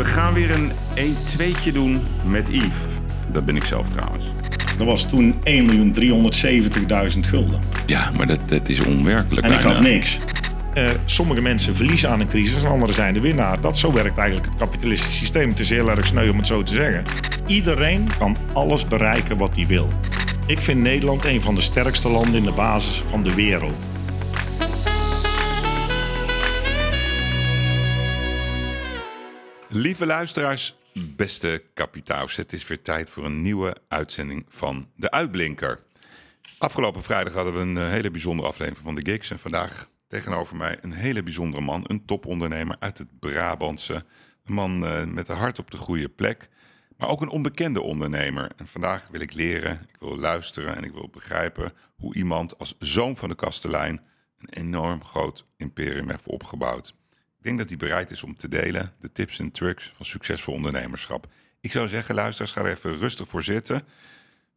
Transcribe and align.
We 0.00 0.06
gaan 0.06 0.34
weer 0.34 0.50
een 0.50 0.70
1-2'tje 0.96 1.72
doen 1.72 2.02
met 2.24 2.48
Yves. 2.48 2.76
Dat 3.32 3.44
ben 3.44 3.56
ik 3.56 3.64
zelf 3.64 3.88
trouwens. 3.88 4.24
Dat 4.78 4.86
was 4.86 5.08
toen 5.08 5.34
1.370.000 5.34 5.40
gulden. 7.20 7.60
Ja, 7.86 8.10
maar 8.16 8.26
dat, 8.26 8.40
dat 8.46 8.68
is 8.68 8.80
onwerkelijk. 8.80 9.46
En 9.46 9.52
ik 9.52 9.58
bijna. 9.60 9.74
had 9.74 9.82
niks. 9.82 10.18
Eh, 10.74 10.88
sommige 11.04 11.40
mensen 11.40 11.76
verliezen 11.76 12.10
aan 12.10 12.20
een 12.20 12.28
crisis 12.28 12.62
en 12.62 12.70
anderen 12.70 12.94
zijn 12.94 13.14
de 13.14 13.20
winnaar. 13.20 13.60
Dat 13.60 13.78
zo 13.78 13.92
werkt 13.92 14.18
eigenlijk 14.18 14.48
het 14.48 14.58
kapitalistische 14.58 15.16
systeem. 15.16 15.48
Het 15.48 15.60
is 15.60 15.70
heel 15.70 15.90
erg 15.90 16.06
sneu 16.06 16.30
om 16.30 16.36
het 16.36 16.46
zo 16.46 16.62
te 16.62 16.74
zeggen. 16.74 17.02
Iedereen 17.46 18.08
kan 18.18 18.36
alles 18.52 18.84
bereiken 18.84 19.36
wat 19.36 19.54
hij 19.54 19.66
wil. 19.66 19.88
Ik 20.46 20.58
vind 20.58 20.80
Nederland 20.80 21.24
een 21.24 21.40
van 21.40 21.54
de 21.54 21.62
sterkste 21.62 22.08
landen 22.08 22.34
in 22.34 22.44
de 22.44 22.52
basis 22.52 23.02
van 23.10 23.22
de 23.22 23.34
wereld. 23.34 23.99
Lieve 29.80 30.06
luisteraars, 30.06 30.76
beste 31.16 31.62
kapitaals, 31.74 32.36
het 32.36 32.52
is 32.52 32.66
weer 32.66 32.82
tijd 32.82 33.10
voor 33.10 33.24
een 33.24 33.42
nieuwe 33.42 33.76
uitzending 33.88 34.46
van 34.48 34.88
De 34.96 35.10
Uitblinker. 35.10 35.82
Afgelopen 36.58 37.02
vrijdag 37.02 37.34
hadden 37.34 37.54
we 37.54 37.60
een 37.60 37.76
eh, 37.76 37.88
hele 37.88 38.10
bijzondere 38.10 38.48
aflevering 38.48 38.84
van 38.84 38.94
de 38.94 39.10
Gigs. 39.10 39.30
En 39.30 39.38
vandaag 39.38 39.90
tegenover 40.06 40.56
mij 40.56 40.78
een 40.80 40.92
hele 40.92 41.22
bijzondere 41.22 41.62
man, 41.62 41.84
een 41.86 42.04
topondernemer 42.04 42.76
uit 42.78 42.98
het 42.98 43.18
Brabantse. 43.18 44.04
Een 44.44 44.54
man 44.54 44.86
eh, 44.86 45.04
met 45.04 45.28
een 45.28 45.36
hart 45.36 45.58
op 45.58 45.70
de 45.70 45.76
goede 45.76 46.08
plek, 46.08 46.48
maar 46.96 47.08
ook 47.08 47.20
een 47.20 47.28
onbekende 47.28 47.82
ondernemer. 47.82 48.50
En 48.56 48.66
vandaag 48.66 49.08
wil 49.10 49.20
ik 49.20 49.32
leren, 49.32 49.72
ik 49.72 49.96
wil 50.00 50.16
luisteren 50.16 50.76
en 50.76 50.84
ik 50.84 50.92
wil 50.92 51.08
begrijpen 51.12 51.72
hoe 51.96 52.14
iemand 52.14 52.58
als 52.58 52.74
zoon 52.78 53.16
van 53.16 53.28
de 53.28 53.34
kastelein 53.34 54.00
een 54.38 54.62
enorm 54.62 55.04
groot 55.04 55.46
imperium 55.56 56.10
heeft 56.10 56.26
opgebouwd. 56.26 56.98
Ik 57.40 57.46
denk 57.46 57.58
dat 57.58 57.68
hij 57.68 57.78
bereid 57.78 58.10
is 58.10 58.22
om 58.22 58.36
te 58.36 58.48
delen 58.48 58.92
de 58.98 59.12
tips 59.12 59.38
en 59.38 59.50
tricks 59.50 59.92
van 59.96 60.06
succesvol 60.06 60.54
ondernemerschap. 60.54 61.26
Ik 61.60 61.72
zou 61.72 61.88
zeggen, 61.88 62.14
luisteraars, 62.14 62.52
ga 62.52 62.60
er 62.60 62.70
even 62.70 62.98
rustig 62.98 63.28
voor 63.28 63.42
zitten. 63.42 63.82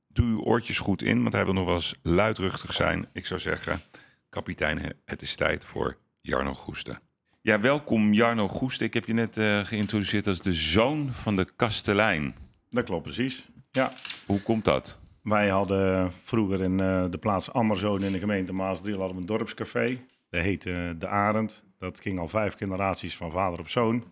Doe 0.07 0.25
uw 0.25 0.41
oortjes 0.41 0.79
goed 0.79 1.01
in, 1.01 1.21
want 1.21 1.33
hij 1.33 1.45
wil 1.45 1.53
nog 1.53 1.65
wel 1.65 1.73
eens 1.73 1.95
luidruchtig 2.01 2.73
zijn. 2.73 3.07
Ik 3.13 3.25
zou 3.25 3.39
zeggen, 3.39 3.81
kapitein, 4.29 4.95
het 5.05 5.21
is 5.21 5.35
tijd 5.35 5.65
voor 5.65 5.97
Jarno 6.21 6.53
Goeste. 6.53 6.99
Ja, 7.41 7.59
welkom 7.59 8.13
Jarno 8.13 8.47
Goeste. 8.47 8.83
Ik 8.83 8.93
heb 8.93 9.05
je 9.05 9.13
net 9.13 9.37
eh, 9.37 9.59
geïntroduceerd 9.59 10.27
als 10.27 10.41
de 10.41 10.53
zoon 10.53 11.09
van 11.13 11.35
de 11.35 11.47
kastelein. 11.55 12.35
Dat 12.69 12.83
klopt 12.83 13.03
precies. 13.03 13.45
Ja. 13.71 13.93
Hoe 14.25 14.41
komt 14.41 14.65
dat? 14.65 14.99
Wij 15.21 15.49
hadden 15.49 16.11
vroeger 16.11 16.61
in 16.61 16.79
eh, 16.79 17.05
de 17.09 17.17
plaats 17.17 17.51
Ammerzoon 17.51 18.03
in 18.03 18.11
de 18.11 18.19
gemeente 18.19 18.53
Maasdriel 18.53 18.97
hadden 18.97 19.15
we 19.15 19.21
een 19.21 19.37
dorpscafé. 19.37 19.99
Dat 20.29 20.41
heette 20.41 20.71
eh, 20.71 20.99
De 20.99 21.07
Arend. 21.07 21.63
Dat 21.83 22.01
ging 22.01 22.19
al 22.19 22.27
vijf 22.27 22.55
generaties 22.55 23.17
van 23.17 23.31
vader 23.31 23.59
op 23.59 23.69
zoon. 23.69 24.03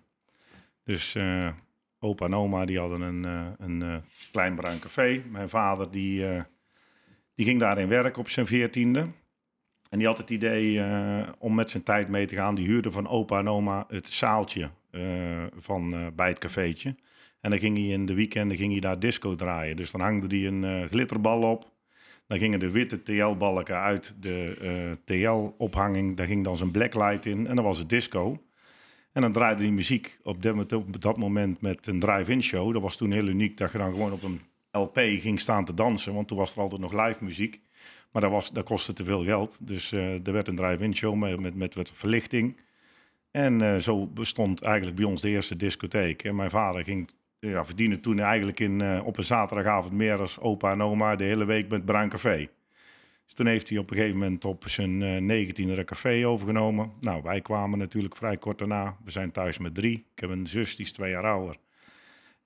Dus 0.84 1.16
eh, 1.16 1.48
opa 2.00 2.26
en 2.26 2.36
oma 2.36 2.66
die 2.66 2.80
hadden 2.80 3.02
een, 3.02 3.26
eh, 3.26 3.48
een 3.58 3.82
eh, 3.82 3.96
klein 4.32 4.56
bruin 4.56 4.80
café. 4.80 5.24
Mijn 5.30 5.50
vader 5.50 5.92
die, 5.92 6.26
die 7.36 7.46
ging 7.46 7.60
daarin 7.60 7.88
werken 7.88 8.22
op 8.22 8.30
zijn 8.30 8.48
veertiende. 8.48 9.08
En 9.90 9.98
die 9.98 10.08
had 10.08 10.18
het 10.18 10.30
idee 10.30 10.84
om 11.40 11.56
met 11.56 11.70
zijn 11.70 11.84
tijd 11.84 12.10
mee 12.10 12.26
te 12.26 12.36
gaan. 12.36 12.56
Die 12.56 12.68
huurde 12.68 12.92
van 12.92 13.08
opa 13.08 13.40
en 13.40 13.50
oma 13.50 13.86
het 13.88 14.08
zaaltje 14.10 14.70
van, 15.60 16.12
bij 16.16 16.30
het 16.30 16.38
cafeetje. 16.38 16.96
En 17.42 17.50
dan 17.50 17.60
ging 17.60 17.78
hij 17.78 17.88
in 17.88 18.06
de 18.06 18.14
weekenden 18.14 18.58
ging 18.58 18.72
hij 18.72 18.82
daar 18.82 19.00
disco 19.00 19.36
draaien. 19.36 19.76
Dus 19.76 19.92
dan 19.92 20.02
hangde 20.02 20.38
hij 20.38 20.48
een 20.48 20.90
glitterbal 20.90 21.42
op. 21.42 21.71
Dan 22.32 22.40
gingen 22.40 22.60
de 22.60 22.72
witte 22.72 23.04
TL-balken 23.04 23.76
uit 23.76 24.16
de 24.20 24.58
eh, 24.62 24.92
TL-ophanging. 25.06 26.18
Daar 26.18 26.28
ging 26.28 26.44
dan 26.44 26.58
zijn 26.58 26.72
blacklight 26.72 27.26
in 27.26 27.48
en 27.48 27.56
dan 27.56 27.66
was 27.66 27.78
het 27.78 27.90
disco. 27.90 28.44
En 29.12 29.22
dan 29.22 29.32
draaide 29.32 29.62
hij 29.62 29.72
muziek 29.72 30.20
op 30.24 30.42
dat, 31.00 31.18
moment 31.18 31.62
met 31.62 31.88
een 31.88 32.00
drive-in 32.00 32.44
show. 32.44 32.74
Dat 32.74 32.82
was 32.82 32.98
toen 32.98 33.12
heel 33.12 33.28
uniek 33.28 33.58
dat 33.58 33.72
je 33.72 33.78
dan 33.78 33.92
gewoon 33.94 34.12
op 34.12 34.24
een 34.24 34.42
LP 34.72 34.98
ging 34.98 35.40
staan 35.40 35.66
te 35.66 35.74
dansen. 35.74 36.14
Want 36.14 36.28
toen 36.28 36.38
was 36.38 36.56
er 36.56 36.62
altijd 36.62 36.82
nog 36.82 37.06
live 37.06 37.24
muziek. 37.24 37.62
Maar 38.12 38.22
dat, 38.22 38.32
was, 38.32 38.52
dat 38.52 38.64
kostte 38.64 38.94
te 38.94 39.04
veel 39.04 39.24
geld. 39.24 39.68
Dus 39.68 39.92
eh, 39.92 40.28
er 40.28 40.34
werd 40.34 40.48
een 40.48 40.56
drive-in 40.56 40.96
show 40.96 41.16
met, 41.16 41.56
met, 41.56 41.76
met 41.76 41.92
verlichting. 41.94 42.60
En 43.32 43.62
eh, 43.62 43.78
zo 43.78 44.08
bestond 44.08 44.62
eigenlijk 44.62 44.96
bij 44.96 45.06
ons 45.06 45.22
de 45.22 45.30
eerste 45.30 45.56
discotheek. 45.56 46.24
En 46.24 46.36
mijn 46.36 46.50
vader 46.50 46.84
ging 46.84 47.10
ja, 47.50 47.66
verdiende 47.66 48.00
toen 48.00 48.20
eigenlijk 48.20 48.60
in, 48.60 48.82
eh, 48.82 49.02
op 49.06 49.18
een 49.18 49.24
zaterdagavond 49.24 49.94
meer 49.94 50.20
als 50.20 50.40
opa 50.40 50.72
en 50.72 50.82
oma 50.82 51.16
de 51.16 51.24
hele 51.24 51.46
week 51.46 51.70
met 51.70 51.86
Bruin 51.86 52.10
Café. 52.10 52.50
Dus 53.32 53.40
toen 53.40 53.50
heeft 53.50 53.70
hij 53.70 53.78
op 53.78 53.90
een 53.90 53.98
gegeven 53.98 54.20
moment 54.20 54.46
op 54.46 54.64
zijn 54.68 55.02
eh, 55.02 55.18
negentiende 55.18 55.78
een 55.78 55.86
café 55.86 56.28
overgenomen. 56.28 56.92
Nou, 57.00 57.22
wij 57.24 57.42
kwamen 57.42 57.80
natuurlijk 57.80 58.16
vrij 58.16 58.38
kort 58.38 58.58
daarna. 58.58 58.98
We 59.04 59.12
zijn 59.12 59.32
thuis 59.32 59.58
met 59.58 59.76
drie. 59.76 60.06
Ik 60.14 60.20
heb 60.20 60.30
een 60.30 60.48
zus, 60.48 60.76
die 60.76 60.86
is 60.86 60.92
twee 60.92 61.12
jaar 61.12 61.26
ouder. 61.26 61.58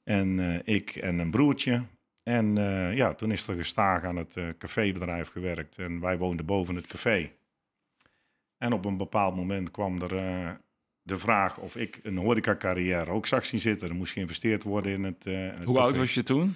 En 0.03 0.39
eh, 0.39 0.75
ik 0.75 0.95
en 0.95 1.19
een 1.19 1.31
broertje. 1.31 1.83
En 2.23 2.55
ja, 2.95 3.13
toen 3.13 3.31
is 3.31 3.47
er 3.47 3.55
gestaag 3.55 4.03
aan 4.03 4.15
het 4.15 4.37
eh, 4.37 4.49
cafébedrijf 4.57 5.29
gewerkt. 5.29 5.77
En 5.77 5.99
wij 5.99 6.17
woonden 6.17 6.45
boven 6.45 6.75
het 6.75 6.87
café. 6.87 7.31
En 8.57 8.73
op 8.73 8.85
een 8.85 8.97
bepaald 8.97 9.35
moment 9.35 9.71
kwam 9.71 10.01
er 10.01 10.59
de 11.05 11.17
vraag 11.17 11.57
of 11.57 11.75
ik 11.75 11.99
een 12.03 12.17
horecacarrière 12.17 13.11
ook 13.11 13.27
zag 13.27 13.45
zien 13.45 13.59
zitten. 13.59 13.89
Er 13.89 13.95
moest 13.95 14.13
geïnvesteerd 14.13 14.63
worden 14.63 14.91
in 14.91 15.03
het, 15.03 15.25
eh, 15.25 15.33
het 15.33 15.63
Hoe 15.63 15.79
oud 15.79 15.97
was 15.97 16.13
je 16.13 16.23
toen? 16.23 16.55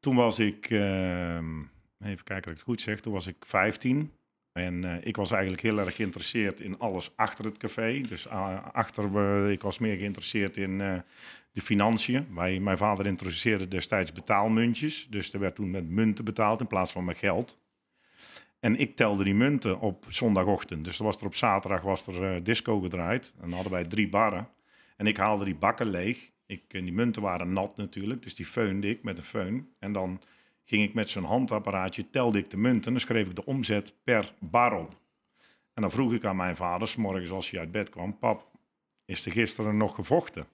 Toen 0.00 0.16
was 0.16 0.38
ik, 0.38 0.70
ehm, 0.70 1.58
even 1.98 2.24
kijken 2.24 2.42
dat 2.42 2.50
ik 2.50 2.56
het 2.56 2.62
goed 2.62 2.80
zeg, 2.80 3.00
toen 3.00 3.12
was 3.12 3.26
ik 3.26 3.36
15. 3.40 4.12
En 4.52 4.84
eh, 4.84 5.06
ik 5.06 5.16
was 5.16 5.30
eigenlijk 5.30 5.62
heel 5.62 5.78
erg 5.78 5.96
geïnteresseerd 5.96 6.60
in 6.60 6.78
alles 6.78 7.12
achter 7.16 7.44
het 7.44 7.56
café. 7.56 8.00
Dus 8.00 8.28
ah, 8.28 8.66
achter, 8.72 9.50
ik 9.50 9.62
was 9.62 9.78
meer 9.78 9.96
geïnteresseerd 9.96 10.56
in 10.56 10.80
eh, 10.80 10.94
de 11.52 11.60
financiën. 11.60 12.26
Wij, 12.34 12.60
mijn 12.60 12.76
vader 12.76 13.06
introduceerde 13.06 13.68
destijds 13.68 14.12
betaalmuntjes. 14.12 15.06
Dus 15.10 15.32
er 15.32 15.40
werd 15.40 15.54
toen 15.54 15.70
met 15.70 15.88
munten 15.88 16.24
betaald 16.24 16.60
in 16.60 16.66
plaats 16.66 16.92
van 16.92 17.04
met 17.04 17.16
geld. 17.16 17.60
En 18.64 18.76
ik 18.76 18.96
telde 18.96 19.24
die 19.24 19.34
munten 19.34 19.80
op 19.80 20.04
zondagochtend. 20.08 20.84
Dus 20.84 20.98
was 20.98 21.16
er 21.16 21.26
op 21.26 21.34
zaterdag 21.34 21.82
was 21.82 22.06
er 22.06 22.34
eh, 22.34 22.44
disco 22.44 22.80
gedraaid. 22.80 23.32
En 23.34 23.40
dan 23.40 23.52
hadden 23.52 23.72
wij 23.72 23.84
drie 23.84 24.08
barren. 24.08 24.48
En 24.96 25.06
ik 25.06 25.16
haalde 25.16 25.44
die 25.44 25.54
bakken 25.54 25.86
leeg. 25.86 26.30
Ik, 26.46 26.62
en 26.68 26.84
die 26.84 26.92
munten 26.92 27.22
waren 27.22 27.52
nat 27.52 27.76
natuurlijk, 27.76 28.22
dus 28.22 28.34
die 28.34 28.46
feunde 28.46 28.88
ik 28.88 29.02
met 29.02 29.18
een 29.18 29.24
feun. 29.24 29.74
En 29.78 29.92
dan 29.92 30.20
ging 30.64 30.82
ik 30.82 30.94
met 30.94 31.10
zo'n 31.10 31.24
handapparaatje, 31.24 32.10
telde 32.10 32.38
ik 32.38 32.50
de 32.50 32.56
munten 32.56 32.86
en 32.86 32.92
dan 32.92 33.00
schreef 33.00 33.28
ik 33.28 33.36
de 33.36 33.44
omzet 33.44 33.94
per 34.04 34.34
bar 34.38 34.78
op. 34.78 35.00
En 35.74 35.82
dan 35.82 35.90
vroeg 35.90 36.12
ik 36.12 36.24
aan 36.24 36.36
mijn 36.36 36.56
vader, 36.56 36.88
's 36.88 36.96
morgens 36.96 37.30
als 37.30 37.50
hij 37.50 37.60
uit 37.60 37.72
bed 37.72 37.90
kwam, 37.90 38.18
pap, 38.18 38.50
is 39.04 39.26
er 39.26 39.32
gisteren 39.32 39.76
nog 39.76 39.94
gevochten? 39.94 40.46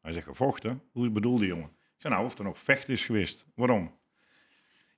Hij 0.00 0.12
zegt, 0.12 0.26
gevochten? 0.26 0.82
Hoe 0.92 1.10
bedoelde 1.10 1.46
jongen? 1.46 1.68
Ik 1.68 2.02
zei, 2.02 2.14
nou, 2.14 2.26
of 2.26 2.38
er 2.38 2.44
nog 2.44 2.58
vecht 2.58 2.88
is 2.88 3.04
geweest. 3.04 3.46
Waarom? 3.54 3.98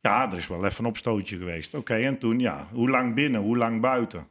Ja, 0.00 0.30
er 0.30 0.36
is 0.36 0.46
wel 0.46 0.64
even 0.64 0.84
een 0.84 0.90
opstootje 0.90 1.38
geweest. 1.38 1.74
Oké, 1.74 1.94
en 1.94 2.18
toen, 2.18 2.38
ja, 2.38 2.68
hoe 2.72 2.90
lang 2.90 3.14
binnen, 3.14 3.40
hoe 3.40 3.56
lang 3.56 3.80
buiten? 3.80 4.28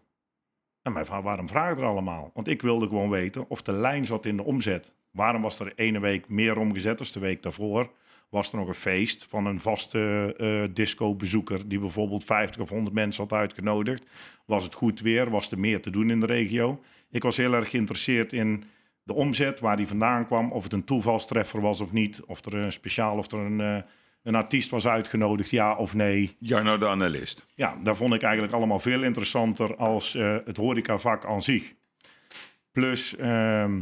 En 0.81 0.93
mijn 0.93 1.05
vader, 1.05 1.23
waarom 1.23 1.47
vragen 1.47 1.77
er 1.77 1.89
allemaal? 1.89 2.31
Want 2.33 2.47
ik 2.47 2.61
wilde 2.61 2.87
gewoon 2.87 3.09
weten 3.09 3.49
of 3.49 3.61
de 3.61 3.71
lijn 3.71 4.05
zat 4.05 4.25
in 4.25 4.37
de 4.37 4.43
omzet. 4.43 4.93
Waarom 5.11 5.41
was 5.41 5.59
er 5.59 5.73
ene 5.75 5.99
week 5.99 6.29
meer 6.29 6.57
omgezet 6.57 6.97
dan 6.97 7.07
de 7.13 7.19
week 7.19 7.43
daarvoor? 7.43 7.91
Was 8.29 8.51
er 8.51 8.57
nog 8.57 8.67
een 8.67 8.73
feest 8.73 9.25
van 9.25 9.45
een 9.45 9.59
vaste 9.59 10.33
eh 10.37 10.73
disco-bezoeker 10.75 11.67
die 11.67 11.79
bijvoorbeeld 11.79 12.23
50 12.23 12.61
of 12.61 12.69
100 12.69 12.95
mensen 12.95 13.23
had 13.23 13.39
uitgenodigd? 13.39 14.05
Was 14.45 14.63
het 14.63 14.73
goed 14.73 14.99
weer? 14.99 15.29
Was 15.29 15.51
er 15.51 15.59
meer 15.59 15.81
te 15.81 15.89
doen 15.89 16.09
in 16.09 16.19
de 16.19 16.25
regio? 16.25 16.81
Ik 17.09 17.23
was 17.23 17.37
heel 17.37 17.53
erg 17.53 17.69
geïnteresseerd 17.69 18.33
in 18.33 18.63
de 19.03 19.13
omzet, 19.13 19.59
waar 19.59 19.77
die 19.77 19.87
vandaan 19.87 20.25
kwam, 20.25 20.51
of 20.51 20.63
het 20.63 20.73
een 20.73 20.83
toevalstreffer 20.83 21.61
was 21.61 21.81
of 21.81 21.91
niet, 21.91 22.21
of 22.25 22.45
er 22.45 22.53
een 22.53 22.71
speciaal, 22.71 23.17
of 23.17 23.31
er 23.31 23.39
een, 23.39 23.61
eh, 23.61 23.77
een 24.27 24.35
artiest 24.35 24.69
was 24.69 24.87
uitgenodigd, 24.87 25.49
ja 25.49 25.75
of 25.75 25.93
nee. 25.93 26.35
Jarno 26.39 26.77
de 26.77 26.87
analist. 26.87 27.47
Ja, 27.55 27.77
daar 27.83 27.95
vond 27.95 28.13
ik 28.13 28.21
eigenlijk 28.21 28.53
allemaal 28.53 28.79
veel 28.79 29.03
interessanter 29.03 29.75
als 29.75 30.15
eh, 30.15 30.37
het 30.45 30.57
horecavak 30.57 31.25
aan 31.25 31.41
zich. 31.41 31.73
Plus, 32.71 33.15
ehm, 33.15 33.81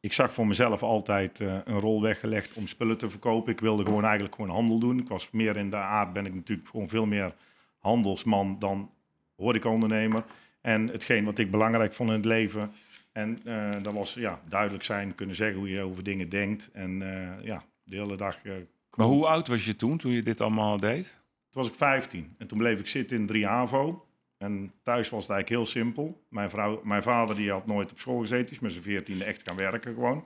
ik 0.00 0.12
zag 0.12 0.32
voor 0.32 0.46
mezelf 0.46 0.82
altijd 0.82 1.40
eh, 1.40 1.58
een 1.64 1.78
rol 1.78 2.02
weggelegd 2.02 2.54
om 2.54 2.66
spullen 2.66 2.98
te 2.98 3.10
verkopen. 3.10 3.52
Ik 3.52 3.60
wilde 3.60 3.84
gewoon 3.84 4.04
eigenlijk 4.04 4.34
gewoon 4.34 4.50
handel 4.50 4.78
doen. 4.78 4.98
Ik 4.98 5.08
was 5.08 5.30
meer 5.30 5.56
in 5.56 5.70
de 5.70 5.76
aard, 5.76 6.12
ben 6.12 6.26
ik 6.26 6.34
natuurlijk 6.34 6.68
gewoon 6.68 6.88
veel 6.88 7.06
meer 7.06 7.34
handelsman 7.78 8.56
dan 8.58 8.90
horecaondernemer. 9.36 10.24
En 10.60 10.88
hetgeen 10.88 11.24
wat 11.24 11.38
ik 11.38 11.50
belangrijk 11.50 11.92
vond 11.92 12.08
in 12.08 12.16
het 12.16 12.24
leven, 12.24 12.72
en 13.12 13.38
eh, 13.44 13.82
dat 13.82 13.92
was 13.92 14.14
ja, 14.14 14.40
duidelijk 14.48 14.84
zijn, 14.84 15.14
kunnen 15.14 15.36
zeggen 15.36 15.58
hoe 15.58 15.70
je 15.70 15.82
over 15.82 16.02
dingen 16.02 16.28
denkt. 16.28 16.70
En 16.72 16.98
ja, 17.42 17.64
de 17.82 17.96
hele 17.96 18.16
dag 18.16 18.38
Maar 18.96 19.06
hoe 19.06 19.26
oud 19.26 19.48
was 19.48 19.64
je 19.64 19.76
toen, 19.76 19.98
toen 19.98 20.12
je 20.12 20.22
dit 20.22 20.40
allemaal 20.40 20.78
deed? 20.78 21.20
toen 21.52 21.62
was 21.62 21.70
ik 21.70 21.76
15 21.76 22.34
en 22.38 22.46
toen 22.46 22.58
bleef 22.58 22.78
ik 22.78 22.86
zitten 22.86 23.16
in 23.16 23.26
3 23.26 23.46
HAVO. 23.46 24.06
En 24.38 24.72
thuis 24.82 25.10
was 25.10 25.22
het 25.26 25.32
eigenlijk 25.32 25.48
heel 25.48 25.82
simpel. 25.82 26.24
Mijn, 26.28 26.50
vrouw, 26.50 26.80
mijn 26.84 27.02
vader 27.02 27.36
die 27.36 27.50
had 27.50 27.66
nooit 27.66 27.90
op 27.90 27.98
school 27.98 28.20
gezeten, 28.20 28.50
is 28.50 28.58
met 28.58 28.72
zijn 28.72 28.84
veertiende 28.84 29.24
echt 29.24 29.42
gaan 29.42 29.56
werken 29.56 29.94
gewoon. 29.94 30.24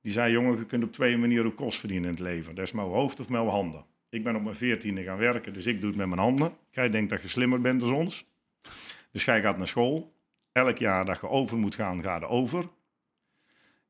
Die 0.00 0.12
zei, 0.12 0.32
jongen, 0.32 0.58
je 0.58 0.66
kunt 0.66 0.84
op 0.84 0.92
twee 0.92 1.16
manieren 1.16 1.46
ook 1.46 1.56
kost 1.56 1.78
verdienen 1.78 2.08
in 2.08 2.14
het 2.14 2.22
leven. 2.24 2.54
Dat 2.54 2.64
is 2.64 2.72
met 2.72 2.84
je 2.84 2.90
hoofd 2.90 3.20
of 3.20 3.28
met 3.28 3.42
je 3.42 3.48
handen. 3.48 3.84
Ik 4.08 4.24
ben 4.24 4.36
op 4.36 4.42
mijn 4.42 4.54
veertiende 4.54 5.02
gaan 5.02 5.18
werken, 5.18 5.52
dus 5.52 5.66
ik 5.66 5.80
doe 5.80 5.88
het 5.88 5.98
met 5.98 6.08
mijn 6.08 6.20
handen. 6.20 6.52
Jij 6.70 6.90
denkt 6.90 7.10
dat 7.10 7.22
je 7.22 7.28
slimmer 7.28 7.60
bent 7.60 7.80
dan 7.80 7.94
ons. 7.94 8.26
Dus 9.10 9.24
jij 9.24 9.40
gaat 9.40 9.58
naar 9.58 9.68
school. 9.68 10.14
Elk 10.52 10.78
jaar 10.78 11.04
dat 11.04 11.20
je 11.20 11.28
over 11.28 11.56
moet 11.58 11.74
gaan, 11.74 12.02
ga 12.02 12.16
je 12.16 12.26
over. 12.26 12.68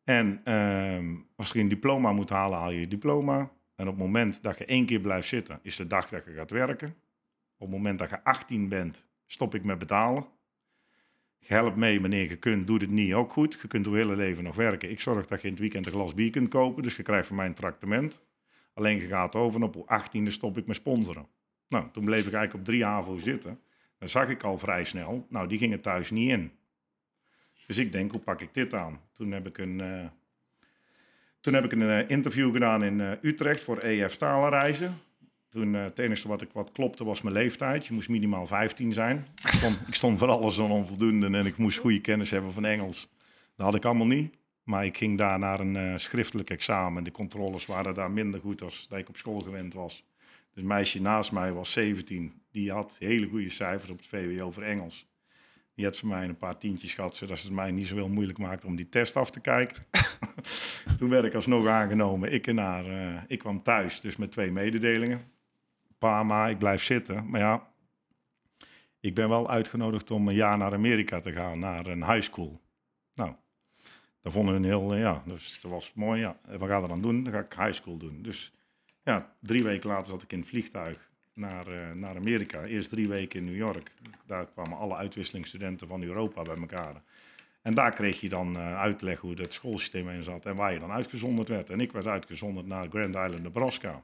En 0.05 0.41
ehm, 0.45 1.15
als 1.37 1.53
je 1.53 1.59
een 1.59 1.69
diploma 1.69 2.13
moet 2.13 2.31
halen, 2.31 2.59
haal 2.59 2.71
je 2.71 2.81
je 2.81 2.89
diploma. 2.89 3.51
En 3.75 3.89
op 3.89 3.95
het 3.95 4.05
moment 4.05 4.43
dat 4.43 4.59
je 4.59 4.65
één 4.65 4.87
keer 4.87 5.01
blijft 5.01 5.29
zitten, 5.29 5.59
is 5.63 5.77
de 5.77 5.87
dag 5.87 6.09
dat 6.09 6.25
je 6.25 6.33
gaat 6.33 6.51
werken. 6.51 6.89
Op 7.57 7.69
het 7.69 7.77
moment 7.77 7.99
dat 7.99 8.11
je 8.11 8.25
18 8.25 8.69
bent, 8.69 9.05
stop 9.27 9.55
ik 9.55 9.65
met 9.65 9.79
betalen. 9.79 10.27
Help 11.39 11.77
mee 11.77 12.01
wanneer 12.01 12.29
je 12.29 12.37
kunt, 12.37 12.67
doe 12.67 12.79
het 12.79 12.91
niet 12.91 13.13
ook 13.13 13.33
goed. 13.33 13.59
Je 13.63 13.69
kunt 13.69 13.87
je 13.87 13.93
hele 13.93 14.17
leven 14.17 14.45
nog 14.45 14.55
werken. 14.55 14.91
Ik 14.91 15.01
zorg 15.01 15.27
dat 15.27 15.41
je 15.41 15.47
in 15.47 15.53
het 15.53 15.63
weekend 15.63 15.87
een 15.87 15.93
glas 15.93 16.15
bier 16.15 16.31
kunt 16.31 16.49
kopen, 16.49 16.83
dus 16.83 16.97
je 16.97 17.03
krijgt 17.03 17.27
van 17.27 17.37
mij 17.37 17.47
een 17.47 17.55
tractement. 17.55 18.21
Alleen 18.75 19.01
je 19.01 19.07
gaat 19.07 19.35
over 19.35 19.61
en 19.61 19.67
op 19.67 20.01
18e 20.01 20.27
stop 20.27 20.59
ik 20.59 20.67
met 20.67 20.77
sponsoren. 20.77 21.27
Nou, 21.69 21.91
toen 21.93 22.05
bleef 22.05 22.27
ik 22.27 22.33
eigenlijk 22.33 22.55
op 22.55 22.65
drie 22.65 22.85
HAVO 22.85 23.19
zitten. 23.19 23.61
Dan 23.99 24.09
zag 24.09 24.29
ik 24.29 24.43
al 24.43 24.59
vrij 24.59 24.85
snel, 24.85 25.27
nou 25.29 25.49
die 25.49 25.59
gingen 25.59 25.81
thuis 25.81 26.11
niet 26.11 26.31
in. 26.31 26.53
Dus 27.67 27.79
ik 27.79 27.93
denk, 27.93 28.11
hoe 28.11 28.21
pak 28.21 28.41
ik 28.41 28.55
dit 28.55 28.75
aan? 28.75 29.01
Toen 29.13 29.33
heb 29.33 29.47
ik 29.47 29.59
een, 29.59 29.79
uh, 29.79 30.05
toen 31.43 31.55
heb 31.55 31.65
ik 31.65 31.73
een 31.73 31.81
uh, 31.81 32.11
interview 32.11 32.53
gedaan 32.53 32.85
in 32.85 32.99
uh, 32.99 33.11
Utrecht 33.23 33.63
voor 33.63 33.79
EF 33.79 34.17
Talenreizen. 34.17 34.99
Toen 35.49 35.75
het 35.75 35.99
enige 35.99 36.29
wat, 36.29 36.43
ik, 36.43 36.49
wat 36.53 36.73
klopte 36.73 37.05
was 37.05 37.23
mijn 37.23 37.35
leeftijd. 37.35 37.87
Je 37.87 37.95
moest 37.95 38.09
minimaal 38.09 38.47
15 38.47 38.93
zijn. 38.93 39.27
Ik 39.43 39.49
stond, 39.49 39.79
ik 39.87 39.95
stond 39.95 40.19
voor 40.19 40.29
alles 40.29 40.57
een 40.57 40.71
onvoldoende 40.71 41.27
en 41.27 41.47
ik 41.47 41.57
moest 41.57 41.79
goede 41.79 42.01
kennis 42.01 42.31
hebben 42.31 42.53
van 42.53 42.65
Engels. 42.65 43.09
Dat 43.57 43.67
had 43.67 43.75
ik 43.75 43.85
allemaal 43.85 44.07
niet. 44.07 44.35
Maar 44.63 44.85
ik 44.85 44.97
ging 44.97 45.19
daar 45.19 45.39
naar 45.39 45.61
een 45.61 46.01
schriftelijk 46.01 46.51
examen. 46.51 47.05
De 47.05 47.11
controles 47.11 47.67
waren 47.67 47.95
daar 47.95 48.11
minder 48.11 48.41
goed 48.41 48.63
als 48.63 48.89
dat 48.89 48.99
ik 48.99 49.09
op 49.09 49.17
school 49.17 49.41
gewend 49.41 49.75
was. 49.75 50.05
Dus 50.55 50.63
meisje 50.63 51.01
naast 51.01 51.33
mij 51.33 51.53
was 51.53 51.73
17. 51.73 52.33
Die 52.51 52.73
had 52.73 52.97
hele 52.99 53.29
goede 53.29 53.51
cijfers 53.51 53.91
op 53.91 53.97
het 53.97 54.07
VWO 54.07 54.51
voor 54.51 54.63
Engels. 54.63 55.07
Die 55.75 55.85
had 55.85 55.99
voor 55.99 56.09
mij 56.09 56.29
een 56.29 56.37
paar 56.37 56.59
tientjes 56.59 56.95
gehad, 56.95 57.17
zodat 57.17 57.43
het 57.43 57.53
mij 57.53 57.71
niet 57.71 57.87
zo 57.87 57.95
heel 57.95 58.09
moeilijk 58.09 58.39
maakte 58.39 58.67
om 58.67 58.77
die 58.77 58.89
test 58.89 59.17
af 59.17 59.31
te 59.31 59.41
kijken. 59.41 59.85
Toen 60.99 61.09
werd 61.09 61.25
ik 61.25 61.35
alsnog 61.35 61.67
aangenomen. 61.67 62.33
Ik, 62.33 62.53
naar, 62.53 62.87
uh, 62.87 63.23
ik 63.27 63.39
kwam 63.39 63.63
thuis, 63.63 64.01
dus 64.01 64.17
met 64.17 64.31
twee 64.31 64.51
mededelingen. 64.51 65.31
Pa, 65.99 66.23
ma, 66.23 66.49
ik 66.49 66.59
blijf 66.59 66.83
zitten. 66.83 67.31
Maar 67.31 67.41
ja, 67.41 67.69
ik 69.01 69.15
ben 69.15 69.29
wel 69.29 69.51
uitgenodigd 69.51 70.11
om 70.11 70.29
een 70.29 70.35
jaar 70.35 70.59
naar 70.59 70.73
Amerika 70.73 71.21
te 71.21 71.33
gaan, 71.33 71.59
naar 71.59 71.87
een 71.87 72.05
high 72.05 72.23
school. 72.23 72.61
Nou, 73.15 73.35
dat 74.23 74.33
vonden 74.33 74.55
hun 74.55 74.65
heel, 74.65 74.97
ja, 74.97 75.23
dus 75.27 75.61
dat 75.61 75.71
was 75.71 75.93
mooi. 75.95 76.21
Ja, 76.21 76.37
wat 76.59 76.69
gaan 76.69 76.83
we 76.83 76.89
dan 76.89 77.03
doen? 77.03 77.25
Dan 77.25 77.33
ga 77.33 77.39
ik 77.39 77.55
high 77.59 77.73
school 77.73 77.97
doen. 77.97 78.23
Dus 78.23 78.53
ja, 79.05 79.35
drie 79.41 79.63
weken 79.63 79.89
later 79.89 80.07
zat 80.07 80.23
ik 80.23 80.33
in 80.33 80.39
het 80.39 80.49
vliegtuig 80.49 81.12
naar, 81.35 81.69
uh, 81.69 81.93
naar 81.93 82.17
Amerika. 82.17 82.65
Eerst 82.65 82.91
drie 82.91 83.09
weken 83.09 83.39
in 83.39 83.45
New 83.45 83.57
York. 83.57 83.93
Daar 84.27 84.47
kwamen 84.47 84.79
alle 84.79 84.97
uitwisselingsstudenten 84.97 85.89
van 85.89 86.03
Europa 86.03 86.43
bij 86.43 86.57
elkaar. 86.57 87.03
En 87.63 87.75
daar 87.75 87.93
kreeg 87.93 88.21
je 88.21 88.29
dan 88.29 88.57
uh, 88.57 88.81
uitleg 88.81 89.19
hoe 89.19 89.35
het 89.35 89.53
schoolsysteem 89.53 90.09
in 90.09 90.23
zat 90.23 90.47
en 90.47 90.55
waar 90.55 90.73
je 90.73 90.79
dan 90.79 90.91
uitgezonderd 90.91 91.49
werd. 91.49 91.71
En 91.71 91.81
ik 91.81 91.93
werd 91.93 92.07
uitgezonderd 92.07 92.67
naar 92.67 92.89
Grand 92.89 93.15
Island, 93.15 93.43
Nebraska. 93.43 94.01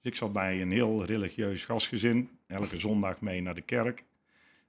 Dus 0.00 0.12
ik 0.12 0.16
zat 0.16 0.32
bij 0.32 0.60
een 0.60 0.72
heel 0.72 1.04
religieus 1.04 1.64
gastgezin, 1.64 2.30
elke 2.46 2.78
zondag 2.78 3.20
mee 3.20 3.42
naar 3.42 3.54
de 3.54 3.60
kerk. 3.60 4.04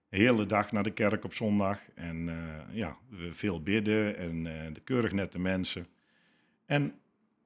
De 0.09 0.17
hele 0.17 0.45
dag 0.45 0.71
naar 0.71 0.83
de 0.83 0.91
kerk 0.91 1.23
op 1.23 1.33
zondag. 1.33 1.79
En 1.95 2.27
uh, 2.27 2.35
ja, 2.71 2.97
veel 3.31 3.63
bidden 3.63 4.17
en 4.17 4.43
de 4.73 4.81
keurig 4.83 5.11
nette 5.11 5.39
mensen. 5.39 5.87
En 6.65 6.93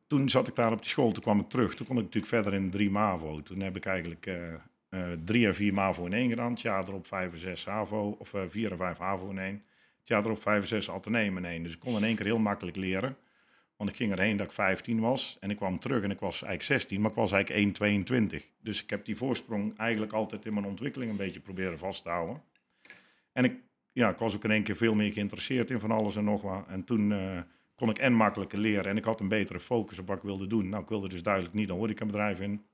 toen 0.07 0.29
zat 0.29 0.47
ik 0.47 0.55
daar 0.55 0.71
op 0.71 0.81
die 0.81 0.89
school, 0.89 1.11
toen 1.11 1.23
kwam 1.23 1.39
ik 1.39 1.49
terug. 1.49 1.75
Toen 1.75 1.87
kon 1.87 1.97
ik 1.97 2.03
natuurlijk 2.03 2.33
verder 2.33 2.53
in 2.53 2.69
drie 2.69 2.89
MAVO. 2.89 3.41
Toen 3.41 3.59
heb 3.59 3.75
ik 3.75 3.85
eigenlijk 3.85 4.25
uh, 4.89 5.11
drie 5.25 5.47
en 5.47 5.55
vier 5.55 5.73
MAVO 5.73 6.05
in 6.05 6.13
één 6.13 6.29
gedaan. 6.29 6.51
Het 6.51 6.61
jaar 6.61 6.87
erop 6.87 7.05
vijf 7.05 7.31
en 7.31 7.39
zes 7.39 7.65
HAVO, 7.65 8.15
of 8.19 8.33
uh, 8.33 8.41
vier 8.47 8.71
en 8.71 8.77
vijf 8.77 8.97
HAVO 8.97 9.29
in 9.29 9.39
één. 9.39 9.63
Het 9.99 10.07
jaar 10.07 10.25
erop 10.25 10.41
vijf 10.41 10.61
en 10.61 10.67
zes 10.67 10.89
Atheneum 10.89 11.37
in 11.37 11.45
één. 11.45 11.63
Dus 11.63 11.73
ik 11.73 11.79
kon 11.79 11.95
in 11.95 12.03
één 12.03 12.15
keer 12.15 12.25
heel 12.25 12.39
makkelijk 12.39 12.77
leren. 12.77 13.17
Want 13.75 13.89
ik 13.89 13.95
ging 13.95 14.11
erheen 14.11 14.37
dat 14.37 14.45
ik 14.45 14.51
15 14.51 14.99
was 14.99 15.37
en 15.39 15.49
ik 15.49 15.57
kwam 15.57 15.79
terug 15.79 16.03
en 16.03 16.11
ik 16.11 16.19
was 16.19 16.41
eigenlijk 16.41 16.63
16, 16.63 17.01
maar 17.01 17.09
ik 17.09 17.15
was 17.15 17.31
eigenlijk 17.31 17.79
1,22. 18.39 18.45
Dus 18.61 18.83
ik 18.83 18.89
heb 18.89 19.05
die 19.05 19.15
voorsprong 19.15 19.77
eigenlijk 19.77 20.13
altijd 20.13 20.45
in 20.45 20.53
mijn 20.53 20.65
ontwikkeling 20.65 21.11
een 21.11 21.17
beetje 21.17 21.39
proberen 21.39 21.79
vast 21.79 22.03
te 22.03 22.09
houden. 22.09 22.41
En 23.31 23.43
ik, 23.43 23.55
ja, 23.91 24.09
ik 24.09 24.17
was 24.17 24.35
ook 24.35 24.43
in 24.43 24.51
één 24.51 24.63
keer 24.63 24.75
veel 24.75 24.95
meer 24.95 25.13
geïnteresseerd 25.13 25.69
in 25.69 25.79
van 25.79 25.91
alles 25.91 26.15
en 26.15 26.23
nog 26.23 26.41
wat. 26.41 26.67
En 26.67 26.83
toen 26.83 27.13
kon 27.75 27.89
ik 27.89 27.97
en 27.97 28.13
makkelijker 28.13 28.59
leren 28.59 28.85
en 28.85 28.97
ik 28.97 29.03
had 29.03 29.19
een 29.19 29.27
betere 29.27 29.59
focus 29.59 29.99
op 29.99 30.07
wat 30.07 30.17
ik 30.17 30.23
wilde 30.23 30.47
doen. 30.47 30.69
Nou, 30.69 30.83
ik 30.83 30.89
wilde 30.89 31.07
dus 31.07 31.23
duidelijk 31.23 31.53
niet 31.53 31.69
een 31.69 31.75
horecabedrijf 31.75 32.39
in. 32.39 32.65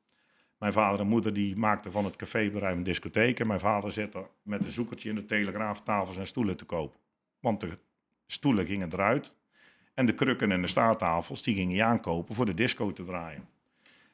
Mijn 0.57 0.73
vader 0.73 0.99
en 0.99 1.07
moeder 1.07 1.33
die 1.33 1.55
maakten 1.55 1.91
van 1.91 2.05
het 2.05 2.15
cafébedrijf 2.15 2.75
een 2.75 2.83
discotheek. 2.83 3.39
En 3.39 3.47
mijn 3.47 3.59
vader 3.59 3.91
zette 3.91 4.27
met 4.41 4.63
een 4.63 4.71
zoekertje 4.71 5.09
in 5.09 5.15
de 5.15 5.25
telegraaf 5.25 5.81
tafels 5.81 6.17
en 6.17 6.27
stoelen 6.27 6.57
te 6.57 6.65
koop. 6.65 6.97
Want 7.39 7.59
de 7.59 7.77
stoelen 8.25 8.65
gingen 8.65 8.93
eruit. 8.93 9.33
En 9.93 10.05
de 10.05 10.13
krukken 10.13 10.51
en 10.51 10.61
de 10.61 10.67
staattafels 10.67 11.43
die 11.43 11.55
ging 11.55 11.71
hij 11.71 11.83
aankopen 11.83 12.35
voor 12.35 12.45
de 12.45 12.53
disco 12.53 12.91
te 12.91 13.03
draaien. 13.03 13.47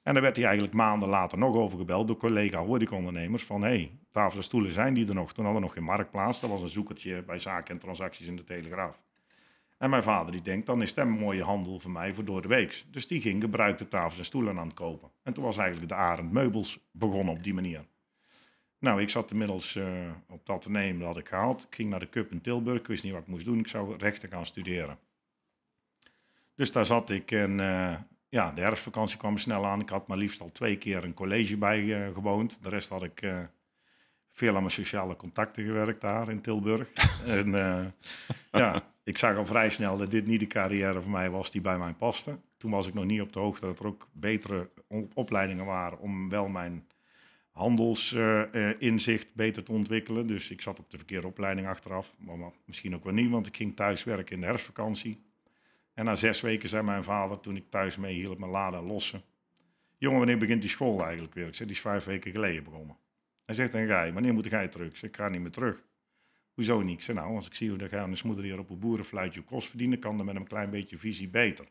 En 0.03 0.13
daar 0.13 0.21
werd 0.21 0.35
hij 0.35 0.45
eigenlijk 0.45 0.75
maanden 0.75 1.09
later 1.09 1.37
nog 1.37 1.55
over 1.55 1.77
gebeld 1.77 2.07
door 2.07 2.17
collega 2.17 2.59
horecaondernemers 2.59 3.43
van... 3.43 3.61
hé, 3.61 3.67
hey, 3.67 3.91
tafels 4.11 4.35
en 4.35 4.43
stoelen 4.43 4.71
zijn 4.71 4.93
die 4.93 5.07
er 5.07 5.15
nog? 5.15 5.33
Toen 5.33 5.43
hadden 5.43 5.61
we 5.61 5.67
nog 5.67 5.75
geen 5.75 5.87
marktplaats. 5.87 6.39
Dat 6.39 6.49
was 6.49 6.61
een 6.61 6.67
zoekertje 6.67 7.23
bij 7.23 7.39
zaken 7.39 7.73
en 7.73 7.79
transacties 7.79 8.27
in 8.27 8.35
de 8.35 8.43
Telegraaf. 8.43 9.06
En 9.77 9.89
mijn 9.89 10.03
vader 10.03 10.31
die 10.31 10.41
denkt, 10.41 10.65
dan 10.65 10.81
is 10.81 10.93
dat 10.93 11.05
een 11.05 11.11
mooie 11.11 11.43
handel 11.43 11.79
voor 11.79 11.91
mij 11.91 12.13
voor 12.13 12.25
door 12.25 12.41
de 12.41 12.47
week. 12.47 12.83
Dus 12.91 13.07
die 13.07 13.21
ging 13.21 13.41
gebruikte 13.41 13.87
tafels 13.87 14.17
en 14.17 14.25
stoelen 14.25 14.59
aan 14.59 14.67
het 14.67 14.75
kopen. 14.75 15.11
En 15.23 15.33
toen 15.33 15.43
was 15.43 15.57
eigenlijk 15.57 15.89
de 15.89 15.95
Arend 15.95 16.31
Meubels 16.31 16.79
begonnen 16.91 17.33
op 17.33 17.43
die 17.43 17.53
manier. 17.53 17.85
Nou, 18.79 19.01
ik 19.01 19.09
zat 19.09 19.31
inmiddels 19.31 19.75
uh, 19.75 20.11
op 20.27 20.45
dat 20.45 20.67
nemen, 20.67 20.99
dat 20.99 21.07
had 21.07 21.17
ik 21.17 21.27
gehaald. 21.27 21.63
Ik 21.63 21.75
ging 21.75 21.89
naar 21.89 21.99
de 21.99 22.09
Cup 22.09 22.31
in 22.31 22.41
Tilburg, 22.41 22.79
ik 22.79 22.87
wist 22.87 23.03
niet 23.03 23.11
wat 23.13 23.21
ik 23.21 23.27
moest 23.27 23.45
doen. 23.45 23.59
Ik 23.59 23.67
zou 23.67 23.97
rechten 23.97 24.29
gaan 24.29 24.45
studeren. 24.45 24.99
Dus 26.55 26.71
daar 26.71 26.85
zat 26.85 27.09
ik 27.09 27.31
en 27.31 27.59
uh, 27.59 27.95
ja, 28.29 28.51
de 28.51 28.61
herfstvakantie 28.61 29.17
kwam 29.17 29.37
snel 29.37 29.65
aan. 29.65 29.79
Ik 29.79 29.89
had 29.89 30.07
maar 30.07 30.17
liefst 30.17 30.41
al 30.41 30.51
twee 30.51 30.77
keer 30.77 31.03
een 31.03 31.13
college 31.13 31.57
bij 31.57 31.79
uh, 31.79 32.13
gewoond. 32.13 32.63
De 32.63 32.69
rest 32.69 32.89
had 32.89 33.03
ik 33.03 33.47
veel 34.31 34.55
aan 34.55 34.61
mijn 34.61 34.71
sociale 34.73 35.15
contacten 35.15 35.63
gewerkt 35.63 36.01
daar 36.01 36.29
in 36.29 36.41
Tilburg. 36.41 36.91
en 37.25 37.51
ja, 38.51 38.83
ik 39.07 39.17
zag 39.17 39.37
al 39.37 39.45
vrij 39.45 39.69
snel 39.69 39.97
dat 39.97 40.11
dit 40.11 40.25
niet 40.25 40.39
de 40.39 40.47
carrière 40.47 41.01
voor 41.01 41.11
mij 41.11 41.29
was 41.29 41.51
die 41.51 41.61
bij 41.61 41.77
mij 41.77 41.93
paste. 41.93 42.39
Toen 42.57 42.71
was 42.71 42.87
ik 42.87 42.93
nog 42.93 43.05
niet 43.05 43.21
op 43.21 43.33
de 43.33 43.39
hoogte 43.39 43.65
dat 43.65 43.79
er 43.79 43.87
ook 43.87 44.07
betere 44.11 44.69
opleidingen 45.13 45.65
waren 45.65 45.99
om 45.99 46.29
wel 46.29 46.47
mijn 46.47 46.87
handelsinzicht 47.51 49.25
uh, 49.25 49.29
uh, 49.29 49.35
beter 49.35 49.63
te 49.63 49.71
ontwikkelen. 49.71 50.27
Dus 50.27 50.51
ik 50.51 50.61
zat 50.61 50.79
op 50.79 50.89
de 50.89 50.97
verkeerde 50.97 51.27
opleiding 51.27 51.67
achteraf. 51.67 52.13
Maar 52.17 52.51
misschien 52.65 52.95
ook 52.95 53.03
wel 53.03 53.13
niet, 53.13 53.29
want 53.29 53.47
ik 53.47 53.55
ging 53.55 53.75
thuis 53.75 54.03
werken 54.03 54.35
in 54.35 54.39
de 54.39 54.45
herfstvakantie. 54.45 55.21
En 55.93 56.05
na 56.05 56.15
zes 56.15 56.41
weken 56.41 56.69
zei 56.69 56.83
mijn 56.83 57.03
vader, 57.03 57.39
toen 57.39 57.55
ik 57.55 57.69
thuis 57.69 57.97
mee 57.97 58.15
hielp 58.15 58.37
mijn 58.37 58.51
laden 58.51 58.83
lossen. 58.83 59.21
Jongen, 59.97 60.17
wanneer 60.17 60.37
begint 60.37 60.61
die 60.61 60.69
school 60.69 61.03
eigenlijk 61.03 61.33
weer? 61.33 61.47
Ik 61.47 61.55
zei, 61.55 61.67
die 61.67 61.77
is 61.77 61.83
vijf 61.83 62.03
weken 62.03 62.31
geleden 62.31 62.63
begonnen. 62.63 62.97
Hij 63.45 63.55
zegt, 63.55 63.73
en 63.73 63.87
ga 63.87 64.11
wanneer 64.11 64.33
moet 64.33 64.49
jij 64.49 64.67
terug? 64.67 64.89
Ik 64.89 64.97
zeg, 64.97 65.09
ik 65.09 65.15
ga 65.15 65.29
niet 65.29 65.41
meer 65.41 65.51
terug. 65.51 65.83
Hoezo 66.57 66.81
niet? 66.81 67.07
Ik 67.07 67.13
nou, 67.13 67.35
als 67.35 67.47
ik 67.47 67.53
zie 67.53 67.69
hoe 67.69 67.77
de 67.77 67.89
gaan 67.89 68.15
moeder 68.23 68.43
hier 68.43 68.59
op 68.59 68.69
een 68.69 68.79
boerenfluitje 68.79 69.41
kost 69.41 69.69
verdienen, 69.69 69.99
kan 69.99 70.19
er 70.19 70.25
met 70.25 70.35
een 70.35 70.47
klein 70.47 70.69
beetje 70.69 70.97
visie 70.97 71.29
beter. 71.29 71.65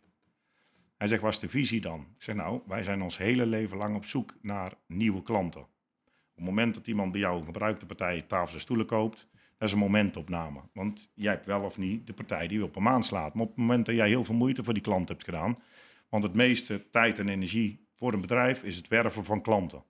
Hij 0.96 1.06
zegt, 1.06 1.22
wat 1.22 1.32
is 1.32 1.38
de 1.38 1.48
visie 1.48 1.80
dan? 1.80 2.00
Ik 2.00 2.22
zeg, 2.22 2.34
nou, 2.34 2.60
wij 2.66 2.82
zijn 2.82 3.02
ons 3.02 3.18
hele 3.18 3.46
leven 3.46 3.76
lang 3.76 3.96
op 3.96 4.04
zoek 4.04 4.34
naar 4.40 4.72
nieuwe 4.86 5.22
klanten. 5.22 5.60
Op 5.60 6.34
het 6.34 6.44
moment 6.44 6.74
dat 6.74 6.86
iemand 6.86 7.12
bij 7.12 7.20
jou 7.20 7.38
een 7.38 7.44
gebruikte 7.44 7.86
partij 7.86 8.22
tafels 8.22 8.54
en 8.54 8.60
stoelen 8.60 8.86
koopt, 8.86 9.28
dat 9.58 9.68
is 9.68 9.72
een 9.74 9.80
momentopname. 9.80 10.60
Want 10.72 11.10
jij 11.14 11.32
hebt 11.32 11.46
wel 11.46 11.62
of 11.62 11.78
niet 11.78 12.06
de 12.06 12.12
partij 12.12 12.48
die 12.48 12.58
je 12.58 12.64
op 12.64 12.76
een 12.76 12.82
maand 12.82 13.04
slaat. 13.04 13.34
Maar 13.34 13.42
op 13.42 13.48
het 13.48 13.58
moment 13.58 13.86
dat 13.86 13.94
jij 13.94 14.08
heel 14.08 14.24
veel 14.24 14.34
moeite 14.34 14.64
voor 14.64 14.74
die 14.74 14.82
klant 14.82 15.08
hebt 15.08 15.24
gedaan, 15.24 15.58
want 16.08 16.22
het 16.22 16.34
meeste 16.34 16.90
tijd 16.90 17.18
en 17.18 17.28
energie 17.28 17.86
voor 17.94 18.12
een 18.12 18.20
bedrijf 18.20 18.62
is 18.62 18.76
het 18.76 18.88
werven 18.88 19.24
van 19.24 19.42
klanten. 19.42 19.84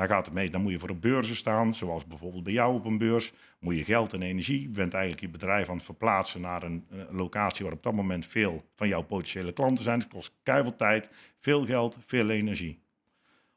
Daar 0.00 0.08
gaat 0.08 0.24
het 0.24 0.34
mee. 0.34 0.50
Dan 0.50 0.62
moet 0.62 0.72
je 0.72 0.78
voor 0.78 0.88
de 0.88 0.94
beurzen 0.94 1.36
staan, 1.36 1.74
zoals 1.74 2.06
bijvoorbeeld 2.06 2.42
bij 2.42 2.52
jou 2.52 2.74
op 2.74 2.84
een 2.84 2.98
beurs. 2.98 3.32
Moet 3.58 3.76
je 3.76 3.84
geld 3.84 4.12
en 4.12 4.22
energie. 4.22 4.62
Je 4.62 4.68
bent 4.68 4.92
eigenlijk 4.92 5.22
je 5.22 5.28
bedrijf 5.28 5.68
aan 5.68 5.76
het 5.76 5.84
verplaatsen 5.84 6.40
naar 6.40 6.62
een, 6.62 6.86
een 6.88 7.16
locatie 7.16 7.64
waar 7.64 7.74
op 7.74 7.82
dat 7.82 7.92
moment 7.92 8.26
veel 8.26 8.64
van 8.74 8.88
jouw 8.88 9.02
potentiële 9.02 9.52
klanten 9.52 9.84
zijn. 9.84 9.98
Het 9.98 10.08
kost 10.08 10.34
keihard 10.42 10.78
tijd, 10.78 11.10
veel 11.38 11.66
geld, 11.66 11.98
veel 12.06 12.30
energie. 12.30 12.82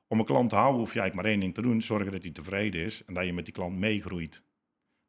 Om 0.07 0.19
een 0.19 0.25
klant 0.25 0.49
te 0.49 0.55
houden 0.55 0.79
hoef 0.79 0.93
je 0.93 0.99
eigenlijk 0.99 1.27
maar 1.27 1.37
één 1.37 1.39
ding 1.41 1.53
te 1.53 1.61
doen: 1.61 1.81
zorgen 1.81 2.11
dat 2.11 2.23
hij 2.23 2.31
tevreden 2.31 2.81
is 2.81 3.05
en 3.05 3.13
dat 3.13 3.25
je 3.25 3.33
met 3.33 3.45
die 3.45 3.53
klant 3.53 3.77
meegroeit. 3.77 4.43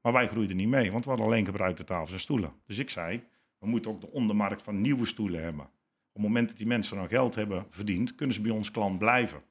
Maar 0.00 0.12
wij 0.12 0.28
groeiden 0.28 0.56
niet 0.56 0.68
mee, 0.68 0.92
want 0.92 1.04
we 1.04 1.10
hadden 1.10 1.28
alleen 1.28 1.44
gebruikte 1.44 1.84
tafels 1.84 2.12
en 2.12 2.20
stoelen. 2.20 2.52
Dus 2.66 2.78
ik 2.78 2.90
zei: 2.90 3.22
we 3.58 3.66
moeten 3.66 3.90
ook 3.90 4.00
de 4.00 4.10
ondermarkt 4.10 4.62
van 4.62 4.80
nieuwe 4.80 5.06
stoelen 5.06 5.42
hebben. 5.42 5.64
Op 5.64 6.12
het 6.12 6.22
moment 6.22 6.48
dat 6.48 6.56
die 6.56 6.66
mensen 6.66 6.96
dan 6.96 7.08
geld 7.08 7.34
hebben 7.34 7.66
verdiend, 7.70 8.14
kunnen 8.14 8.34
ze 8.34 8.42
bij 8.42 8.50
ons 8.50 8.70
klant 8.70 8.98
blijven. 8.98 9.42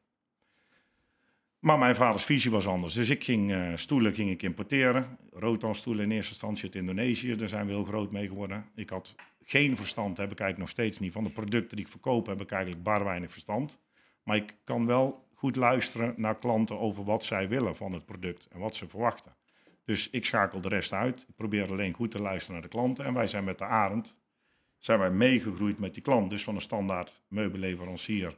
Maar 1.64 1.78
mijn 1.78 1.96
vaders 1.96 2.24
visie 2.24 2.52
was 2.52 2.68
anders. 2.68 2.94
Dus 2.94 3.10
ik 3.10 3.24
ging 3.24 3.52
uh, 3.52 3.72
stoelen 3.76 4.14
ging 4.14 4.30
ik 4.30 4.42
importeren. 4.42 5.18
Rotan-stoelen 5.32 6.04
in 6.04 6.12
eerste 6.12 6.32
instantie 6.32 6.64
uit 6.64 6.76
Indonesië. 6.76 7.36
Daar 7.36 7.48
zijn 7.48 7.66
we 7.66 7.72
heel 7.72 7.84
groot 7.84 8.12
mee 8.12 8.28
geworden. 8.28 8.66
Ik 8.76 8.90
had 8.90 9.16
geen 9.44 9.78
verstand, 9.78 10.18
heb 10.18 10.32
ik 10.32 10.40
eigenlijk 10.40 10.60
nog 10.60 10.70
steeds 10.70 11.00
niet. 11.00 11.12
Van 11.12 11.24
de 11.24 11.30
producten 11.30 11.76
die 11.76 11.86
ik 11.86 11.92
verkoop 11.92 12.28
heb 12.28 12.42
ik 12.42 12.52
eigenlijk 12.52 12.84
bar 12.84 13.04
weinig 13.04 13.32
verstand. 13.32 13.80
Maar 14.24 14.36
ik 14.36 14.56
kan 14.64 14.86
wel 14.86 15.28
goed 15.34 15.56
luisteren 15.56 16.14
naar 16.18 16.40
klanten 16.40 16.80
over 16.80 17.04
wat 17.04 17.24
zij 17.24 17.50
willen 17.50 17.76
van 17.76 17.92
het 17.92 18.06
product 18.06 18.48
en 18.52 18.60
wat 18.60 18.76
ze 18.76 18.90
verwachten. 18.90 19.36
Dus 19.86 20.10
ik 20.10 20.26
schakel 20.26 20.62
de 20.62 20.70
rest 20.70 20.94
uit. 20.94 21.26
Ik 21.28 21.36
probeer 21.36 21.72
alleen 21.72 21.94
goed 21.94 22.12
te 22.12 22.22
luisteren 22.22 22.54
naar 22.54 22.70
de 22.70 22.76
klanten. 22.76 23.06
En 23.06 23.14
wij 23.14 23.28
zijn 23.28 23.44
met 23.44 23.58
de 23.58 23.66
Arend 23.66 24.18
zijn 24.78 25.00
wij 25.00 25.12
meegegroeid 25.12 25.80
met 25.80 25.94
die 25.94 26.04
klant. 26.04 26.30
Dus 26.30 26.44
van 26.44 26.56
een 26.56 26.62
standaard 26.62 27.22
meubelleverancier 27.28 28.38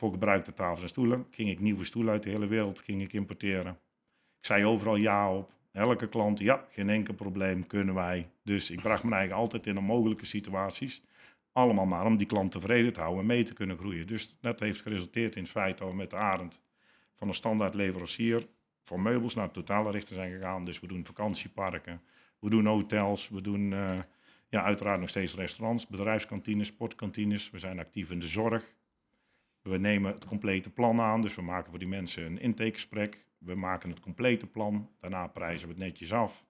voor 0.00 0.10
gebruikte 0.10 0.52
tafels 0.52 0.82
en 0.82 0.88
stoelen, 0.88 1.26
ging 1.30 1.48
ik 1.48 1.60
nieuwe 1.60 1.84
stoelen 1.84 2.12
uit 2.12 2.22
de 2.22 2.30
hele 2.30 2.46
wereld 2.46 2.80
ging 2.80 3.02
ik 3.02 3.12
importeren. 3.12 3.72
Ik 4.38 4.46
zei 4.46 4.64
overal 4.64 4.96
ja 4.96 5.34
op. 5.34 5.52
Elke 5.72 6.08
klant, 6.08 6.38
ja, 6.38 6.66
geen 6.70 6.88
enkel 6.88 7.14
probleem, 7.14 7.66
kunnen 7.66 7.94
wij. 7.94 8.30
Dus 8.42 8.70
ik 8.70 8.80
bracht 8.80 9.04
me 9.04 9.10
eigenlijk 9.10 9.40
altijd 9.42 9.66
in 9.66 9.78
onmogelijke 9.78 10.26
situaties. 10.26 11.02
Allemaal 11.52 11.86
maar 11.86 12.06
om 12.06 12.16
die 12.16 12.26
klant 12.26 12.52
tevreden 12.52 12.92
te 12.92 13.00
houden 13.00 13.20
en 13.20 13.26
mee 13.26 13.44
te 13.44 13.52
kunnen 13.52 13.78
groeien. 13.78 14.06
Dus 14.06 14.36
dat 14.40 14.60
heeft 14.60 14.82
geresulteerd 14.82 15.36
in 15.36 15.42
het 15.42 15.50
feit 15.50 15.78
dat 15.78 15.88
we 15.88 15.94
met 15.94 16.10
de 16.10 16.16
Arend 16.16 16.60
van 17.14 17.28
een 17.28 17.34
standaard 17.34 17.74
leverancier 17.74 18.48
voor 18.82 19.00
meubels 19.00 19.34
naar 19.34 19.50
totale 19.50 19.90
richter 19.90 20.14
zijn 20.14 20.32
gegaan. 20.32 20.64
Dus 20.64 20.80
we 20.80 20.86
doen 20.86 21.04
vakantieparken, 21.04 22.00
we 22.38 22.50
doen 22.50 22.66
hotels, 22.66 23.28
we 23.28 23.40
doen 23.40 23.72
uh, 23.72 23.98
ja, 24.48 24.62
uiteraard 24.62 25.00
nog 25.00 25.08
steeds 25.08 25.34
restaurants, 25.34 25.86
bedrijfskantines, 25.86 26.66
sportkantines. 26.66 27.50
We 27.50 27.58
zijn 27.58 27.78
actief 27.78 28.10
in 28.10 28.18
de 28.18 28.28
zorg. 28.28 28.78
We 29.62 29.78
nemen 29.78 30.12
het 30.12 30.24
complete 30.24 30.70
plan 30.70 31.00
aan, 31.00 31.20
dus 31.20 31.34
we 31.34 31.42
maken 31.42 31.70
voor 31.70 31.78
die 31.78 31.88
mensen 31.88 32.24
een 32.24 32.40
intakegesprek. 32.40 33.24
We 33.38 33.54
maken 33.54 33.90
het 33.90 34.00
complete 34.00 34.46
plan, 34.46 34.90
daarna 35.00 35.26
prijzen 35.26 35.68
we 35.68 35.74
het 35.74 35.82
netjes 35.82 36.12
af. 36.12 36.44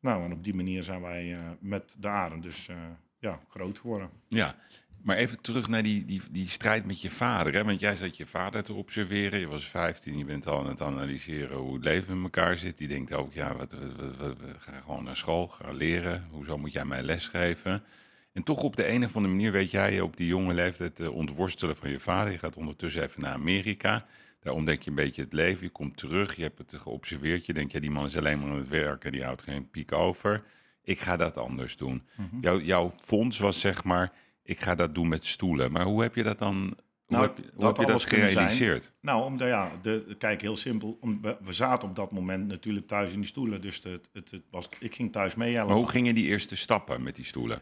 Nou, 0.00 0.24
en 0.24 0.32
op 0.32 0.44
die 0.44 0.54
manier 0.54 0.82
zijn 0.82 1.00
wij 1.00 1.30
uh, 1.30 1.38
met 1.60 1.96
de 1.98 2.08
Arend 2.08 2.42
dus 2.42 2.68
uh, 2.68 2.76
ja, 3.18 3.40
groot 3.48 3.78
geworden. 3.78 4.10
Ja, 4.28 4.56
maar 5.04 5.16
even 5.16 5.40
terug 5.40 5.68
naar 5.68 5.82
die, 5.82 6.04
die, 6.04 6.20
die 6.30 6.48
strijd 6.48 6.86
met 6.86 7.00
je 7.00 7.10
vader. 7.10 7.54
Hè? 7.54 7.64
Want 7.64 7.80
jij 7.80 7.96
zat 7.96 8.16
je 8.16 8.26
vader 8.26 8.62
te 8.62 8.72
observeren. 8.72 9.40
Je 9.40 9.46
was 9.46 9.68
15, 9.68 10.18
je 10.18 10.24
bent 10.24 10.46
al 10.46 10.58
aan 10.58 10.66
het 10.66 10.80
analyseren 10.80 11.56
hoe 11.56 11.74
het 11.74 11.84
leven 11.84 12.16
in 12.16 12.22
elkaar 12.22 12.56
zit. 12.56 12.78
Die 12.78 12.88
denkt 12.88 13.12
ook, 13.12 13.32
ja, 13.32 13.56
wat, 13.56 13.72
wat, 13.72 14.16
wat, 14.16 14.16
wat, 14.16 14.36
ga 14.58 14.80
gewoon 14.80 15.04
naar 15.04 15.16
school, 15.16 15.48
ga 15.48 15.72
leren. 15.72 16.28
Hoezo 16.30 16.58
moet 16.58 16.72
jij 16.72 16.84
mij 16.84 17.02
lesgeven? 17.02 17.82
En 18.34 18.42
toch 18.42 18.62
op 18.62 18.76
de 18.76 18.88
een 18.88 19.04
of 19.04 19.16
andere 19.16 19.34
manier 19.34 19.52
weet 19.52 19.70
jij 19.70 20.00
op 20.00 20.16
die 20.16 20.26
jonge 20.26 20.54
leeftijd 20.54 20.96
te 20.96 21.10
ontworstelen 21.10 21.76
van 21.76 21.90
je 21.90 22.00
vader. 22.00 22.32
Je 22.32 22.38
gaat 22.38 22.56
ondertussen 22.56 23.02
even 23.02 23.22
naar 23.22 23.32
Amerika. 23.32 24.06
Daar 24.40 24.54
ontdek 24.54 24.82
je 24.82 24.90
een 24.90 24.96
beetje 24.96 25.22
het 25.22 25.32
leven. 25.32 25.64
Je 25.64 25.70
komt 25.70 25.96
terug, 25.96 26.36
je 26.36 26.42
hebt 26.42 26.58
het 26.58 26.74
geobserveerd. 26.74 27.46
Je 27.46 27.52
denkt, 27.52 27.72
ja, 27.72 27.80
die 27.80 27.90
man 27.90 28.06
is 28.06 28.16
alleen 28.16 28.38
maar 28.38 28.50
aan 28.50 28.56
het 28.56 28.68
werken. 28.68 29.12
Die 29.12 29.24
houdt 29.24 29.42
geen 29.42 29.70
piek 29.70 29.92
over. 29.92 30.42
Ik 30.82 31.00
ga 31.00 31.16
dat 31.16 31.36
anders 31.36 31.76
doen. 31.76 32.02
Mm 32.14 32.60
jouw 32.60 32.92
fonds 32.98 33.38
was 33.38 33.60
zeg 33.60 33.84
maar 33.84 34.12
ik 34.42 34.60
ga 34.60 34.74
dat 34.74 34.94
doen 34.94 35.08
met 35.08 35.26
stoelen. 35.26 35.72
Maar 35.72 35.84
hoe 35.84 36.02
heb 36.02 36.14
je 36.14 36.22
dat 36.22 36.38
dan 36.38 36.56
hoe 36.56 37.16
nou, 37.16 37.22
heb, 37.22 37.36
je, 37.36 37.50
hoe 37.54 37.66
heb 37.66 37.76
je 37.76 37.86
dat 37.86 38.04
gerealiseerd? 38.04 38.92
Nou, 39.00 39.24
omdat 39.24 39.48
ja, 39.48 39.78
de, 39.82 40.14
kijk, 40.18 40.40
heel 40.40 40.56
simpel. 40.56 40.98
Om, 41.00 41.20
we, 41.20 41.52
zaten 41.52 41.88
op 41.88 41.96
dat 41.96 42.12
moment 42.12 42.46
natuurlijk 42.46 42.86
thuis 42.86 43.12
in 43.12 43.20
die 43.20 43.28
stoelen. 43.28 43.60
Dus 43.60 43.82
het, 43.82 44.08
het, 44.12 44.30
het 44.30 44.42
was, 44.50 44.68
ik 44.78 44.94
ging 44.94 45.12
thuis 45.12 45.34
mee 45.34 45.54
Maar 45.54 45.68
hoe 45.68 45.88
gingen 45.88 46.14
die 46.14 46.26
eerste 46.26 46.56
stappen 46.56 47.02
met 47.02 47.16
die 47.16 47.24
stoelen? 47.24 47.60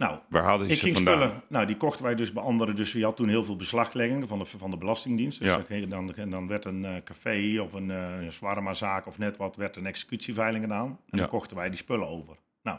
Nou, 0.00 0.18
Waar 0.28 0.44
hadden 0.44 0.70
ik 0.70 0.76
ze 0.76 0.84
ging 0.84 0.94
vandaan? 0.94 1.14
Spullen, 1.14 1.42
nou, 1.48 1.66
die 1.66 1.76
kochten 1.76 2.04
wij 2.04 2.14
dus 2.14 2.32
bij 2.32 2.42
anderen. 2.42 2.74
Dus 2.74 2.92
we 2.92 3.02
had 3.02 3.16
toen 3.16 3.28
heel 3.28 3.44
veel 3.44 3.56
beslagleggingen 3.56 4.28
van 4.28 4.38
de, 4.38 4.44
van 4.44 4.70
de 4.70 4.76
Belastingdienst. 4.76 5.38
Dus 5.38 5.48
ja. 5.68 5.86
dan, 5.86 6.12
dan 6.28 6.46
werd 6.46 6.64
een 6.64 6.84
uh, 6.84 6.96
café 7.04 7.60
of 7.60 7.72
een, 7.72 7.88
uh, 7.88 8.22
een 8.22 8.32
zwarma-zaak 8.32 9.06
of 9.06 9.18
net 9.18 9.36
wat, 9.36 9.56
werd 9.56 9.76
een 9.76 9.86
executieveiling 9.86 10.64
gedaan. 10.64 10.86
En 10.86 10.96
ja. 11.06 11.18
dan 11.18 11.28
kochten 11.28 11.56
wij 11.56 11.68
die 11.68 11.78
spullen 11.78 12.08
over. 12.08 12.36
Nou, 12.62 12.78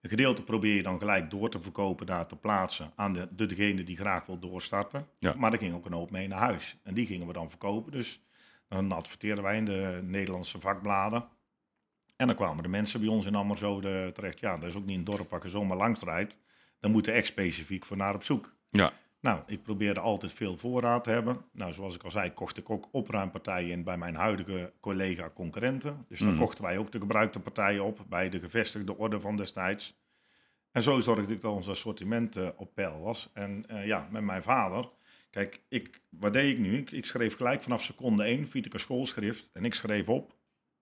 een 0.00 0.10
gedeelte 0.10 0.42
probeer 0.42 0.74
je 0.74 0.82
dan 0.82 0.98
gelijk 0.98 1.30
door 1.30 1.50
te 1.50 1.60
verkopen, 1.60 2.06
daar 2.06 2.26
te 2.26 2.36
plaatsen 2.36 2.92
aan 2.94 3.12
de, 3.12 3.28
de 3.30 3.46
degene 3.46 3.84
die 3.84 3.96
graag 3.96 4.26
wil 4.26 4.38
doorstarten. 4.38 5.06
Ja. 5.18 5.34
Maar 5.36 5.52
er 5.52 5.58
ging 5.58 5.74
ook 5.74 5.86
een 5.86 5.92
hoop 5.92 6.10
mee 6.10 6.28
naar 6.28 6.38
huis. 6.38 6.76
En 6.82 6.94
die 6.94 7.06
gingen 7.06 7.26
we 7.26 7.32
dan 7.32 7.50
verkopen. 7.50 7.92
Dus 7.92 8.22
dan 8.68 8.92
adverteerden 8.92 9.44
wij 9.44 9.56
in 9.56 9.64
de 9.64 10.00
Nederlandse 10.02 10.60
vakbladen. 10.60 11.24
En 12.16 12.26
dan 12.26 12.36
kwamen 12.36 12.62
de 12.62 12.68
mensen 12.68 13.00
bij 13.00 13.08
ons 13.08 13.26
in 13.26 13.34
Ammerzode 13.34 14.10
terecht. 14.12 14.40
Ja, 14.40 14.56
dat 14.56 14.68
is 14.68 14.76
ook 14.76 14.84
niet 14.84 14.98
een 14.98 15.04
dorp 15.04 15.30
waar 15.30 15.42
je 15.42 15.48
zomaar 15.48 15.76
langs 15.76 16.02
rijdt. 16.02 16.38
Dan 16.80 16.90
moet 16.90 17.06
er 17.06 17.14
echt 17.14 17.26
specifiek 17.26 17.84
voor 17.84 17.96
naar 17.96 18.14
op 18.14 18.24
zoek. 18.24 18.56
Ja. 18.70 18.92
Nou, 19.20 19.42
ik 19.46 19.62
probeerde 19.62 20.00
altijd 20.00 20.32
veel 20.32 20.56
voorraad 20.56 21.04
te 21.04 21.10
hebben. 21.10 21.44
Nou, 21.52 21.72
zoals 21.72 21.94
ik 21.94 22.02
al 22.02 22.10
zei, 22.10 22.32
kocht 22.32 22.58
ik 22.58 22.70
ook 22.70 22.88
opruimpartijen 22.92 23.70
in 23.70 23.84
bij 23.84 23.96
mijn 23.96 24.14
huidige 24.14 24.72
collega-concurrenten. 24.80 26.04
Dus 26.08 26.18
dan 26.18 26.32
Mm. 26.32 26.38
kochten 26.38 26.64
wij 26.64 26.78
ook 26.78 26.92
de 26.92 26.98
gebruikte 26.98 27.40
partijen 27.40 27.84
op 27.84 28.04
bij 28.08 28.28
de 28.28 28.40
gevestigde 28.40 28.96
orde 28.96 29.20
van 29.20 29.36
destijds. 29.36 29.96
En 30.72 30.82
zo 30.82 31.00
zorgde 31.00 31.34
ik 31.34 31.40
dat 31.40 31.52
ons 31.54 31.68
assortiment 31.68 32.36
eh, 32.36 32.48
op 32.56 32.74
peil 32.74 33.00
was. 33.00 33.30
En 33.32 33.64
eh, 33.68 33.86
ja, 33.86 34.08
met 34.10 34.22
mijn 34.22 34.42
vader, 34.42 34.88
kijk, 35.30 35.60
ik, 35.68 36.00
wat 36.08 36.32
deed 36.32 36.52
ik 36.52 36.58
nu? 36.58 36.76
Ik, 36.76 36.90
ik 36.90 37.06
schreef 37.06 37.36
gelijk 37.36 37.62
vanaf 37.62 37.82
seconde 37.84 38.22
1, 38.22 38.48
via 38.48 38.62
een 38.68 38.80
schoolschrift. 38.80 39.50
En 39.52 39.64
ik 39.64 39.74
schreef 39.74 40.08
op 40.08 40.34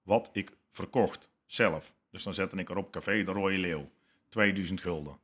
wat 0.02 0.30
ik 0.32 0.52
verkocht 0.68 1.30
zelf. 1.46 1.96
Dus 2.10 2.22
dan 2.22 2.34
zette 2.34 2.56
ik 2.56 2.68
erop 2.70 2.90
Café 2.92 3.24
de 3.24 3.32
Rode 3.32 3.58
Leeuw, 3.58 3.90
2000 4.28 4.80
gulden. 4.80 5.18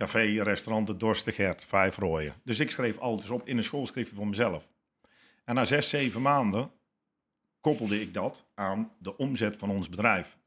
Café, 0.00 0.42
restaurant 0.42 0.86
De 0.86 0.96
Dorste 0.96 1.32
Gert, 1.32 1.64
vijf 1.64 1.96
rooien. 1.96 2.34
Dus 2.44 2.60
ik 2.60 2.70
schreef 2.70 2.98
alles 2.98 3.30
op 3.30 3.48
in 3.48 3.56
een 3.56 3.62
schoolschriftje 3.62 4.16
voor 4.16 4.26
mezelf. 4.26 4.68
En 5.44 5.54
na 5.54 5.64
zes, 5.64 5.88
zeven 5.88 6.22
maanden 6.22 6.70
koppelde 7.60 8.00
ik 8.00 8.14
dat 8.14 8.46
aan 8.54 8.92
de 8.98 9.16
omzet 9.16 9.56
van 9.56 9.70
ons 9.70 9.88
bedrijf. 9.88 10.38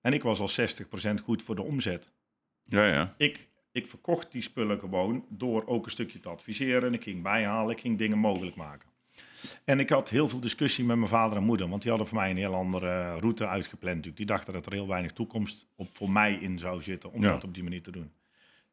En 0.00 0.12
ik 0.12 0.22
was 0.22 0.40
al 0.40 0.50
60% 0.50 1.24
goed 1.24 1.42
voor 1.42 1.54
de 1.54 1.62
omzet. 1.62 2.12
Ja, 2.64 2.86
ja. 2.86 3.14
Ik, 3.16 3.48
ik 3.72 3.86
verkocht 3.86 4.32
die 4.32 4.42
spullen 4.42 4.78
gewoon 4.78 5.24
door 5.28 5.66
ook 5.66 5.84
een 5.84 5.90
stukje 5.90 6.20
te 6.20 6.28
adviseren. 6.28 6.94
Ik 6.94 7.02
ging 7.02 7.22
bijhalen, 7.22 7.74
ik 7.74 7.80
ging 7.80 7.98
dingen 7.98 8.18
mogelijk 8.18 8.56
maken. 8.56 8.88
En 9.64 9.80
ik 9.80 9.90
had 9.90 10.10
heel 10.10 10.28
veel 10.28 10.40
discussie 10.40 10.84
met 10.84 10.96
mijn 10.96 11.08
vader 11.10 11.36
en 11.36 11.44
moeder, 11.44 11.68
want 11.68 11.80
die 11.82 11.90
hadden 11.90 12.08
voor 12.08 12.18
mij 12.18 12.30
een 12.30 12.36
heel 12.36 12.54
andere 12.54 13.18
route 13.18 13.46
uitgepland. 13.46 13.94
Natuurlijk. 13.96 14.16
Die 14.16 14.26
dachten 14.36 14.52
dat 14.52 14.66
er 14.66 14.72
heel 14.72 14.88
weinig 14.88 15.12
toekomst 15.12 15.66
op 15.76 15.88
voor 15.96 16.10
mij 16.10 16.34
in 16.34 16.58
zou 16.58 16.82
zitten 16.82 17.12
om 17.12 17.22
Ja. 17.22 17.30
dat 17.32 17.44
op 17.44 17.54
die 17.54 17.62
manier 17.62 17.82
te 17.82 17.90
doen. 17.90 18.10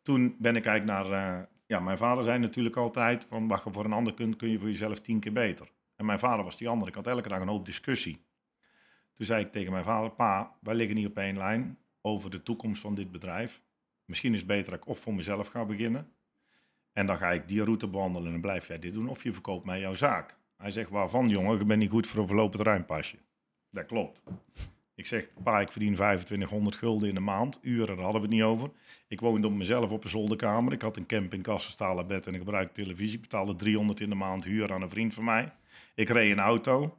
Toen 0.10 0.36
ben 0.40 0.56
ik 0.56 0.66
eigenlijk 0.66 1.10
naar, 1.10 1.38
eh, 1.40 1.46
ja, 1.66 1.80
mijn 1.80 1.98
vader 1.98 2.24
zei 2.24 2.40
natuurlijk 2.40 2.76
altijd 2.76 3.26
van 3.26 3.48
wat 3.48 3.64
je 3.64 3.72
voor 3.72 3.86
een 3.86 3.94
ander 3.94 4.14
kunt, 4.14 4.36
kun 4.36 4.50
je 4.50 4.60
voor 4.60 4.70
jezelf 4.70 5.00
tien 5.00 5.20
keer 5.20 5.34
beter. 5.34 5.72
En 5.96 6.06
mijn 6.06 6.20
vader 6.20 6.44
was 6.44 6.58
die 6.58 6.70
andere. 6.70 6.90
Ik 6.90 6.96
had 6.96 7.08
elke 7.08 7.30
dag 7.30 7.42
een 7.42 7.48
hoop 7.48 7.66
discussie. 7.66 8.26
Toen 9.14 9.26
zei 9.26 9.44
ik 9.46 9.52
tegen 9.52 9.72
mijn 9.72 9.84
vader, 9.84 10.12
pa, 10.12 10.58
wij 10.62 10.76
liggen 10.76 10.96
niet 10.96 11.08
op 11.08 11.18
één 11.18 11.38
lijn 11.38 11.78
over 12.02 12.30
de 12.30 12.44
toekomst 12.44 12.82
van 12.82 12.96
dit 12.96 13.12
bedrijf. 13.12 13.62
Misschien 14.06 14.34
is 14.34 14.40
het 14.40 14.48
beter 14.48 14.72
dat 14.72 14.82
ik 14.82 14.88
of 14.88 15.00
voor 15.00 15.14
mezelf 15.14 15.48
ga 15.48 15.66
beginnen. 15.66 16.14
En 16.94 17.06
dan 17.06 17.18
ga 17.18 17.32
ik 17.32 17.48
die 17.48 17.64
route 17.64 17.88
bewandelen 17.88 18.34
en 18.34 18.42
blijf 18.42 18.68
jij 18.68 18.80
dit 18.80 18.94
doen. 18.94 19.10
Of 19.10 19.24
je 19.24 19.34
verkoopt 19.34 19.66
mij 19.66 19.80
jouw 19.80 19.94
zaak. 19.94 20.38
Hij 20.58 20.72
zegt, 20.72 20.90
waarvan 20.90 21.30
jongen? 21.30 21.60
Ik 21.60 21.68
ben 21.68 21.80
niet 21.80 21.90
goed 21.90 22.08
voor 22.08 22.22
een 22.22 22.28
verlopen 22.28 22.58
terreinpasje. 22.58 23.18
Dat 23.70 23.86
klopt. 23.86 24.24
Ik 25.00 25.08
zeg, 25.08 25.28
pa, 25.44 25.60
ik 25.60 25.72
verdien 25.72 25.94
2500 25.94 26.76
gulden 26.76 27.08
in 27.08 27.14
de 27.14 27.20
maand. 27.20 27.60
Uren, 27.62 27.96
daar 27.96 28.04
hadden 28.04 28.22
we 28.22 28.28
het 28.28 28.36
niet 28.36 28.44
over. 28.44 28.70
Ik 29.08 29.20
woonde 29.20 29.48
op 29.48 29.54
mezelf 29.54 29.92
op 29.92 30.04
een 30.04 30.10
zolderkamer. 30.10 30.74
Ik 30.74 30.82
had 30.82 30.98
een 30.98 31.06
campingkast, 31.06 31.66
een 31.66 31.72
stalen 31.72 32.08
bed 32.08 32.28
en 32.28 32.34
ik 32.34 32.40
gebruikte 32.40 32.82
televisie. 32.82 33.16
Ik 33.16 33.22
betaalde 33.22 33.56
300 33.56 34.00
in 34.00 34.10
de 34.10 34.16
maand 34.16 34.46
huur 34.46 34.74
aan 34.74 34.82
een 34.82 34.90
vriend 34.90 35.14
van 35.14 35.24
mij. 35.24 35.52
Ik 35.96 36.10
reed 36.10 36.32
een 36.32 36.40
auto 36.40 36.98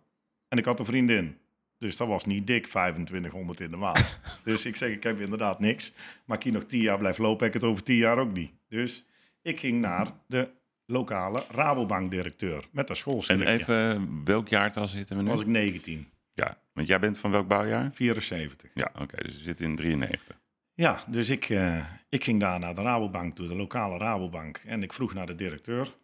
en 0.48 0.58
ik 0.58 0.64
had 0.64 0.78
een 0.78 0.84
vriendin. 0.84 1.36
Dus 1.78 1.96
dat 1.96 2.08
was 2.08 2.24
niet 2.24 2.46
dik 2.46 2.66
2500 2.66 3.60
in 3.60 3.70
de 3.70 3.76
maand. 3.76 4.20
dus 4.44 4.66
ik 4.66 4.76
zeg, 4.76 4.90
ik 4.90 5.02
heb 5.02 5.20
inderdaad 5.20 5.60
niks. 5.60 5.92
Maar 6.24 6.36
ik 6.36 6.42
hier 6.42 6.52
nog 6.52 6.64
10 6.64 6.80
jaar 6.80 6.98
blijf 6.98 7.18
lopen, 7.18 7.46
heb 7.46 7.54
ik 7.54 7.60
het 7.60 7.70
over 7.70 7.82
10 7.82 7.96
jaar 7.96 8.18
ook 8.18 8.32
niet. 8.32 8.52
Dus 8.68 9.04
ik 9.42 9.58
ging 9.58 9.80
naar 9.80 10.12
de 10.26 10.50
lokale 10.86 11.44
Rabobank-directeur 11.50 12.68
met 12.70 12.84
een 12.84 12.94
En 12.94 12.96
schoolschriftje. 12.96 13.58
even, 13.58 14.20
welk 14.24 14.48
jaartal 14.48 14.88
zitten 14.88 15.16
we 15.16 15.22
nu? 15.22 15.28
was 15.28 15.40
ik 15.40 15.46
19, 15.46 16.06
Ja, 16.40 16.58
want 16.72 16.86
jij 16.86 16.98
bent 16.98 17.18
van 17.18 17.30
welk 17.30 17.48
bouwjaar? 17.48 17.90
74. 17.92 18.70
Ja, 18.74 18.90
oké, 18.94 19.22
dus 19.22 19.36
we 19.36 19.42
zitten 19.42 19.66
in 19.66 19.76
93. 19.76 20.38
Ja, 20.74 21.04
dus 21.06 21.30
ik, 21.30 21.48
eh, 21.48 21.84
ik 22.08 22.24
ging 22.24 22.40
daar 22.40 22.58
naar 22.58 22.74
de 22.74 22.82
Rabobank 22.82 23.34
toe, 23.34 23.48
de 23.48 23.54
lokale 23.54 23.98
Rabobank. 23.98 24.62
En 24.66 24.82
ik 24.82 24.92
vroeg 24.92 25.14
naar 25.14 25.26
de 25.26 25.34
directeur. 25.34 25.96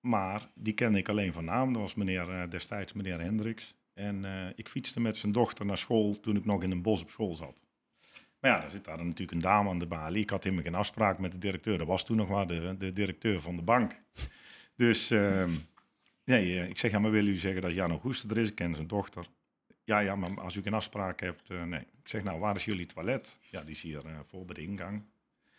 Maar 0.00 0.48
die 0.54 0.72
kende 0.72 0.98
ik 0.98 1.08
alleen 1.08 1.32
van 1.32 1.44
naam. 1.44 1.72
Dat 1.72 1.82
was 1.82 1.94
meneer, 1.94 2.30
eh, 2.30 2.50
destijds 2.50 2.92
meneer 2.92 3.20
Hendricks. 3.20 3.74
En 3.94 4.24
eh, 4.24 4.46
ik 4.54 4.68
fietste 4.68 5.00
met 5.00 5.16
zijn 5.16 5.32
dochter 5.32 5.66
naar 5.66 5.78
school 5.78 6.20
toen 6.20 6.36
ik 6.36 6.44
nog 6.44 6.62
in 6.62 6.70
een 6.70 6.82
bos 6.82 7.02
op 7.02 7.10
school 7.10 7.34
zat. 7.34 7.60
Maar 8.40 8.50
ja, 8.50 8.60
daar 8.60 8.70
zit 8.70 8.84
daar 8.84 9.04
natuurlijk 9.04 9.30
een 9.30 9.40
dame 9.40 9.70
aan 9.70 9.78
de 9.78 9.86
balie. 9.86 10.22
Ik 10.22 10.30
had 10.30 10.44
helemaal 10.44 10.64
geen 10.64 10.74
afspraak 10.74 11.18
met 11.18 11.32
de 11.32 11.38
directeur. 11.38 11.78
Dat 11.78 11.86
was 11.86 12.04
toen 12.04 12.16
nog 12.16 12.28
maar 12.28 12.46
de, 12.46 12.74
de 12.78 12.92
directeur 12.92 13.40
van 13.40 13.56
de 13.56 13.62
bank. 13.62 14.00
Dus 14.76 15.10
ehm, 15.10 15.50
nee, 16.24 16.68
ik 16.68 16.78
zeg, 16.78 16.90
ja, 16.90 16.98
maar 16.98 17.10
wil 17.10 17.26
u 17.26 17.34
zeggen 17.34 17.62
dat 17.62 17.72
Jan 17.72 17.90
Auguste 17.90 18.28
er 18.28 18.38
is? 18.38 18.48
Ik 18.48 18.54
ken 18.54 18.74
zijn 18.74 18.86
dochter. 18.86 19.26
Ja, 19.84 19.98
ja, 19.98 20.16
maar 20.16 20.40
als 20.40 20.56
u 20.56 20.62
geen 20.62 20.74
afspraak 20.74 21.20
hebt, 21.20 21.50
eh, 21.50 21.62
nee. 21.64 21.80
Ik 21.80 22.08
zeg, 22.08 22.22
nou, 22.22 22.40
waar 22.40 22.56
is 22.56 22.64
jullie 22.64 22.86
toilet? 22.86 23.38
Ja, 23.50 23.62
die 23.62 23.74
is 23.74 23.82
hier 23.82 24.06
eh, 24.06 24.18
voor 24.24 24.44
bij 24.44 24.54
de 24.54 24.62
ingang. 24.62 25.02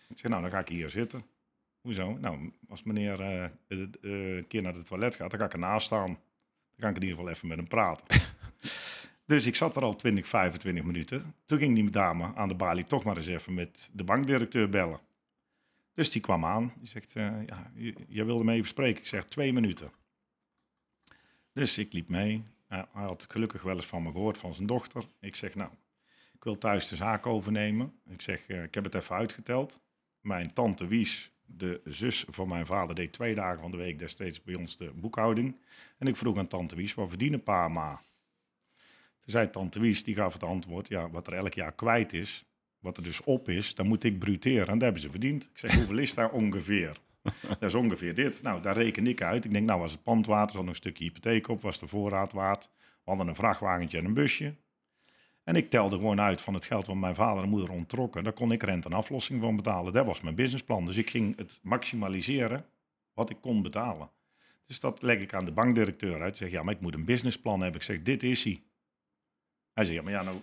Ik 0.10 0.20
zeg, 0.20 0.32
nou, 0.32 0.42
dan 0.42 0.51
ga 0.51 0.60
ik 0.60 0.68
hier 0.68 0.89
zitten. 0.89 1.25
Hoezo? 1.82 2.18
Nou, 2.18 2.51
als 2.70 2.84
meneer 2.84 3.22
eh, 3.22 3.50
een 4.01 4.46
keer 4.48 4.62
naar 4.62 4.74
het 4.74 4.86
toilet 4.86 5.15
gaat, 5.15 5.30
dan 5.30 5.39
ga 5.39 5.46
ik 5.46 5.53
ernaast 5.53 5.86
staan. 5.86 6.08
Dan 6.08 6.80
kan 6.80 6.89
ik 6.89 6.96
in 6.96 7.01
ieder 7.01 7.18
geval 7.18 7.32
even 7.32 7.48
met 7.48 7.58
hem 7.58 7.68
praten. 7.68 8.22
dus 9.25 9.46
ik 9.46 9.56
zat 9.56 9.75
er 9.75 9.84
al 9.84 9.96
20, 9.96 10.27
25 10.27 10.84
minuten. 10.84 11.36
Toen 11.46 11.58
ging 11.58 11.75
die 11.75 11.89
dame 11.89 12.36
aan 12.36 12.48
de 12.48 12.56
balie 12.56 12.86
toch 12.86 13.03
maar 13.03 13.18
eens 13.18 13.27
even 13.27 13.53
met 13.53 13.89
de 13.94 14.03
bankdirecteur 14.03 14.70
bellen. 14.70 15.00
Dus 15.94 16.12
die 16.12 16.22
kwam 16.22 16.46
aan. 16.46 16.74
Die 16.77 16.88
zegt, 16.88 17.13
ja, 17.13 17.72
jij 18.08 18.25
wilde 18.25 18.44
me 18.44 18.53
even 18.53 18.68
spreken. 18.68 19.01
Ik 19.01 19.08
zeg, 19.08 19.25
twee 19.25 19.53
minuten. 19.53 19.92
Dus 21.53 21.77
ik 21.77 21.94
liep 21.94 22.08
mee. 22.10 22.44
Hij 22.74 23.03
had 23.03 23.25
gelukkig 23.30 23.62
wel 23.62 23.75
eens 23.75 23.86
van 23.86 24.03
me 24.03 24.12
gehoord, 24.12 24.38
van 24.38 24.53
zijn 24.53 24.68
dochter. 24.68 25.03
Ik 25.20 25.36
zeg, 25.36 25.56
nou, 25.56 25.72
ik 26.34 26.44
wil 26.44 26.58
thuis 26.58 26.88
de 26.88 26.96
zaak 26.96 27.25
overnemen. 27.25 27.94
Ik 28.10 28.22
zeg, 28.22 28.48
eh, 28.48 28.63
ik 28.63 28.74
heb 28.74 28.84
het 28.84 28.96
even 28.96 29.15
uitgeteld. 29.15 29.82
mijn 30.22 30.53
tante 30.53 30.88
Wies, 30.88 31.32
de 31.46 31.82
zus 31.86 32.25
van 32.27 32.48
mijn 32.48 32.65
vader, 32.65 32.96
deed 32.96 33.13
twee 33.13 33.36
dagen 33.36 33.60
van 33.60 33.72
de 33.72 33.77
week 33.77 34.00
destijds 34.00 34.44
bij 34.44 34.56
ons 34.56 34.77
de 34.77 34.92
boekhouding. 34.96 35.56
En 35.98 36.08
ik 36.08 36.18
vroeg 36.18 36.38
aan 36.38 36.48
tante 36.48 36.75
Wies, 36.75 36.94
wat 36.94 37.10
verdienen 37.10 37.44
pa 37.44 37.65
en 37.65 37.72
ma? 37.72 38.01
Toen 39.20 39.32
zei 39.32 39.50
tante 39.50 39.80
Wies, 39.80 40.03
die 40.03 40.15
gaf 40.15 40.34
het 40.34 40.44
antwoord, 40.44 40.88
ja, 40.88 41.10
wat 41.10 41.27
er 41.27 41.34
elk 41.34 41.53
jaar 41.53 41.74
kwijt 41.74 42.13
is, 42.13 42.46
wat 42.80 42.98
er 42.98 43.03
dus 43.03 43.24
op 43.24 43.50
is, 43.50 43.75
dan 43.75 43.88
moet 43.88 44.03
ik 44.03 44.20
bruteren. 44.20 44.68
En 44.68 44.74
dat 44.74 44.82
hebben 44.82 45.01
ze 45.01 45.10
verdiend. 45.10 45.44
Ik 45.44 45.58
zeg, 45.60 45.75
hoeveel 45.75 45.98
is 45.98 46.13
daar 46.13 46.32
ongeveer? 46.32 47.00
Dat 47.60 47.62
is 47.62 47.74
ongeveer 47.74 48.15
dit. 48.15 48.42
Nou, 48.42 48.62
daar 48.62 48.77
reken 48.77 49.08
ik 49.08 49.22
uit. 49.22 49.46
Ik 49.46 49.53
denk, 49.53 49.65
nou 49.65 49.80
was 49.80 49.92
het 49.92 50.03
pand 50.03 50.25
waard, 50.25 50.51
zat 50.51 50.62
nog 50.62 50.70
een 50.70 50.75
stukje 50.75 51.03
hypotheek 51.03 51.48
op, 51.48 51.62
was 51.62 51.80
de 51.80 51.88
voorraad 51.88 52.32
waard. 52.32 52.70
We 52.77 53.10
hadden 53.10 53.27
een 53.27 53.36
vrachtwagentje 53.36 53.98
en 53.98 54.06
een 54.06 54.13
busje. 54.13 54.56
En 55.44 55.56
ik 55.56 55.70
telde 55.70 55.96
gewoon 55.96 56.22
uit 56.22 56.42
van 56.42 56.53
het 56.53 56.65
geld 56.65 56.88
wat 56.88 56.96
mijn 56.96 57.15
vader 57.15 57.44
en 57.44 57.50
moeder 57.50 57.72
onttrokken. 57.72 58.24
Daar 58.24 58.34
kon 58.34 58.51
ik 58.51 58.63
rente 58.63 58.89
en 58.89 58.96
aflossing 58.96 59.42
van 59.42 59.56
betalen. 59.56 59.94
Dat 59.94 60.06
was 60.06 60.22
mijn 60.22 60.36
businessplan. 60.36 60.86
Dus 60.86 60.98
ik 60.98 61.10
ging 61.10 61.38
het 61.38 61.60
maximaliseren 61.62 62.65
wat 63.13 63.30
ik 63.30 63.38
kon 63.42 63.62
betalen. 63.62 64.10
Dus 64.65 64.80
dat 64.80 65.01
leg 65.01 65.20
ik 65.20 65.34
aan 65.34 65.46
de 65.46 65.51
bankdirecteur 65.51 66.22
uit. 66.22 66.32
Ik 66.32 66.38
zeg, 66.38 66.51
ja, 66.51 66.63
maar 66.63 66.74
ik 66.74 66.82
moet 66.82 66.94
een 66.94 67.06
businessplan 67.06 67.62
hebben. 67.62 67.80
Ik 67.80 67.86
zeg, 67.86 68.01
dit 68.01 68.24
is 68.24 68.44
hij. 68.44 68.63
Hij 69.74 69.84
zegt, 69.84 69.96
ja, 69.98 70.03
maar 70.03 70.12
ja, 70.12 70.22
nou, 70.22 70.38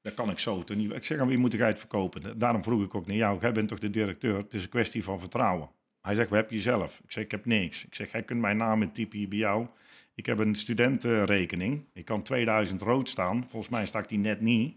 dat 0.00 0.14
kan 0.14 0.30
ik 0.30 0.38
zo 0.38 0.64
toch 0.64 0.76
niet. 0.76 0.92
Ik 0.92 1.04
zeg, 1.04 1.18
aan 1.18 1.28
wie 1.28 1.38
moet 1.38 1.54
ik 1.54 1.60
het 1.60 1.78
verkopen? 1.78 2.38
Daarom 2.38 2.62
vroeg 2.62 2.82
ik 2.82 2.94
ook 2.94 3.06
naar 3.06 3.16
jou. 3.16 3.40
Jij 3.40 3.52
bent 3.52 3.68
toch 3.68 3.78
de 3.78 3.90
directeur? 3.90 4.36
Het 4.36 4.54
is 4.54 4.62
een 4.62 4.68
kwestie 4.68 5.04
van 5.04 5.20
vertrouwen. 5.20 5.70
Hij 6.02 6.14
zegt, 6.14 6.28
wat 6.28 6.38
heb 6.38 6.50
je 6.50 6.60
zelf? 6.60 7.00
Ik 7.04 7.12
zeg, 7.12 7.24
ik 7.24 7.30
heb 7.30 7.46
niks. 7.46 7.84
Ik 7.84 7.94
zeg, 7.94 8.12
jij 8.12 8.22
kunt 8.22 8.40
mijn 8.40 8.56
naam 8.56 8.82
intypen 8.82 9.18
hier 9.18 9.28
bij 9.28 9.38
jou. 9.38 9.66
Ik 10.14 10.26
heb 10.26 10.38
een 10.38 10.54
studentenrekening. 10.54 11.84
Ik 11.92 12.04
kan 12.04 12.22
2000 12.22 12.82
rood 12.82 13.08
staan. 13.08 13.46
Volgens 13.48 13.70
mij 13.70 13.86
sta 13.86 14.00
die 14.00 14.18
net 14.18 14.40
niet. 14.40 14.76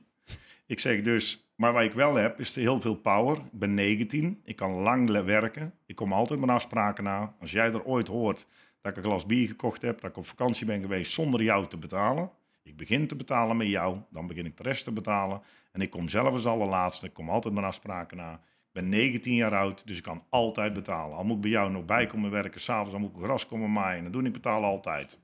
Ik 0.65 0.79
zeg 0.79 1.01
dus, 1.01 1.51
maar 1.55 1.73
wat 1.73 1.83
ik 1.83 1.93
wel 1.93 2.15
heb, 2.15 2.39
is 2.39 2.55
heel 2.55 2.81
veel 2.81 2.95
power. 2.95 3.37
Ik 3.37 3.59
ben 3.59 3.73
19. 3.73 4.41
Ik 4.43 4.55
kan 4.55 4.71
lang 4.71 5.23
werken. 5.23 5.73
Ik 5.85 5.95
kom 5.95 6.13
altijd 6.13 6.39
mijn 6.39 6.51
afspraken 6.51 7.03
na. 7.03 7.35
Als 7.39 7.51
jij 7.51 7.71
er 7.71 7.83
ooit 7.83 8.07
hoort 8.07 8.47
dat 8.81 8.91
ik 8.91 8.97
een 8.97 9.09
glas 9.09 9.25
bier 9.25 9.47
gekocht 9.47 9.81
heb, 9.81 10.01
dat 10.01 10.09
ik 10.09 10.17
op 10.17 10.25
vakantie 10.25 10.65
ben 10.65 10.81
geweest 10.81 11.11
zonder 11.11 11.43
jou 11.43 11.67
te 11.67 11.77
betalen. 11.77 12.31
Ik 12.63 12.77
begin 12.77 13.07
te 13.07 13.15
betalen 13.15 13.57
met 13.57 13.67
jou, 13.67 13.97
dan 14.09 14.27
begin 14.27 14.45
ik 14.45 14.57
de 14.57 14.63
rest 14.63 14.83
te 14.83 14.91
betalen. 14.91 15.41
En 15.71 15.81
ik 15.81 15.89
kom 15.89 16.09
zelf 16.09 16.33
als 16.33 16.45
allerlaatste. 16.45 17.05
Ik 17.05 17.13
kom 17.13 17.29
altijd 17.29 17.53
mijn 17.53 17.65
afspraken 17.65 18.17
na. 18.17 18.41
Ik 18.73 18.81
ben 18.81 18.89
19 18.89 19.35
jaar 19.35 19.55
oud, 19.55 19.87
dus 19.87 19.97
ik 19.97 20.03
kan 20.03 20.23
altijd 20.29 20.73
betalen. 20.73 21.17
Al 21.17 21.23
moet 21.23 21.35
ik 21.35 21.41
bij 21.41 21.51
jou 21.51 21.71
nog 21.71 21.85
bij 21.85 22.05
komen 22.05 22.31
werken, 22.31 22.61
s'avonds 22.61 22.91
dan 22.91 23.01
moet 23.01 23.09
ik 23.15 23.23
gras 23.23 23.45
komen 23.47 23.71
maaien. 23.71 24.03
Dat 24.03 24.13
doe 24.13 24.23
ik 24.25 24.33
betalen 24.33 24.69
altijd. 24.69 25.19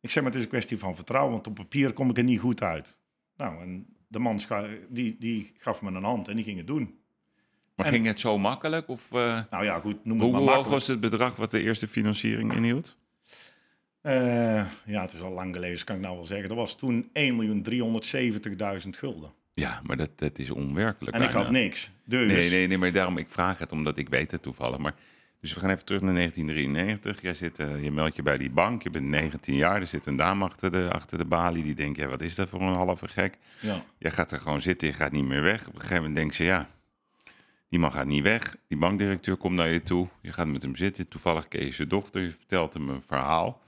Ik 0.00 0.10
zeg 0.10 0.22
maar, 0.22 0.30
het 0.32 0.40
is 0.40 0.44
een 0.46 0.50
kwestie 0.52 0.78
van 0.78 0.94
vertrouwen, 0.94 1.32
want 1.32 1.46
op 1.46 1.54
papier 1.54 1.92
kom 1.92 2.10
ik 2.10 2.16
er 2.16 2.24
niet 2.24 2.40
goed 2.40 2.62
uit. 2.62 2.96
Nou, 3.36 3.62
en 3.62 3.86
de 4.08 4.18
man 4.18 4.40
die, 4.88 5.16
die 5.18 5.52
gaf 5.58 5.82
me 5.82 5.90
een 5.90 6.04
hand 6.04 6.28
en 6.28 6.36
die 6.36 6.44
ging 6.44 6.58
het 6.58 6.66
doen. 6.66 6.98
Maar 7.74 7.86
En- 7.86 7.92
ging 7.92 8.06
het 8.06 8.20
zo 8.20 8.38
makkelijk? 8.38 8.88
Of, 8.88 9.12
eh, 9.12 9.40
Nou 9.50 9.64
ja, 9.64 9.78
goed, 9.78 10.04
noem 10.04 10.20
het 10.20 10.22
hoe 10.22 10.30
maar 10.30 10.30
hoe 10.30 10.34
hoog 10.38 10.44
makkelijk. 10.44 10.68
was 10.68 10.86
het 10.86 11.00
bedrag 11.00 11.36
wat 11.36 11.50
de 11.50 11.62
eerste 11.62 11.88
financiering 11.88 12.52
inhield? 12.54 12.98
Eh, 14.00 14.66
ja, 14.86 15.00
het 15.02 15.12
is 15.12 15.20
al 15.20 15.32
lang 15.32 15.54
geleden, 15.54 15.74
dus 15.74 15.84
kan 15.84 15.96
ik 15.96 16.02
nou 16.02 16.14
wel 16.16 16.24
zeggen. 16.24 16.48
Dat 16.48 16.56
was 16.56 16.76
toen 16.76 17.10
1.370.000 17.12 18.96
gulden. 18.96 19.32
Ja, 19.60 19.80
maar 19.84 19.96
dat, 19.96 20.10
dat 20.16 20.38
is 20.38 20.50
onwerkelijk. 20.50 21.16
En 21.16 21.22
ik 21.22 21.30
had 21.30 21.50
niks. 21.50 21.90
Dus, 22.04 22.32
Nee, 22.32 22.50
nee, 22.50 22.66
nee, 22.66 22.78
maar 22.78 22.92
daarom, 22.92 23.18
ik 23.18 23.30
vraag 23.30 23.58
het 23.58 23.72
omdat 23.72 23.98
ik 23.98 24.08
weet 24.08 24.30
het 24.30 24.42
toevallig. 24.42 24.78
Maar, 24.78 24.94
dus 25.40 25.54
we 25.54 25.60
gaan 25.60 25.70
even 25.70 25.84
terug 25.84 26.00
naar 26.00 26.14
1993. 26.14 27.22
Jij 27.22 27.34
zit, 27.34 27.58
eh, 27.58 27.82
je 27.84 27.90
meldt 27.90 28.16
je 28.16 28.22
bij 28.22 28.38
die 28.38 28.50
bank, 28.50 28.82
je 28.82 28.90
bent 28.90 29.04
19 29.04 29.54
jaar, 29.54 29.80
er 29.80 29.86
zit 29.86 30.06
een 30.06 30.16
dame 30.16 30.44
achter 30.44 30.72
de, 30.72 30.88
achter 30.92 31.18
de 31.18 31.24
balie 31.24 31.62
die 31.62 31.74
denkt, 31.74 31.98
ja, 31.98 32.06
wat 32.06 32.20
is 32.20 32.34
dat 32.34 32.48
voor 32.48 32.60
een 32.60 32.74
halve 32.74 33.08
gek? 33.08 33.38
Ja. 33.60 33.84
Jij 33.98 34.10
gaat 34.10 34.32
er 34.32 34.40
gewoon 34.40 34.62
zitten, 34.62 34.88
je 34.88 34.94
gaat 34.94 35.12
niet 35.12 35.24
meer 35.24 35.42
weg. 35.42 35.60
Op 35.60 35.74
een 35.74 35.80
gegeven 35.80 35.96
moment 35.96 36.16
denkt 36.16 36.34
ze, 36.34 36.44
ja, 36.44 36.68
die 37.68 37.78
man 37.78 37.92
gaat 37.92 38.06
niet 38.06 38.22
weg. 38.22 38.56
Die 38.68 38.78
bankdirecteur 38.78 39.36
komt 39.36 39.54
naar 39.54 39.68
je 39.68 39.82
toe, 39.82 40.08
je 40.20 40.32
gaat 40.32 40.46
met 40.46 40.62
hem 40.62 40.76
zitten. 40.76 41.08
Toevallig 41.08 41.48
ken 41.48 41.64
je 41.64 41.72
zijn 41.72 41.88
dochter, 41.88 42.22
je 42.22 42.30
vertelt 42.30 42.74
hem 42.74 42.88
een 42.88 43.02
verhaal. 43.06 43.60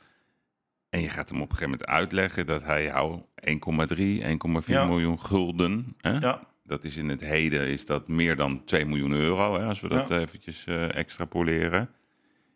En 0.93 1.01
je 1.01 1.09
gaat 1.09 1.29
hem 1.29 1.41
op 1.41 1.51
een 1.51 1.57
gegeven 1.57 1.71
moment 1.79 1.89
uitleggen 1.91 2.47
dat 2.47 2.63
hij 2.65 2.83
jou 2.85 3.21
1,3, 3.35 4.23
1,4 4.23 4.67
Ja. 4.67 4.85
miljoen 4.85 5.21
gulden... 5.21 5.95
Hè? 6.01 6.19
ja, 6.19 6.41
Dat 6.65 6.85
is 6.85 6.97
in 6.97 7.09
het 7.09 7.21
heden 7.21 7.67
is 7.69 7.87
dat 7.87 8.09
meer 8.09 8.37
dan 8.37 8.65
2 8.65 8.87
miljoen 8.87 9.13
euro, 9.13 9.55
hè, 9.59 9.65
als 9.65 9.81
we 9.81 9.89
dat 9.89 10.09
Ja. 10.09 10.19
eventjes 10.19 10.65
eh, 10.67 10.95
extrapoleren. 10.95 11.91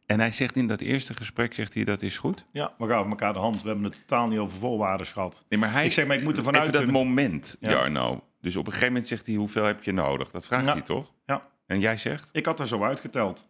En 0.06 0.20
hij 0.20 0.30
zegt 0.32 0.56
in 0.56 0.66
dat 0.66 0.80
eerste 0.80 1.14
gesprek, 1.14 1.54
zegt 1.54 1.74
hij, 1.74 1.84
dat 1.84 2.02
is 2.02 2.18
goed. 2.18 2.46
ja, 2.52 2.74
we 2.78 2.86
gaven 2.86 3.10
elkaar 3.10 3.32
de 3.32 3.38
hand. 3.38 3.62
We 3.62 3.66
hebben 3.68 3.84
het 3.84 3.98
totaal 4.06 4.28
niet 4.28 4.38
over 4.38 4.58
voorwaarden 4.58 5.06
gehad. 5.06 5.44
Nee, 5.48 5.60
maar 5.60 5.72
hij, 5.72 5.84
Ik 5.86 5.92
zeg, 5.92 6.06
maar 6.06 6.16
ik 6.16 6.22
moet 6.22 6.36
ervan 6.36 6.52
even 6.52 6.64
uit 6.64 6.72
dat 6.72 6.82
kunnen- 6.84 7.02
moment, 7.06 7.56
Ja. 7.60 7.70
Jarno. 7.70 8.24
Dus 8.40 8.56
op 8.56 8.66
een 8.66 8.72
gegeven 8.72 8.92
moment 8.92 9.08
zegt 9.08 9.26
hij, 9.26 9.34
hoeveel 9.34 9.64
heb 9.64 9.82
je 9.82 9.92
nodig? 9.92 10.30
Dat 10.30 10.46
vraagt 10.46 10.66
Ja. 10.66 10.72
hij 10.72 10.80
toch? 10.82 11.12
Ja, 11.26 11.48
En 11.66 11.80
jij 11.80 11.96
zegt? 11.96 12.28
ik 12.32 12.46
had 12.46 12.60
er 12.60 12.66
zo 12.66 12.82
uitgeteld. 12.82 13.48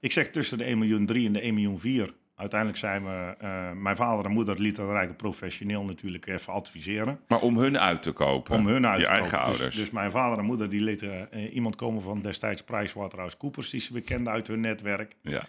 Ik 0.00 0.12
zeg 0.12 0.30
tussen 0.30 0.58
de 0.58 0.64
1 0.64 0.78
miljoen 0.78 1.06
3 1.06 1.26
en 1.26 1.32
de 1.32 1.40
1 1.44 1.54
miljoen 1.54 1.78
4. 1.80 2.14
Uiteindelijk 2.36 2.78
zijn 2.78 3.04
we, 3.04 3.34
eh, 3.38 3.72
mijn 3.72 3.96
vader 3.96 4.24
en 4.24 4.30
moeder 4.30 4.56
eigenlijk 4.56 5.16
professioneel 5.16 5.84
natuurlijk 5.84 6.26
even 6.26 6.52
adviseren. 6.52 7.20
Maar 7.28 7.40
om 7.40 7.58
hun 7.58 7.78
uit 7.78 8.02
te 8.02 8.12
kopen. 8.12 8.54
Om 8.54 8.66
hun 8.66 8.86
uit 8.86 9.00
je 9.00 9.04
te 9.06 9.10
eigen 9.10 9.30
kopen. 9.30 9.46
Dus- 9.50 9.58
ouders. 9.58 9.76
Dus, 9.76 9.90
mijn 9.90 10.10
vader 10.10 10.38
en 10.38 10.44
moeder 10.44 10.70
die 10.70 10.80
lieten 10.80 11.32
eh, 11.32 11.54
iemand 11.54 11.76
komen 11.76 12.02
van 12.02 12.20
destijds 12.20 12.62
PricewaterhouseCoopers, 12.62 13.70
die 13.70 13.80
ze 13.80 13.92
bekenden 13.92 14.32
uit 14.32 14.46
hun 14.46 14.60
netwerk. 14.60 15.16
ja. 15.22 15.42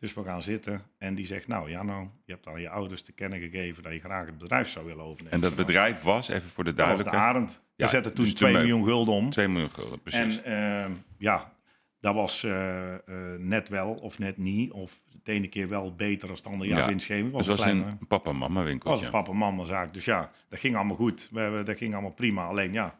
Dus 0.00 0.14
we 0.14 0.24
gaan 0.24 0.42
zitten 0.42 0.82
en 0.98 1.14
die 1.14 1.26
zegt, 1.26 1.48
nou 1.48 1.70
ja, 1.70 1.82
nou, 1.82 2.06
je 2.24 2.32
hebt 2.32 2.46
aan 2.46 2.60
je 2.60 2.68
ouders 2.68 3.02
te 3.02 3.12
kennen 3.12 3.38
gegeven 3.40 3.82
dat 3.82 3.92
je 3.92 3.98
graag 4.00 4.26
het 4.26 4.38
bedrijf 4.38 4.68
zou 4.68 4.86
willen 4.86 5.04
overnemen. 5.04 5.32
En 5.32 5.40
dat 5.40 5.56
bedrijf 5.56 6.02
was, 6.02 6.28
even 6.28 6.48
voor 6.48 6.64
de 6.64 6.74
dat 6.74 6.86
was 6.86 6.96
de 6.96 7.02
duidelijkheid, 7.04 7.36
Arend. 7.36 7.62
Ja, 7.76 7.84
We 7.84 7.90
zetten 7.90 8.14
toen 8.14 8.24
dus 8.24 8.32
de 8.32 8.38
2 8.38 8.52
meuk- 8.52 8.62
miljoen 8.62 8.84
gulden 8.84 9.14
om. 9.14 9.30
2 9.30 9.48
miljoen 9.48 9.70
gulden, 9.70 10.02
precies. 10.02 10.42
En 10.42 10.80
ehm, 10.82 10.92
ja, 11.18 11.52
dat 12.00 12.14
was 12.14 12.44
eh, 12.44 12.94
eh, 12.94 13.00
net 13.38 13.68
wel 13.68 13.94
of 13.94 14.18
net 14.18 14.36
niet. 14.36 14.70
Of 14.72 15.00
de 15.22 15.32
ene 15.32 15.48
keer 15.48 15.68
wel 15.68 15.94
beter 15.94 16.30
als 16.30 16.42
de 16.42 16.48
andere 16.48 16.70
jaar 16.70 16.78
Ja. 16.80 16.86
winstgeving. 16.86 17.24
het 17.26 17.34
Was 17.34 17.46
was 17.46 17.64
een 17.64 17.86
een 17.86 18.06
papa-mama 18.06 18.54
was 18.60 18.64
winkeltje. 18.68 19.04
een 19.06 19.10
papa-mama 19.12 19.64
zaak. 19.64 19.92
Dus 19.92 20.04
ja, 20.04 20.30
dat 20.48 20.58
ging 20.58 20.76
allemaal 20.76 20.96
goed. 20.96 21.28
We, 21.32 21.62
dat 21.64 21.76
ging 21.76 21.92
allemaal 21.92 22.12
prima. 22.12 22.46
Alleen 22.46 22.72
ja. 22.72 22.98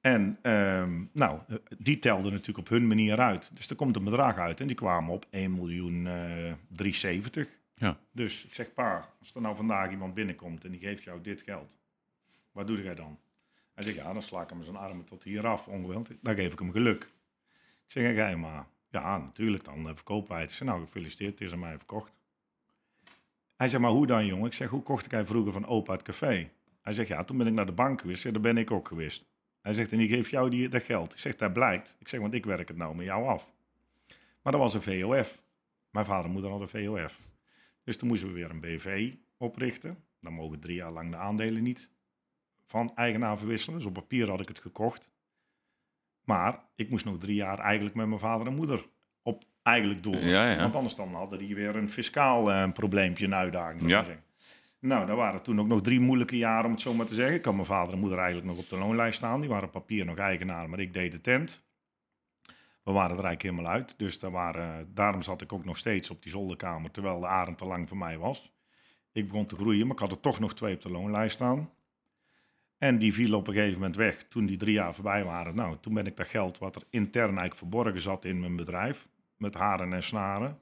En 0.00 0.38
ehm, 0.42 1.04
nou, 1.12 1.38
die 1.78 1.98
telden 1.98 2.30
natuurlijk 2.32 2.58
op 2.58 2.68
hun 2.68 2.86
manier 2.86 3.18
uit. 3.20 3.50
Dus 3.54 3.70
er 3.70 3.76
komt 3.76 3.96
een 3.96 4.04
bedrag 4.04 4.36
uit. 4.38 4.60
En 4.60 4.66
die 4.66 4.76
kwamen 4.76 5.12
op 5.14 5.26
1 5.30 5.54
miljoen 5.54 6.06
eh 6.06 6.52
370. 6.68 7.48
Ja. 7.74 7.98
Dus 8.12 8.44
ik 8.44 8.54
zeg, 8.54 8.72
pa, 8.74 9.08
als 9.20 9.34
er 9.34 9.40
nou 9.40 9.56
vandaag 9.56 9.90
iemand 9.90 10.14
binnenkomt 10.14 10.64
en 10.64 10.70
die 10.70 10.80
geeft 10.80 11.02
jou 11.02 11.20
dit 11.20 11.42
geld, 11.42 11.78
wat 12.52 12.66
doe 12.66 12.82
jij 12.82 12.94
dan? 12.94 13.18
Hij 13.74 13.84
zegt, 13.84 13.96
ja, 13.96 14.12
dan 14.12 14.22
sla 14.22 14.42
ik 14.42 14.50
hem 14.50 14.62
zijn 14.62 14.76
armen 14.76 15.04
tot 15.04 15.24
hier 15.24 15.46
af, 15.46 15.68
ongewild. 15.68 16.10
Dan 16.20 16.34
geef 16.34 16.52
ik 16.52 16.58
hem 16.58 16.72
geluk. 16.72 17.10
Ik 17.86 17.92
zeg, 17.92 18.02
ja, 18.02 18.12
jij 18.12 18.36
maar. 18.36 18.66
Ja, 18.90 19.18
natuurlijk, 19.18 19.64
dan 19.64 19.88
eh, 19.88 19.94
verkopen 19.94 20.32
wij 20.32 20.40
het. 20.40 20.52
Ik 20.52 20.60
nou, 20.60 20.80
gefeliciteerd, 20.80 21.30
het 21.30 21.40
is 21.40 21.52
aan 21.52 21.58
mij 21.58 21.76
verkocht. 21.76 22.12
Hij 23.56 23.68
zegt, 23.68 23.82
maar 23.82 23.90
hoe 23.90 24.06
dan, 24.06 24.26
jongen? 24.26 24.46
Ik 24.46 24.52
zeg, 24.52 24.68
hoe 24.68 24.82
kocht 24.82 25.04
ik 25.04 25.10
hij 25.10 25.26
vroeger 25.26 25.52
van 25.52 25.66
opa 25.66 25.92
het 25.92 26.02
café? 26.02 26.50
Hij 26.82 26.92
zegt, 26.92 27.08
ja, 27.08 27.24
toen 27.24 27.38
ben 27.38 27.46
ik 27.46 27.52
naar 27.52 27.66
de 27.66 27.72
bank 27.72 28.00
geweest. 28.00 28.22
Zeg, 28.22 28.32
daar 28.32 28.40
ben 28.40 28.56
ik 28.56 28.70
ook 28.70 28.88
geweest. 28.88 29.26
Hij 29.60 29.74
zegt, 29.74 29.92
en 29.92 29.98
die 29.98 30.08
geeft 30.08 30.30
jou 30.30 30.50
die, 30.50 30.68
dat 30.68 30.82
geld. 30.82 31.12
Ik 31.12 31.18
zeg, 31.18 31.36
dat 31.36 31.52
blijkt. 31.52 31.96
Ik 31.98 32.08
zeg, 32.08 32.20
want 32.20 32.34
ik 32.34 32.44
werk 32.44 32.68
het 32.68 32.76
nou 32.76 32.96
met 32.96 33.04
jou 33.04 33.26
af. 33.26 33.52
Maar 34.42 34.52
dat 34.52 34.60
was 34.60 34.74
een 34.74 34.82
VOF. 34.82 35.42
Mijn 35.90 36.06
vader 36.06 36.24
en 36.24 36.30
moeder 36.30 36.50
hadden 36.50 36.68
een 36.72 36.86
VOF. 36.86 37.18
Dus 37.84 37.96
toen 37.96 38.08
moesten 38.08 38.28
we 38.28 38.34
weer 38.34 38.50
een 38.50 38.60
BV 38.60 39.14
oprichten. 39.36 40.04
Dan 40.20 40.32
mogen 40.32 40.60
drie 40.60 40.76
jaar 40.76 40.92
lang 40.92 41.10
de 41.10 41.16
aandelen 41.16 41.62
niet 41.62 41.90
van 42.66 42.92
eigenaar 42.94 43.38
verwisselen. 43.38 43.78
Dus 43.78 43.88
op 43.88 43.94
papier 43.94 44.28
had 44.28 44.40
ik 44.40 44.48
het 44.48 44.58
gekocht. 44.58 45.10
Maar 46.26 46.60
ik 46.74 46.90
moest 46.90 47.04
nog 47.04 47.18
drie 47.18 47.34
jaar 47.34 47.58
eigenlijk 47.58 47.96
met 47.96 48.06
mijn 48.06 48.20
vader 48.20 48.46
en 48.46 48.54
moeder 48.54 48.86
op 49.22 49.44
eigenlijk 49.62 50.02
door. 50.02 50.16
Ja, 50.16 50.50
ja. 50.50 50.58
Want 50.58 50.74
anders 50.74 50.94
dan 50.94 51.14
hadden 51.14 51.38
die 51.38 51.54
weer 51.54 51.76
een 51.76 51.90
fiscaal 51.90 52.52
eh, 52.52 52.72
probleempje, 52.72 53.24
een 53.24 53.34
uitdaging. 53.34 53.88
Ja. 53.88 54.04
Nou, 54.80 55.06
daar 55.06 55.16
waren 55.16 55.42
toen 55.42 55.60
ook 55.60 55.66
nog 55.66 55.82
drie 55.82 56.00
moeilijke 56.00 56.36
jaren, 56.36 56.64
om 56.64 56.70
het 56.70 56.80
zo 56.80 56.94
maar 56.94 57.06
te 57.06 57.14
zeggen. 57.14 57.34
Ik 57.34 57.44
had 57.44 57.54
mijn 57.54 57.66
vader 57.66 57.92
en 57.92 57.98
moeder 57.98 58.18
eigenlijk 58.18 58.48
nog 58.48 58.58
op 58.58 58.68
de 58.68 58.76
loonlijst 58.76 59.18
staan. 59.18 59.40
Die 59.40 59.50
waren 59.50 59.70
papier 59.70 60.04
nog 60.04 60.18
eigenaar, 60.18 60.68
maar 60.68 60.78
ik 60.78 60.92
deed 60.92 61.12
de 61.12 61.20
tent. 61.20 61.64
We 62.82 62.92
waren 62.92 63.16
er 63.18 63.24
eigenlijk 63.24 63.42
helemaal 63.42 63.72
uit. 63.72 63.98
Dus 63.98 64.18
daar 64.18 64.30
waren, 64.30 64.94
daarom 64.94 65.22
zat 65.22 65.42
ik 65.42 65.52
ook 65.52 65.64
nog 65.64 65.76
steeds 65.76 66.10
op 66.10 66.22
die 66.22 66.32
zolderkamer, 66.32 66.90
terwijl 66.90 67.20
de 67.20 67.26
arend 67.26 67.58
te 67.58 67.64
lang 67.64 67.88
voor 67.88 67.96
mij 67.96 68.18
was. 68.18 68.52
Ik 69.12 69.28
begon 69.28 69.46
te 69.46 69.56
groeien, 69.56 69.86
maar 69.86 69.96
ik 69.96 70.02
had 70.02 70.10
er 70.10 70.20
toch 70.20 70.38
nog 70.38 70.54
twee 70.54 70.74
op 70.74 70.82
de 70.82 70.90
loonlijst 70.90 71.34
staan. 71.34 71.70
En 72.78 72.98
die 72.98 73.14
vielen 73.14 73.38
op 73.38 73.46
een 73.46 73.54
gegeven 73.54 73.78
moment 73.78 73.96
weg 73.96 74.24
toen 74.24 74.46
die 74.46 74.56
drie 74.56 74.72
jaar 74.72 74.94
voorbij 74.94 75.24
waren. 75.24 75.54
Nou, 75.54 75.76
toen 75.80 75.94
ben 75.94 76.06
ik 76.06 76.16
dat 76.16 76.28
geld 76.28 76.58
wat 76.58 76.76
er 76.76 76.82
intern 76.90 77.24
eigenlijk 77.24 77.54
verborgen 77.54 78.00
zat 78.00 78.24
in 78.24 78.40
mijn 78.40 78.56
bedrijf, 78.56 79.08
met 79.36 79.54
haren 79.54 79.92
en 79.92 80.02
snaren, 80.02 80.58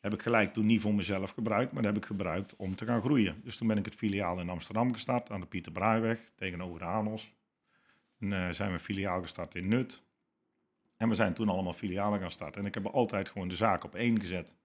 heb 0.00 0.12
ik 0.12 0.22
gelijk 0.22 0.52
toen 0.52 0.66
niet 0.66 0.80
voor 0.80 0.94
mezelf 0.94 1.30
gebruikt, 1.30 1.72
maar 1.72 1.82
dat 1.82 1.92
heb 1.94 2.02
ik 2.02 2.08
gebruikt 2.08 2.56
om 2.56 2.74
te 2.74 2.84
gaan 2.84 3.00
groeien. 3.00 3.40
Dus 3.44 3.56
toen 3.56 3.68
ben 3.68 3.78
ik 3.78 3.84
het 3.84 3.94
filiaal 3.94 4.40
in 4.40 4.48
Amsterdam 4.48 4.92
gestart, 4.92 5.30
aan 5.30 5.40
de 5.40 5.46
Pieter 5.46 5.72
Braaiweg, 5.72 6.18
tegenover 6.36 6.78
de 6.78 6.84
Hanos. 6.84 7.32
En 8.20 8.32
eh, 8.32 8.50
zijn 8.50 8.72
we 8.72 8.78
filiaal 8.78 9.20
gestart 9.20 9.54
in 9.54 9.68
Nut. 9.68 10.02
En 10.96 11.08
we 11.08 11.14
zijn 11.14 11.34
toen 11.34 11.48
allemaal 11.48 11.72
filialen 11.72 12.20
gaan 12.20 12.30
starten. 12.30 12.60
En 12.60 12.66
ik 12.66 12.74
heb 12.74 12.86
altijd 12.86 13.28
gewoon 13.28 13.48
de 13.48 13.56
zaak 13.56 13.84
op 13.84 13.94
één 13.94 14.20
gezet. 14.20 14.56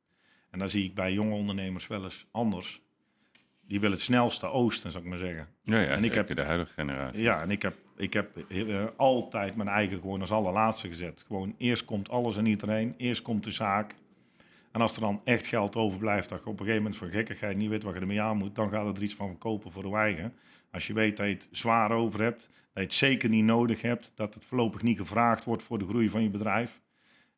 En 0.49 0.59
dan 0.59 0.69
zie 0.69 0.85
ik 0.85 0.95
bij 0.95 1.13
jonge 1.13 1.33
ondernemers 1.33 1.87
wel 1.87 2.03
eens 2.03 2.27
anders. 2.31 2.81
Die 3.69 3.79
willen 3.79 3.95
het 3.95 4.05
snelste 4.05 4.47
oosten, 4.47 4.91
zou 4.91 5.03
ik 5.03 5.09
maar 5.09 5.19
zeggen. 5.19 5.47
Ja, 5.63 5.79
ja 5.79 5.87
En 5.87 6.03
ik 6.03 6.13
heb- 6.13 6.35
de 6.35 6.41
huidige 6.41 6.73
generatie. 6.73 7.21
Ja, 7.21 7.41
en 7.41 7.51
ik 7.51 7.61
heb 7.61 7.75
ik 7.97 8.13
heb 8.13 8.37
eh, 8.49 8.83
altijd 8.95 9.55
mijn 9.55 9.69
eigen 9.69 9.99
gewoon 9.99 10.21
als 10.21 10.31
allerlaatste 10.31 10.87
gezet. 10.87 11.23
Gewoon 11.27 11.55
eerst 11.57 11.85
komt 11.85 12.09
alles 12.09 12.37
en 12.37 12.45
iedereen, 12.45 12.93
eerst 12.97 13.21
komt 13.21 13.43
de 13.43 13.51
zaak. 13.51 13.95
En 14.71 14.81
als 14.81 14.95
er 14.95 15.01
dan 15.01 15.21
echt 15.23 15.47
geld 15.47 15.75
overblijft, 15.75 16.29
dat 16.29 16.39
je 16.39 16.45
op 16.45 16.51
een 16.51 16.65
gegeven 16.65 16.81
moment 16.83 16.97
van 16.99 17.09
gekkigheid 17.09 17.57
niet 17.57 17.69
weet 17.69 17.83
wat 17.83 17.93
je 17.93 17.99
ermee 17.99 18.21
aan 18.21 18.37
moet, 18.37 18.55
dan 18.55 18.69
gaat 18.69 18.97
er 18.97 19.03
iets 19.03 19.15
van 19.15 19.37
kopen 19.37 19.71
voor 19.71 19.83
de 19.83 19.95
eigen. 19.95 20.33
Als 20.71 20.87
je 20.87 20.93
weet 20.93 21.17
dat 21.17 21.25
je 21.27 21.33
het 21.33 21.47
zwaar 21.51 21.91
over 21.91 22.21
hebt, 22.21 22.39
dat 22.39 22.49
je 22.73 22.81
het 22.81 22.93
zeker 22.93 23.29
niet 23.29 23.43
nodig 23.43 23.81
hebt, 23.81 24.11
dat 24.15 24.33
het 24.33 24.45
voorlopig 24.45 24.81
niet 24.81 24.97
gevraagd 24.97 25.43
wordt 25.43 25.63
voor 25.63 25.79
de 25.79 25.85
groei 25.87 26.09
van 26.09 26.23
je 26.23 26.29
bedrijf. 26.29 26.79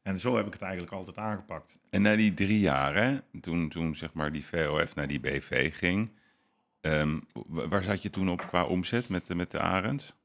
En 0.01 0.19
zo 0.19 0.35
heb 0.35 0.45
ik 0.47 0.53
het 0.53 0.61
eigenlijk 0.61 0.93
altijd 0.93 1.17
aangepakt. 1.17 1.77
En 1.89 2.01
na 2.01 2.15
die 2.15 2.33
drie 2.33 2.59
jaar, 2.59 2.95
hè, 2.95 3.17
toen, 3.41 3.69
toen 3.69 3.95
zeg 3.95 4.13
maar 4.13 4.31
die 4.31 4.45
VOF 4.45 4.95
naar 4.95 5.07
die 5.07 5.19
BV 5.19 5.77
ging, 5.77 6.09
ehm, 6.81 7.19
wa- 7.33 7.67
waar 7.67 7.83
zat 7.83 8.01
je 8.01 8.09
toen 8.09 8.29
op 8.29 8.37
qua 8.37 8.65
omzet 8.65 9.09
met, 9.09 9.27
de- 9.27 9.35
met 9.35 9.51
de 9.51 9.59
Arend? 9.59 10.15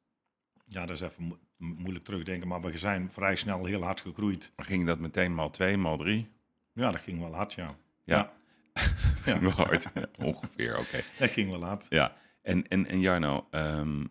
Ja, 0.64 0.86
dat 0.86 0.96
is 0.96 1.00
even 1.02 1.24
mo- 1.24 1.38
moeilijk 1.56 2.04
terugdenken, 2.04 2.48
maar 2.48 2.60
we 2.60 2.78
zijn 2.78 3.10
vrij 3.12 3.36
snel 3.36 3.64
heel 3.64 3.82
hard 3.82 4.00
gegroeid. 4.00 4.52
Maar 4.56 4.66
ging 4.66 4.86
dat 4.86 4.98
meteen 4.98 5.34
maal 5.34 5.50
twee, 5.50 5.76
maal 5.76 5.96
drie? 5.96 6.28
Ja, 6.72 6.90
dat 6.90 7.00
ging 7.00 7.20
wel 7.20 7.34
hard, 7.34 7.52
ja. 7.52 7.76
Ja, 8.04 8.32
Ja. 9.24 9.38
Wel 9.40 9.50
hard. 9.50 9.86
Ongeveer, 10.24 10.78
oké. 10.78 11.00
Dat 11.18 11.30
ging 11.30 11.50
wel 11.50 11.64
hard. 11.64 11.86
Ja, 11.88 12.16
en, 12.42 12.68
en, 12.68 12.86
en 12.86 13.00
Jarno, 13.00 13.46
ehm, 13.50 14.04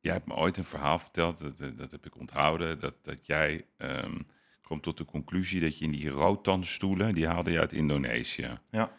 jij 0.00 0.12
hebt 0.12 0.26
me 0.26 0.34
ooit 0.34 0.56
een 0.56 0.64
verhaal 0.64 0.98
verteld, 0.98 1.38
dat, 1.38 1.58
dat, 1.78 1.90
heb 1.90 2.06
ik 2.06 2.16
onthouden, 2.16 2.80
dat, 2.80 2.94
dat 3.04 3.26
jij 3.26 3.66
ehm 3.76 4.16
kwam 4.62 4.80
tot 4.80 4.96
de 4.98 5.04
conclusie 5.04 5.60
dat 5.60 5.78
je 5.78 5.84
in 5.84 5.90
die 5.90 6.08
rotanstoelen, 6.08 7.14
die 7.14 7.26
haalde 7.26 7.50
je 7.50 7.58
uit 7.58 7.72
Indonesië. 7.72 8.58
Ja. 8.70 8.90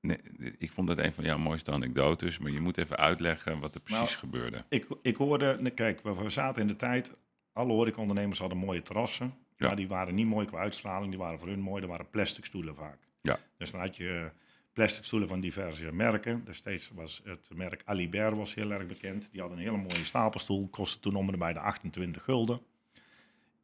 Nee, 0.00 0.18
ik 0.58 0.72
vond 0.72 0.88
dat 0.88 0.98
een 0.98 1.12
van 1.12 1.24
jouw 1.24 1.38
mooiste 1.38 1.72
anekdotes, 1.72 2.38
maar 2.38 2.50
je 2.50 2.60
moet 2.60 2.78
even 2.78 2.96
uitleggen 2.96 3.58
wat 3.58 3.74
er 3.74 3.80
precies 3.80 4.00
Nou, 4.00 4.18
gebeurde. 4.18 4.64
Ik, 4.68 4.86
ik 5.02 5.16
hoorde, 5.16 5.70
kijk, 5.74 6.00
we, 6.02 6.30
zaten 6.30 6.62
in 6.62 6.68
de 6.68 6.76
tijd, 6.76 7.14
alle 7.52 7.72
horecaondernemers 7.72 8.38
hadden 8.38 8.58
mooie 8.58 8.82
terrassen. 8.82 9.34
Ja. 9.56 9.66
Maar 9.66 9.76
die 9.76 9.88
waren 9.88 10.14
niet 10.14 10.26
mooi 10.26 10.46
qua 10.46 10.58
uitstraling, 10.58 11.10
die 11.10 11.18
waren 11.18 11.38
voor 11.38 11.48
hun 11.48 11.60
mooi, 11.60 11.80
dat 11.80 11.90
waren 11.90 12.10
plastic 12.10 12.44
stoelen 12.44 12.74
vaak. 12.74 12.98
Ja. 13.20 13.38
Dus 13.56 13.70
dan 13.70 13.80
had 13.80 13.96
je 13.96 14.08
eh, 14.08 14.40
plastic 14.72 15.04
stoelen 15.04 15.28
van 15.28 15.40
diverse 15.40 15.92
merken. 15.92 16.44
Destijds 16.44 16.90
was 16.94 17.20
het 17.24 17.48
merk 17.54 17.82
Alibert 17.84 18.36
was 18.36 18.54
heel 18.54 18.70
erg 18.70 18.86
bekend. 18.86 19.28
Die 19.32 19.40
hadden 19.40 19.58
een 19.58 19.64
hele 19.64 19.76
mooie 19.76 20.04
stapelstoel, 20.04 20.68
kostte 20.68 21.00
toen 21.00 21.14
om 21.14 21.28
en 21.28 21.38
bij 21.38 21.52
de 21.52 21.60
28 21.60 22.22
gulden. 22.22 22.60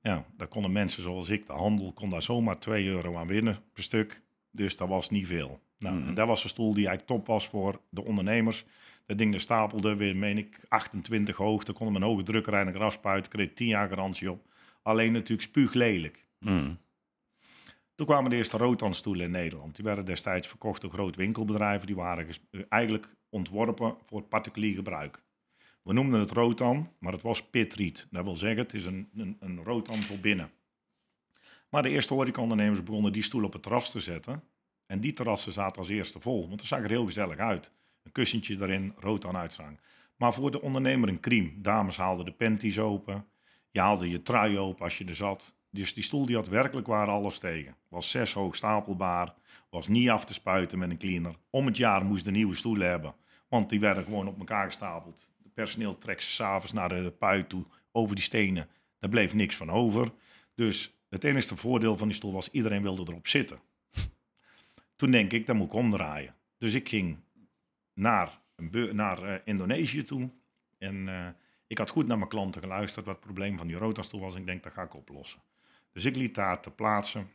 Ja, 0.02 0.24
daar 0.36 0.48
konden 0.48 0.72
mensen 0.72 1.02
zoals 1.02 1.28
ik, 1.28 1.46
de 1.46 1.52
handel, 1.52 1.92
kon 1.92 2.10
daar 2.10 2.22
zomaar 2.22 2.58
2 2.58 2.86
euro 2.86 3.16
aan 3.16 3.26
winnen 3.26 3.62
per 3.72 3.82
stuk. 3.82 4.20
Dus 4.50 4.76
dat 4.76 4.88
was 4.88 5.10
niet 5.10 5.26
veel. 5.26 5.60
Nou, 5.78 5.96
Mhm. 5.96 6.08
en 6.08 6.14
dat 6.14 6.26
was 6.26 6.42
een 6.44 6.48
stoel 6.48 6.74
die 6.74 6.86
eigenlijk 6.86 7.06
top 7.06 7.26
was 7.26 7.48
voor 7.48 7.80
de 7.88 8.04
ondernemers. 8.04 8.64
Dat 9.06 9.18
ding 9.18 9.32
dat 9.32 9.40
stapelde 9.40 9.94
weer, 9.94 10.16
meen 10.16 10.38
ik, 10.38 10.60
28 10.68 11.36
hoog. 11.36 11.64
Daar 11.64 11.74
kon 11.74 11.94
een 11.94 12.02
hoge 12.02 12.22
drukkerij 12.22 12.60
en 12.60 12.66
een 12.66 12.74
raspuit. 12.74 13.28
Kreeg 13.28 13.52
10 13.54 13.66
jaar 13.66 13.88
garantie 13.88 14.30
op. 14.30 14.46
Alleen 14.82 15.12
natuurlijk 15.12 15.48
spuuglelijk. 15.48 16.26
Mm. 16.38 16.78
Toen 17.94 18.06
kwamen 18.06 18.30
de 18.30 18.36
eerste 18.36 18.56
rotanstoelen 18.56 19.24
in 19.24 19.30
Nederland. 19.30 19.74
Die 19.76 19.84
werden 19.84 20.04
destijds 20.04 20.48
verkocht 20.48 20.80
door 20.80 20.90
grote 20.90 21.18
winkelbedrijven. 21.18 21.86
Die 21.86 21.96
waren 21.96 22.26
eh, 22.50 22.60
eigenlijk 22.68 23.08
ontworpen 23.28 23.96
voor 24.06 24.22
particulier 24.22 24.74
gebruik. 24.74 25.22
We 25.82 25.92
noemden 25.92 26.20
het 26.20 26.30
rotan, 26.30 26.92
maar 26.98 27.12
het 27.12 27.22
was 27.22 27.42
pitriet. 27.42 28.06
Dat 28.10 28.24
wil 28.24 28.36
zeggen, 28.36 28.62
het 28.62 28.74
is 28.74 28.86
een, 28.86 29.08
een, 29.16 29.36
een 29.40 29.64
rotan 29.64 29.96
voor 29.96 30.18
binnen. 30.18 30.50
Maar 31.68 31.82
de 31.82 31.88
eerste 31.88 32.14
horecaondernemers 32.14 32.82
begonnen 32.82 33.12
die 33.12 33.22
stoel 33.22 33.44
op 33.44 33.52
het 33.52 33.62
terras 33.62 33.90
te 33.90 34.00
zetten. 34.00 34.42
En 34.86 35.00
die 35.00 35.12
terrassen 35.12 35.52
zaten 35.52 35.78
als 35.78 35.88
eerste 35.88 36.20
vol, 36.20 36.48
want 36.48 36.60
het 36.60 36.68
zag 36.68 36.82
er 36.82 36.90
heel 36.90 37.04
gezellig 37.04 37.38
uit. 37.38 37.70
Een 38.02 38.12
kussentje 38.12 38.56
erin, 38.60 38.94
rotan 38.98 39.36
uitzang. 39.36 39.78
Maar 40.16 40.34
voor 40.34 40.50
de 40.50 40.62
ondernemer 40.62 41.08
een 41.08 41.20
crime. 41.20 41.52
Dames 41.56 41.96
haalden 41.96 42.24
de 42.24 42.32
panties 42.32 42.78
open. 42.78 43.26
Je 43.70 43.80
haalde 43.80 44.10
je 44.10 44.22
trui 44.22 44.58
open 44.58 44.84
als 44.84 44.98
je 44.98 45.04
er 45.04 45.14
zat. 45.14 45.54
Dus 45.70 45.94
die 45.94 46.02
stoel 46.02 46.26
die 46.26 46.36
had 46.36 46.48
werkelijk 46.48 46.86
waar 46.86 47.08
alles 47.08 47.38
tegen. 47.38 47.76
Was 47.88 48.10
zes 48.10 48.32
hoog 48.32 48.56
stapelbaar. 48.56 49.34
Was 49.70 49.88
niet 49.88 50.08
af 50.08 50.24
te 50.24 50.32
spuiten 50.32 50.78
met 50.78 50.90
een 50.90 50.98
cleaner. 50.98 51.34
Om 51.50 51.66
het 51.66 51.76
jaar 51.76 52.04
moest 52.04 52.24
de 52.24 52.30
nieuwe 52.30 52.54
stoelen 52.54 52.88
hebben. 52.88 53.14
Want 53.48 53.68
die 53.68 53.80
werden 53.80 54.04
gewoon 54.04 54.28
op 54.28 54.38
elkaar 54.38 54.66
gestapeld. 54.66 55.28
Het 55.42 55.54
personeel 55.54 55.98
trekt 55.98 56.22
ze 56.22 56.30
s'avonds 56.30 56.72
naar 56.72 56.88
de 56.88 57.14
pui 57.18 57.46
toe 57.46 57.64
over 57.92 58.14
die 58.14 58.24
stenen. 58.24 58.68
Daar 58.98 59.10
bleef 59.10 59.34
niks 59.34 59.56
van 59.56 59.70
over. 59.70 60.12
Dus 60.54 60.94
het 61.08 61.24
enige 61.24 61.56
voordeel 61.56 61.96
van 61.96 62.08
die 62.08 62.16
stoel 62.16 62.32
was 62.32 62.50
iedereen 62.50 62.82
wilde 62.82 63.04
erop 63.06 63.26
zitten. 63.26 63.58
Toen 64.96 65.10
denk 65.10 65.32
ik, 65.32 65.46
dat 65.46 65.56
moet 65.56 65.66
ik 65.66 65.72
omdraaien. 65.72 66.34
Dus 66.58 66.74
ik 66.74 66.88
ging 66.88 67.18
naar, 67.94 68.40
naar 68.92 69.22
eh, 69.22 69.40
Indonesië 69.44 70.02
toe. 70.02 70.30
En 70.78 71.08
eh, 71.08 71.28
ik 71.66 71.78
had 71.78 71.90
goed 71.90 72.06
naar 72.06 72.18
mijn 72.18 72.30
klanten 72.30 72.60
geluisterd 72.60 73.06
wat 73.06 73.14
het 73.14 73.24
probleem 73.24 73.58
van 73.58 73.66
die 73.66 73.76
rotastoel 73.76 74.20
was. 74.20 74.34
Ik 74.34 74.46
denk, 74.46 74.62
dat 74.62 74.72
ga 74.72 74.82
ik 74.82 74.94
oplossen. 74.94 75.40
Dus 75.92 76.04
ik 76.04 76.16
liet 76.16 76.34
daar 76.34 76.60
te 76.60 76.70
plaatsen. 76.70 77.30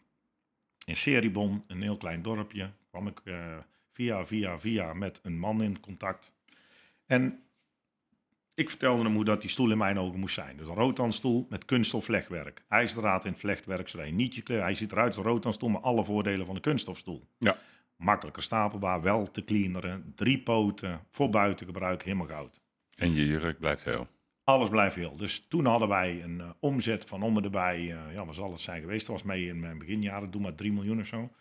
In 0.86 0.96
Seribon, 0.96 1.64
een 1.68 1.82
heel 1.82 1.98
klein 1.98 2.22
dorpje, 2.22 2.72
kwam 2.90 3.08
ik 3.08 3.22
eh, 3.24 3.58
via, 3.92 4.26
via, 4.26 4.60
via 4.60 4.94
met 4.94 5.20
een 5.24 5.40
man 5.40 5.64
in 5.64 5.80
contact. 5.80 6.34
En 7.06 7.44
ik 8.54 8.70
vertelde 8.70 9.04
hem 9.04 9.14
hoe 9.14 9.26
dat 9.26 9.42
die 9.42 9.50
stoel 9.50 9.72
in 9.72 9.78
mijn 9.78 10.00
ogen 10.00 10.20
moest 10.20 10.36
zijn. 10.36 10.58
Dus 10.58 10.68
een 10.68 10.76
rotanstoel 10.76 11.46
met 11.50 11.66
kunststof 11.66 12.06
vlechtwerk. 12.06 12.64
IJzerdraad 12.68 13.26
in 13.26 13.32
het 13.32 13.40
vlechtwerk, 13.40 13.90
zodat 13.90 14.08
je 14.08 14.14
niet 14.14 14.36
je 14.36 14.42
kleur... 14.42 14.62
Hij 14.62 14.74
ziet 14.74 14.92
eruit 14.92 15.08
als 15.08 15.18
een 15.18 15.32
rotanstoel, 15.32 15.70
maar 15.70 15.82
alle 15.82 16.06
voordelen 16.06 16.46
van 16.46 16.56
een 16.56 16.62
kunststofstoel. 16.62 17.28
Ja. 17.38 17.58
Makkelijker 17.96 18.44
stapelbaar, 18.44 19.02
wel 19.02 19.32
te 19.32 19.44
cleaneren. 19.44 20.14
Drie 20.16 20.40
poten, 20.40 21.02
voor 21.10 21.30
buitengebruik, 21.30 22.04
helemaal 22.04 22.28
goud. 22.28 22.62
En 22.96 23.14
je 23.14 23.28
jurk 23.28 23.60
blijft 23.60 23.84
heel. 23.84 24.08
Alles 24.44 24.70
blijft 24.70 24.96
heel. 24.96 25.18
Dus 25.18 25.48
toen 25.48 25.66
hadden 25.66 25.88
wij 25.88 26.24
een 26.24 26.42
eh, 26.42 26.50
omzet 26.60 27.06
van 27.06 27.24
om 27.24 27.38
en 27.38 27.44
erbij, 27.44 27.78
eh, 27.78 28.14
ja, 28.14 28.26
wat 28.26 28.36
zal 28.36 28.52
het 28.52 28.60
zijn 28.60 28.82
geweest? 28.82 29.08
Dat 29.08 29.16
was 29.16 29.26
mee 29.26 29.48
in 29.48 29.60
mijn 29.60 29.78
beginjaren, 29.78 30.32
doe 30.32 30.42
maar 30.42 30.56
3 30.56 30.72
miljoen 30.72 31.00
of 31.00 31.06
zo. 31.06 31.32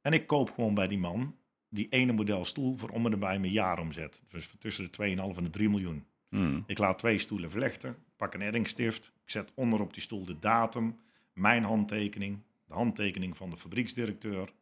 En 0.00 0.12
ik 0.12 0.26
koop 0.26 0.50
gewoon 0.50 0.74
bij 0.74 0.86
die 0.88 0.98
man 0.98 1.36
die 1.68 1.88
ene 1.88 2.12
model 2.12 2.44
stoel 2.44 2.76
voor 2.76 2.88
om 2.88 3.06
en 3.06 3.12
erbij 3.12 3.38
mijn 3.38 3.52
jaaromzet. 3.52 4.22
Dus 4.28 4.50
tussen 4.58 4.84
de 4.84 4.90
2,5 4.90 5.36
en 5.36 5.44
de 5.44 5.50
3 5.50 5.68
miljoen. 5.68 6.06
Mm. 6.36 6.64
Ik 6.66 6.78
laat 6.78 6.98
twee 6.98 7.18
stoelen 7.18 7.50
vlechten, 7.50 7.96
pak 8.16 8.34
een 8.34 8.42
eddingstift, 8.42 9.12
ik 9.24 9.30
zet 9.30 9.52
onder 9.54 9.80
op 9.80 9.94
die 9.94 10.02
stoel 10.02 10.24
de 10.24 10.38
datum, 10.38 10.98
mijn 11.32 11.64
handtekening, 11.64 12.42
de 12.66 12.74
handtekening 12.74 13.36
van 13.36 13.50
de 13.50 13.56
fabrieksdirecteur, 13.56 14.52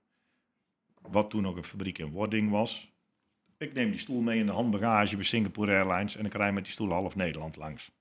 wat 1.00 1.30
toen 1.30 1.42
nog 1.42 1.56
een 1.56 1.64
fabriek 1.64 1.98
in 1.98 2.10
wording 2.10 2.50
was. 2.50 2.92
Ik 3.58 3.72
neem 3.72 3.90
die 3.90 3.98
stoel 3.98 4.20
mee 4.20 4.38
in 4.38 4.46
de 4.46 4.52
handbagage 4.52 5.16
bij 5.16 5.24
Singapore 5.24 5.72
Airlines 5.72 6.16
en 6.16 6.24
ik 6.24 6.34
rij 6.34 6.52
met 6.52 6.64
die 6.64 6.72
stoel 6.72 6.90
half 6.90 7.16
Nederland 7.16 7.56
langs. 7.56 7.92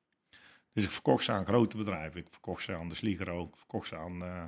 Dus 0.74 0.84
ik 0.84 0.92
verkocht 0.92 1.24
ze 1.24 1.32
aan 1.32 1.46
grote 1.46 1.78
bedrijven. 1.78 2.20
Ik 2.20 2.28
verkocht 2.30 2.64
ze 2.64 2.76
aan 2.76 2.90
de 2.90 2.96
Sligero, 2.96 3.44
ik 3.44 3.58
verkocht 3.58 3.88
ze 3.88 3.98
aan, 3.98 4.24
eh, 4.24 4.44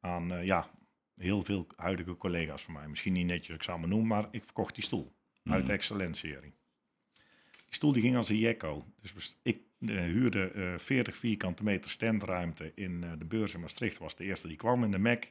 aan 0.00 0.32
eh, 0.32 0.44
ja, 0.44 0.70
heel 1.16 1.42
veel 1.42 1.66
huidige 1.76 2.16
collega's 2.16 2.62
van 2.62 2.74
mij. 2.74 2.88
Misschien 2.88 3.12
niet 3.12 3.26
netjes, 3.26 3.56
ik 3.56 3.62
zou 3.62 3.80
me 3.80 3.86
noemen, 3.86 4.08
maar 4.08 4.28
ik 4.30 4.44
verkocht 4.44 4.74
die 4.74 4.84
stoel 4.84 5.12
uit 5.44 5.66
de 5.66 5.72
Excellent-serie. 5.72 6.54
Die 7.66 7.74
stoel 7.74 7.92
die 7.92 8.02
ging 8.02 8.16
als 8.16 8.28
een 8.28 8.38
jekko. 8.38 8.84
Dus 9.00 9.36
ik 9.42 9.60
eh, 9.78 9.96
huurde 9.96 10.50
eh 10.50 10.78
40 10.78 11.16
vierkante 11.16 11.64
meter 11.64 11.90
standruimte 11.90 12.72
in 12.74 13.04
eh, 13.04 13.10
de 13.18 13.24
beurs 13.24 13.54
in 13.54 13.60
Maastricht. 13.60 13.98
Was 13.98 14.16
de 14.16 14.24
eerste 14.24 14.48
die 14.48 14.56
kwam 14.56 14.84
in 14.84 14.90
de 14.90 14.98
Mac. 14.98 15.24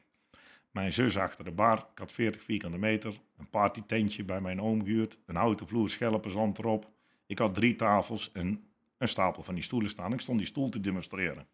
Mijn 0.70 0.92
zus 0.92 1.16
achter 1.16 1.44
de 1.44 1.50
bar. 1.50 1.78
Ik 1.92 1.98
had 1.98 2.12
40 2.12 2.42
vierkante 2.42 2.78
meter. 2.78 3.20
Een 3.36 3.50
partytentje 3.50 4.24
bij 4.24 4.40
mijn 4.40 4.60
oom 4.60 4.84
gehuurd. 4.84 5.18
Een 5.26 5.36
houten 5.36 5.66
vloer, 5.66 5.90
schelpen, 5.90 6.30
zand 6.30 6.58
erop. 6.58 6.90
Ik 7.26 7.38
had 7.38 7.54
drie 7.54 7.76
tafels 7.76 8.32
en 8.32 8.64
een 8.98 9.08
stapel 9.08 9.42
van 9.42 9.54
die 9.54 9.62
stoelen 9.64 9.90
staan. 9.90 10.12
Ik 10.12 10.20
stond 10.20 10.38
die 10.38 10.46
stoel 10.46 10.68
te 10.68 10.80
demonstreren. 10.80 11.46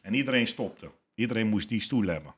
En 0.00 0.14
iedereen 0.14 0.46
stopte. 0.46 0.90
Iedereen 1.14 1.48
moest 1.48 1.68
die 1.68 1.80
stoel 1.80 2.06
hebben. 2.06 2.34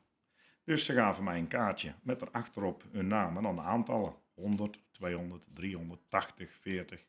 Dus 0.64 0.84
ze 0.84 0.92
gaven 0.92 1.24
mij 1.24 1.38
een 1.38 1.48
kaartje 1.48 1.94
met 2.02 2.22
erachterop 2.22 2.84
hun 2.92 3.06
naam 3.06 3.36
en 3.36 3.42
dan 3.42 3.54
de 3.54 3.62
aantallen. 3.62 4.14
100, 4.34 4.78
200, 4.92 5.46
380, 5.54 6.52
40. 6.60 7.04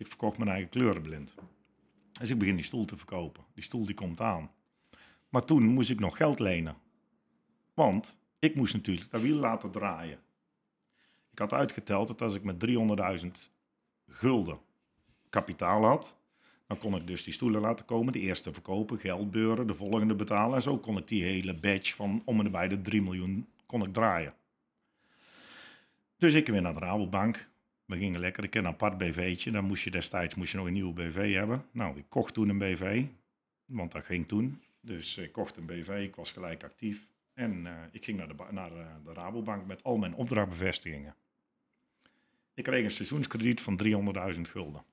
Ik 0.00 0.06
verkocht 0.06 0.38
mijn 0.38 0.50
eigen 0.50 0.68
kleurenblind. 0.68 1.34
Dus 2.20 2.30
ik 2.30 2.38
begin 2.38 2.56
die 2.56 2.64
stoel 2.64 2.84
te 2.84 2.96
verkopen. 2.96 3.44
Die 3.54 3.64
stoel 3.64 3.84
die 3.84 3.94
komt 3.94 4.20
aan. 4.20 4.50
Maar 5.28 5.44
toen 5.44 5.64
moest 5.64 5.90
ik 5.90 6.00
nog 6.00 6.16
geld 6.16 6.38
lenen. 6.38 6.76
Want 7.74 8.18
ik 8.38 8.54
moest 8.54 8.74
natuurlijk 8.74 9.10
dat 9.10 9.20
wiel 9.20 9.36
laten 9.36 9.70
draaien. 9.70 10.18
Ik 11.32 11.38
had 11.38 11.52
uitgeteld 11.52 12.06
dat 12.06 12.22
als 12.22 12.34
ik 12.34 12.44
met 12.44 12.66
300.000 13.24 13.26
gulden 14.06 14.58
kapitaal 15.28 15.84
had, 15.84 16.16
dan 16.66 16.78
kon 16.78 16.96
ik 16.96 17.06
dus 17.06 17.22
die 17.22 17.32
stoelen 17.32 17.60
laten 17.60 17.84
komen. 17.84 18.12
De 18.12 18.18
eerste 18.18 18.52
verkopen, 18.52 18.98
geld 18.98 19.30
beuren, 19.30 19.66
de 19.66 19.74
volgende 19.74 20.14
betalen. 20.14 20.56
En 20.56 20.62
zo 20.62 20.78
kon 20.78 20.96
ik 20.96 21.08
die 21.08 21.22
hele 21.22 21.54
badge 21.54 21.94
van 21.94 22.22
om 22.24 22.38
en 22.38 22.44
nabij 22.44 22.68
de 22.68 22.80
3 22.80 23.02
miljoen 23.02 23.48
kon 23.66 23.82
ik 23.82 23.92
draaien. 23.92 24.34
Dus 26.16 26.34
ik 26.34 26.46
weer 26.46 26.62
naar 26.62 26.74
de 26.74 26.80
Rabobank. 26.80 27.48
We 27.90 27.96
gingen 27.96 28.20
lekker. 28.20 28.44
Ik 28.44 28.50
ken 28.50 28.64
een 28.64 28.70
apart 28.70 28.98
BV'tje. 28.98 29.50
Dan 29.50 29.64
moest 29.64 29.84
je 29.84 29.90
destijds 29.90 30.34
moest 30.34 30.50
je 30.50 30.56
nog 30.56 30.66
een 30.66 30.72
nieuwe 30.72 30.92
BV 30.92 31.34
hebben. 31.34 31.64
Nou, 31.70 31.98
ik 31.98 32.04
kocht 32.08 32.34
toen 32.34 32.48
een 32.48 32.58
BV. 32.58 33.04
Want 33.64 33.92
dat 33.92 34.04
ging 34.04 34.28
toen. 34.28 34.62
Dus 34.80 35.18
ik 35.18 35.32
kocht 35.32 35.56
een 35.56 35.66
BV. 35.66 35.88
Ik 35.88 36.16
was 36.16 36.32
gelijk 36.32 36.64
actief. 36.64 37.06
En 37.34 37.66
eh, 37.66 37.72
ik 37.90 38.04
ging 38.04 38.18
naar, 38.18 38.28
de, 38.28 38.34
naar 38.50 38.72
eh, 38.72 38.86
de 39.04 39.12
Rabobank 39.12 39.66
met 39.66 39.82
al 39.82 39.96
mijn 39.96 40.14
opdrachtbevestigingen. 40.14 41.14
Ik 42.54 42.64
kreeg 42.64 42.84
een 42.84 42.90
seizoenskrediet 42.90 43.60
van 43.60 43.80
300.000 44.34 44.40
gulden. 44.40 44.84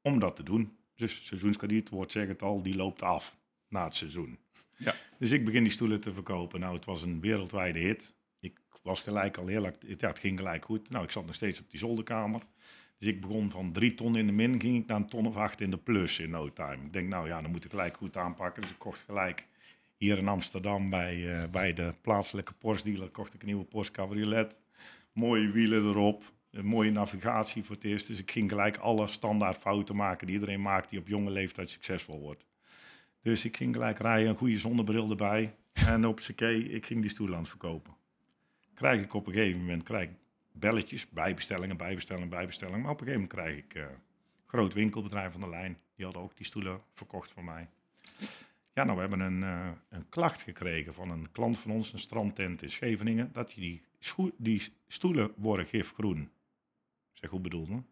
Om 0.00 0.18
dat 0.18 0.36
te 0.36 0.42
doen. 0.42 0.76
Dus 0.94 1.26
seizoenskrediet, 1.26 1.88
wordt 1.88 2.12
zeg 2.12 2.28
het 2.28 2.42
al, 2.42 2.62
die 2.62 2.76
loopt 2.76 3.02
af 3.02 3.38
na 3.68 3.84
het 3.84 3.94
seizoen. 3.94 4.38
Ja. 4.76 4.94
Dus 5.18 5.30
ik 5.30 5.44
begin 5.44 5.62
die 5.62 5.72
stoelen 5.72 6.00
te 6.00 6.12
verkopen. 6.12 6.60
Nou, 6.60 6.74
het 6.74 6.84
was 6.84 7.02
een 7.02 7.20
wereldwijde 7.20 7.78
hit. 7.78 8.14
Was 8.82 9.00
gelijk 9.00 9.36
al 9.36 9.46
heel 9.46 9.66
actief. 9.66 10.00
Ja, 10.00 10.08
het 10.08 10.18
ging 10.18 10.38
gelijk 10.38 10.64
goed. 10.64 10.90
Nou, 10.90 11.04
ik 11.04 11.10
zat 11.10 11.26
nog 11.26 11.34
steeds 11.34 11.60
op 11.60 11.70
die 11.70 11.78
zolderkamer. 11.78 12.42
Dus 12.98 13.08
ik 13.08 13.20
begon 13.20 13.50
van 13.50 13.72
drie 13.72 13.94
ton 13.94 14.16
in 14.16 14.26
de 14.26 14.32
min, 14.32 14.60
ging 14.60 14.82
ik 14.82 14.86
naar 14.86 14.96
een 14.96 15.06
ton 15.06 15.26
of 15.26 15.36
acht 15.36 15.60
in 15.60 15.70
de 15.70 15.76
plus 15.76 16.18
in 16.18 16.30
no 16.30 16.52
time. 16.52 16.84
Ik 16.84 16.92
denk, 16.92 17.08
nou 17.08 17.28
ja, 17.28 17.42
dan 17.42 17.50
moet 17.50 17.64
ik 17.64 17.70
gelijk 17.70 17.96
goed 17.96 18.16
aanpakken. 18.16 18.62
Dus 18.62 18.70
ik 18.70 18.78
kocht 18.78 19.00
gelijk 19.00 19.46
hier 19.96 20.18
in 20.18 20.28
Amsterdam 20.28 20.90
bij, 20.90 21.32
eh, 21.32 21.50
bij 21.50 21.74
de 21.74 21.94
plaatselijke 22.00 22.52
Porsche 22.52 22.90
dealer 22.90 23.08
kocht 23.08 23.34
ik 23.34 23.40
een 23.40 23.46
nieuwe 23.46 23.64
Porsche 23.64 23.92
Cabriolet. 23.92 24.56
Mooie 25.12 25.50
wielen 25.50 25.82
erop, 25.82 26.32
een 26.50 26.66
mooie 26.66 26.90
navigatie 26.90 27.64
voor 27.64 27.74
het 27.74 27.84
eerst. 27.84 28.06
Dus 28.06 28.18
ik 28.18 28.30
ging 28.30 28.50
gelijk 28.50 28.76
alle 28.76 29.06
standaard 29.06 29.56
fouten 29.56 29.96
maken 29.96 30.26
die 30.26 30.34
iedereen 30.34 30.62
maakt 30.62 30.90
die 30.90 30.98
op 30.98 31.08
jonge 31.08 31.30
leeftijd 31.30 31.70
succesvol 31.70 32.20
wordt. 32.20 32.46
Dus 33.22 33.44
ik 33.44 33.56
ging 33.56 33.74
gelijk 33.74 33.98
rijden, 33.98 34.28
een 34.28 34.36
goede 34.36 34.58
zonnebril 34.58 35.10
erbij. 35.10 35.54
En 35.72 36.06
op 36.06 36.20
z'n 36.20 36.44
ik 36.44 36.86
ging 36.86 37.00
die 37.00 37.10
stoel 37.10 37.32
aan 37.32 37.38
het 37.38 37.48
verkopen. 37.48 37.97
Krijg 38.78 39.02
ik 39.02 39.14
op 39.14 39.26
een 39.26 39.32
gegeven 39.32 39.60
moment 39.60 39.82
krijg 39.82 40.08
belletjes, 40.52 41.08
bijbestellingen, 41.08 41.76
bijbestellingen, 41.76 42.28
bijbestellingen. 42.28 42.80
Maar 42.80 42.90
op 42.90 43.00
een 43.00 43.06
gegeven 43.06 43.28
moment 43.28 43.40
krijg 43.40 43.64
ik 43.64 43.74
een 43.74 43.98
groot 44.46 44.74
winkelbedrijf 44.74 45.32
van 45.32 45.40
de 45.40 45.48
lijn. 45.48 45.78
Die 45.94 46.04
hadden 46.04 46.22
ook 46.22 46.36
die 46.36 46.46
stoelen 46.46 46.80
verkocht 46.92 47.32
voor 47.32 47.44
mij. 47.44 47.68
Ja, 48.72 48.84
nou, 48.84 48.94
we 48.94 49.00
hebben 49.00 49.20
een, 49.20 49.42
eh, 49.42 49.70
een 49.88 50.08
klacht 50.08 50.42
gekregen 50.42 50.94
van 50.94 51.10
een 51.10 51.32
klant 51.32 51.58
van 51.58 51.70
ons, 51.70 51.92
een 51.92 51.98
strandtent 51.98 52.62
in 52.62 52.70
Scheveningen, 52.70 53.32
dat 53.32 53.50
die, 53.54 53.82
die 54.36 54.62
stoelen 54.86 55.32
worden 55.36 55.66
gifgroen. 55.66 56.20
Ik 57.12 57.18
zeg, 57.20 57.30
hoe 57.30 57.40
bedoel 57.40 57.66
je? 57.66 57.82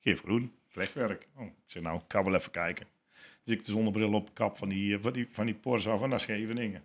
Gifgroen, 0.00 0.52
vlechtwerk. 0.68 1.28
Oh, 1.36 1.44
ik 1.44 1.52
zeg, 1.66 1.82
nou, 1.82 1.96
ik 1.98 2.04
ga 2.08 2.24
wel 2.24 2.34
even 2.34 2.50
kijken. 2.50 2.86
Dus 3.44 3.54
ik 3.54 3.64
de 3.64 3.72
zonnebril 3.72 4.12
op, 4.12 4.34
kap 4.34 4.56
van 4.56 4.68
die, 4.68 4.96
eh, 4.96 5.02
van 5.02 5.12
die, 5.12 5.28
van 5.30 5.46
die 5.46 5.54
Porsche 5.54 5.90
af 5.90 6.06
naar 6.06 6.20
Scheveningen. 6.20 6.84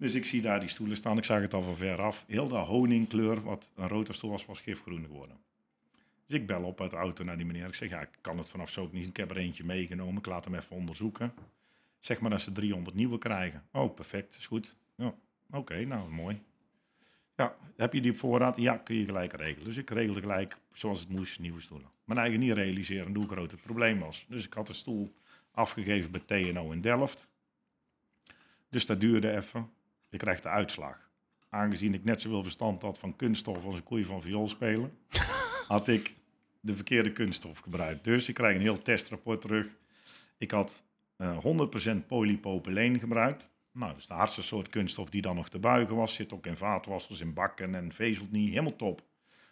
Dus 0.00 0.14
ik 0.14 0.24
zie 0.24 0.42
daar 0.42 0.60
die 0.60 0.68
stoelen 0.68 0.96
staan, 0.96 1.18
ik 1.18 1.24
zag 1.24 1.40
het 1.40 1.54
al 1.54 1.62
van 1.62 1.76
ver 1.76 2.00
af. 2.00 2.24
Heel 2.26 2.48
de 2.48 2.56
honingkleur, 2.56 3.42
wat 3.42 3.70
een 3.74 3.88
rotorstoel 3.88 4.30
was, 4.30 4.46
was 4.46 4.60
gifgroen 4.60 5.04
geworden. 5.04 5.36
Dus 6.26 6.38
ik 6.38 6.46
bel 6.46 6.62
op 6.62 6.80
uit 6.80 6.90
de 6.90 6.96
auto 6.96 7.24
naar 7.24 7.36
die 7.36 7.46
meneer. 7.46 7.66
Ik 7.66 7.74
zeg, 7.74 7.88
ja, 7.88 8.00
ik 8.00 8.08
kan 8.20 8.38
het 8.38 8.48
vanaf 8.48 8.70
zo 8.70 8.82
ook 8.82 8.92
niet. 8.92 9.08
Ik 9.08 9.16
heb 9.16 9.30
er 9.30 9.36
eentje 9.36 9.64
meegenomen, 9.64 10.16
ik 10.16 10.26
laat 10.26 10.44
hem 10.44 10.54
even 10.54 10.76
onderzoeken. 10.76 11.32
Zeg 11.98 12.20
maar 12.20 12.30
dat 12.30 12.40
ze 12.40 12.52
300 12.52 12.96
nieuwe 12.96 13.18
krijgen. 13.18 13.64
Oh, 13.72 13.94
perfect, 13.94 14.36
is 14.36 14.46
goed. 14.46 14.76
Ja, 14.94 15.14
oké, 15.50 15.84
nou 15.84 16.10
mooi. 16.10 16.42
Ja, 17.36 17.56
heb 17.76 17.92
je 17.92 18.00
die 18.00 18.12
voorraad? 18.12 18.56
Ja, 18.56 18.76
kun 18.76 18.96
je 18.96 19.04
gelijk 19.04 19.32
regelen. 19.32 19.64
Dus 19.64 19.76
ik 19.76 19.90
regelde 19.90 20.20
gelijk, 20.20 20.58
zoals 20.72 21.00
het 21.00 21.08
moest, 21.08 21.38
nieuwe 21.38 21.60
stoelen. 21.60 21.88
Mijn 22.04 22.18
eigen 22.18 22.40
niet 22.40 22.52
realiseren 22.52 23.14
hoe 23.14 23.28
groot 23.28 23.50
het 23.50 23.62
probleem 23.62 23.98
was. 23.98 24.26
Dus 24.28 24.46
ik 24.46 24.52
had 24.52 24.66
de 24.66 24.72
stoel 24.72 25.14
afgegeven 25.50 26.10
bij 26.10 26.20
TNO 26.26 26.70
in 26.70 26.80
Delft. 26.80 27.28
Dus 28.68 28.86
dat 28.86 29.00
duurde 29.00 29.36
even. 29.36 29.70
Ik 30.10 30.18
krijg 30.18 30.40
de 30.40 30.48
uitslag. 30.48 31.10
Aangezien 31.48 31.94
ik 31.94 32.04
net 32.04 32.20
zoveel 32.20 32.42
verstand 32.42 32.82
had 32.82 32.98
van 32.98 33.16
kunststof 33.16 33.64
als 33.64 33.76
een 33.76 33.82
koei 33.82 34.04
van 34.04 34.22
viool 34.22 34.48
spelen, 34.48 34.98
had 35.68 35.88
ik 35.88 36.14
de 36.60 36.74
verkeerde 36.74 37.12
kunststof 37.12 37.58
gebruikt. 37.58 38.04
Dus 38.04 38.28
ik 38.28 38.34
krijg 38.34 38.54
een 38.54 38.60
heel 38.60 38.82
testrapport 38.82 39.40
terug. 39.40 39.66
Ik 40.38 40.50
had 40.50 40.84
eh 41.16 41.38
100% 42.02 42.06
polypropyleen 42.06 42.98
gebruikt. 42.98 43.50
Nou, 43.72 43.90
dat 43.90 44.00
is 44.00 44.06
de 44.06 44.14
hardste 44.14 44.42
soort 44.42 44.68
kunststof 44.68 45.10
die 45.10 45.22
dan 45.22 45.34
nog 45.34 45.48
te 45.48 45.58
buigen 45.58 45.96
was. 45.96 46.14
Zit 46.14 46.32
ook 46.32 46.46
in 46.46 46.56
vaatwassers, 46.56 47.20
in 47.20 47.34
bakken 47.34 47.74
en 47.74 47.92
vezelt 47.92 48.30
niet. 48.30 48.48
Helemaal 48.48 48.76
top. 48.76 49.02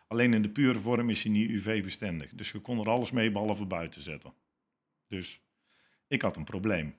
Alleen 0.06 0.34
in 0.34 0.42
de 0.42 0.48
pure 0.48 0.78
vorm 0.78 1.10
is 1.10 1.22
hij 1.22 1.32
niet 1.32 1.50
UV-bestendig. 1.50 2.30
Dus 2.30 2.50
je 2.50 2.58
kon 2.58 2.78
er 2.78 2.88
alles 2.88 3.10
mee 3.10 3.30
behalve 3.30 3.64
buiten 3.64 4.02
zetten. 4.02 4.32
Dus 5.08 5.40
ik 6.06 6.22
had 6.22 6.36
een 6.36 6.44
probleem. 6.44 6.94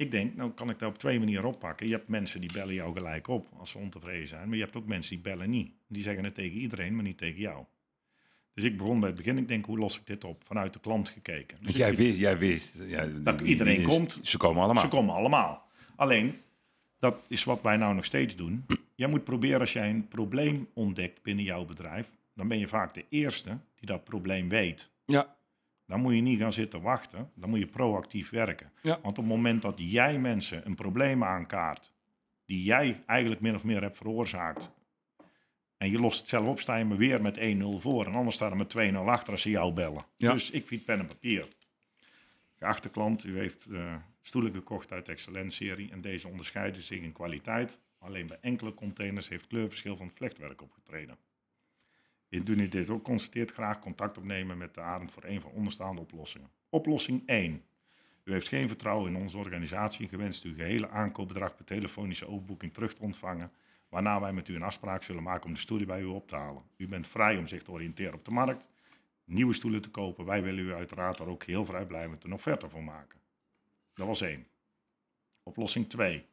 Ik 0.00 0.10
denk, 0.10 0.36
nou 0.36 0.50
kan 0.50 0.70
ik 0.70 0.78
dat 0.78 0.88
op 0.88 0.98
twee 0.98 1.18
manieren 1.18 1.44
oppakken. 1.48 1.86
Je 1.86 1.92
hebt 1.92 2.08
mensen 2.08 2.40
die 2.40 2.52
bellen 2.52 2.74
jou 2.74 2.92
gelijk 2.94 3.28
op 3.28 3.46
als 3.58 3.70
ze 3.70 3.78
ontevreden 3.78 4.28
zijn. 4.28 4.48
Maar 4.48 4.56
je 4.56 4.62
hebt 4.62 4.76
ook 4.76 4.86
mensen 4.86 5.14
die 5.14 5.22
bellen 5.24 5.50
niet. 5.50 5.70
Die 5.88 6.02
zeggen 6.02 6.24
het 6.24 6.34
tegen 6.34 6.58
iedereen, 6.58 6.94
maar 6.94 7.04
niet 7.04 7.18
tegen 7.18 7.40
jou. 7.40 7.64
Dus 8.54 8.64
ik 8.64 8.76
begon 8.76 9.00
bij 9.00 9.08
het 9.08 9.18
begin. 9.18 9.38
Ik 9.38 9.48
denk, 9.48 9.64
hoe 9.64 9.78
los 9.78 9.96
ik 9.98 10.06
dit 10.06 10.24
op? 10.24 10.42
Vanuit 10.46 10.72
de 10.72 10.80
klant 10.80 11.08
gekeken. 11.08 11.56
Dus 11.56 11.66
Want 11.66 11.76
jij 11.76 11.94
wist, 11.94 12.18
jij 12.18 12.38
wist 12.38 12.78
ja, 12.86 13.06
Dat 13.06 13.38
die- 13.38 13.46
iedereen 13.48 13.76
die- 13.76 13.86
komt. 13.86 14.18
Ze 14.22 14.36
komen 14.36 14.62
allemaal. 14.62 14.82
Ze 14.82 14.88
komen 14.88 15.14
allemaal. 15.14 15.68
Alleen, 15.96 16.34
dat 16.98 17.16
is 17.28 17.44
wat 17.44 17.62
wij 17.62 17.76
nou 17.76 17.94
nog 17.94 18.04
steeds 18.04 18.36
doen. 18.36 18.64
Jij 18.94 19.08
moet 19.08 19.24
proberen 19.24 19.60
als 19.60 19.72
jij 19.72 19.90
een 19.90 20.08
probleem 20.08 20.68
ontdekt 20.74 21.22
binnen 21.22 21.44
jouw 21.44 21.64
bedrijf, 21.64 22.10
dan 22.34 22.48
ben 22.48 22.58
je 22.58 22.68
vaak 22.68 22.94
de 22.94 23.04
eerste 23.08 23.58
die 23.76 23.86
dat 23.86 24.04
probleem 24.04 24.48
weet. 24.48 24.90
Ja. 25.04 25.36
Dan 25.90 26.00
moet 26.00 26.14
je 26.14 26.20
niet 26.20 26.40
gaan 26.40 26.52
zitten 26.52 26.80
wachten, 26.80 27.30
dan 27.34 27.50
moet 27.50 27.58
je 27.58 27.66
proactief 27.66 28.30
werken. 28.30 28.72
Ja. 28.82 28.98
Want 29.02 29.18
op 29.18 29.24
het 29.24 29.34
moment 29.34 29.62
dat 29.62 29.74
jij 29.76 30.18
mensen 30.18 30.66
een 30.66 30.74
probleem 30.74 31.24
aankaart, 31.24 31.92
die 32.44 32.62
jij 32.62 33.02
eigenlijk 33.06 33.40
min 33.40 33.54
of 33.54 33.64
meer 33.64 33.82
hebt 33.82 33.96
veroorzaakt, 33.96 34.70
en 35.76 35.90
je 35.90 35.98
lost 35.98 36.18
het 36.18 36.28
zelf 36.28 36.46
op, 36.46 36.60
sta 36.60 36.76
je 36.76 36.84
maar 36.84 36.96
weer 36.96 37.22
met 37.22 37.38
1-0 37.38 37.40
voor. 37.76 38.06
En 38.06 38.14
anders 38.14 38.36
staat 38.36 38.50
er 38.50 38.56
met 38.56 38.92
2-0 38.92 38.96
achter 38.96 39.32
als 39.32 39.42
ze 39.42 39.50
jou 39.50 39.72
bellen. 39.72 40.02
Ja. 40.16 40.32
Dus 40.32 40.50
ik 40.50 40.66
vind 40.66 40.84
pen 40.84 40.98
en 40.98 41.06
papier. 41.06 41.48
Geachte 42.58 42.88
klant, 42.88 43.24
u 43.24 43.38
heeft 43.38 43.66
eh, 43.66 43.94
stoelen 44.22 44.52
gekocht 44.52 44.92
uit 44.92 45.06
de 45.06 45.12
Excellence-serie 45.12 45.90
en 45.90 46.00
deze 46.00 46.28
onderscheiden 46.28 46.82
zich 46.82 47.00
in 47.00 47.12
kwaliteit. 47.12 47.78
Alleen 47.98 48.26
bij 48.26 48.38
enkele 48.40 48.74
containers 48.74 49.28
heeft 49.28 49.46
kleurverschil 49.46 49.96
van 49.96 50.06
het 50.06 50.16
vlechtwerk 50.16 50.62
opgetreden. 50.62 51.16
Indien 52.30 52.70
dit 52.70 52.90
ook 52.90 53.04
constateert, 53.04 53.52
graag 53.52 53.80
contact 53.80 54.18
opnemen 54.18 54.58
met 54.58 54.74
de 54.74 54.80
Arend 54.80 55.10
voor 55.10 55.24
een 55.24 55.40
van 55.40 55.50
onderstaande 55.50 56.00
oplossingen. 56.00 56.50
Oplossing 56.68 57.22
1. 57.26 57.62
U 58.24 58.32
heeft 58.32 58.48
geen 58.48 58.68
vertrouwen 58.68 59.14
in 59.14 59.20
onze 59.20 59.38
organisatie 59.38 60.02
en 60.02 60.08
gewenst 60.08 60.44
uw 60.44 60.54
gehele 60.54 60.88
aankoopbedrag 60.88 61.56
per 61.56 61.64
telefonische 61.64 62.26
overboeking 62.26 62.72
terug 62.72 62.94
te 62.94 63.02
ontvangen, 63.02 63.52
waarna 63.88 64.20
wij 64.20 64.32
met 64.32 64.48
u 64.48 64.54
een 64.54 64.62
afspraak 64.62 65.02
zullen 65.02 65.22
maken 65.22 65.46
om 65.46 65.52
de 65.52 65.60
stoelen 65.60 65.86
bij 65.86 66.00
u 66.00 66.04
op 66.04 66.28
te 66.28 66.36
halen. 66.36 66.62
U 66.76 66.88
bent 66.88 67.08
vrij 67.08 67.36
om 67.36 67.46
zich 67.46 67.62
te 67.62 67.70
oriënteren 67.70 68.14
op 68.14 68.24
de 68.24 68.30
markt, 68.30 68.68
nieuwe 69.24 69.52
stoelen 69.52 69.82
te 69.82 69.90
kopen. 69.90 70.24
Wij 70.24 70.42
willen 70.42 70.64
u 70.64 70.72
uiteraard 70.72 71.18
daar 71.18 71.28
ook 71.28 71.44
heel 71.44 71.64
vrijblijvend 71.64 72.24
een 72.24 72.32
offerte 72.32 72.68
voor 72.68 72.84
maken. 72.84 73.18
Dat 73.94 74.06
was 74.06 74.20
één. 74.20 74.46
Oplossing 75.42 75.88
2. 75.88 76.26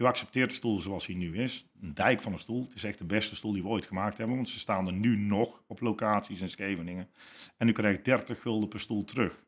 U 0.00 0.04
accepteert 0.04 0.48
de 0.48 0.56
stoel 0.56 0.80
zoals 0.80 1.06
hij 1.06 1.14
nu 1.14 1.36
is. 1.36 1.66
Een 1.80 1.94
dijk 1.94 2.20
van 2.20 2.32
een 2.32 2.38
stoel. 2.38 2.62
Het 2.62 2.74
is 2.74 2.84
echt 2.84 2.98
de 2.98 3.04
beste 3.04 3.36
stoel 3.36 3.52
die 3.52 3.62
we 3.62 3.68
ooit 3.68 3.86
gemaakt 3.86 4.18
hebben, 4.18 4.36
want 4.36 4.48
ze 4.48 4.58
staan 4.58 4.86
er 4.86 4.92
nu 4.92 5.16
nog 5.16 5.62
op 5.66 5.80
locaties 5.80 6.40
in 6.40 6.50
Scheveningen. 6.50 7.08
En 7.56 7.68
u 7.68 7.72
krijgt 7.72 8.04
30 8.04 8.40
gulden 8.40 8.68
per 8.68 8.80
stoel 8.80 9.04
terug. 9.04 9.44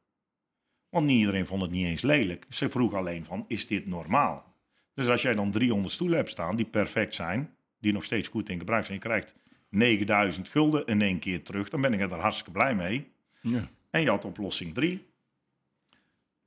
Want 0.88 1.06
niet 1.06 1.18
iedereen 1.18 1.46
vond 1.46 1.62
het 1.62 1.70
niet 1.70 1.86
eens 1.86 2.02
lelijk. 2.02 2.46
Ze 2.48 2.70
vroeg 2.70 2.94
alleen 2.94 3.24
van, 3.24 3.44
is 3.48 3.66
dit 3.66 3.86
normaal? 3.86 4.54
Dus 4.94 5.08
als 5.08 5.22
jij 5.22 5.34
dan 5.34 5.50
300 5.50 5.92
stoelen 5.92 6.16
hebt 6.16 6.30
staan 6.30 6.56
die 6.56 6.66
perfect 6.66 7.14
zijn, 7.14 7.54
die 7.78 7.92
nog 7.92 8.04
steeds 8.04 8.28
goed 8.28 8.48
in 8.48 8.58
gebruik 8.58 8.84
zijn, 8.84 8.98
je 8.98 9.04
krijgt 9.04 9.34
9000 9.68 10.48
gulden 10.48 10.86
in 10.86 11.02
één 11.02 11.18
keer 11.18 11.42
terug, 11.42 11.68
dan 11.68 11.80
ben 11.80 11.92
ik 11.92 12.00
er 12.00 12.20
hartstikke 12.20 12.50
blij 12.50 12.74
mee. 12.74 13.10
Ja. 13.40 13.68
En 13.90 14.00
je 14.00 14.08
had 14.08 14.24
oplossing 14.24 14.74
3. 14.74 15.06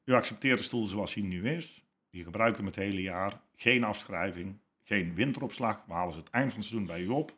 U 0.04 0.14
accepteert 0.14 0.58
de 0.58 0.64
stoel 0.64 0.86
zoals 0.86 1.14
hij 1.14 1.24
nu 1.24 1.50
is. 1.50 1.84
Je 2.10 2.24
gebruikt 2.24 2.58
hem 2.58 2.66
het 2.66 2.76
hele 2.76 3.02
jaar. 3.02 3.44
Geen 3.56 3.84
afschrijving, 3.84 4.58
geen 4.84 5.14
winteropslag. 5.14 5.84
We 5.88 5.94
halen 5.94 6.14
ze 6.14 6.20
het 6.20 6.30
eind 6.30 6.50
van 6.50 6.60
het 6.60 6.68
seizoen 6.68 6.88
bij 6.88 7.02
u 7.02 7.08
op. 7.08 7.34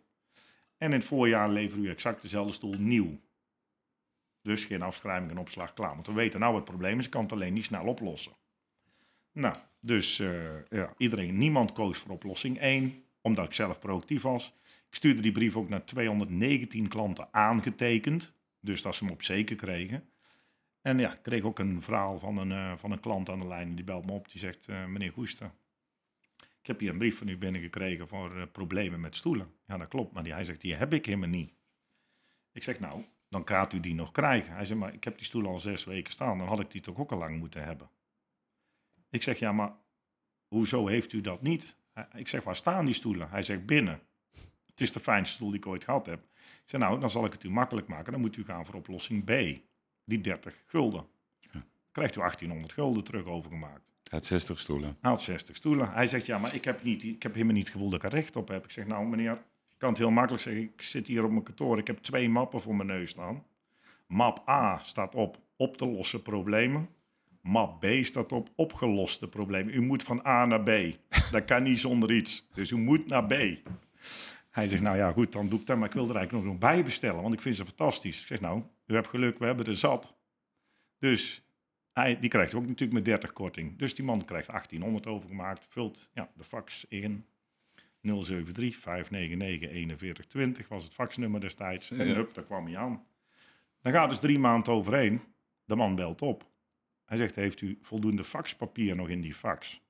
En 0.78 0.92
in 0.92 0.98
het 0.98 1.06
voorjaar 1.06 1.50
leveren 1.50 1.86
u 1.86 1.90
exact 1.90 2.22
dezelfde 2.22 2.54
stoel 2.54 2.74
nieuw. 2.78 3.20
Dus 4.42 4.66
geen 4.66 4.82
afschrijving 4.82 5.32
en 5.32 5.38
opslag 5.38 5.74
klaar. 5.74 5.94
Want 5.94 6.08
we 6.08 6.14
weten 6.14 6.40
nou 6.40 6.52
wat 6.52 6.62
het 6.62 6.70
probleem 6.70 7.00
is. 7.00 7.06
Ik 7.06 7.12
kan 7.12 7.22
het 7.22 7.32
alleen 7.32 7.54
niet 7.54 7.66
snel 7.66 7.86
oplossen. 7.86 8.32
Nou, 9.32 9.56
dus 9.80 10.20
eh, 10.20 10.66
ja, 10.70 10.94
iedereen, 10.98 11.38
niemand 11.38 11.72
koos 11.72 11.98
voor 11.98 12.12
oplossing 12.12 12.60
1, 12.60 13.04
omdat 13.22 13.46
ik 13.46 13.54
zelf 13.54 13.80
proactief 13.80 14.22
was. 14.22 14.56
Ik 14.64 14.96
stuurde 14.96 15.22
die 15.22 15.32
brief 15.32 15.56
ook 15.56 15.70
naar 15.70 15.86
219 15.86 16.88
klanten 16.88 17.28
aangetekend. 17.32 18.34
Dus 18.60 18.82
dat 18.82 18.96
ze 18.96 19.04
hem 19.04 19.14
op 19.14 19.24
zeker 19.24 19.56
kregen. 19.56 20.10
En 20.82 21.00
ja, 21.00 21.14
ik 21.14 21.22
kreeg 21.22 21.44
ook 21.44 21.60
een 21.60 21.82
verhaal 21.82 22.20
van 22.20 22.38
een, 22.38 22.52
eh, 22.52 22.78
van 22.78 22.92
een 22.92 23.00
klant 23.00 23.30
aan 23.30 23.40
de 23.40 23.48
lijn. 23.48 23.76
Die 23.76 23.86
belt 23.86 24.06
me 24.06 24.12
op. 24.12 24.30
Die 24.30 24.40
zegt, 24.40 24.68
eh, 24.68 24.86
meneer 24.86 25.12
Goester, 25.12 25.52
ik 26.68 26.74
heb 26.74 26.82
hier 26.82 26.92
een 26.92 26.98
brief 26.98 27.18
van 27.18 27.28
u 27.28 27.38
binnengekregen 27.38 28.08
voor 28.08 28.38
eh, 28.38 28.44
problemen 28.52 29.00
met 29.00 29.16
stoelen. 29.16 29.54
Ja, 29.68 29.78
dat 29.78 29.88
klopt. 29.88 30.14
Maar 30.14 30.24
die, 30.24 30.34
hij 30.34 30.44
zegt, 30.44 30.62
die 30.62 30.76
heb 30.76 30.94
ik 30.94 31.06
helemaal 31.06 31.30
niet. 31.30 31.54
Ik 32.52 32.64
zeg, 32.64 32.80
nou, 32.80 33.06
dan 33.30 33.48
gaat 33.48 33.74
u 33.74 33.80
die 33.80 33.94
nog 33.94 34.12
krijgen. 34.12 34.54
Hij 34.54 34.66
zegt, 34.66 34.80
maar 34.80 34.94
ik 34.94 35.04
heb 35.04 35.18
die 35.18 35.26
stoel 35.26 35.46
al 35.46 35.60
zes 35.60 35.84
weken 35.84 36.14
staan. 36.14 36.38
Dan 36.38 36.48
had 36.48 36.60
ik 36.60 36.72
die 36.72 36.82
toch 36.82 36.98
ook 36.98 37.12
al 37.12 37.18
lang 37.18 37.40
moeten 37.40 37.64
hebben. 37.64 37.90
Ik 39.10 39.24
zeg, 39.24 39.40
ja, 39.40 39.52
maar 39.52 39.76
hoezo 40.48 40.88
heeft 40.88 41.14
u 41.14 41.22
dat 41.22 41.42
niet? 41.42 41.78
Ik 42.14 42.28
zeg, 42.28 42.44
waar 42.44 42.56
staan 42.56 42.86
die 42.86 42.94
stoelen? 42.94 43.30
Hij 43.30 43.44
zegt, 43.44 43.66
binnen. 43.66 44.02
Het 44.66 44.82
is 44.82 44.92
de 44.92 45.00
fijnste 45.00 45.36
stoel 45.36 45.50
die 45.50 45.60
ik 45.60 45.68
ooit 45.68 45.84
gehad 45.84 46.06
heb. 46.06 46.24
Ik 46.34 46.70
zeg, 46.70 46.82
nou, 46.82 47.00
dan 47.00 47.10
zal 47.10 47.26
ik 47.26 47.32
het 47.32 47.44
u 47.44 47.50
makkelijk 47.50 47.88
maken. 47.88 48.12
Dan 48.12 48.22
moet 48.22 48.38
u 48.38 48.44
gaan 48.44 48.66
voor 48.66 48.76
oplossing 48.76 49.24
B. 49.24 49.62
Die 50.04 50.22
30 50.22 50.64
gulden. 50.66 51.08
Ja. 51.40 51.66
Krijgt 51.92 52.16
u 52.16 52.20
1800 52.20 52.74
gulden 52.74 53.04
terug 53.04 53.26
overgemaakt. 53.26 53.92
Hij 54.10 54.20
had 54.20 54.26
60 54.26 54.60
stoelen. 54.60 54.98
Hij 55.02 55.10
had 55.10 55.22
60 55.22 55.56
stoelen. 55.56 55.92
Hij 55.92 56.08
zegt, 56.08 56.26
ja, 56.26 56.38
maar 56.38 56.56
ik 56.56 56.64
heb, 56.64 56.84
niet, 56.84 57.04
ik 57.04 57.24
heb 57.24 57.34
helemaal 57.34 57.54
niet 57.54 57.64
het 57.64 57.74
gevoel 57.74 57.90
dat 57.90 58.04
ik 58.04 58.12
er 58.12 58.18
recht 58.18 58.36
op 58.36 58.48
heb. 58.48 58.64
Ik 58.64 58.72
zeg, 58.72 58.88
nou 58.88 59.08
meneer, 59.08 59.32
ik 59.32 59.78
kan 59.78 59.90
het 59.90 59.98
heel 59.98 60.12
makkelijk 60.12 60.44
zeggen. 60.44 60.64
Ik 60.64 60.82
zit 60.82 61.08
hier 61.08 61.24
op 61.24 61.32
mijn 61.32 61.44
kantoor. 61.44 61.78
Ik 61.78 61.88
heb 61.88 61.98
twee 61.98 62.30
mappen 62.30 62.62
voor 62.62 62.76
mijn 62.76 62.88
neus 62.88 63.10
staan. 63.10 63.44
Map 64.08 64.50
A 64.50 64.80
staat 64.84 65.16
op 65.16 65.38
op 65.56 65.78
te 65.78 65.86
lossen 65.86 66.22
problemen. 66.22 66.90
Map 67.42 67.80
B 67.80 67.86
staat 68.02 68.32
op 68.32 68.50
opgeloste 68.56 69.28
problemen. 69.28 69.74
U 69.74 69.82
moet 69.82 70.04
van 70.04 70.26
A 70.26 70.46
naar 70.46 70.64
B. 70.64 70.98
Dat 71.32 71.46
kan 71.46 71.64
niet 71.64 71.80
zonder 71.80 72.12
iets. 72.12 72.48
Dus 72.54 72.72
u 72.72 72.78
moet 72.78 73.08
naar 73.08 73.26
B. 73.26 73.34
Hij 74.50 74.68
zegt, 74.68 74.82
nou 74.82 74.98
ja, 74.98 75.12
goed, 75.12 75.32
dan 75.32 75.50
doe 75.50 75.60
ik 75.60 75.66
dat. 75.66 75.78
Maar 75.78 75.88
ik 75.88 75.94
wil 75.94 76.10
er 76.10 76.16
eigenlijk 76.16 76.48
nog 76.48 76.58
bij 76.58 76.84
bestellen, 76.84 77.22
want 77.22 77.34
ik 77.34 77.42
vind 77.42 77.56
ze 77.56 77.66
fantastisch. 77.66 78.22
Ik 78.22 78.28
zeg, 78.28 78.42
nou, 78.42 78.62
u 78.86 78.94
hebt 78.94 79.08
geluk, 79.08 79.40
we 79.40 79.46
hebben 79.46 79.66
er 79.66 79.78
zat. 79.78 80.16
Dus 81.00 81.47
hij, 81.98 82.20
die 82.20 82.30
krijgt 82.30 82.54
ook 82.54 82.68
natuurlijk 82.68 82.92
met 82.92 83.06
30 83.06 83.34
korting. 83.34 83.78
Dus 83.78 83.96
die 83.96 84.06
man 84.06 84.26
krijgt 84.26 84.48
1800 84.48 85.08
overgemaakt, 85.08 85.66
vult 85.70 86.10
ja, 86.14 86.30
de 86.36 86.44
fax 86.44 86.86
in. 86.90 87.26
073 88.02 88.76
599 88.76 89.98
4120 89.98 90.68
was 90.68 90.84
het 90.84 90.94
faxnummer 90.94 91.42
destijds. 91.42 91.92
En 91.92 92.16
hup, 92.16 92.34
daar 92.34 92.44
kwam 92.44 92.66
hij 92.66 92.78
aan. 92.78 93.06
Dan 93.82 93.92
gaat 93.92 94.10
dus 94.10 94.20
drie 94.20 94.40
maanden 94.40 94.74
overheen. 94.74 95.22
De 95.66 95.76
man 95.76 95.96
belt 95.96 96.22
op. 96.22 96.50
Hij 97.06 97.18
zegt, 97.18 97.36
heeft 97.36 97.62
u 97.62 97.78
voldoende 97.82 98.24
faxpapier 98.24 98.96
nog 98.96 99.10
in 99.10 99.22
die 99.22 99.34
fax? 99.34 99.82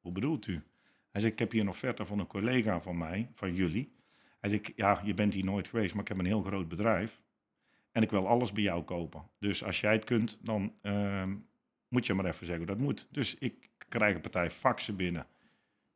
Hoe 0.00 0.12
bedoelt 0.12 0.46
u? 0.46 0.62
Hij 1.10 1.20
zegt, 1.20 1.32
ik 1.32 1.38
heb 1.38 1.50
hier 1.50 1.60
een 1.60 1.68
offerte 1.68 2.06
van 2.06 2.18
een 2.18 2.26
collega 2.26 2.80
van 2.80 2.98
mij, 2.98 3.30
van 3.34 3.54
jullie. 3.54 3.92
Hij 4.40 4.50
zegt, 4.50 4.72
ja, 4.76 5.00
je 5.04 5.14
bent 5.14 5.34
hier 5.34 5.44
nooit 5.44 5.68
geweest, 5.68 5.92
maar 5.92 6.02
ik 6.02 6.08
heb 6.08 6.18
een 6.18 6.26
heel 6.26 6.42
groot 6.42 6.68
bedrijf. 6.68 7.20
En 7.96 8.02
ik 8.02 8.10
wil 8.10 8.28
alles 8.28 8.52
bij 8.52 8.62
jou 8.62 8.82
kopen. 8.82 9.22
Dus 9.38 9.64
als 9.64 9.80
jij 9.80 9.92
het 9.92 10.04
kunt, 10.04 10.38
dan 10.42 10.74
ehm, 10.82 11.34
moet 11.88 12.06
je 12.06 12.14
maar 12.14 12.24
even 12.24 12.46
zeggen 12.46 12.66
hoe 12.66 12.76
dat 12.76 12.84
moet. 12.84 13.08
Dus 13.10 13.34
ik 13.38 13.70
krijg 13.88 14.14
een 14.14 14.20
partij 14.20 14.50
faxen 14.50 14.96
binnen. 14.96 15.26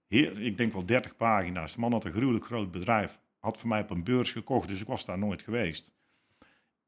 Heer, 0.06 0.40
ik 0.40 0.56
denk 0.56 0.72
wel 0.72 0.86
30 0.86 1.16
pagina's. 1.16 1.74
De 1.74 1.80
man 1.80 1.92
had 1.92 2.04
een 2.04 2.12
gruwelijk 2.12 2.44
groot 2.44 2.70
bedrijf. 2.70 3.18
Had 3.38 3.58
voor 3.58 3.68
mij 3.68 3.80
op 3.80 3.90
een 3.90 4.04
beurs 4.04 4.32
gekocht, 4.32 4.68
dus 4.68 4.80
ik 4.80 4.86
was 4.86 5.04
daar 5.04 5.18
nooit 5.18 5.42
geweest. 5.42 5.92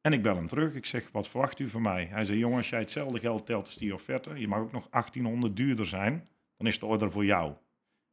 En 0.01 0.13
ik 0.13 0.23
bel 0.23 0.37
hem 0.37 0.49
terug. 0.49 0.75
Ik 0.75 0.87
zeg, 0.87 1.11
wat 1.11 1.29
verwacht 1.29 1.59
u 1.59 1.69
van 1.69 1.83
mij? 1.83 2.05
Hij 2.05 2.25
zei, 2.25 2.39
jongen, 2.39 2.57
als 2.57 2.69
jij 2.69 2.81
hetzelfde 2.81 3.21
geld 3.21 3.47
telt 3.47 3.67
als 3.67 3.77
die 3.77 3.95
offerte, 3.95 4.41
je 4.41 4.49
mag 4.49 4.59
ook 4.59 4.73
nog 4.73 4.89
1800 4.89 5.57
duurder 5.57 5.87
zijn, 5.87 6.29
dan 6.57 6.67
is 6.67 6.79
de 6.79 6.87
order 6.87 7.11
voor 7.11 7.25
jou. 7.25 7.55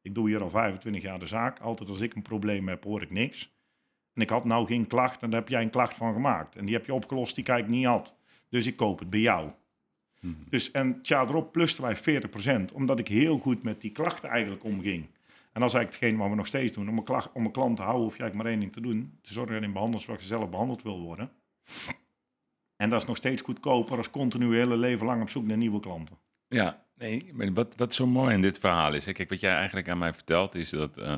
Ik 0.02 0.16
doe 0.16 0.30
hier 0.30 0.42
al 0.42 0.50
25 0.50 1.02
jaar 1.02 1.20
de 1.20 1.28
zaak. 1.28 1.60
Altijd 1.60 1.90
als 1.90 2.02
ik 2.02 2.16
een 2.16 2.22
probleem 2.22 2.68
heb, 2.68 2.84
hoor 2.84 3.02
ik 3.02 3.12
niks. 3.12 3.58
En 4.14 4.22
ik 4.22 4.30
had 4.30 4.46
nou 4.46 4.68
geen 4.68 4.88
klacht 4.88 5.22
en 5.22 5.30
daar 5.30 5.40
heb 5.40 5.50
jij 5.50 5.62
een 5.62 5.70
klacht 5.70 5.96
van 5.96 6.14
gemaakt. 6.14 6.56
En 6.56 6.66
die 6.66 6.76
heb 6.76 6.86
je 6.86 6.94
opgelost 6.94 7.36
die 7.36 7.56
ik 7.56 7.68
niet 7.68 7.86
had. 7.86 8.18
Dus 8.50 8.66
ik 8.66 8.76
koop 8.76 9.00
het 9.00 9.10
bij 9.10 9.20
jou. 9.20 9.52
Dus 10.50 10.72
en 10.72 11.00
jaar 11.02 11.30
erop 11.30 11.52
plusten 11.52 11.84
wij 11.84 12.24
40%, 12.70 12.74
omdat 12.74 13.00
ik 13.00 13.08
heel 13.08 13.38
goed 13.38 13.64
met 13.64 13.82
die 13.82 13.92
klachten 13.92 14.30
eigenlijk 14.30 14.64
omging. 14.64 15.06
En 15.52 15.62
dat 15.62 15.70
is 15.70 15.76
eigenlijk 15.76 15.92
hetgeen 15.94 16.18
wat 16.18 16.30
we 16.30 16.36
nog 16.36 16.48
steeds 16.48 16.76
doen. 16.76 16.90
Om 16.90 16.98
een, 16.98 17.04
klacht, 17.04 17.30
om 17.34 17.46
een 17.46 17.52
klant 17.52 17.76
te 17.76 17.82
houden, 17.82 18.04
hoef 18.04 18.18
je 18.18 18.22
eigenlijk 18.22 18.44
maar 18.44 18.60
één 18.60 18.72
ding 18.72 18.74
te 18.74 18.94
doen. 18.94 19.18
Te 19.22 19.34
zorgen 19.34 19.54
dat 19.54 19.64
je 19.64 19.70
behandeld 19.72 20.02
zoals 20.02 20.22
je 20.22 20.28
zelf 20.28 20.50
behandeld 20.50 20.84
wil 20.84 21.00
worden. 21.00 21.32
En 22.76 22.90
dat 22.90 23.02
is 23.02 23.08
nog 23.08 23.18
steeds 23.18 23.42
goedkoper 23.42 23.98
als 23.98 24.10
continu 24.10 24.56
hele 24.56 24.78
leven 24.78 25.06
lang 25.06 25.22
op 25.22 25.30
zoek 25.30 25.46
naar 25.46 25.58
nieuwe 25.58 25.80
klanten. 25.80 26.18
Ja, 26.48 26.86
nee, 26.98 27.32
maar 27.34 27.54
wat, 27.54 27.76
wat 27.76 27.94
zo 27.94 28.08
mooi 28.08 28.34
in 28.34 28.42
dit 28.42 28.60
verhaal 28.60 28.94
is, 28.94 29.06
hè, 29.06 29.12
kijk, 29.12 29.30
wat 29.30 29.40
jij 29.40 29.56
eigenlijk 29.56 29.90
aan 29.90 29.98
mij 29.98 30.14
vertelt, 30.14 30.56
is 30.56 30.70
dat 30.70 30.98
eh, 30.98 31.16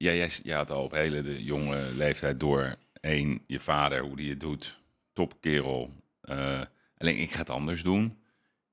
ja, 0.00 0.12
jij, 0.12 0.30
jij 0.42 0.56
had 0.56 0.70
al 0.70 0.84
op 0.84 0.92
hele 0.92 1.22
de 1.22 1.44
jonge 1.44 1.94
leeftijd 1.94 2.40
door, 2.40 2.76
één, 3.00 3.42
je 3.46 3.60
vader, 3.60 4.00
hoe 4.00 4.16
die 4.16 4.30
het 4.30 4.40
doet, 4.40 4.80
topkerel. 5.12 5.90
eh, 6.20 6.60
alleen 6.96 7.18
ik 7.18 7.32
ga 7.32 7.38
het 7.38 7.50
anders 7.50 7.82
doen. 7.82 8.18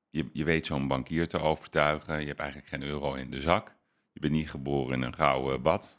Je, 0.09 0.29
je 0.33 0.43
weet 0.43 0.65
zo'n 0.65 0.87
bankier 0.87 1.27
te 1.27 1.39
overtuigen, 1.39 2.19
je 2.21 2.27
hebt 2.27 2.39
eigenlijk 2.39 2.69
geen 2.69 2.83
euro 2.83 3.13
in 3.13 3.31
de 3.31 3.41
zak. 3.41 3.75
Je 4.11 4.19
bent 4.19 4.33
niet 4.33 4.49
geboren 4.49 4.93
in 4.93 5.01
een 5.01 5.13
gouden 5.15 5.61
bad. 5.61 5.95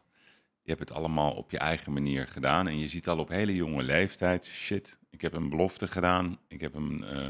Je 0.62 0.70
hebt 0.74 0.88
het 0.88 0.92
allemaal 0.98 1.32
op 1.32 1.50
je 1.50 1.58
eigen 1.58 1.92
manier 1.92 2.26
gedaan. 2.28 2.68
En 2.68 2.78
je 2.78 2.88
ziet 2.88 3.08
al 3.08 3.18
op 3.18 3.28
hele 3.28 3.54
jonge 3.54 3.82
leeftijd, 3.82 4.46
shit, 4.46 4.98
ik 5.10 5.20
heb 5.20 5.32
een 5.32 5.48
belofte 5.48 5.88
gedaan. 5.88 6.38
Ik 6.48 6.60
heb 6.60 6.74
een, 6.74 7.04
eh, 7.04 7.26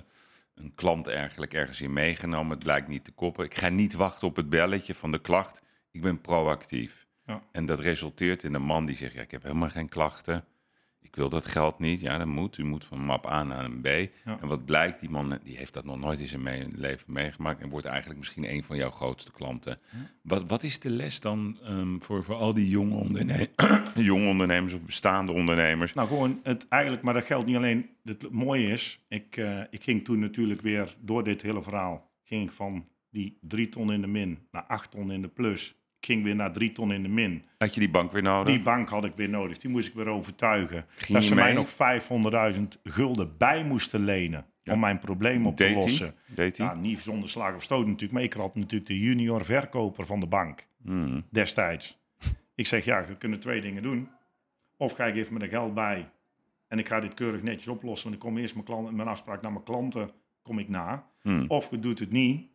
een 0.55 0.75
klant 0.75 1.07
eigenlijk 1.07 1.55
ergens 1.55 1.81
in 1.81 1.93
meegenomen. 1.93 2.51
Het 2.51 2.65
blijkt 2.65 2.89
niet 2.89 3.05
te 3.05 3.13
koppen. 3.13 3.45
Ik 3.45 3.59
ga 3.59 3.69
niet 3.69 3.95
wachten 3.95 4.29
op 4.29 4.37
het 4.37 4.49
belletje 4.49 4.95
van 4.95 5.13
de 5.13 5.21
klacht. 5.21 5.63
Ik 5.91 6.01
ben 6.01 6.21
proactief. 6.21 7.08
Ja. 7.29 7.43
En 7.53 7.67
dat 7.67 7.81
resulteert 7.81 8.43
in 8.43 8.55
een 8.55 8.63
man 8.63 8.87
die 8.87 8.97
zegt, 8.97 9.15
ja, 9.15 9.21
ik 9.21 9.31
heb 9.31 9.43
helemaal 9.43 9.69
geen 9.69 9.89
klachten. 9.89 10.45
Ik 11.01 11.17
wil 11.17 11.29
dat 11.29 11.47
geld 11.47 11.79
niet. 11.79 12.01
Ja, 12.01 12.19
dat 12.19 12.27
moet. 12.27 12.59
U 12.59 12.65
moet 12.65 12.85
van 12.85 13.01
map 13.01 13.27
A 13.27 13.43
naar 13.43 13.65
een 13.65 13.81
B. 13.81 13.87
En 14.25 14.49
wat 14.49 14.65
blijkt, 14.65 15.01
die 15.01 15.11
man 15.11 15.39
die 15.43 15.57
heeft 15.57 15.75
dat 15.75 15.85
nog 15.85 15.99
nooit 15.99 16.21
in 16.21 16.27
zijn 16.27 16.43
me- 16.43 16.69
leven 16.75 17.13
meegemaakt... 17.13 17.61
en 17.61 17.69
wordt 17.69 17.87
eigenlijk 17.87 18.19
misschien 18.19 18.53
een 18.53 18.65
van 18.65 18.77
jouw 18.77 18.91
grootste 18.91 19.33
klanten. 19.33 19.79
Wat, 20.23 20.49
wat 20.49 20.63
is 20.63 20.79
de 20.79 20.91
les 20.91 21.21
dan 21.21 21.59
ehm, 21.63 21.99
voor, 21.99 22.25
voor 22.25 22.35
al 22.35 22.55
die 22.55 22.69
jonge, 22.69 22.95
onderne 22.95 23.49
jonge 23.95 24.29
ondernemers 24.29 24.75
of 24.75 24.81
bestaande 24.81 25.33
ondernemers? 25.33 25.95
Nou, 25.95 26.09
gewoon 26.09 26.41
het 26.43 26.69
eigenlijk, 26.69 27.03
maar 27.03 27.15
dat 27.15 27.25
geldt 27.25 27.47
niet 27.47 27.57
alleen. 27.57 27.91
Het 28.05 28.31
mooie 28.31 28.69
is, 28.69 29.05
ik, 29.09 29.37
eh, 29.37 29.61
ik 29.71 29.83
ging 29.83 30.05
toen 30.05 30.19
natuurlijk 30.19 30.61
weer 30.61 30.97
door 31.01 31.25
dit 31.25 31.43
hele 31.43 31.63
verhaal. 31.63 32.11
Ging 32.25 32.49
ik 32.49 32.53
van 32.53 32.89
die 33.11 33.39
drie 33.41 33.69
ton 33.69 33.93
in 33.93 34.01
de 34.01 34.07
min 34.07 34.39
naar 34.51 34.65
acht 34.65 34.91
ton 34.91 35.11
in 35.11 35.23
de 35.23 35.29
plus. 35.29 35.78
Ging 36.01 36.23
weer 36.25 36.35
naar 36.35 36.53
drie 36.53 36.73
ton 36.73 36.93
in 36.93 37.03
de 37.03 37.09
min. 37.09 37.43
Had 37.59 37.75
je 37.75 37.81
die 37.81 37.91
bank 37.91 38.13
weer 38.13 38.23
nodig? 38.23 38.55
Die 38.55 38.63
bank 38.63 38.89
had 38.89 39.05
ik 39.05 39.13
weer 39.17 39.29
nodig. 39.29 39.59
Die 39.59 39.71
moest 39.71 39.89
ik 39.89 39.95
weer 39.95 40.09
overtuigen. 40.09 40.87
Ging 40.97 41.13
dat 41.13 41.25
ze 41.25 41.35
mij 41.35 41.53
nog 41.53 41.69
500.000 42.55 42.63
gulden 42.83 43.37
bij 43.39 43.65
moesten 43.65 44.05
lenen. 44.05 44.47
Ja. 44.63 44.73
Om 44.73 44.81
mijn 44.81 44.99
probleem 44.99 45.47
op 45.47 45.57
te 45.57 45.65
Deed 45.65 45.75
lossen. 45.75 46.15
Deed 46.27 46.59
hij? 46.59 46.67
Ja, 46.67 46.75
niet 46.75 46.99
zonder 46.99 47.29
slag 47.29 47.55
of 47.55 47.63
stoot 47.63 47.87
natuurlijk. 47.87 48.13
Maar 48.13 48.23
ik 48.23 48.33
had 48.33 48.55
natuurlijk 48.55 48.87
de 48.87 48.99
junior 49.01 49.45
verkoper 49.45 50.07
van 50.07 50.21
de 50.21 50.27
bank 50.27 50.67
Hmm. 50.85 51.25
destijds. 51.31 51.99
ik 52.55 52.67
zeg, 52.67 52.85
ja, 52.85 53.05
we 53.07 53.17
kunnen 53.17 53.41
twee 53.41 53.61
dingen 53.61 53.83
doen. 53.83 54.09
Of 54.77 54.93
ga 54.93 55.05
ik 55.07 55.15
even 55.17 55.33
met 55.33 55.43
de 55.43 55.49
geld 55.49 55.75
bij 55.75 56.09
en 56.69 56.79
ik 56.79 56.89
ga 56.89 57.01
dit 57.01 57.15
keurig 57.15 57.43
netjes 57.43 57.69
oplossen. 57.69 58.11
Want 58.11 58.23
ik 58.23 58.29
kom 58.29 58.39
eerst 58.39 58.55
mijn, 58.55 58.67
klanten, 58.67 58.97
mijn 58.97 59.09
afspraak 59.09 59.43
naar 59.43 59.53
mijn 59.53 59.65
klanten 59.65 60.11
kom 60.43 60.59
ik 60.59 60.69
na. 60.69 61.07
Hmm. 61.23 61.45
Of 61.49 61.71
je 61.71 61.79
doet 61.79 61.99
het 61.99 62.11
niet. 62.11 62.47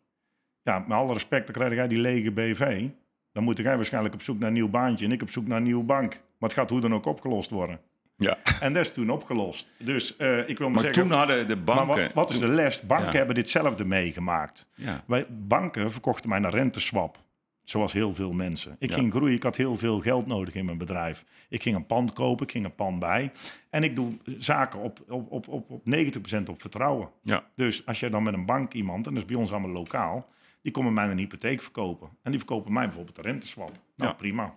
Ja, 0.64 0.80
met 0.80 0.98
alle 0.98 1.14
respect, 1.14 1.46
dan 1.46 1.56
krijg 1.56 1.74
jij 1.74 1.88
die 1.88 2.00
lege 2.00 2.32
BV. 2.32 2.88
Dan 3.34 3.44
moet 3.44 3.58
jij 3.58 3.76
waarschijnlijk 3.76 4.14
op 4.14 4.22
zoek 4.22 4.40
naar 4.40 4.48
een 4.48 4.54
nieuw 4.54 4.70
baantje 4.70 5.06
en 5.06 5.12
ik 5.12 5.22
op 5.22 5.30
zoek 5.30 5.48
naar 5.48 5.58
een 5.58 5.64
nieuwe 5.64 5.84
bank. 5.84 6.12
Maar 6.12 6.50
het 6.50 6.54
gaat 6.54 6.70
hoe 6.70 6.80
dan 6.80 6.94
ook 6.94 7.06
opgelost 7.06 7.50
worden. 7.50 7.80
Ja. 8.18 8.38
En 8.60 8.74
dat 8.74 8.86
is 8.86 8.94
toen 8.94 9.10
opgelost. 9.10 9.68
Dus 9.78 10.16
eh, 10.18 10.50
ik 10.50 10.58
wil 10.58 10.70
maar, 10.70 10.76
Maar 10.84 10.84
zeggen... 10.94 11.04
toen 11.10 11.18
hadden 11.18 11.48
de 11.48 11.56
banken... 11.56 11.88
maar 11.88 11.98
wat, 11.98 12.14
wat 12.14 12.30
is 12.30 12.40
de 12.40 12.48
les? 12.48 12.82
Banken 12.82 13.12
Ja. 13.12 13.18
hebben 13.18 13.36
ditzelfde 13.36 13.86
meegemaakt. 13.86 14.68
Ja. 14.76 15.04
Wij, 15.08 15.26
banken 15.30 15.92
verkochten 15.92 16.30
mij 16.30 16.40
naar 16.40 16.52
renteswap. 16.54 17.22
Zoals 17.64 17.94
heel 17.94 18.14
veel 18.16 18.32
mensen. 18.32 18.76
Ik 18.80 18.90
Ja. 18.90 18.96
ging 18.96 19.12
groeien, 19.12 19.36
ik 19.36 19.44
had 19.44 19.58
heel 19.58 19.78
veel 19.78 20.00
geld 20.00 20.28
nodig 20.28 20.54
in 20.54 20.66
mijn 20.66 20.78
bedrijf. 20.78 21.24
Ik 21.50 21.62
ging 21.62 21.76
een 21.76 21.86
pand 21.86 22.14
kopen, 22.14 22.46
ik 22.46 22.52
ging 22.52 22.66
een 22.66 22.76
pand 22.76 23.00
bij. 23.00 23.32
En 23.70 23.84
ik 23.84 23.96
doe 23.96 24.18
zaken 24.38 24.80
op, 24.80 25.00
op, 25.08 25.32
op, 25.32 25.48
op, 25.48 25.70
op 25.72 25.82
90% 25.96 26.44
op 26.50 26.62
vertrouwen. 26.62 27.10
Ja. 27.22 27.44
Dus 27.56 27.86
als 27.86 28.00
je 28.00 28.10
dan 28.10 28.24
met 28.24 28.34
een 28.34 28.46
bank 28.46 28.74
iemand, 28.74 29.08
en 29.08 29.14
dat 29.14 29.24
is 29.24 29.30
bij 29.30 29.38
ons 29.38 29.52
allemaal 29.52 29.70
lokaal, 29.72 30.30
die 30.64 30.72
komen 30.72 30.94
mij 30.94 31.10
een 31.10 31.18
hypotheek 31.18 31.62
verkopen. 31.62 32.10
En 32.22 32.32
die 32.32 32.40
verkopen 32.40 32.74
mij 32.74 32.86
bijvoorbeeld 32.86 33.18
een 33.18 33.24
renteswap. 33.24 33.72
Nou, 33.96 34.12
Ja. 34.12 34.14
prima. 34.14 34.56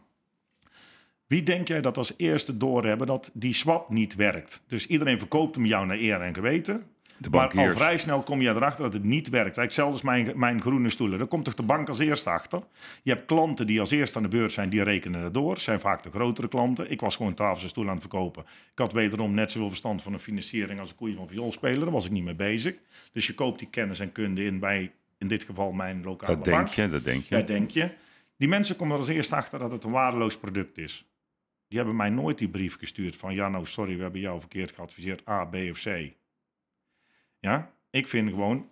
Wie 1.27 1.43
denk 1.43 1.69
jij 1.69 1.81
dat 1.81 1.97
als 1.97 2.15
eerste 2.17 2.57
doorhebben 2.57 3.07
dat 3.07 3.31
die 3.35 3.53
swap 3.55 3.91
niet 3.91 4.15
werkt? 4.15 4.63
Dus 4.67 4.87
iedereen 4.87 5.19
verkoopt 5.19 5.55
hem 5.55 5.67
jou 5.67 5.87
naar 5.87 5.97
eer 5.99 6.21
en 6.21 6.35
geweten. 6.35 6.87
De 7.19 7.31
Maar 7.31 7.53
al 7.57 7.71
vrij 7.77 7.99
snel 7.99 8.23
kom 8.23 8.41
je 8.43 8.49
erachter 8.49 8.83
dat 8.83 8.93
het 8.93 9.05
niet 9.05 9.29
werkt. 9.29 9.57
Eigenlijk 9.59 9.73
zelfs 9.73 10.03
mijn, 10.03 10.39
mijn 10.39 10.61
groene 10.61 10.91
stoelen. 10.91 11.19
Daar 11.19 11.27
komt 11.27 11.45
toch 11.45 11.55
de 11.55 11.63
bank 11.63 11.89
als 11.89 11.99
eerste 11.99 12.31
achter. 12.31 12.63
Je 13.03 13.13
hebt 13.13 13.27
klanten 13.27 13.67
die 13.67 13.81
als 13.81 13.91
eerste 13.91 14.17
aan 14.17 14.23
de 14.23 14.29
beurt 14.29 14.53
zijn, 14.53 14.69
die 14.71 14.83
rekenen 14.83 15.21
het 15.21 15.35
door. 15.35 15.59
zijn 15.59 15.81
vaak 15.81 16.03
de 16.03 16.11
grotere 16.11 16.49
klanten. 16.49 16.91
Ik 16.91 17.01
was 17.01 17.17
gewoon 17.17 17.35
tafels 17.35 17.63
en 17.63 17.69
stoelen 17.69 17.93
aan 17.93 17.99
het 17.99 18.09
verkopen. 18.11 18.43
Ik 18.73 18.79
had 18.79 18.93
wederom 18.93 19.35
net 19.35 19.51
zoveel 19.51 19.69
verstand 19.69 20.03
van 20.03 20.13
een 20.13 20.19
financiering 20.19 20.81
als 20.81 20.91
een 20.91 20.97
koeien 20.97 21.17
van 21.17 21.29
vioolspeler. 21.29 21.81
Daar 21.81 21.91
was 21.91 22.05
ik 22.05 22.11
niet 22.11 22.25
mee 22.25 22.35
bezig. 22.35 22.77
Dus 23.13 23.27
je 23.27 23.35
koopt 23.35 23.59
die 23.59 23.69
kennis 23.71 24.01
en 24.01 24.13
kunde 24.13 24.45
in 24.45 24.59
bij, 24.59 24.93
in 25.19 25.29
dit 25.29 25.45
geval, 25.45 25.73
mijn 25.73 26.03
lokale 26.03 26.35
Dat 26.35 26.45
bank. 26.45 26.57
denk 26.57 26.69
je, 26.69 26.89
dat 26.89 27.05
denk 27.05 27.25
je. 27.25 27.37
Ja, 27.37 27.43
denk 27.43 27.71
je. 27.71 27.95
Die 28.37 28.49
mensen 28.49 28.77
komen 28.77 28.95
er 28.95 29.01
als 29.01 29.09
eerste 29.09 29.37
achter 29.37 29.59
dat 29.59 29.71
het 29.71 29.85
een 29.85 29.91
waardeloos 29.91 30.39
product 30.39 30.79
is. 30.79 31.07
Die 31.69 31.79
hebben 31.79 31.97
mij 31.97 32.11
nooit 32.11 32.39
die 32.39 32.49
brief 32.49 32.79
gestuurd 32.79 33.17
van... 33.17 33.35
ja, 33.35 33.49
nou, 33.49 33.67
sorry, 33.67 33.97
we 33.97 34.03
hebben 34.03 34.21
jou 34.21 34.41
verkeerd 34.41 34.73
geadviseerd, 34.73 35.29
A, 35.29 35.45
B 35.45 35.55
of 35.55 35.83
C. 35.83 36.13
Ja, 37.39 37.73
ik 37.91 38.07
vind 38.07 38.31
gewoon, 38.31 38.71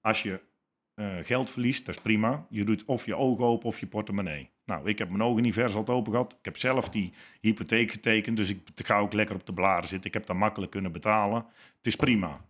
als 0.00 0.22
je 0.22 0.40
eh, 0.94 1.16
geld 1.22 1.50
verliest, 1.50 1.86
dat 1.86 1.94
is 1.94 2.00
prima. 2.00 2.46
Je 2.50 2.64
doet 2.64 2.84
of 2.84 3.06
je 3.06 3.16
ogen 3.16 3.44
open 3.44 3.68
of 3.68 3.80
je 3.80 3.86
portemonnee. 3.86 4.50
Nou, 4.64 4.88
ik 4.88 4.98
heb 4.98 5.08
mijn 5.08 5.22
ogen 5.22 5.42
niet 5.42 5.54
vers 5.54 5.74
altijd 5.74 5.98
open 5.98 6.12
gehad. 6.12 6.32
Ik 6.32 6.44
heb 6.44 6.56
zelf 6.56 6.88
die 6.88 7.12
hypotheek 7.40 7.90
getekend, 7.90 8.36
dus 8.36 8.50
ik 8.50 8.60
ga 8.74 8.98
ook 8.98 9.12
lekker 9.12 9.34
op 9.34 9.46
de 9.46 9.52
blaren 9.52 9.88
zitten. 9.88 10.08
Ik 10.08 10.14
heb 10.14 10.26
dat 10.26 10.36
makkelijk 10.36 10.70
kunnen 10.72 10.92
betalen. 10.92 11.46
Het 11.76 11.86
is 11.86 11.96
prima. 11.96 12.40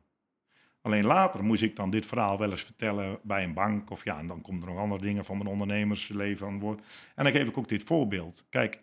Alleen 0.86 1.04
later 1.06 1.44
moest 1.44 1.62
ik 1.62 1.76
dan 1.76 1.90
dit 1.90 2.06
verhaal 2.06 2.38
wel 2.38 2.50
eens 2.50 2.62
vertellen 2.62 3.18
bij 3.22 3.44
een 3.44 3.52
bank. 3.54 3.90
Of 3.90 4.04
ja, 4.04 4.18
en 4.18 4.26
dan 4.26 4.40
komen 4.40 4.62
er 4.62 4.68
nog 4.68 4.78
andere 4.78 5.02
dingen 5.02 5.24
van 5.24 5.36
mijn 5.36 5.48
ondernemersleven 5.48 6.46
aan 6.46 6.58
woord. 6.58 6.80
En 7.14 7.24
dan 7.24 7.32
geef 7.32 7.48
ik 7.48 7.58
ook 7.58 7.68
dit 7.68 7.82
voorbeeld. 7.82 8.46
Kijk, 8.50 8.80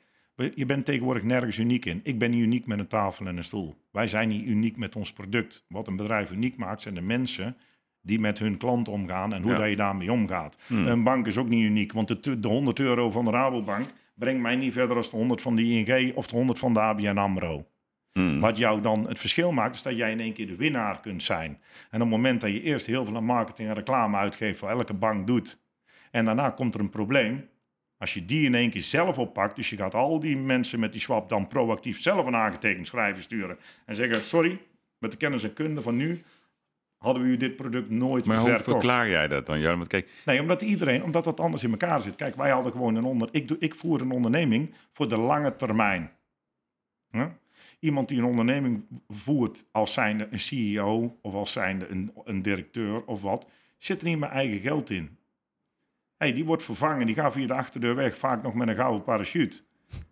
je 0.55 0.65
bent 0.65 0.85
tegenwoordig 0.85 1.23
nergens 1.23 1.57
uniek 1.57 1.85
in. 1.85 1.99
Ik 2.03 2.19
ben 2.19 2.29
niet 2.31 2.41
uniek 2.41 2.67
met 2.67 2.79
een 2.79 2.87
tafel 2.87 3.25
en 3.25 3.37
een 3.37 3.43
stoel. 3.43 3.75
Wij 3.91 4.07
zijn 4.07 4.27
niet 4.27 4.45
uniek 4.45 4.77
met 4.77 4.95
ons 4.95 5.13
product. 5.13 5.65
Wat 5.67 5.87
een 5.87 5.95
bedrijf 5.95 6.31
uniek 6.31 6.57
maakt, 6.57 6.81
zijn 6.81 6.95
de 6.95 7.01
mensen 7.01 7.57
die 8.01 8.19
met 8.19 8.39
hun 8.39 8.57
klant 8.57 8.87
omgaan 8.87 9.33
en 9.33 9.41
hoe 9.41 9.51
Ja. 9.51 9.57
dat 9.57 9.69
je 9.69 9.75
daarmee 9.75 10.11
omgaat. 10.11 10.57
Een 10.69 11.03
bank 11.03 11.27
is 11.27 11.37
ook 11.37 11.49
niet 11.49 11.63
uniek, 11.63 11.93
want 11.93 12.23
de, 12.23 12.39
de 12.39 12.47
100 12.47 12.79
euro 12.79 13.11
van 13.11 13.25
de 13.25 13.31
Rabobank 13.31 13.89
brengt 14.15 14.41
mij 14.41 14.55
niet 14.55 14.73
verder 14.73 14.95
als 14.97 15.09
de 15.09 15.17
100 15.17 15.41
van 15.41 15.55
de 15.55 15.61
ING 15.63 16.15
of 16.15 16.27
de 16.27 16.35
100 16.35 16.59
van 16.59 16.73
de 16.73 16.79
ABN 16.79 17.17
AMRO. 17.17 17.65
Hmm. 18.13 18.39
Wat 18.39 18.57
jou 18.57 18.81
dan 18.81 19.07
het 19.07 19.19
verschil 19.19 19.51
maakt, 19.51 19.75
is 19.75 19.81
dat 19.81 19.97
jij 19.97 20.11
in 20.11 20.19
één 20.19 20.33
keer 20.33 20.47
de 20.47 20.55
winnaar 20.55 20.99
kunt 20.99 21.23
zijn. 21.23 21.49
En 21.89 21.95
op 21.95 21.99
het 21.99 22.09
moment 22.09 22.41
dat 22.41 22.51
je 22.51 22.61
eerst 22.61 22.85
heel 22.85 23.05
veel 23.05 23.15
aan 23.15 23.23
marketing 23.23 23.69
en 23.69 23.75
reclame 23.75 24.17
uitgeeft, 24.17 24.59
voor 24.59 24.69
elke 24.69 24.93
bank 24.93 25.27
doet, 25.27 25.59
en 26.11 26.25
daarna 26.25 26.49
komt 26.49 26.73
er 26.73 26.79
een 26.79 26.89
probleem, 26.89 27.49
als 27.97 28.13
je 28.13 28.25
die 28.25 28.45
in 28.45 28.55
één 28.55 28.69
keer 28.69 28.81
zelf 28.81 29.17
oppakt, 29.17 29.55
dus 29.55 29.69
je 29.69 29.77
gaat 29.77 29.93
al 29.93 30.19
die 30.19 30.37
mensen 30.37 30.79
met 30.79 30.91
die 30.91 31.01
swap 31.01 31.29
dan 31.29 31.47
proactief 31.47 32.01
zelf 32.01 32.25
een 32.25 32.35
aangetekend 32.35 32.87
schrijven 32.87 33.23
sturen 33.23 33.57
en 33.85 33.95
zeggen, 33.95 34.21
sorry, 34.21 34.59
met 34.97 35.11
de 35.11 35.17
kennis 35.17 35.43
en 35.43 35.53
kunde 35.53 35.81
van 35.81 35.95
nu 35.95 36.23
hadden 36.97 37.23
we 37.23 37.27
u 37.27 37.37
dit 37.37 37.55
product 37.55 37.89
nooit 37.89 38.25
Maar 38.25 38.37
hoe 38.37 38.47
verkocht. 38.47 38.69
verklaar 38.69 39.09
jij 39.09 39.27
dat 39.27 39.45
dan? 39.45 39.59
Ja, 39.59 39.75
want 39.75 39.87
kijk, 39.87 40.09
Nee, 40.25 40.41
omdat 40.41 40.61
iedereen, 40.61 41.03
omdat 41.03 41.23
dat 41.23 41.39
anders 41.39 41.63
in 41.63 41.71
elkaar 41.71 42.01
zit. 42.01 42.15
Kijk, 42.15 42.35
wij 42.35 42.51
hadden 42.51 42.71
gewoon 42.71 42.95
een 42.95 43.03
onder, 43.03 43.29
ik, 43.31 43.47
doe, 43.47 43.57
ik 43.59 43.75
voer 43.75 44.01
een 44.01 44.11
onderneming 44.11 44.73
voor 44.91 45.09
de 45.09 45.17
lange 45.17 45.55
termijn. 45.55 46.11
Iemand 47.83 48.07
die 48.07 48.17
een 48.17 48.25
onderneming 48.25 48.85
voert 49.07 49.65
als 49.71 49.93
zijnde 49.93 50.27
een 50.31 50.39
CEO 50.39 51.17
of 51.21 51.33
als 51.33 51.51
zijnde 51.51 51.87
een, 51.87 52.11
een 52.23 52.41
directeur 52.41 53.05
of 53.05 53.21
wat, 53.21 53.47
zit 53.77 54.01
er 54.01 54.07
niet 54.07 54.19
mijn 54.19 54.31
eigen 54.31 54.59
geld 54.59 54.89
in. 54.89 55.17
Hey, 56.17 56.33
die 56.33 56.45
wordt 56.45 56.63
vervangen, 56.63 57.05
die 57.05 57.15
gaat 57.15 57.33
via 57.33 57.47
de 57.47 57.53
achterdeur 57.53 57.95
weg, 57.95 58.17
vaak 58.17 58.43
nog 58.43 58.53
met 58.53 58.67
een 58.67 58.75
gouden 58.75 59.03
parachute. 59.03 59.61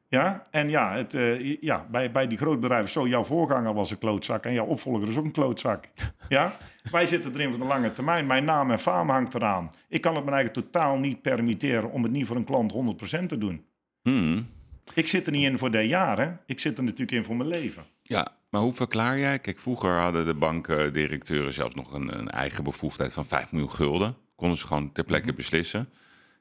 Ja, 0.07 0.47
en 0.51 0.69
ja, 0.69 0.95
het, 0.95 1.13
eh, 1.13 1.61
ja 1.61 1.87
bij, 1.91 2.11
bij 2.11 2.27
die 2.27 2.37
grootbedrijven, 2.37 2.89
zo, 2.89 3.07
jouw 3.07 3.23
voorganger 3.23 3.73
was 3.73 3.91
een 3.91 3.97
klootzak 3.97 4.45
en 4.45 4.53
jouw 4.53 4.65
opvolger 4.65 5.07
is 5.07 5.17
ook 5.17 5.25
een 5.25 5.31
klootzak. 5.31 5.89
Ja, 6.29 6.57
wij 6.91 7.05
zitten 7.05 7.33
erin 7.33 7.49
voor 7.49 7.59
de 7.59 7.67
lange 7.67 7.93
termijn. 7.93 8.25
Mijn 8.25 8.43
naam 8.43 8.71
en 8.71 8.79
faam 8.79 9.09
hangt 9.09 9.33
eraan. 9.33 9.71
Ik 9.87 10.01
kan 10.01 10.15
het 10.15 10.23
mijn 10.23 10.35
eigen 10.35 10.53
totaal 10.53 10.97
niet 10.97 11.21
permitteren 11.21 11.91
om 11.91 12.03
het 12.03 12.11
niet 12.11 12.27
voor 12.27 12.35
een 12.35 12.43
klant 12.43 12.73
100% 13.21 13.25
te 13.25 13.37
doen. 13.37 13.65
hmm, 14.01 14.47
Ik 14.93 15.07
zit 15.07 15.25
er 15.25 15.31
niet 15.31 15.45
in 15.45 15.57
voor 15.57 15.71
de 15.71 15.87
jaren. 15.87 16.39
Ik 16.45 16.59
zit 16.59 16.77
er 16.77 16.83
natuurlijk 16.83 17.11
in 17.11 17.23
voor 17.23 17.35
mijn 17.35 17.49
leven. 17.49 17.83
ja, 18.03 18.27
maar 18.49 18.61
hoe 18.61 18.73
verklaar 18.73 19.19
jij? 19.19 19.39
Kijk, 19.39 19.59
vroeger 19.59 19.99
hadden 19.99 20.25
de 20.25 20.33
bankdirecteuren 20.33 21.53
zelfs 21.53 21.75
nog 21.75 21.93
een, 21.93 22.17
een 22.17 22.29
eigen 22.29 22.63
bevoegdheid 22.63 23.13
van 23.13 23.25
5 23.25 23.51
miljoen 23.51 23.71
gulden. 23.71 24.15
Konden 24.35 24.57
ze 24.57 24.67
gewoon 24.67 24.91
ter 24.91 25.03
plekke 25.03 25.33
beslissen. 25.33 25.89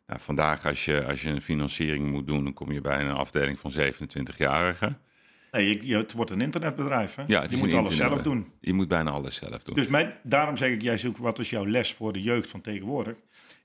Nou, 0.07 0.21
vandaag, 0.21 0.67
als 0.67 0.85
je, 0.85 1.05
als 1.05 1.23
je 1.23 1.29
een 1.29 1.43
financiering 1.43 2.11
moet 2.11 2.27
doen, 2.27 2.45
dan 2.45 2.55
kom 2.55 2.73
je 2.73 2.81
bij 2.81 3.01
een 3.01 3.11
afdeling 3.11 3.59
van 3.59 3.73
27-jarigen. 3.73 4.99
Nee, 5.51 5.87
je, 5.87 5.97
het 5.97 6.13
wordt 6.13 6.31
een 6.31 6.41
internetbedrijf. 6.41 7.15
Hè? 7.15 7.25
Ja, 7.27 7.43
het 7.43 7.51
je 7.51 7.57
moet 7.57 7.75
alles 7.75 7.97
zelf 7.97 8.23
doen. 8.23 8.53
Je 8.61 8.73
moet 8.73 8.89
bijna 8.89 9.11
alles 9.11 9.37
zelf 9.37 9.63
doen. 9.63 9.75
Dus 9.75 9.87
mijn, 9.87 10.15
daarom 10.23 10.57
zeg 10.57 10.71
ik, 10.71 10.83
jij 10.83 10.99
zoekt 10.99 11.19
wat 11.19 11.39
is 11.39 11.51
jouw 11.51 11.67
les 11.67 11.93
voor 11.95 12.13
de 12.13 12.23
jeugd 12.23 12.51
van 12.51 12.61
tegenwoordig. 12.61 13.15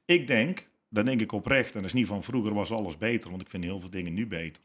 Ik 0.05 0.27
denk, 0.27 0.67
dan 0.89 1.05
denk 1.05 1.21
ik 1.21 1.31
oprecht, 1.31 1.75
en 1.75 1.81
dat 1.81 1.85
is 1.85 1.93
niet 1.93 2.07
van 2.07 2.23
vroeger 2.23 2.53
was 2.53 2.71
alles 2.71 2.97
beter, 2.97 3.29
want 3.29 3.41
ik 3.41 3.49
vind 3.49 3.63
heel 3.63 3.79
veel 3.79 3.89
dingen 3.89 4.13
nu 4.13 4.27
beter. 4.27 4.61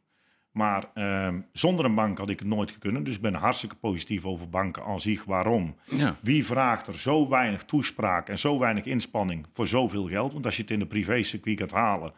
Maar 0.50 0.90
ehm, 0.94 1.40
zonder 1.52 1.84
een 1.84 1.94
bank 1.94 2.18
had 2.18 2.30
ik 2.30 2.38
het 2.38 2.48
nooit 2.48 2.78
kunnen. 2.78 3.04
Dus 3.04 3.14
ik 3.14 3.20
ben 3.20 3.34
hartstikke 3.34 3.76
positief 3.76 4.24
over 4.24 4.48
banken 4.48 4.84
aan 4.84 5.00
zich. 5.00 5.24
Waarom? 5.24 5.76
ja. 5.84 6.16
Wie 6.20 6.46
vraagt 6.46 6.86
er 6.86 6.98
zo 6.98 7.28
weinig 7.28 7.64
toespraak 7.64 8.28
en 8.28 8.38
zo 8.38 8.58
weinig 8.58 8.84
inspanning 8.84 9.46
voor 9.52 9.66
zoveel 9.66 10.08
geld? 10.08 10.32
Want 10.32 10.44
als 10.44 10.56
je 10.56 10.62
het 10.62 10.70
in 10.70 10.78
de 10.78 10.86
privé-circuit 10.86 11.58
gaat 11.58 11.70
halen 11.70 12.12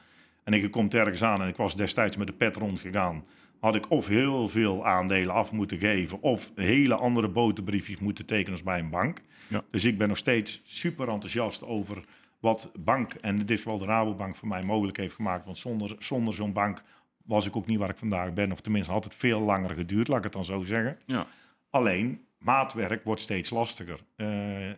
en 0.44 0.53
ik 0.53 0.70
kom 0.70 0.88
ergens 0.90 1.22
aan 1.22 1.42
en 1.42 1.48
ik 1.48 1.57
was 1.57 1.76
destijds 1.76 2.16
met 2.16 2.26
de 2.26 2.32
pet 2.32 2.57
rondgegaan, 2.57 3.24
had 3.61 3.74
ik 3.74 3.90
of 3.90 4.07
heel 4.07 4.48
veel 4.48 4.86
aandelen 4.86 5.34
af 5.34 5.53
moeten 5.53 5.78
geven 5.78 6.22
of 6.22 6.50
hele 6.55 6.94
andere 6.94 7.28
boterbriefjes 7.28 7.98
moeten 7.98 8.26
tekenen 8.26 8.53
als 8.53 8.62
bij 8.62 8.78
een 8.78 8.90
bank. 8.90 9.22
Ja. 9.48 9.64
Dus 9.70 9.84
ik 9.84 9.98
ben 9.98 10.09
nog 10.09 10.16
steeds 10.16 10.61
super 10.64 11.09
enthousiast 11.09 11.64
over 11.64 12.05
wat 12.43 12.70
bank, 12.78 13.12
en 13.14 13.36
dit 13.36 13.51
is 13.51 13.64
wel 13.64 13.78
de 13.78 13.84
Rabobank 13.84 14.36
voor 14.36 14.49
mij 14.49 14.62
mogelijk 14.62 14.97
heeft 14.97 15.14
gemaakt. 15.14 15.45
Want 15.45 15.57
zonder, 15.57 15.97
zonder 15.99 16.34
zo'n 16.34 16.53
bank 16.53 16.82
was 17.24 17.47
ik 17.47 17.57
ook 17.57 17.66
niet 17.66 17.78
waar 17.78 17.90
ik 17.90 17.97
vandaag 17.97 18.32
ben. 18.32 18.53
Of 18.53 18.61
tenminste 18.61 18.93
had 18.93 19.05
het 19.05 19.14
veel 19.14 19.40
langer 19.40 19.70
geduurd, 19.70 20.09
laat 20.09 20.18
ik 20.18 20.24
het 20.24 20.32
dan 20.32 20.45
zo 20.45 20.62
zeggen. 20.62 20.99
ja. 21.07 21.26
Alleen, 21.70 22.24
maatwerk 22.38 23.05
wordt 23.05 23.20
steeds 23.20 23.51
lastiger. 23.51 24.01
Eh, 24.16 24.26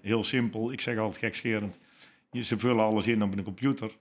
heel 0.02 0.24
simpel, 0.24 0.72
ik 0.72 0.80
zeg 0.80 0.98
altijd 0.98 1.18
gekscherend. 1.18 1.80
je- 2.30 2.42
Ze 2.44 2.58
vullen 2.58 2.84
alles 2.84 3.06
in 3.06 3.22
op 3.22 3.36
een 3.36 3.44
computer. 3.44 3.96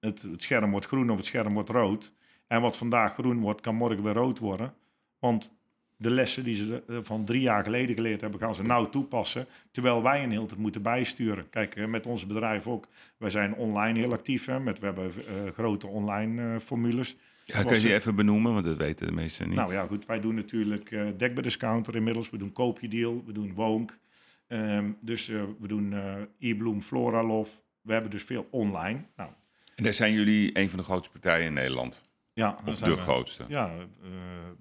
Het, 0.00 0.22
het 0.22 0.42
scherm 0.42 0.70
wordt 0.70 0.86
groen 0.86 1.10
of 1.10 1.16
het 1.16 1.26
scherm 1.26 1.54
wordt 1.54 1.68
rood. 1.68 2.12
En 2.46 2.60
wat 2.60 2.76
vandaag 2.76 3.12
groen 3.14 3.40
wordt, 3.40 3.60
kan 3.60 3.74
morgen 3.74 4.02
weer 4.02 4.12
rood 4.14 4.38
worden. 4.38 4.74
Want 5.18 5.54
de 5.96 6.10
lessen 6.10 6.44
die 6.44 6.56
ze 6.56 6.82
eh, 6.88 6.96
van 7.02 7.24
drie 7.24 7.40
jaar 7.40 7.64
geleden 7.64 7.94
geleerd 7.94 8.20
hebben, 8.20 8.40
gaan 8.40 8.54
ze 8.54 8.62
nou 8.62 8.90
toepassen. 8.90 9.46
Terwijl 9.70 10.02
wij 10.02 10.22
een 10.22 10.30
hele 10.30 10.46
tijd 10.46 10.60
moeten 10.60 10.82
bijsturen. 10.82 11.50
Kijk, 11.50 11.76
eh, 11.76 11.86
met 11.86 12.06
ons 12.06 12.26
bedrijf 12.26 12.66
ook. 12.66 12.88
Wij 13.16 13.30
zijn 13.30 13.54
online 13.54 13.98
heel 13.98 14.12
actief. 14.12 14.46
Hè, 14.46 14.60
met, 14.60 14.78
we 14.78 14.86
hebben 14.86 15.12
eh, 15.26 15.52
grote 15.52 15.86
online 15.86 16.60
formules. 16.60 17.16
Ja, 17.44 17.62
kun 17.62 17.74
je 17.74 17.80
die 17.80 17.94
even 17.94 18.14
benoemen, 18.14 18.52
want 18.52 18.64
dat 18.64 18.76
weten 18.76 19.06
de 19.06 19.12
meesten 19.12 19.46
niet. 19.48 19.56
Nou 19.56 19.72
ja, 19.72 19.86
goed. 19.86 20.06
Wij 20.06 20.20
doen 20.20 20.34
natuurlijk 20.34 20.90
eh 20.90 21.06
dek 21.16 21.34
bij 21.34 21.42
discounter 21.42 21.96
inmiddels. 21.96 22.30
We 22.30 22.38
doen 22.38 22.52
koopje 22.52 22.88
deal. 22.88 23.22
We 23.26 23.32
doen 23.32 23.54
woonk. 23.54 23.98
Ehm, 24.46 24.90
dus 25.00 25.26
we 25.26 25.66
doen 25.66 25.94
e-bloem, 26.38 26.82
Floralof. 26.82 27.60
We 27.80 27.92
hebben 27.92 28.10
dus 28.10 28.22
veel 28.22 28.48
online. 28.50 29.00
Nou, 29.16 29.30
En 29.74 29.84
daar 29.84 29.94
zijn 29.94 30.12
jullie 30.12 30.58
een 30.58 30.70
van 30.70 30.78
de 30.78 30.84
grootste 30.84 31.10
partijen 31.10 31.46
in 31.46 31.52
Nederland. 31.52 32.02
Ja, 32.36 32.56
Of 32.66 32.78
de 32.78 32.90
we- 32.90 32.96
grootste. 32.96 33.44
Ja, 33.48 33.70
eh, 34.02 34.08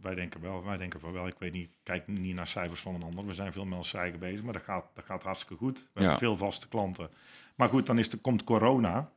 wij 0.01 0.15
denken 0.15 0.41
wel. 0.41 0.63
Wij 0.63 0.77
denken 0.77 0.99
van 0.99 1.11
wel. 1.11 1.27
Ik 1.27 1.39
weet 1.39 1.53
niet, 1.53 1.69
kijk 1.83 2.07
niet 2.07 2.35
naar 2.35 2.47
cijfers 2.47 2.79
van 2.81 2.95
een 2.95 3.03
ander. 3.03 3.25
We 3.25 3.33
zijn 3.33 3.51
veel 3.51 3.65
met 3.65 3.77
ons 3.77 3.93
eigen 3.93 4.19
bezig, 4.19 4.43
maar 4.43 4.53
dat 4.53 4.63
gaat, 4.63 4.85
dat 4.93 5.05
gaat 5.05 5.23
hartstikke 5.23 5.55
goed. 5.63 5.79
We 5.79 5.87
Ja. 5.93 5.99
hebben 5.99 6.17
veel 6.17 6.37
vaste 6.37 6.67
klanten. 6.67 7.09
Maar 7.55 7.69
goed, 7.69 7.85
dan 7.85 7.99
is 7.99 8.11
er, 8.11 8.17
komt 8.17 8.43
corona. 8.43 9.11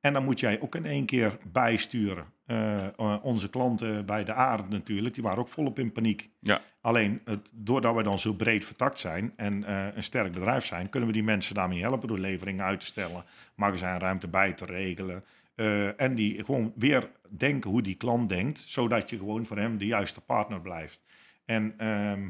En 0.00 0.12
dan 0.12 0.24
moet 0.24 0.40
jij 0.40 0.60
ook 0.60 0.74
in 0.74 0.86
één 0.86 1.06
keer 1.06 1.38
bijsturen. 1.52 2.26
Eh, 2.46 2.86
eh, 2.86 3.24
onze 3.24 3.50
klanten 3.50 4.06
bij 4.06 4.24
de 4.24 4.32
Arend 4.32 4.68
natuurlijk, 4.68 5.14
die 5.14 5.22
waren 5.22 5.38
ook 5.38 5.48
volop 5.48 5.78
in 5.78 5.92
paniek. 5.92 6.30
Ja. 6.38 6.60
Alleen, 6.80 7.20
het, 7.24 7.50
doordat 7.54 7.94
we 7.94 8.02
dan 8.02 8.18
zo 8.18 8.32
breed 8.34 8.64
vertakt 8.64 8.98
zijn 8.98 9.32
en 9.36 9.64
eh, 9.64 9.86
een 9.96 10.02
sterk 10.02 10.32
bedrijf 10.32 10.64
zijn, 10.66 10.88
kunnen 10.88 11.08
we 11.08 11.14
die 11.14 11.22
mensen 11.24 11.54
daarmee 11.54 11.80
helpen 11.80 12.08
door 12.08 12.18
leveringen 12.18 12.64
uit 12.64 12.80
te 12.80 12.86
stellen, 12.86 13.24
magazijnruimte 13.54 14.28
bij 14.28 14.52
te 14.52 14.64
regelen. 14.64 15.24
Eh, 15.62 16.00
en 16.00 16.14
die 16.14 16.44
gewoon 16.44 16.72
weer 16.76 17.10
denken 17.28 17.70
hoe 17.70 17.82
die 17.82 17.94
klant 17.94 18.28
denkt, 18.28 18.58
zodat 18.58 19.10
je 19.10 19.18
gewoon 19.18 19.46
voor 19.46 19.58
hem 19.58 19.78
de 19.78 19.86
juiste 19.86 20.20
partner 20.20 20.60
blijft. 20.60 21.02
En 21.44 21.74
ehm, 21.76 22.28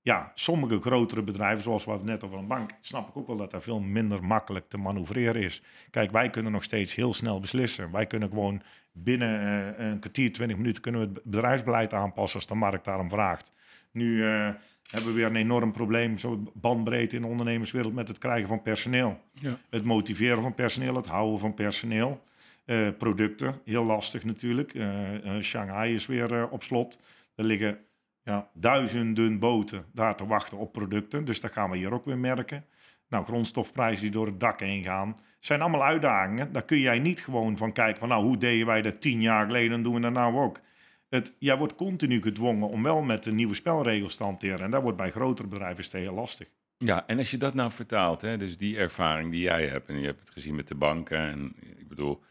ja, 0.00 0.32
sommige 0.34 0.80
grotere 0.80 1.22
bedrijven, 1.22 1.62
zoals 1.62 1.84
we 1.84 1.90
het 1.90 2.04
net 2.04 2.24
over 2.24 2.38
een 2.38 2.46
bank, 2.46 2.70
snap 2.80 3.08
ik 3.08 3.16
ook 3.16 3.26
wel 3.26 3.36
dat 3.36 3.50
daar 3.50 3.62
veel 3.62 3.80
minder 3.80 4.24
makkelijk 4.24 4.68
te 4.68 4.78
manoeuvreren 4.78 5.42
is. 5.42 5.62
Kijk, 5.90 6.10
wij 6.10 6.30
kunnen 6.30 6.52
nog 6.52 6.62
steeds 6.62 6.94
heel 6.94 7.14
snel 7.14 7.40
beslissen. 7.40 7.90
Wij 7.90 8.06
kunnen 8.06 8.28
gewoon 8.28 8.62
binnen 8.92 9.40
eh, 9.76 9.86
een 9.86 9.98
kwartier, 9.98 10.32
twintig 10.32 10.56
minuten 10.56 10.82
kunnen 10.82 11.00
we 11.00 11.06
het 11.06 11.24
bedrijfsbeleid 11.24 11.94
aanpassen 11.94 12.38
als 12.38 12.48
de 12.48 12.54
markt 12.54 12.84
daarom 12.84 13.08
vraagt. 13.08 13.52
Nu 13.92 14.26
eh, 14.26 14.48
hebben 14.90 15.08
we 15.08 15.16
weer 15.16 15.26
een 15.26 15.36
enorm 15.36 15.72
probleem, 15.72 16.18
zo 16.18 16.52
bandbreedte 16.54 17.16
in 17.16 17.22
de 17.22 17.28
ondernemerswereld 17.28 17.94
met 17.94 18.08
het 18.08 18.18
krijgen 18.18 18.48
van 18.48 18.62
personeel. 18.62 19.20
Ja. 19.32 19.58
Het 19.70 19.84
motiveren 19.84 20.42
van 20.42 20.54
personeel, 20.54 20.94
het 20.94 21.06
houden 21.06 21.38
van 21.38 21.54
personeel. 21.54 22.22
Eh, 22.70 22.88
producten, 22.98 23.60
heel 23.64 23.84
lastig 23.84 24.24
natuurlijk. 24.24 24.74
Eh, 24.74 25.36
eh, 25.36 25.42
Shanghai 25.42 25.94
is 25.94 26.06
weer 26.06 26.48
op 26.48 26.62
slot. 26.62 27.00
Er 27.34 27.44
liggen 27.44 27.78
ja, 28.22 28.50
duizenden 28.54 29.38
boten 29.38 29.84
daar 29.92 30.16
te 30.16 30.26
wachten 30.26 30.58
op 30.58 30.72
producten. 30.72 31.24
Dus 31.24 31.40
dat 31.40 31.52
gaan 31.52 31.70
we 31.70 31.76
hier 31.76 31.92
ook 31.92 32.04
weer 32.04 32.18
merken. 32.18 32.64
Nou, 33.08 33.24
grondstofprijzen 33.24 34.02
die 34.02 34.10
door 34.10 34.26
het 34.26 34.40
dak 34.40 34.60
heen 34.60 34.82
gaan. 34.82 35.16
zijn 35.40 35.60
allemaal 35.60 35.84
uitdagingen. 35.84 36.52
Daar 36.52 36.64
kun 36.64 36.78
jij 36.78 36.98
niet 36.98 37.20
gewoon 37.20 37.56
van 37.56 37.72
kijken 37.72 37.98
van... 37.98 38.08
nou, 38.08 38.24
hoe 38.24 38.36
deden 38.36 38.66
wij 38.66 38.82
dat 38.82 39.00
tien 39.00 39.20
jaar 39.20 39.46
geleden 39.46 39.72
en 39.72 39.82
doen 39.82 39.94
we 39.94 40.00
dat 40.00 40.12
nou 40.12 40.36
ook. 40.36 40.60
Het, 41.08 41.32
jij 41.38 41.56
wordt 41.56 41.74
continu 41.74 42.22
gedwongen 42.22 42.68
om 42.68 42.82
wel 42.82 43.02
met 43.02 43.22
de 43.22 43.32
nieuwe 43.32 43.54
spelregels 43.54 44.16
te 44.16 44.22
hanteren. 44.22 44.60
En 44.60 44.70
dat 44.70 44.82
wordt 44.82 44.96
bij 44.96 45.10
grotere 45.10 45.48
bedrijven 45.48 45.84
steeds 45.84 46.04
heel 46.04 46.14
lastig. 46.14 46.48
Ja, 46.78 47.06
en 47.06 47.18
als 47.18 47.30
je 47.30 47.36
dat 47.36 47.54
nou 47.54 47.70
vertaalt, 47.70 48.20
hè, 48.20 48.36
dus 48.36 48.56
die 48.56 48.78
ervaring 48.78 49.30
die 49.30 49.42
jij 49.42 49.66
hebt, 49.66 49.88
en 49.88 49.98
je 49.98 50.06
hebt 50.06 50.20
het 50.20 50.30
gezien 50.30 50.54
met 50.54 50.68
de 50.68 50.74
banken, 50.74 51.18
en 51.18 51.52
ik 51.78 51.88
bedoel, 51.88 52.22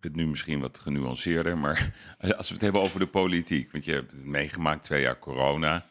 ben 0.00 0.12
nu 0.14 0.26
misschien 0.26 0.60
wat 0.60 0.78
genuanceerder, 0.78 1.58
maar 1.58 1.94
als 2.36 2.48
we 2.48 2.52
het 2.54 2.62
hebben 2.62 2.80
over 2.80 3.00
de 3.00 3.06
politiek, 3.06 3.72
want 3.72 3.84
je 3.84 3.92
hebt 3.92 4.10
het 4.10 4.24
meegemaakt, 4.24 4.84
twee 4.84 5.00
jaar 5.02 5.18
corona. 5.18 5.86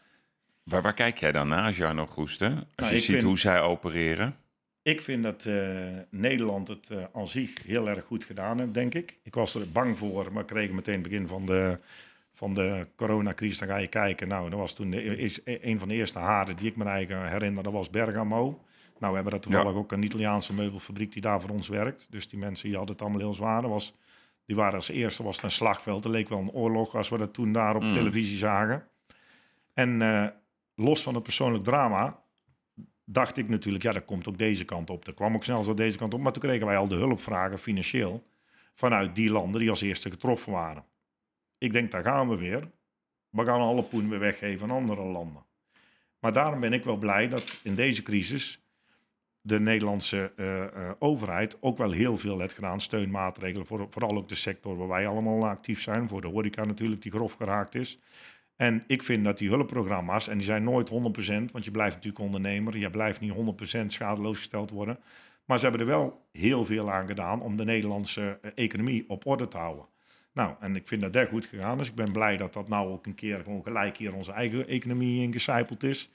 Waar, 0.64 0.82
waar 0.82 0.94
kijk 0.94 1.18
jij 1.18 1.32
dan 1.32 1.48
naar 1.48 1.66
als 1.66 1.78
Jarno 1.78 2.06
Groeste? 2.06 2.46
Als 2.46 2.56
Nou, 2.76 2.92
je 2.94 2.98
ziet 2.98 3.06
vind- 3.10 3.24
hoe 3.24 3.38
zij 3.40 3.62
opereren? 3.62 4.36
Ik 4.82 5.02
vind 5.02 5.24
dat 5.24 5.46
eh, 5.46 5.78
Nederland 6.10 6.68
het 6.68 6.90
eh 6.90 7.04
aan 7.14 7.28
zich 7.28 7.64
heel 7.66 7.90
erg 7.90 8.04
goed 8.06 8.24
gedaan 8.26 8.60
heeft, 8.60 8.74
denk 8.74 8.94
ik. 8.94 9.20
Ik 9.24 9.34
was 9.34 9.56
er 9.56 9.72
bang 9.72 9.98
voor, 9.98 10.34
maar 10.34 10.46
kreeg 10.46 10.72
meteen 10.72 11.02
begin 11.02 11.28
van 11.28 11.46
de, 11.46 11.80
van 12.34 12.54
de 12.54 12.88
coronacrisis. 12.96 13.58
Dan 13.60 13.68
ga 13.68 13.78
je 13.78 13.88
kijken. 13.88 14.28
Nou, 14.28 14.50
dat 14.50 14.60
was 14.60 14.76
toen 14.76 14.90
de, 14.90 15.04
is, 15.04 15.40
een 15.44 15.80
van 15.80 15.88
de 15.88 15.94
eerste 15.94 16.20
haarden 16.20 16.56
die 16.56 16.68
ik 16.68 16.76
me 16.76 16.84
eigen 16.86 17.30
herinner. 17.30 17.64
Dat 17.64 17.74
was 17.74 17.90
Bergamo. 17.90 18.64
Nou, 19.00 19.10
we 19.14 19.20
hebben 19.22 19.32
dat 19.32 19.42
toevallig 19.42 19.74
ook 19.78 19.92
een 19.92 20.04
Italiaanse 20.04 20.54
meubelfabriek 20.54 21.12
die 21.12 21.22
daar 21.22 21.42
voor 21.42 21.50
ons 21.50 21.68
werkt. 21.68 22.08
Dus 22.10 22.28
die 22.28 22.40
mensen 22.40 22.68
die 22.68 22.78
hadden 22.78 22.94
het 22.96 23.04
allemaal 23.04 23.22
heel 23.22 23.34
zwaar. 23.34 23.62
Dat 23.62 23.72
was, 23.72 23.94
die 24.46 24.56
waren 24.56 24.74
als 24.76 24.90
eerste 24.90 25.24
was 25.24 25.36
het 25.36 25.46
een 25.46 25.52
slagveld. 25.52 26.04
Het 26.04 26.14
leek 26.14 26.30
wel 26.30 26.40
een 26.40 26.52
oorlog 26.52 26.96
als 26.96 27.10
we 27.10 27.18
dat 27.18 27.34
toen 27.34 27.52
daar 27.52 27.76
op 27.76 27.82
Mm. 27.82 27.94
televisie 27.94 28.38
zagen. 28.38 28.88
En 29.74 30.02
eh, 30.02 30.28
los 30.76 31.04
van 31.04 31.14
het 31.14 31.24
persoonlijk 31.24 31.64
drama 31.64 32.24
dacht 33.06 33.38
ik 33.38 33.50
natuurlijk, 33.50 33.84
ja, 33.84 33.92
dat 33.92 34.06
komt 34.06 34.28
ook 34.28 34.38
deze 34.38 34.66
kant 34.66 34.90
op. 34.90 35.06
Dat 35.06 35.16
kwam 35.16 35.36
ook 35.36 35.44
snel 35.44 35.64
zo 35.64 35.74
deze 35.74 35.98
kant 35.98 36.14
op. 36.14 36.22
Maar 36.22 36.32
toen 36.32 36.42
kregen 36.42 36.68
wij 36.68 36.78
al 36.78 36.88
de 36.88 36.96
hulpvragen 36.96 37.60
financieel 37.60 38.28
vanuit 38.74 39.16
die 39.16 39.30
landen 39.30 39.60
die 39.62 39.70
als 39.70 39.82
eerste 39.82 40.10
getroffen 40.12 40.52
waren. 40.52 40.86
Ik 41.58 41.72
denk, 41.72 41.92
daar 41.92 42.04
gaan 42.04 42.30
we 42.30 42.36
weer. 42.36 42.70
We 43.30 43.46
gaan 43.46 43.62
alle 43.62 43.84
poen 43.84 44.10
weer 44.10 44.20
weggeven 44.20 44.70
aan 44.70 44.76
andere 44.78 45.04
landen. 45.04 45.46
Maar 46.20 46.34
daarom 46.34 46.60
ben 46.60 46.74
ik 46.74 46.84
wel 46.84 46.98
blij 46.98 47.28
dat 47.28 47.60
in 47.64 47.76
deze 47.76 48.02
crisis 48.04 48.62
de 49.48 49.60
Nederlandse 49.60 50.32
uh, 50.36 50.58
uh, 50.58 50.66
overheid 51.00 51.58
ook 51.60 51.78
wel 51.78 51.92
heel 51.92 52.18
veel 52.18 52.40
heeft 52.40 52.54
gedaan. 52.54 52.82
Steunmaatregelen, 52.82 53.66
voor, 53.66 53.88
vooral 53.90 54.18
ook 54.18 54.30
de 54.30 54.36
sector 54.36 54.78
waar 54.78 54.88
wij 54.88 55.08
allemaal 55.08 55.48
actief 55.48 55.82
zijn. 55.82 56.08
Voor 56.08 56.22
de 56.22 56.28
horeca 56.28 56.66
natuurlijk, 56.66 57.02
die 57.02 57.12
grof 57.12 57.34
geraakt 57.34 57.76
is. 57.76 58.00
En 58.56 58.84
ik 58.88 59.04
vind 59.04 59.24
dat 59.24 59.38
die 59.38 59.50
hulpprogramma's, 59.50 60.28
en 60.28 60.38
die 60.38 60.46
zijn 60.46 60.64
nooit 60.64 60.90
100%, 60.90 60.94
want 61.52 61.66
je 61.66 61.72
blijft 61.72 61.96
natuurlijk 61.96 62.24
ondernemer. 62.24 62.78
Je 62.78 62.90
blijft 62.90 63.20
niet 63.20 63.34
100% 63.82 63.86
schadeloos 63.86 64.38
gesteld 64.38 64.70
worden. 64.70 65.00
Maar 65.46 65.60
ze 65.60 65.68
hebben 65.68 65.82
er 65.82 65.94
wel 65.94 66.26
heel 66.32 66.66
veel 66.66 66.92
aan 66.92 67.08
gedaan 67.08 67.42
om 67.42 67.58
de 67.58 67.66
Nederlandse 67.66 68.40
uh, 68.42 68.52
economie 68.56 69.06
op 69.08 69.26
orde 69.26 69.48
te 69.48 69.58
houden. 69.58 69.86
Nou, 70.34 70.56
en 70.60 70.76
ik 70.76 70.88
vind 70.88 71.02
dat 71.02 71.14
daar 71.14 71.28
goed 71.28 71.46
gegaan 71.46 71.80
is. 71.80 71.88
Ik 71.88 71.96
ben 71.96 72.12
blij 72.12 72.38
dat 72.38 72.54
dat 72.54 72.68
nou 72.68 72.92
ook 72.92 73.06
een 73.06 73.16
keer 73.16 73.40
gewoon 73.44 73.64
gelijk 73.64 73.98
hier 73.98 74.14
onze 74.14 74.32
eigen 74.32 74.68
economie 74.68 75.22
ingecijpeld 75.22 75.84
is. 75.84 76.10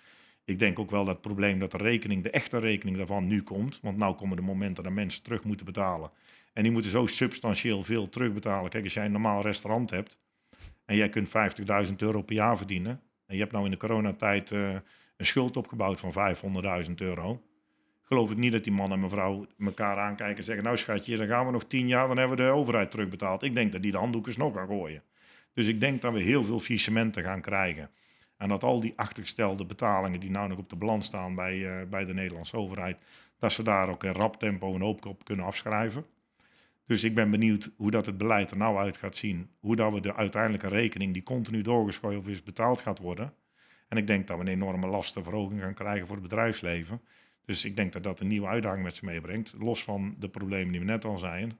Ik 0.44 0.58
denk 0.58 0.78
ook 0.78 0.90
wel 0.90 1.04
dat 1.04 1.14
het 1.14 1.22
probleem 1.22 1.58
dat 1.58 1.70
de 1.70 1.76
rekening, 1.76 2.22
de 2.22 2.30
echte 2.30 2.58
rekening 2.58 2.96
daarvan 2.96 3.26
nu 3.26 3.42
komt. 3.42 3.80
Want 3.82 3.96
nu 3.96 4.12
komen 4.12 4.36
de 4.36 4.42
momenten 4.42 4.84
dat 4.84 4.92
mensen 4.92 5.22
terug 5.22 5.44
moeten 5.44 5.66
betalen. 5.66 6.10
En 6.52 6.62
die 6.62 6.72
moeten 6.72 6.90
zo 6.90 7.06
substantieel 7.06 7.82
veel 7.82 8.08
terugbetalen. 8.08 8.70
Kijk, 8.70 8.84
als 8.84 8.94
jij 8.94 9.04
een 9.04 9.12
normaal 9.12 9.42
restaurant 9.42 9.90
hebt 9.90 10.18
en 10.84 10.96
jij 10.96 11.08
kunt 11.08 11.28
50.000 11.88 11.94
euro 11.96 12.22
per 12.22 12.34
jaar 12.34 12.56
verdienen. 12.56 13.00
En 13.26 13.34
je 13.34 13.40
hebt 13.40 13.52
nou 13.52 13.64
in 13.64 13.70
de 13.70 13.76
coronatijd 13.76 14.50
uh, 14.50 14.72
een 15.16 15.26
schuld 15.26 15.56
opgebouwd 15.56 16.00
van 16.00 16.36
500.000 16.86 16.94
euro. 16.94 17.42
Geloof 18.02 18.30
ik 18.30 18.36
niet 18.36 18.52
dat 18.52 18.64
die 18.64 18.72
man 18.72 18.92
en 18.92 19.00
mevrouw 19.00 19.46
elkaar 19.58 19.98
aankijken 19.98 20.36
en 20.36 20.44
zeggen... 20.44 20.64
nou 20.64 20.76
schatje, 20.76 21.16
dan 21.16 21.26
gaan 21.26 21.46
we 21.46 21.52
nog 21.52 21.64
tien 21.64 21.88
jaar, 21.88 22.08
dan 22.08 22.16
hebben 22.16 22.36
we 22.36 22.42
de 22.42 22.50
overheid 22.50 22.90
terugbetaald. 22.90 23.42
Ik 23.42 23.54
denk 23.54 23.72
dat 23.72 23.82
die 23.82 23.90
de 23.90 23.98
handdoekjes 23.98 24.36
nog 24.36 24.54
gaan 24.54 24.66
gooien. 24.66 25.02
Dus 25.54 25.66
ik 25.66 25.80
denk 25.80 26.00
dat 26.00 26.12
we 26.12 26.20
heel 26.20 26.44
veel 26.44 26.60
faillissementen 26.60 27.22
gaan 27.22 27.40
krijgen. 27.40 27.90
En 28.42 28.48
dat 28.48 28.62
al 28.62 28.80
die 28.80 28.92
achtergestelde 28.96 29.64
betalingen 29.64 30.20
die 30.20 30.30
nou 30.30 30.48
nog 30.48 30.58
op 30.58 30.68
de 30.68 30.76
balans 30.76 31.06
staan 31.06 31.34
bij, 31.34 31.56
uh, 31.56 31.88
bij 31.88 32.04
de 32.04 32.14
Nederlandse 32.14 32.56
overheid, 32.56 32.96
dat 33.38 33.52
ze 33.52 33.62
daar 33.62 33.88
ook 33.88 34.04
in 34.04 34.12
rap 34.12 34.36
tempo 34.36 34.74
een 34.74 34.80
hoop 34.80 35.06
op 35.06 35.24
kunnen 35.24 35.44
afschrijven. 35.44 36.06
Dus 36.86 37.04
ik 37.04 37.14
ben 37.14 37.30
benieuwd 37.30 37.70
hoe 37.76 37.90
dat 37.90 38.06
het 38.06 38.18
beleid 38.18 38.50
er 38.50 38.56
nou 38.56 38.76
uit 38.76 38.96
gaat 38.96 39.16
zien. 39.16 39.50
Hoe 39.60 39.76
dat 39.76 39.92
we 39.92 40.00
de 40.00 40.14
uiteindelijke 40.14 40.68
rekening 40.68 41.12
die 41.12 41.22
continu 41.22 41.62
doorgeschoven 41.62 42.30
is 42.30 42.42
betaald 42.42 42.80
gaat 42.80 42.98
worden. 42.98 43.34
En 43.88 43.96
ik 43.96 44.06
denk 44.06 44.26
dat 44.26 44.36
we 44.36 44.42
een 44.42 44.48
enorme 44.48 44.86
lastenverhoging 44.86 45.60
gaan 45.60 45.74
krijgen 45.74 46.06
voor 46.06 46.16
het 46.16 46.28
bedrijfsleven. 46.28 47.00
Dus 47.44 47.64
ik 47.64 47.76
denk 47.76 47.92
dat 47.92 48.02
dat 48.02 48.20
een 48.20 48.28
nieuwe 48.28 48.46
uitdaging 48.46 48.84
met 48.84 48.94
zich 48.94 49.04
meebrengt. 49.04 49.54
Los 49.58 49.84
van 49.84 50.14
de 50.18 50.28
problemen 50.28 50.70
die 50.70 50.80
we 50.80 50.86
net 50.86 51.04
al 51.04 51.18
zijn. 51.18 51.58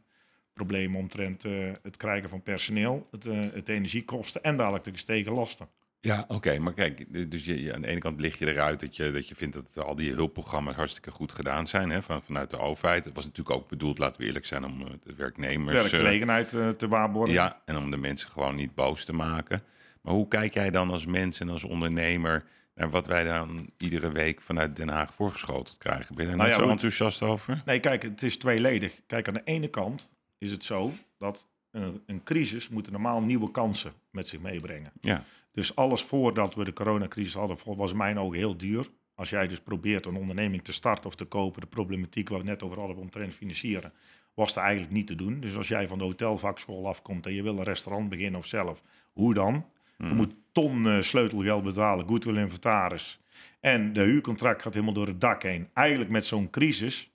Problemen 0.53 0.99
omtrent 0.99 1.45
uh, 1.45 1.73
het 1.83 1.97
krijgen 1.97 2.29
van 2.29 2.43
personeel, 2.43 3.09
het, 3.11 3.27
uh, 3.27 3.41
het 3.41 3.69
energiekosten 3.69 4.43
en 4.43 4.57
dadelijk 4.57 4.85
de 4.85 4.93
gestegen 4.93 5.33
lasten. 5.33 5.69
Ja, 6.05 6.25
oké. 6.29 6.59
Maar 6.59 6.73
kijk, 6.73 7.31
dus 7.31 7.45
je, 7.45 7.75
aan 7.75 7.81
de 7.81 7.87
ene 7.87 8.01
kant 8.01 8.21
lig 8.21 8.39
je 8.39 8.53
eruit 8.53 8.81
dat 8.81 8.97
je, 8.97 9.11
dat 9.11 9.29
je 9.29 9.35
vindt 9.35 9.55
dat 9.55 9.85
al 9.85 9.95
die 9.95 10.13
hulpprogramma's 10.13 10.75
hartstikke 10.75 11.11
goed 11.11 11.33
gedaan 11.33 11.67
zijn 11.67 11.91
hè, 11.91 12.03
van, 12.03 12.23
vanuit 12.23 12.51
de 12.51 12.59
overheid. 12.59 13.05
Het 13.05 13.15
was 13.15 13.25
natuurlijk 13.25 13.57
ook 13.57 13.69
bedoeld, 13.69 13.99
laten 13.99 14.21
we 14.21 14.27
eerlijk 14.27 14.47
zijn, 14.47 14.65
om 14.65 14.81
uh, 14.81 14.87
de 15.05 15.15
werknemers... 15.15 15.81
Werkgelegenheid 15.81 16.53
uh, 16.53 16.69
te 16.69 16.89
waarborgen. 16.89 17.33
Ja, 17.33 17.63
en 17.65 17.77
om 17.77 17.91
de 17.91 17.97
mensen 17.97 18.29
gewoon 18.29 18.55
niet 18.55 18.75
boos 18.75 19.05
te 19.05 19.13
maken. 19.13 19.63
Maar 20.01 20.13
hoe 20.13 20.29
kijk 20.29 20.55
jij 20.55 20.71
dan 20.71 20.91
als 20.91 21.07
mens 21.07 21.41
en 21.41 21.49
als 21.49 21.65
ondernemer 21.65 22.45
naar 22.75 22.91
wat 22.91 23.07
wij 23.07 23.25
dan 23.25 23.71
iedere 23.77 24.13
week 24.13 24.41
vanuit 24.41 24.77
Den 24.77 24.89
Haag 24.89 25.15
voorgeschoteld 25.15 25.79
krijgen? 25.79 26.15
Ben 26.15 26.25
je 26.25 26.29
daar 26.29 26.39
nou 26.39 26.51
ja, 26.51 26.59
zo 26.59 26.69
enthousiast 26.69 27.23
over? 27.23 27.63
Nee, 27.65 27.81
kijk, 27.81 28.03
het 28.03 28.23
is 28.23 28.37
tweeledig. 28.37 29.01
Kijk, 29.07 29.29
aan 29.29 29.35
de 29.35 29.45
ene 29.45 29.69
kant 29.69 30.11
is 30.39 30.51
het 30.51 30.65
zo 30.65 30.93
dat 31.19 31.47
een, 31.71 32.03
een 32.07 32.23
crisis 32.23 32.69
moet 32.69 32.91
normaal 32.91 33.21
nieuwe 33.21 33.51
kansen 33.51 33.93
met 34.11 34.29
zich 34.29 34.41
meebrengen. 34.41 34.93
Ja. 35.01 35.25
Dus 35.53 35.77
alles 35.77 36.03
voordat 36.03 36.55
we 36.55 36.65
de 36.65 36.73
coronacrisis 36.73 37.35
hadden, 37.35 37.57
was 37.65 37.91
in 37.91 37.97
mijn 37.97 38.19
ogen 38.19 38.39
heel 38.39 38.57
duur. 38.57 38.89
Als 39.15 39.31
jij 39.31 39.49
dus 39.49 39.61
probeert 39.61 40.07
een 40.07 40.17
onderneming 40.17 40.65
te 40.65 40.73
starten 40.73 41.07
of 41.07 41.15
te 41.15 41.25
kopen, 41.25 41.61
de 41.61 41.67
problematiek 41.67 42.29
waar 42.29 42.39
we 42.39 42.45
net 42.45 42.63
over 42.63 42.79
hadden 42.79 42.97
omtrent 42.97 43.33
financieren, 43.33 43.93
was 44.35 44.57
er 44.57 44.63
eigenlijk 44.63 44.93
niet 44.93 45.07
te 45.07 45.15
doen. 45.15 45.41
Dus 45.41 45.57
als 45.57 45.69
jij 45.69 45.89
van 45.89 45.99
de 45.99 46.05
hotelvakschool 46.05 46.89
afkomt 46.89 47.27
en 47.27 47.35
je 47.35 47.43
wil 47.43 47.59
een 47.59 47.65
restaurant 47.65 48.09
beginnen 48.09 48.41
of 48.41 48.47
zelf, 48.47 48.83
hoe 49.13 49.35
dan? 49.35 49.67
Je 49.97 50.05
Hmm. 50.05 50.17
moet 50.17 50.35
ton 50.53 50.85
uh, 50.85 51.03
sleutelgeld 51.03 51.63
betalen, 51.65 52.09
goodwill 52.09 52.37
inventaris. 52.37 53.21
En 53.61 53.93
de 53.93 54.01
huurcontract 54.01 54.63
gaat 54.63 54.75
helemaal 54.75 54.95
door 54.95 55.07
het 55.07 55.21
dak 55.21 55.43
heen. 55.43 55.69
Eigenlijk 55.73 56.11
met 56.11 56.27
zo'n 56.27 56.51
crisis 56.51 57.11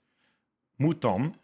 moet 0.76 1.00
dan 1.00 1.34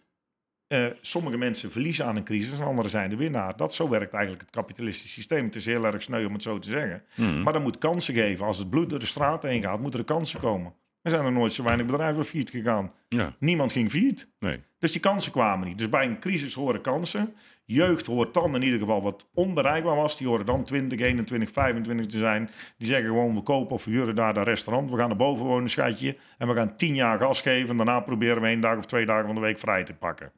uh, 0.74 0.86
sommige 1.00 1.36
mensen 1.36 1.72
verliezen 1.72 2.06
aan 2.06 2.16
een 2.16 2.24
crisis 2.24 2.58
en 2.58 2.66
anderen 2.66 2.90
zijn 2.90 3.10
de 3.10 3.16
winnaar. 3.16 3.56
Dat 3.56 3.74
zo 3.74 3.88
werkt 3.88 4.12
eigenlijk 4.12 4.42
het 4.42 4.54
kapitalistische 4.54 5.12
systeem. 5.12 5.44
Het 5.44 5.54
is 5.54 5.66
heel 5.66 5.84
erg 5.84 6.02
sneu 6.02 6.24
om 6.26 6.32
het 6.32 6.42
zo 6.42 6.58
te 6.58 6.68
zeggen. 6.70 7.02
Hmm. 7.14 7.42
Maar 7.42 7.52
dan 7.52 7.62
moet 7.62 7.78
kansen 7.78 8.14
geven. 8.14 8.46
Als 8.46 8.58
het 8.58 8.70
bloed 8.70 8.90
door 8.90 8.98
de 8.98 9.06
straat 9.06 9.42
heen 9.42 9.62
gaat, 9.62 9.80
moeten 9.80 10.00
er 10.00 10.06
kansen 10.06 10.40
komen. 10.40 10.74
Er 11.04 11.10
zijn 11.10 11.24
er 11.24 11.32
nooit 11.32 11.52
zo 11.52 11.62
weinig 11.62 11.86
bedrijven 11.86 12.24
failliet 12.24 12.50
gegaan. 12.50 12.92
Ja. 13.08 13.34
Niemand 13.38 13.72
ging 13.72 13.90
failliet. 13.90 14.28
Nee. 14.38 14.60
Dus 14.78 14.92
die 14.92 15.00
kansen 15.00 15.32
kwamen 15.32 15.68
niet. 15.68 15.78
Dus 15.78 15.88
bij 15.88 16.06
een 16.06 16.18
crisis 16.18 16.54
horen 16.54 16.80
kansen. 16.80 17.34
Jeugd 17.64 18.06
hoort 18.06 18.34
dan 18.34 18.54
in 18.54 18.62
ieder 18.62 18.78
geval 18.78 19.02
wat 19.02 19.28
onbereikbaar 19.34 19.96
was. 19.96 20.16
Die 20.18 20.26
horen 20.26 20.46
dan 20.46 20.64
20, 20.64 21.00
21, 21.00 21.50
25 21.50 22.06
te 22.06 22.18
zijn. 22.18 22.50
Die 22.78 22.86
zeggen 22.86 23.06
gewoon, 23.06 23.34
we 23.34 23.42
kopen 23.42 23.74
of 23.74 23.82
verhuren 23.82 24.14
daar 24.14 24.34
dat 24.34 24.46
restaurant. 24.46 24.90
We 24.90 24.96
gaan 24.96 25.10
er 25.10 25.16
boven 25.16 25.44
wonen, 25.44 25.70
schatje. 25.70 26.16
En 26.38 26.48
we 26.48 26.54
gaan 26.54 26.76
tien 26.76 26.94
jaar 26.94 27.18
gas 27.18 27.40
geven. 27.40 27.70
En 27.70 27.76
daarna 27.76 28.00
proberen 28.00 28.42
we 28.42 28.48
één 28.48 28.60
dag 28.60 28.76
of 28.76 28.86
twee 28.86 29.06
dagen 29.06 29.26
van 29.26 29.34
de 29.34 29.40
week 29.40 29.58
vrij 29.58 29.84
te 29.84 29.94
pakken. 29.94 30.32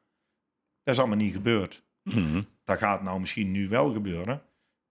Dat 0.87 0.95
is 0.95 1.01
allemaal 1.01 1.17
niet 1.25 1.33
gebeurd. 1.35 1.83
Hmm. 2.03 2.47
Dat 2.65 2.79
gaat 2.79 3.03
nou 3.03 3.21
misschien 3.21 3.51
nu 3.51 3.69
wel 3.69 3.93
gebeuren. 3.93 4.43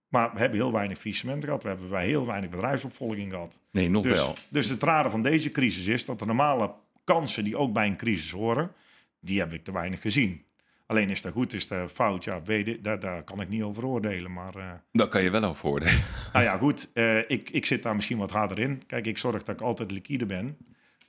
Maar 0.08 0.32
we 0.32 0.38
hebben 0.38 0.58
heel 0.58 0.72
weinig 0.72 0.98
faillissementen 0.98 1.44
gehad. 1.44 1.62
We 1.62 1.68
hebben 1.68 1.90
wij 1.90 2.06
heel 2.06 2.26
weinig 2.26 2.50
bedrijfsopvolging 2.50 3.32
gehad. 3.32 3.60
Nee, 3.72 3.90
nog 3.90 4.02
Dus, 4.02 4.16
wel. 4.16 4.34
dus 4.48 4.68
het 4.68 4.82
rare 4.82 5.10
van 5.10 5.22
deze 5.22 5.50
crisis 5.50 5.86
is 5.86 6.04
dat 6.04 6.18
de 6.18 6.26
normale 6.26 6.74
kansen 7.04 7.44
die 7.44 7.56
ook 7.56 7.72
bij 7.72 7.86
een 7.86 7.96
crisis 7.96 8.30
horen, 8.30 8.72
die 9.20 9.38
heb 9.38 9.52
ik 9.52 9.64
te 9.64 9.72
weinig 9.72 10.00
gezien. 10.00 10.44
Alleen 10.86 11.10
is 11.10 11.22
dat 11.22 11.32
goed, 11.32 11.52
is 11.52 11.68
dat 11.68 11.92
fout, 11.92 12.24
ja, 12.24 12.42
weet 12.42 12.68
ik, 12.68 12.84
daar, 12.84 13.00
daar 13.00 13.22
kan 13.22 13.40
ik 13.40 13.48
niet 13.48 13.62
over 13.62 13.86
oordelen. 13.86 14.32
Maar 14.32 14.56
uh, 14.56 14.70
Dat 14.92 15.08
kan 15.08 15.22
je 15.22 15.30
wel 15.30 15.44
over 15.44 15.66
oordelen. 15.68 16.02
nou 16.32 16.44
ja, 16.44 16.56
goed, 16.58 16.90
uh, 16.94 17.18
ik, 17.30 17.50
ik 17.50 17.66
zit 17.66 17.82
daar 17.82 17.94
misschien 17.94 18.18
wat 18.18 18.30
harder 18.30 18.58
in. 18.58 18.82
Kijk, 18.86 19.06
ik 19.06 19.18
zorg 19.18 19.42
dat 19.42 19.54
ik 19.54 19.66
altijd 19.66 19.90
liquide 19.90 20.26
ben. 20.26 20.56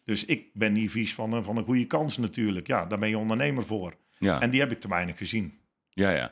Dus 0.06 0.26
ik 0.26 0.46
ben 0.54 0.74
niet 0.74 0.92
vies 0.92 1.14
van, 1.14 1.34
een- 1.34 1.44
van 1.44 1.58
een 1.58 1.64
goede 1.64 1.86
kans 1.86 2.18
natuurlijk. 2.18 2.68
Ja, 2.68 2.86
daar 2.86 3.00
ben 3.00 3.10
je 3.10 3.18
ondernemer 3.18 3.66
voor. 3.66 3.94
Ja. 4.20 4.42
En 4.42 4.50
die 4.50 4.60
heb 4.60 4.72
ik 4.72 4.80
te 4.82 4.88
weinig 4.88 5.18
gezien. 5.18 5.60
Ja, 5.90 6.10
ja. 6.12 6.32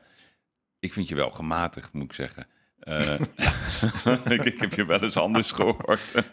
Ik 0.80 0.94
vind 0.94 1.08
je 1.08 1.16
wel 1.16 1.32
gematigd, 1.32 1.94
moet 1.94 2.04
ik 2.04 2.14
zeggen. 2.14 2.48
Eh, 2.80 3.20
ik, 4.26 4.44
ik 4.54 4.60
heb 4.62 4.74
je 4.74 4.86
wel 4.86 5.00
eens 5.04 5.18
anders 5.18 5.52
gehoord. 5.52 6.12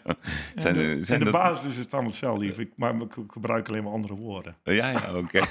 zijn, 0.55 0.75
In 0.75 1.05
zijn 1.05 1.19
de 1.19 1.25
dat- 1.25 1.33
basis 1.33 1.65
is 1.71 1.77
het 1.77 1.91
allemaal 1.91 2.09
hetzelfde. 2.11 2.45
Ik, 2.45 2.71
maar 2.75 2.95
ik 2.95 3.13
gebruik 3.27 3.67
alleen 3.67 3.83
maar 3.83 3.91
andere 3.93 4.15
woorden. 4.15 4.57
Ja, 4.63 4.89
ja, 4.89 5.15
oké. 5.15 5.41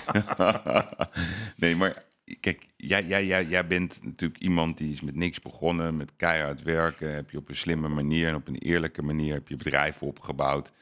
nee, 1.57 1.77
maar 1.77 2.03
kijk, 2.41 2.67
jij, 2.77 3.05
jij, 3.07 3.27
jij, 3.27 3.45
jij 3.47 3.67
bent 3.67 4.01
natuurlijk 4.05 4.41
iemand 4.41 4.79
die 4.79 4.93
is 4.93 5.01
met 5.01 5.15
niks 5.15 5.41
begonnen, 5.41 5.97
met 5.97 6.13
keihard 6.17 6.63
werken. 6.63 7.15
Heb 7.15 7.31
je 7.31 7.39
op 7.39 7.49
een 7.49 7.57
slimme 7.57 7.89
manier 7.89 8.29
en 8.29 8.35
op 8.35 8.49
een 8.49 8.57
eerlijke 8.59 9.03
manier 9.03 9.35
heb 9.35 9.49
je 9.49 9.57
bedrijven 9.57 10.07
opgebouwd. 10.07 10.73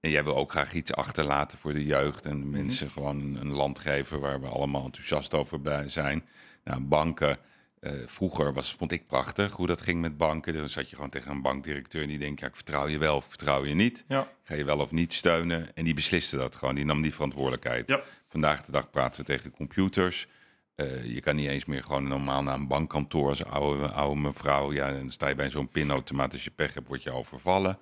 En 0.00 0.10
jij 0.10 0.24
wil 0.24 0.36
ook 0.36 0.50
graag 0.50 0.72
iets 0.72 0.92
achterlaten 0.92 1.58
voor 1.58 1.72
de 1.72 1.84
jeugd 1.84 2.26
en 2.26 2.40
de 2.40 2.46
mensen 2.46 2.90
gewoon 2.90 3.36
een, 3.40 3.52
land 3.52 3.78
geven 3.78 4.20
waar 4.20 4.40
we 4.40 4.46
allemaal 4.46 4.84
enthousiast 4.84 5.34
over 5.34 5.60
bij 5.60 5.88
zijn. 5.88 6.24
Nou, 6.64 6.80
banken. 6.80 7.38
eh, 7.80 7.92
vroeger 8.06 8.52
was, 8.52 8.72
vond 8.74 8.92
ik 8.92 9.06
prachtig 9.06 9.52
hoe 9.52 9.66
dat 9.66 9.80
ging 9.80 10.00
met 10.00 10.16
banken. 10.16 10.54
Dan 10.54 10.68
zat 10.68 10.90
je 10.90 10.94
gewoon 10.96 11.10
tegen 11.10 11.30
een 11.30 11.42
bankdirecteur 11.42 12.02
en 12.02 12.08
die 12.08 12.18
denkt, 12.18 12.40
ja, 12.40 12.46
ik 12.46 12.54
vertrouw 12.54 12.86
je 12.88 12.98
wel 12.98 13.16
of 13.16 13.24
vertrouw 13.24 13.64
je 13.64 13.74
niet. 13.74 14.04
Ja, 14.08 14.28
Ga 14.42 14.54
je 14.54 14.64
wel 14.64 14.78
of 14.78 14.90
niet 14.90 15.12
steunen? 15.12 15.74
En 15.74 15.84
die 15.84 15.94
besliste 15.94 16.36
dat 16.36 16.56
gewoon. 16.56 16.74
Die 16.74 16.84
nam 16.84 17.02
die 17.02 17.14
verantwoordelijkheid. 17.14 17.88
Ja. 17.88 18.00
Vandaag 18.28 18.64
de 18.64 18.72
dag 18.72 18.90
praten 18.90 19.20
we 19.20 19.26
tegen 19.26 19.50
computers. 19.50 20.26
Eh, 20.74 21.04
je 21.14 21.20
kan 21.20 21.36
niet 21.36 21.48
eens 21.48 21.64
meer 21.64 21.82
gewoon 21.82 22.08
normaal 22.08 22.42
naar 22.42 22.54
een 22.54 22.66
bankkantoor 22.68 23.28
als 23.28 23.44
oude, 23.44 23.88
oude 23.88 24.20
mevrouw. 24.20 24.72
Ja, 24.72 24.92
dan 24.92 25.10
sta 25.10 25.28
je 25.28 25.34
bij 25.34 25.50
zo'n 25.50 25.68
pinautomaat. 25.68 26.32
Als 26.32 26.44
je 26.44 26.50
pech 26.50 26.74
hebt, 26.74 26.88
word 26.88 27.02
je 27.02 27.10
overvallen. 27.12 27.78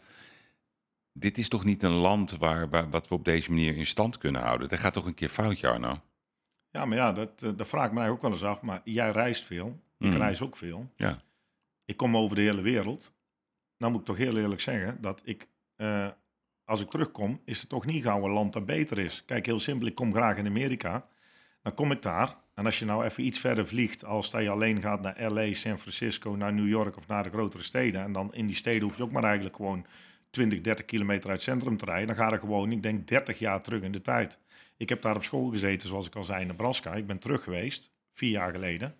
Dit 1.17 1.39
is 1.39 1.49
toch 1.49 1.65
niet 1.65 1.83
een 1.83 1.91
land 1.93 2.37
waar, 2.37 2.69
waar, 2.69 2.91
wat 2.91 3.09
we 3.09 3.15
op 3.15 3.25
deze 3.25 3.51
manier 3.51 3.77
in 3.77 3.87
stand 3.87 4.19
kunnen 4.19 4.43
houden? 4.43 4.69
Dat 4.69 4.79
gaat 4.79 4.93
toch 4.93 5.07
een 5.07 5.15
keer 5.15 5.29
fout, 5.29 5.61
Jarno? 5.61 6.01
ja 6.71 6.85
maar 6.85 6.97
ja, 6.99 7.12
dat, 7.12 7.43
eh, 7.43 7.51
dat 7.57 7.69
vraag 7.69 7.87
ik 7.87 7.93
mij 7.93 8.09
ook 8.09 8.23
wel 8.23 8.31
eens 8.33 8.43
af. 8.43 8.62
Maar 8.62 8.81
jij 8.85 9.11
reist 9.11 9.45
veel, 9.45 9.81
ik 9.99 10.11
Mm. 10.11 10.17
reis 10.17 10.41
ook 10.43 10.57
veel. 10.57 10.91
Ja. 10.97 11.19
Ik 11.85 11.97
kom 11.97 12.17
over 12.17 12.37
de 12.37 12.43
hele 12.43 12.61
wereld. 12.61 13.12
Nou 13.79 13.93
moet 13.93 14.01
ik 14.01 14.07
toch 14.07 14.17
heel 14.17 14.37
eerlijk 14.37 14.61
zeggen 14.61 14.99
dat 15.01 15.21
ik, 15.25 15.49
eh, 15.77 16.09
als 16.65 16.81
ik 16.81 16.91
terugkom, 16.91 17.41
is 17.45 17.61
het 17.61 17.69
toch 17.69 17.87
niet 17.87 18.03
gauw 18.03 18.25
een 18.25 18.31
land 18.31 18.53
dat 18.53 18.67
beter 18.67 18.99
is. 18.99 19.25
Kijk, 19.25 19.47
heel 19.47 19.61
simpel, 19.61 19.87
ik 19.87 19.95
kom 19.95 20.12
graag 20.12 20.37
in 20.37 20.47
Amerika. 20.47 21.07
Dan 21.62 21.75
kom 21.75 21.91
ik 21.93 22.03
daar. 22.03 22.37
En 22.55 22.65
als 22.65 22.79
je 22.79 22.85
nou 22.85 23.05
even 23.05 23.25
iets 23.25 23.39
verder 23.39 23.67
vliegt, 23.67 24.05
als 24.05 24.31
dat 24.31 24.43
je 24.43 24.49
alleen 24.51 24.81
gaat 24.81 25.01
naar 25.01 25.31
LA, 25.33 25.53
San 25.53 25.79
Francisco, 25.79 26.31
naar 26.37 26.53
New 26.53 26.69
York 26.69 26.97
of 26.97 27.07
naar 27.07 27.23
de 27.23 27.31
grotere 27.31 27.62
steden. 27.62 28.03
En 28.03 28.12
dan 28.12 28.35
in 28.35 28.47
die 28.47 28.57
steden 28.57 28.83
hoef 28.83 28.97
je 28.97 29.03
ook 29.03 29.12
maar 29.12 29.25
eigenlijk 29.25 29.57
gewoon 29.57 29.87
20, 30.35 30.61
30 30.61 30.85
kilometer 30.85 31.30
uit 31.30 31.45
het 31.45 31.49
centrum 31.49 31.76
te 31.76 31.85
rijden. 31.85 32.07
Dan 32.07 32.16
ga 32.16 32.32
je 32.32 32.39
gewoon, 32.39 32.72
ik 32.72 32.82
denk, 32.82 33.09
30 33.09 33.39
jaar 33.39 33.62
terug 33.62 33.82
in 33.82 33.93
de 33.93 34.01
tijd. 34.01 34.39
Ik 34.76 34.89
heb 34.89 35.03
daar 35.03 35.16
op 35.16 35.24
school 35.24 35.51
gezeten, 35.51 35.89
zoals 35.89 36.07
ik 36.07 36.14
al 36.14 36.24
zei, 36.24 36.41
in 36.41 36.47
Nebraska. 36.47 36.95
Ik 36.95 37.07
ben 37.07 37.18
terug 37.18 37.43
geweest, 37.45 37.93
vier 38.12 38.30
jaar 38.30 38.51
geleden. 38.51 38.95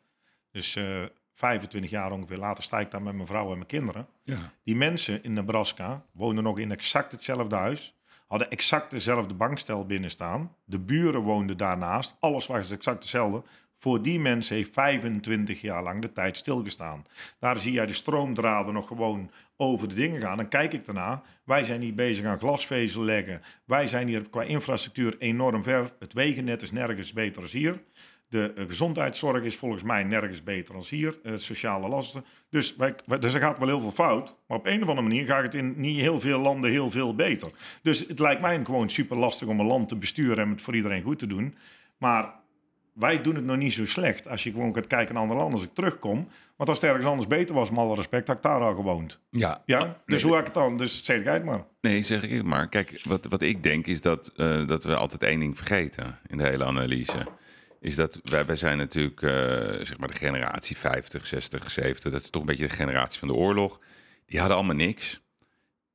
Dus 0.51 0.77
eh, 0.77 1.03
25 1.33 1.91
jaar 1.91 2.13
ongeveer 2.13 2.37
later 2.37 2.65
sta 2.65 2.81
ik 2.81 2.91
daar 2.91 3.03
met 3.03 3.15
mijn 3.15 3.27
vrouw 3.27 3.51
en 3.51 3.57
mijn 3.57 3.67
kinderen. 3.67 4.07
Ja. 4.23 4.53
Die 4.65 4.77
mensen 4.77 5.23
in 5.23 5.33
Nebraska 5.33 6.05
woonden 6.13 6.45
nog 6.45 6.59
in 6.59 6.71
exact 6.71 7.13
hetzelfde 7.13 7.57
huis. 7.57 7.95
Hadden 8.27 8.51
exact 8.51 8.91
dezelfde 8.91 9.35
bankstel 9.35 9.87
binnen 9.87 10.11
staan. 10.11 10.57
De 10.65 10.79
buren 10.79 11.21
woonden 11.21 11.57
daarnaast. 11.57 12.17
Alles 12.21 12.47
was 12.47 12.71
exact 12.71 12.99
hetzelfde. 12.99 13.43
Voor 13.79 14.03
die 14.03 14.21
mensen 14.21 14.57
heeft 14.57 14.73
25 14.73 15.61
jaar 15.61 15.83
lang 15.83 16.03
de 16.03 16.13
tijd 16.13 16.37
stilgestaan. 16.37 17.07
Daar 17.39 17.59
zie 17.59 17.73
jij 17.73 17.87
de 17.87 17.93
stroomdraden 17.93 18.75
nog 18.75 18.87
gewoon 18.87 19.31
over 19.57 19.89
de 19.89 19.95
dingen 19.95 20.21
gaan. 20.21 20.37
Dan 20.37 20.49
kijk 20.49 20.73
ik 20.73 20.85
daarna. 20.85 21.23
Wij 21.45 21.63
zijn 21.65 21.81
hier 21.81 21.95
bezig 21.95 22.25
aan 22.25 22.39
glasvezel 22.39 23.03
leggen. 23.03 23.41
Wij 23.65 23.87
zijn 23.87 24.09
hier 24.09 24.29
qua 24.31 24.43
infrastructuur 24.43 25.17
enorm 25.19 25.63
ver. 25.63 25.93
Het 25.99 26.13
wegennet 26.13 26.63
is 26.63 26.73
nergens 26.73 27.13
beter 27.13 27.43
als 27.43 27.53
hier. 27.53 27.83
De 28.29 28.53
eh, 28.57 28.65
gezondheidszorg 28.67 29.43
is 29.45 29.57
volgens 29.57 29.83
mij 29.83 30.03
nergens 30.05 30.43
beter 30.43 30.75
dan 30.75 30.85
hier. 30.89 31.19
Eh, 31.23 31.33
sociale 31.37 31.89
lasten. 31.89 32.25
Dus, 32.51 32.77
wij- 32.77 32.95
dus 33.21 33.35
er 33.35 33.41
gaat 33.41 33.59
wel 33.59 33.69
heel 33.69 33.81
veel 33.81 33.91
fout. 33.91 34.37
Maar 34.49 34.59
op 34.59 34.67
een 34.67 34.83
of 34.83 34.89
andere 34.89 35.09
manier 35.09 35.27
gaat 35.27 35.43
het 35.43 35.55
in 35.55 35.75
niet 35.77 36.01
heel 36.01 36.21
veel 36.21 36.39
landen 36.39 36.71
heel 36.71 36.91
veel 36.91 37.15
beter. 37.15 37.51
Dus 37.83 37.99
het 38.09 38.19
lijkt 38.19 38.41
mij 38.41 38.65
gewoon 38.65 38.91
super 38.91 39.17
lastig 39.19 39.49
om 39.49 39.61
een 39.61 39.67
land 39.67 39.89
te 39.89 39.97
besturen 39.97 40.39
en 40.45 40.51
het 40.51 40.63
voor 40.63 40.75
iedereen 40.75 41.03
goed 41.03 41.19
te 41.19 41.27
doen. 41.27 41.57
Maar 41.99 42.35
wij 42.95 43.21
doen 43.23 43.35
het 43.35 43.45
nog 43.45 43.57
niet 43.57 43.73
zo 43.73 43.87
slecht. 43.87 44.29
Als 44.29 44.43
je 44.43 44.51
gewoon 44.51 44.75
gaat 44.75 44.87
kijken 44.87 45.15
naar 45.15 45.23
andere 45.23 45.41
landen. 45.41 45.59
Als 45.59 45.69
ik 45.69 45.75
terugkom. 45.75 46.29
Want 46.57 46.69
als 46.69 46.81
het 46.81 46.89
ergens 46.89 47.07
anders 47.07 47.29
beter 47.29 47.55
was, 47.55 47.71
met 47.71 47.79
alle 47.79 47.95
respect, 47.95 48.27
had 48.27 48.37
ik 48.37 48.43
daar 48.43 48.61
al 48.61 48.75
gewoond. 48.75 49.21
Ja, 49.31 49.63
Ja, 49.67 49.79
Ah, 49.79 49.91
dus 50.07 50.23
hoe 50.23 50.31
heb 50.33 50.41
ik 50.41 50.47
het 50.47 50.55
dan? 50.55 50.77
Dus 50.79 51.05
zeg 51.05 51.25
het 51.25 51.45
maar. 51.45 51.65
Nee, 51.81 52.03
zeg 52.03 52.23
ik 52.23 52.31
het 52.31 52.45
maar. 52.45 52.69
Kijk, 52.69 53.01
wat, 53.05 53.27
wat 53.27 53.43
ik 53.43 53.63
denk 53.63 53.87
is 53.87 54.01
dat, 54.01 54.33
eh, 54.37 54.67
dat 54.67 54.85
we 54.85 54.97
altijd 54.97 55.23
één 55.23 55.41
ding 55.41 55.57
vergeten 55.57 56.19
in 56.27 56.39
de 56.39 56.47
hele 56.47 56.65
analyse. 56.65 57.27
Is 57.81 57.95
dat 57.95 58.21
wij, 58.25 58.47
wij 58.47 58.57
zijn 58.57 58.79
natuurlijk 58.79 59.23
eh, 59.23 59.31
zeg 59.83 59.99
maar 59.99 60.09
de 60.09 60.15
generatie 60.15 60.77
50, 60.77 61.27
60, 61.27 61.71
70. 61.71 62.13
Dat 62.13 62.21
is 62.21 62.31
toch 62.31 62.41
een 62.41 62.49
beetje 62.49 62.69
de 62.69 62.75
generatie 62.75 63.19
van 63.19 63.29
de 63.29 63.35
oorlog. 63.35 63.81
Die 64.27 64.39
hadden 64.39 64.57
allemaal 64.57 64.77
niks. 64.77 65.21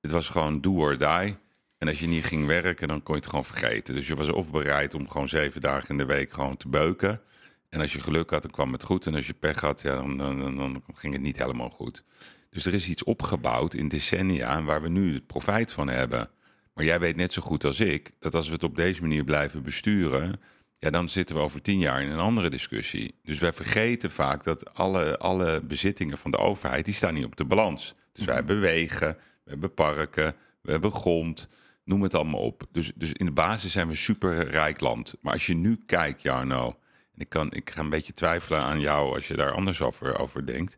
Het 0.01 0.11
was 0.11 0.29
gewoon 0.29 0.61
do 0.61 0.73
or 0.73 0.97
die. 0.97 1.35
En 1.79 1.87
als 1.87 1.99
je 1.99 2.07
niet 2.07 2.25
ging 2.25 2.45
werken, 2.45 2.87
dan 2.87 3.03
kon 3.03 3.15
je 3.15 3.21
het 3.21 3.29
gewoon 3.29 3.45
vergeten. 3.45 3.95
Dus 3.95 4.07
je 4.07 4.15
was 4.15 4.29
of 4.29 4.51
bereid 4.51 4.93
om 4.93 5.09
gewoon 5.09 5.29
zeven 5.29 5.61
dagen 5.61 5.89
in 5.89 5.97
de 5.97 6.05
week 6.05 6.33
gewoon 6.33 6.57
te 6.57 6.67
beuken. 6.67 7.21
En 7.69 7.81
als 7.81 7.93
je 7.93 8.01
geluk 8.01 8.29
had, 8.29 8.41
dan 8.41 8.51
kwam 8.51 8.71
het 8.71 8.83
goed. 8.83 9.05
En 9.05 9.15
als 9.15 9.27
je 9.27 9.33
pech 9.33 9.61
had, 9.61 9.81
ja, 9.81 9.95
dan, 9.95 10.17
dan, 10.17 10.39
dan, 10.39 10.57
dan 10.57 10.83
ging 10.93 11.13
het 11.13 11.21
niet 11.21 11.37
helemaal 11.37 11.69
goed. 11.69 12.03
Dus 12.49 12.65
er 12.65 12.73
is 12.73 12.89
iets 12.89 13.03
opgebouwd 13.03 13.73
in 13.73 13.87
decennia 13.87 14.63
waar 14.63 14.81
we 14.81 14.89
nu 14.89 15.13
het 15.13 15.27
profijt 15.27 15.71
van 15.71 15.87
hebben. 15.87 16.29
Maar 16.73 16.85
jij 16.85 16.99
weet 16.99 17.15
net 17.15 17.33
zo 17.33 17.41
goed 17.41 17.63
als 17.63 17.79
ik 17.79 18.11
dat 18.19 18.35
als 18.35 18.47
we 18.47 18.53
het 18.53 18.63
op 18.63 18.75
deze 18.75 19.01
manier 19.01 19.23
blijven 19.23 19.63
besturen, 19.63 20.39
ja, 20.77 20.89
dan 20.89 21.09
zitten 21.09 21.35
we 21.35 21.41
over 21.41 21.61
tien 21.61 21.79
jaar 21.79 22.01
in 22.01 22.09
een 22.09 22.19
andere 22.19 22.49
discussie. 22.49 23.15
Dus 23.23 23.39
wij 23.39 23.53
vergeten 23.53 24.11
vaak 24.11 24.43
dat 24.43 24.73
alle, 24.73 25.17
alle 25.17 25.61
bezittingen 25.61 26.17
van 26.17 26.31
de 26.31 26.37
overheid, 26.37 26.85
die 26.85 26.93
staan 26.93 27.13
niet 27.13 27.25
op 27.25 27.35
de 27.35 27.45
balans. 27.45 27.95
Dus 28.13 28.25
wij 28.25 28.35
hebben 28.35 28.59
wegen, 28.59 29.17
we 29.43 29.49
hebben 29.49 29.73
parken, 29.73 30.35
we 30.61 30.71
hebben 30.71 30.91
grond, 30.91 31.47
noem 31.89 32.01
het 32.01 32.13
allemaal 32.15 32.41
op. 32.41 32.63
Dus, 32.71 32.91
dus 32.95 33.13
in 33.13 33.25
de 33.25 33.31
basis 33.31 33.71
zijn 33.71 33.85
we 33.85 33.91
een 33.91 33.97
superrijk 33.97 34.79
land. 34.79 35.15
Maar 35.21 35.33
als 35.33 35.45
je 35.45 35.55
nu 35.55 35.79
kijkt, 35.85 36.21
Jarno, 36.21 36.67
en 37.13 37.21
ik, 37.21 37.29
kan, 37.29 37.53
ik 37.53 37.69
ga 37.69 37.81
een 37.81 37.89
beetje 37.89 38.13
twijfelen 38.13 38.61
aan 38.61 38.79
jou 38.79 39.15
als 39.15 39.27
je 39.27 39.35
daar 39.35 39.51
anders 39.51 39.81
over, 39.81 40.19
over 40.19 40.45
denkt. 40.45 40.77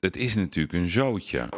Het 0.00 0.16
is 0.16 0.34
natuurlijk 0.34 0.74
een 0.74 0.88
zootje 0.88 1.48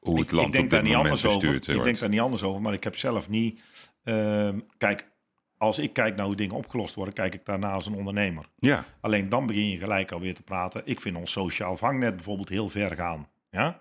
hoe 0.00 0.18
het 0.18 0.26
Ik- 0.26 0.32
land 0.32 0.46
ik 0.46 0.52
denk 0.52 0.64
op 0.64 0.70
daar 0.70 0.80
dit 0.80 0.88
niet 0.88 0.96
moment 0.96 1.14
anders 1.14 1.24
over. 1.24 1.38
bestuurd 1.40 1.62
Ik 1.66 1.68
wordt. 1.68 1.84
denk 1.84 1.98
daar 1.98 2.08
niet 2.08 2.20
anders 2.20 2.42
over, 2.42 2.60
maar 2.62 2.72
ik 2.72 2.84
heb 2.84 2.96
zelf 2.96 3.28
niet. 3.28 3.60
ehm, 4.04 4.58
kijk, 4.78 5.12
als 5.58 5.78
ik 5.78 5.92
kijk 5.92 6.16
naar 6.16 6.26
hoe 6.26 6.34
dingen 6.36 6.54
opgelost 6.54 6.94
worden, 6.94 7.14
kijk 7.14 7.34
ik 7.34 7.44
daarna 7.44 7.70
als 7.72 7.86
een 7.86 7.94
ondernemer. 7.96 8.44
Ja, 8.58 8.84
Alleen 9.00 9.28
dan 9.28 9.46
begin 9.46 9.68
je 9.68 9.78
gelijk 9.78 10.12
alweer 10.12 10.34
te 10.34 10.42
praten. 10.42 10.82
Ik 10.84 11.00
vind 11.00 11.16
ons 11.16 11.32
sociaal 11.32 11.76
vangnet 11.76 12.14
bijvoorbeeld 12.16 12.48
heel 12.48 12.68
ver 12.68 12.94
gaan. 12.96 13.28
Ja? 13.50 13.80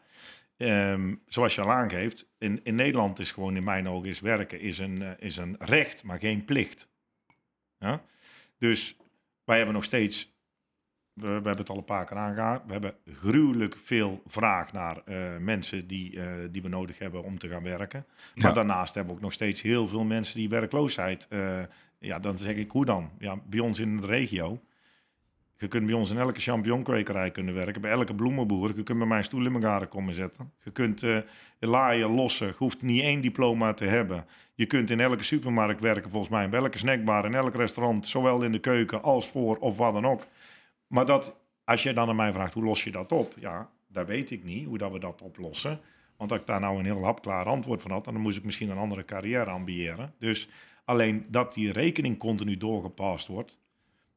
Ehm, 0.64 1.16
zoals 1.26 1.55
je 1.55 1.61
al 1.61 1.72
aangeeft, 1.72 2.28
in, 2.38 2.59
in 2.64 2.76
Nederland 2.76 3.20
is 3.20 3.32
gewoon 3.32 3.55
in 3.55 3.64
mijn 3.64 3.88
ogen 3.88 4.09
is 4.09 4.20
werken 4.20 4.59
is 4.59 4.80
een, 4.80 5.01
eh, 5.01 5.11
is 5.18 5.38
een 5.38 5.55
recht, 5.59 6.03
maar 6.03 6.20
geen 6.20 6.45
plicht. 6.45 6.89
Ja? 7.78 8.01
Dus 8.57 8.97
wij 9.43 9.57
hebben 9.57 9.76
nog 9.76 9.84
steeds, 9.84 10.36
we, 11.14 11.28
we 11.28 11.32
hebben 11.34 11.57
het 11.57 11.70
al 11.70 11.78
een 11.78 11.86
paar 11.86 12.05
keer 12.05 12.18
aangehaald, 12.18 12.61
we 12.66 12.72
hebben 12.72 12.95
gruwelijk 13.20 13.76
veel 13.78 14.22
vraag 14.26 14.74
naar 14.74 15.01
eh, 15.05 15.38
mensen 15.38 15.88
die, 15.88 16.20
eh, 16.20 16.34
die 16.51 16.61
we 16.61 16.70
nodig 16.70 16.99
hebben 16.99 17.24
om 17.24 17.38
te 17.38 17.47
gaan 17.49 17.64
werken. 17.64 18.05
Maar 18.36 18.45
Ja. 18.47 18.53
daarnaast 18.53 18.93
hebben 18.93 19.14
we 19.14 19.18
ook 19.20 19.26
nog 19.26 19.34
steeds 19.34 19.61
heel 19.61 19.88
veel 19.88 20.03
mensen 20.03 20.38
die 20.39 20.49
werkloosheid, 20.49 21.28
ja 21.99 22.20
dan 22.20 22.38
zeg 22.38 22.55
ik 22.55 22.72
hoe 22.72 22.86
dan? 22.86 23.11
Ja, 23.20 23.41
bij 23.45 23.59
ons 23.59 23.80
in 23.80 23.97
de 23.97 24.07
regio, 24.07 24.61
je 25.64 25.70
kunt 25.70 25.86
bij 25.86 25.95
ons 25.95 26.11
in 26.11 26.18
elke 26.18 26.39
champignonkwekerij 26.39 27.32
kunnen 27.32 27.53
werken, 27.53 27.82
bij 27.82 27.91
elke 27.91 28.16
bloemenboer. 28.16 28.68
Je 28.76 28.84
kunt 28.84 28.97
bij 28.97 29.07
mij 29.07 29.24
stoel 29.24 29.45
in 29.45 29.51
mijn 29.51 29.64
garen 29.64 29.88
komen 29.88 30.14
zetten. 30.14 30.51
Je 30.64 30.72
kunt 30.72 31.03
eh 31.03 31.18
laaien, 31.59 32.09
lossen. 32.09 32.47
Je 32.47 32.53
hoeft 32.57 32.82
niet 32.82 33.01
één 33.01 33.22
diploma 33.22 33.74
te 33.74 33.86
hebben. 33.86 34.26
Je 34.53 34.66
kunt 34.66 34.89
in 34.89 34.99
elke 34.99 35.24
supermarkt 35.24 35.82
werken, 35.82 36.09
volgens 36.09 36.32
mij. 36.32 36.49
Bij 36.49 36.59
elke 36.59 36.78
snackbar, 36.78 37.26
in 37.26 37.34
elk 37.34 37.55
restaurant, 37.55 38.07
zowel 38.07 38.41
in 38.41 38.51
de 38.51 38.59
keuken 38.59 39.03
als 39.03 39.28
voor 39.28 39.57
of 39.57 39.78
wat 39.78 39.93
dan 39.93 40.05
ook. 40.05 40.26
Maar 40.88 41.05
dat, 41.05 41.36
als 41.64 41.84
je 41.84 41.93
dan 41.93 42.09
aan 42.09 42.16
mij 42.16 42.34
vraagt, 42.34 42.53
hoe 42.53 42.64
los 42.64 42.84
je 42.84 42.91
dat 42.91 43.11
op? 43.11 43.34
Ja, 43.39 43.70
dat 43.88 44.07
weet 44.07 44.32
ik 44.32 44.43
niet, 44.43 44.66
hoe 44.66 44.78
dat 44.78 44.91
we 44.91 44.99
dat 44.99 45.22
oplossen. 45.22 45.80
Want 46.18 46.32
als 46.32 46.39
ik 46.39 46.47
daar 46.47 46.59
nou 46.59 46.80
een 46.80 46.86
heel 46.86 47.03
hapklaar 47.03 47.45
antwoord 47.45 47.82
van 47.82 47.91
had, 47.91 48.05
dan 48.05 48.16
moest 48.18 48.38
ik 48.38 48.45
misschien 48.45 48.70
een 48.70 48.78
andere 48.78 49.05
carrière 49.05 49.49
ambiëren. 49.49 50.14
Dus 50.20 50.49
alleen 50.86 51.26
dat 51.30 51.53
die 51.53 51.72
rekening 51.72 52.18
continu 52.18 52.57
doorgepast 52.57 53.28
wordt, 53.28 53.61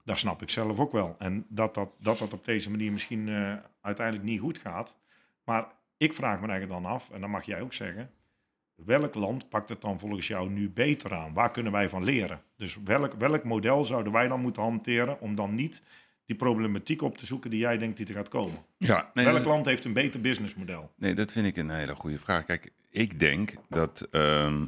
dat 0.06 0.18
snap 0.18 0.42
ik 0.42 0.50
zelf 0.50 0.78
ook 0.78 0.92
wel. 0.92 1.16
En 1.18 1.46
dat 1.48 1.74
dat, 1.74 1.90
dat, 2.00 2.18
dat 2.18 2.32
op 2.32 2.44
deze 2.44 2.70
manier 2.70 2.92
misschien 2.92 3.28
eh, 3.28 3.54
uiteindelijk 3.80 4.26
niet 4.26 4.40
goed 4.40 4.58
gaat. 4.58 4.96
Maar 5.44 5.66
ik 5.96 6.14
vraag 6.14 6.40
me 6.40 6.48
eigenlijk 6.48 6.82
dan 6.82 6.92
af, 6.92 7.10
en 7.10 7.20
dan 7.20 7.30
mag 7.30 7.44
jij 7.46 7.60
ook 7.60 7.72
zeggen, 7.72 8.10
welk 8.74 9.14
land 9.14 9.48
pakt 9.48 9.68
het 9.68 9.80
dan 9.80 9.98
volgens 9.98 10.26
jou 10.26 10.50
nu 10.50 10.70
beter 10.70 11.14
aan? 11.14 11.32
Waar 11.32 11.50
kunnen 11.50 11.72
wij 11.72 11.88
van 11.88 12.04
leren? 12.04 12.42
Dus 12.56 12.78
welk, 12.84 13.12
welk 13.12 13.44
model 13.44 13.84
zouden 13.84 14.12
wij 14.12 14.28
dan 14.28 14.40
moeten 14.40 14.62
hanteren 14.62 15.20
om 15.20 15.34
dan 15.34 15.54
niet 15.54 15.82
die 16.24 16.36
problematiek 16.36 17.02
op 17.02 17.18
te 17.18 17.26
zoeken 17.26 17.50
die 17.50 17.58
jij 17.60 17.78
denkt 17.78 17.96
die 17.96 18.06
er 18.06 18.14
gaat 18.14 18.28
komen? 18.28 18.58
ja 18.78 19.10
nee, 19.14 19.24
welk 19.24 19.36
dat- 19.38 19.46
land 19.46 19.66
heeft 19.66 19.84
een 19.84 19.92
beter 19.92 20.20
businessmodel? 20.20 20.92
Nee, 20.96 21.14
dat 21.14 21.32
vind 21.32 21.46
ik 21.46 21.56
een 21.56 21.70
hele 21.70 21.94
goede 21.94 22.18
vraag. 22.18 22.44
Kijk, 22.44 22.70
ik 22.90 23.18
denk 23.18 23.54
dat, 23.68 24.08
ehm, 24.10 24.66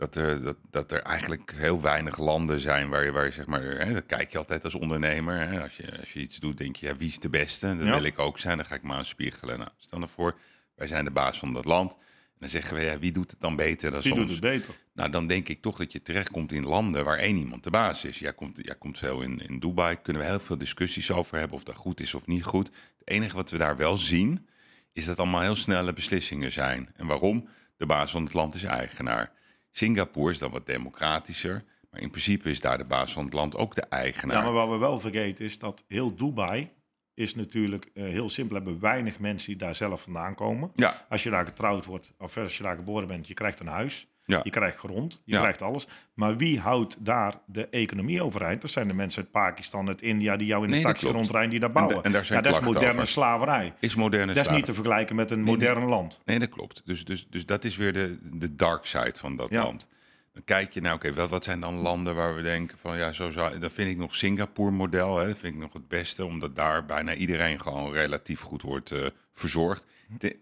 dat, 0.00 0.14
er, 0.16 0.42
dat, 0.42 0.56
dat 0.70 0.92
er 0.92 1.02
eigenlijk 1.02 1.52
heel 1.56 1.80
weinig 1.80 2.18
landen 2.18 2.60
zijn 2.60 2.88
waar 2.88 3.04
je, 3.04 3.10
waar 3.12 3.24
je 3.24 3.30
zeg 3.30 3.46
maar, 3.46 3.62
hè, 3.62 3.92
dat 3.92 4.06
kijk 4.06 4.32
je 4.32 4.38
altijd 4.38 4.64
als 4.64 4.74
ondernemer. 4.74 5.48
Hè, 5.48 5.62
als, 5.62 5.76
je, 5.76 5.98
als 6.00 6.12
je 6.12 6.20
iets 6.20 6.38
doet, 6.38 6.58
denk 6.58 6.76
je, 6.76 6.86
ja, 6.86 6.96
wie 6.96 7.08
is 7.08 7.18
de 7.18 7.28
beste? 7.30 7.76
Dat 7.76 7.86
Ja. 7.86 7.92
wil 7.92 8.02
ik 8.04 8.18
ook 8.18 8.38
zijn. 8.38 8.56
Dan 8.56 8.66
ga 8.66 8.74
ik 8.74 8.82
me 8.82 8.92
aan 8.94 9.04
spiegelen. 9.04 9.58
Nou, 9.58 9.70
stel 9.78 10.00
ervoor, 10.02 10.38
wij 10.74 10.86
zijn 10.86 11.04
de 11.04 11.10
baas 11.10 11.38
van 11.38 11.52
dat 11.52 11.64
land. 11.64 11.92
En 11.92 12.46
dan 12.46 12.48
zeggen 12.48 12.76
we, 12.76 12.82
ja, 12.82 12.98
wie 12.98 13.12
doet 13.12 13.30
het 13.30 13.40
dan 13.40 13.56
beter 13.56 13.90
dan 13.90 14.00
Wie 14.00 14.08
soms? 14.12 14.20
doet 14.24 14.30
het 14.30 14.40
beter? 14.40 14.74
Nou, 14.94 15.10
dan 15.10 15.26
denk 15.26 15.48
ik 15.48 15.62
toch 15.62 15.76
dat 15.76 15.92
je 15.92 16.02
terechtkomt 16.02 16.52
in 16.52 16.64
landen 16.64 17.04
waar 17.04 17.18
één 17.18 17.36
iemand 17.36 17.64
de 17.64 17.70
baas 17.70 18.04
is. 18.04 18.18
Jij 18.18 18.32
komt, 18.32 18.58
jij 18.62 18.74
komt 18.74 18.98
veel 18.98 19.20
in, 19.22 19.48
in 19.48 19.58
Dubai, 19.58 19.96
kunnen 20.02 20.22
we 20.22 20.28
heel 20.28 20.40
veel 20.40 20.58
discussies 20.58 21.10
over 21.10 21.38
hebben 21.38 21.56
of 21.56 21.62
dat 21.62 21.74
goed 21.74 22.00
is 22.00 22.14
of 22.14 22.26
niet 22.26 22.44
goed. 22.44 22.66
Het 22.98 23.08
enige 23.08 23.36
wat 23.36 23.50
we 23.50 23.58
daar 23.58 23.76
wel 23.76 23.96
zien, 23.96 24.46
is 24.92 25.04
dat 25.04 25.18
allemaal 25.18 25.40
heel 25.40 25.54
snelle 25.54 25.92
beslissingen 25.92 26.52
zijn. 26.52 26.88
En 26.96 27.06
waarom? 27.06 27.48
De 27.76 27.86
baas 27.86 28.10
van 28.10 28.24
het 28.24 28.32
land 28.34 28.54
is 28.54 28.64
eigenaar. 28.64 29.32
Singapore 29.70 30.30
is 30.30 30.38
dan 30.38 30.50
wat 30.50 30.66
democratischer, 30.66 31.64
maar 31.90 32.00
in 32.00 32.10
principe 32.10 32.50
is 32.50 32.60
daar 32.60 32.78
de 32.78 32.84
baas 32.84 33.12
van 33.12 33.24
het 33.24 33.32
land 33.32 33.56
ook 33.56 33.74
de 33.74 33.82
eigenaar. 33.82 34.36
Ja, 34.36 34.42
maar 34.42 34.52
wat 34.52 34.68
we 34.68 34.76
wel 34.76 35.00
vergeten 35.00 35.44
is 35.44 35.58
dat 35.58 35.84
heel 35.88 36.14
Dubai 36.14 36.70
is 37.14 37.34
natuurlijk 37.34 37.90
eh, 37.94 38.04
heel 38.04 38.28
simpel. 38.28 38.56
Hebben 38.56 38.80
weinig 38.80 39.18
mensen 39.18 39.48
die 39.48 39.56
daar 39.56 39.74
zelf 39.74 40.02
vandaan 40.02 40.34
komen. 40.34 40.70
ja, 40.74 41.06
Als 41.08 41.22
je 41.22 41.30
daar 41.30 41.44
getrouwd 41.44 41.84
wordt, 41.84 42.12
of 42.18 42.36
als 42.36 42.56
je 42.56 42.62
daar 42.62 42.76
geboren 42.76 43.08
bent, 43.08 43.26
je 43.26 43.34
krijgt 43.34 43.60
een 43.60 43.66
huis. 43.66 44.06
Ja. 44.30 44.40
Je 44.44 44.50
krijgt 44.50 44.76
grond, 44.78 45.22
je 45.24 45.32
Ja. 45.34 45.40
krijgt 45.40 45.62
alles. 45.62 45.86
Maar 46.14 46.36
wie 46.36 46.60
houdt 46.60 46.96
daar 47.04 47.34
de 47.46 47.68
economie 47.68 48.22
overeind? 48.22 48.60
Dat 48.60 48.70
zijn 48.70 48.86
de 48.88 48.94
mensen 48.94 49.22
uit 49.22 49.30
Pakistan, 49.30 49.88
uit 49.88 50.02
India, 50.02 50.36
die 50.36 50.46
jou 50.46 50.62
in 50.64 50.68
de 50.68 50.74
Nee, 50.74 50.84
dat 50.84 50.92
taxi 50.92 51.08
rondrijden, 51.08 51.50
die 51.50 51.60
daar 51.60 51.68
En 51.68 51.74
da- 51.74 51.80
bouwen. 51.80 52.04
en 52.04 52.12
daar 52.12 52.24
zijn 52.24 52.42
ja, 52.42 52.50
dat 52.50 52.60
is 52.60 52.66
moderne 52.66 52.92
over. 52.92 53.06
slaverij. 53.06 53.72
is 53.80 53.94
moderne 53.94 54.26
Dat 54.26 54.36
is 54.36 54.40
slaven. 54.42 54.56
niet 54.56 54.64
te 54.66 54.74
vergelijken 54.74 55.16
met 55.16 55.30
een 55.30 55.36
Nee, 55.42 55.56
nee. 55.56 55.68
modern 55.68 55.88
land. 55.88 56.20
Nee, 56.24 56.38
dat 56.38 56.48
klopt. 56.48 56.82
Dus, 56.84 57.04
dus, 57.04 57.26
dus 57.30 57.46
dat 57.46 57.64
is 57.64 57.76
weer 57.76 57.92
de, 57.92 58.18
de 58.32 58.54
dark 58.54 58.86
side 58.86 59.14
van 59.18 59.36
dat 59.36 59.50
Ja. 59.50 59.62
land. 59.62 59.86
Dan 60.32 60.44
kijk 60.44 60.72
je 60.72 60.80
nou, 60.80 60.94
oké, 60.94 61.12
wat, 61.14 61.30
wat 61.30 61.44
zijn 61.44 61.60
dan 61.60 61.74
landen 61.74 62.14
waar 62.14 62.34
we 62.34 62.42
denken 62.42 62.78
van 62.78 62.96
ja, 62.96 63.12
zo 63.12 63.30
zou, 63.30 63.58
dan 63.58 63.70
vind 63.70 63.90
ik 63.90 63.96
nog 63.96 64.14
Singapore 64.14 64.70
model, 64.70 65.16
hè, 65.18 65.26
dat 65.26 65.38
vind 65.38 65.54
ik 65.54 65.60
nog 65.60 65.72
het 65.72 65.88
beste, 65.88 66.24
omdat 66.24 66.56
daar 66.56 66.86
bijna 66.86 67.14
iedereen 67.14 67.60
gewoon 67.60 67.92
relatief 67.92 68.40
goed 68.40 68.62
wordt 68.62 68.90
eh, 68.90 69.06
verzorgd. 69.32 69.86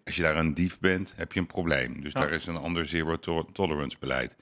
Als 0.04 0.16
je 0.16 0.22
daar 0.22 0.36
een 0.36 0.54
dief 0.54 0.78
bent, 0.78 1.12
heb 1.16 1.32
je 1.32 1.40
een 1.40 1.46
probleem. 1.46 2.02
Dus 2.02 2.12
Ja. 2.12 2.20
daar 2.20 2.32
is 2.32 2.46
een 2.46 2.56
ander 2.56 2.86
zero 2.86 3.16
to- 3.18 3.48
tolerance 3.52 3.96
beleid. 4.00 4.36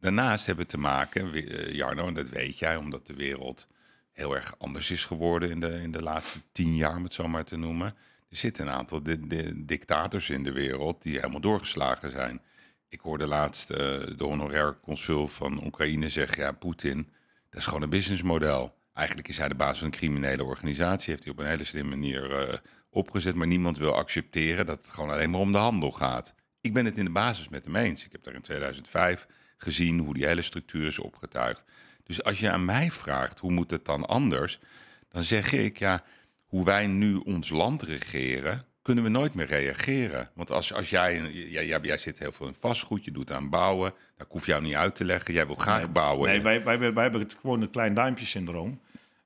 Daarnaast 0.00 0.46
hebben 0.46 0.64
we 0.64 0.70
te 0.70 0.78
maken, 0.78 1.32
eh, 1.34 1.72
Jarno, 1.74 2.06
en 2.06 2.14
dat 2.14 2.28
weet 2.28 2.58
jij, 2.58 2.76
omdat 2.76 3.06
de 3.06 3.14
wereld 3.14 3.66
heel 4.12 4.34
erg 4.36 4.54
anders 4.58 4.90
is 4.90 5.04
geworden 5.04 5.50
in 5.50 5.60
de, 5.60 5.80
in 5.82 5.90
de 5.92 6.02
laatste 6.02 6.38
tien 6.52 6.76
jaar, 6.76 6.96
om 6.96 7.02
het 7.02 7.12
zo 7.12 7.28
maar 7.28 7.44
te 7.44 7.56
noemen. 7.56 7.86
Er 8.30 8.36
zitten 8.36 8.66
een 8.66 8.72
aantal 8.72 9.02
di- 9.02 9.26
di- 9.26 9.64
dictators 9.64 10.30
in 10.30 10.44
de 10.44 10.52
wereld 10.52 11.02
die 11.02 11.16
helemaal 11.16 11.40
doorgeslagen 11.40 12.10
zijn. 12.10 12.40
Ik 12.88 13.00
hoorde 13.00 13.26
laatst 13.26 13.70
eh, 13.70 13.76
de 14.16 14.24
honorair 14.24 14.78
consul 14.82 15.28
van 15.28 15.64
Oekraïne 15.64 16.08
zeggen, 16.08 16.42
ja, 16.42 16.52
Poetin, 16.52 17.08
dat 17.50 17.60
is 17.60 17.66
gewoon 17.66 17.82
een 17.82 17.90
businessmodel. 17.90 18.74
Eigenlijk 18.94 19.28
is 19.28 19.38
hij 19.38 19.48
de 19.48 19.54
baas 19.54 19.78
van 19.78 19.86
een 19.86 19.92
criminele 19.92 20.44
organisatie, 20.44 21.10
heeft 21.10 21.24
hij 21.24 21.32
op 21.32 21.38
een 21.38 21.46
hele 21.46 21.64
slimme 21.64 21.90
manier 21.90 22.32
eh, 22.48 22.58
opgezet, 22.92 23.34
maar 23.34 23.46
niemand 23.46 23.78
wil 23.78 23.94
accepteren 23.94 24.66
dat 24.66 24.84
het 24.84 24.94
gewoon 24.94 25.10
alleen 25.10 25.30
maar 25.30 25.40
om 25.40 25.52
de 25.52 25.58
handel 25.58 25.92
gaat. 25.92 26.34
Ik 26.60 26.72
ben 26.72 26.84
het 26.84 26.98
in 26.98 27.04
de 27.04 27.10
basis 27.10 27.48
met 27.48 27.64
hem 27.64 27.76
eens. 27.76 28.04
Ik 28.04 28.12
heb 28.12 28.22
daar 28.22 28.34
in 28.34 28.42
2005 28.42 29.26
gezien 29.56 29.98
hoe 29.98 30.14
die 30.14 30.26
hele 30.26 30.42
structuur 30.42 30.86
is 30.86 30.98
opgetuigd. 30.98 31.64
Dus 32.04 32.24
als 32.24 32.40
je 32.40 32.50
aan 32.50 32.64
mij 32.64 32.90
vraagt 32.90 33.38
hoe 33.38 33.52
moet 33.52 33.70
het 33.70 33.84
dan 33.84 34.06
anders, 34.06 34.60
dan 35.08 35.24
zeg 35.24 35.52
ik 35.52 35.78
ja, 35.78 36.04
hoe 36.46 36.64
wij 36.64 36.86
nu 36.86 37.14
ons 37.14 37.48
land 37.48 37.82
regeren, 37.82 38.64
kunnen 38.82 39.04
we 39.04 39.10
nooit 39.10 39.34
meer 39.34 39.46
reageren. 39.46 40.30
Want 40.34 40.50
als, 40.50 40.72
als 40.72 40.90
jij, 40.90 41.32
jij, 41.32 41.66
jij, 41.82 41.98
zit 41.98 42.18
heel 42.18 42.32
veel 42.32 42.46
in 42.46 42.54
vastgoed, 42.54 43.04
je 43.04 43.10
doet 43.10 43.32
aan 43.32 43.48
bouwen, 43.48 43.94
dat 44.16 44.26
hoef 44.30 44.46
jou 44.46 44.62
niet 44.62 44.74
uit 44.74 44.94
te 44.94 45.04
leggen. 45.04 45.34
Jij 45.34 45.46
wil 45.46 45.54
graag 45.54 45.92
bouwen. 45.92 46.28
Nee, 46.28 46.40
wij, 46.40 46.64
wij, 46.64 46.92
wij, 46.92 47.02
hebben 47.02 47.20
het 47.20 47.36
gewoon 47.40 47.62
een 47.62 47.70
klein 47.70 47.94
duimpje 47.94 48.26
syndroom. 48.26 48.80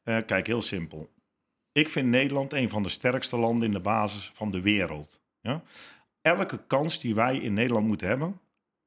Uh, 0.04 0.16
kijk, 0.26 0.46
heel 0.46 0.62
simpel. 0.62 1.10
Ik 1.77 1.89
vind 1.89 2.09
Nederland 2.09 2.53
een 2.53 2.68
van 2.68 2.83
de 2.83 2.89
sterkste 2.89 3.37
landen 3.37 3.64
in 3.64 3.72
de 3.72 3.81
basis 3.81 4.31
van 4.35 4.51
de 4.51 4.61
wereld. 4.61 5.20
Ja? 5.41 5.62
Elke 6.22 6.66
kans 6.66 7.01
die 7.01 7.14
wij 7.14 7.37
in 7.37 7.55
Nederland 7.55 7.87
moeten 7.87 8.09
hebben, 8.09 8.41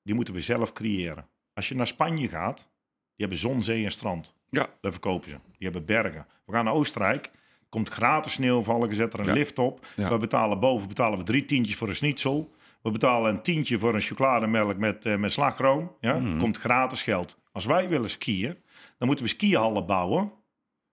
die 0.03 0.15
moeten 0.15 0.33
we 0.33 0.41
zelf 0.41 0.73
creëren. 0.73 1.27
Als 1.53 1.67
je 1.67 1.75
naar 1.75 1.87
Spanje 1.87 2.27
gaat, 2.27 2.57
die 2.57 3.27
hebben 3.27 3.37
zon, 3.37 3.63
zee 3.63 3.83
en 3.83 3.91
strand. 3.91 4.35
Ja. 4.49 4.67
Daar 4.81 4.91
verkopen 4.91 5.29
ze. 5.29 5.35
Die 5.35 5.69
hebben 5.69 5.85
bergen. 5.85 6.25
We 6.45 6.53
gaan 6.53 6.65
naar 6.65 6.73
Oostenrijk, 6.73 7.31
komt 7.69 7.89
gratis 7.89 8.33
sneeuwvallen, 8.33 8.95
zet 8.95 9.13
er 9.13 9.19
een 9.19 9.33
lift 9.33 9.59
op. 9.59 9.85
We 9.95 10.17
betalen 10.17 10.59
boven 10.59 10.87
betalen 10.87 11.17
we 11.17 11.23
drie 11.23 11.45
tientjes 11.45 11.75
voor 11.75 11.87
een 11.87 11.95
schnitzel. 11.95 12.51
We 12.81 12.91
betalen 12.91 13.33
een 13.33 13.41
tientje 13.41 13.79
voor 13.79 13.95
een 13.95 14.01
chocolademelk 14.01 14.77
met, 14.77 15.05
uh, 15.05 15.15
met 15.15 15.31
slagroom. 15.31 15.95
Ja? 15.99 16.19
Mm. 16.19 16.39
Komt 16.39 16.57
gratis 16.57 17.01
geld. 17.01 17.37
Als 17.51 17.65
wij 17.65 17.89
willen 17.89 18.09
skiën, 18.09 18.57
dan 18.97 19.07
moeten 19.07 19.25
we 19.25 19.31
skihallen 19.31 19.85
bouwen. 19.85 20.31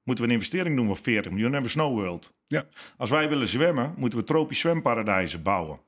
Moeten 0.07 0.25
we 0.25 0.31
een 0.31 0.37
investering 0.37 0.77
doen 0.77 0.87
van 0.87 0.97
40 0.97 1.33
miljoen 1.33 1.47
en 1.47 1.53
hebben 1.53 1.73
we 1.73 1.79
Snow 1.79 1.99
World. 1.99 2.35
Ja. 2.47 2.65
Als 2.97 3.11
wij 3.11 3.29
willen 3.29 3.49
zwemmen, 3.49 3.95
moeten 3.97 4.19
we 4.19 4.25
tropisch 4.25 4.59
zwemparadijzen 4.59 5.43
bouwen. 5.43 5.81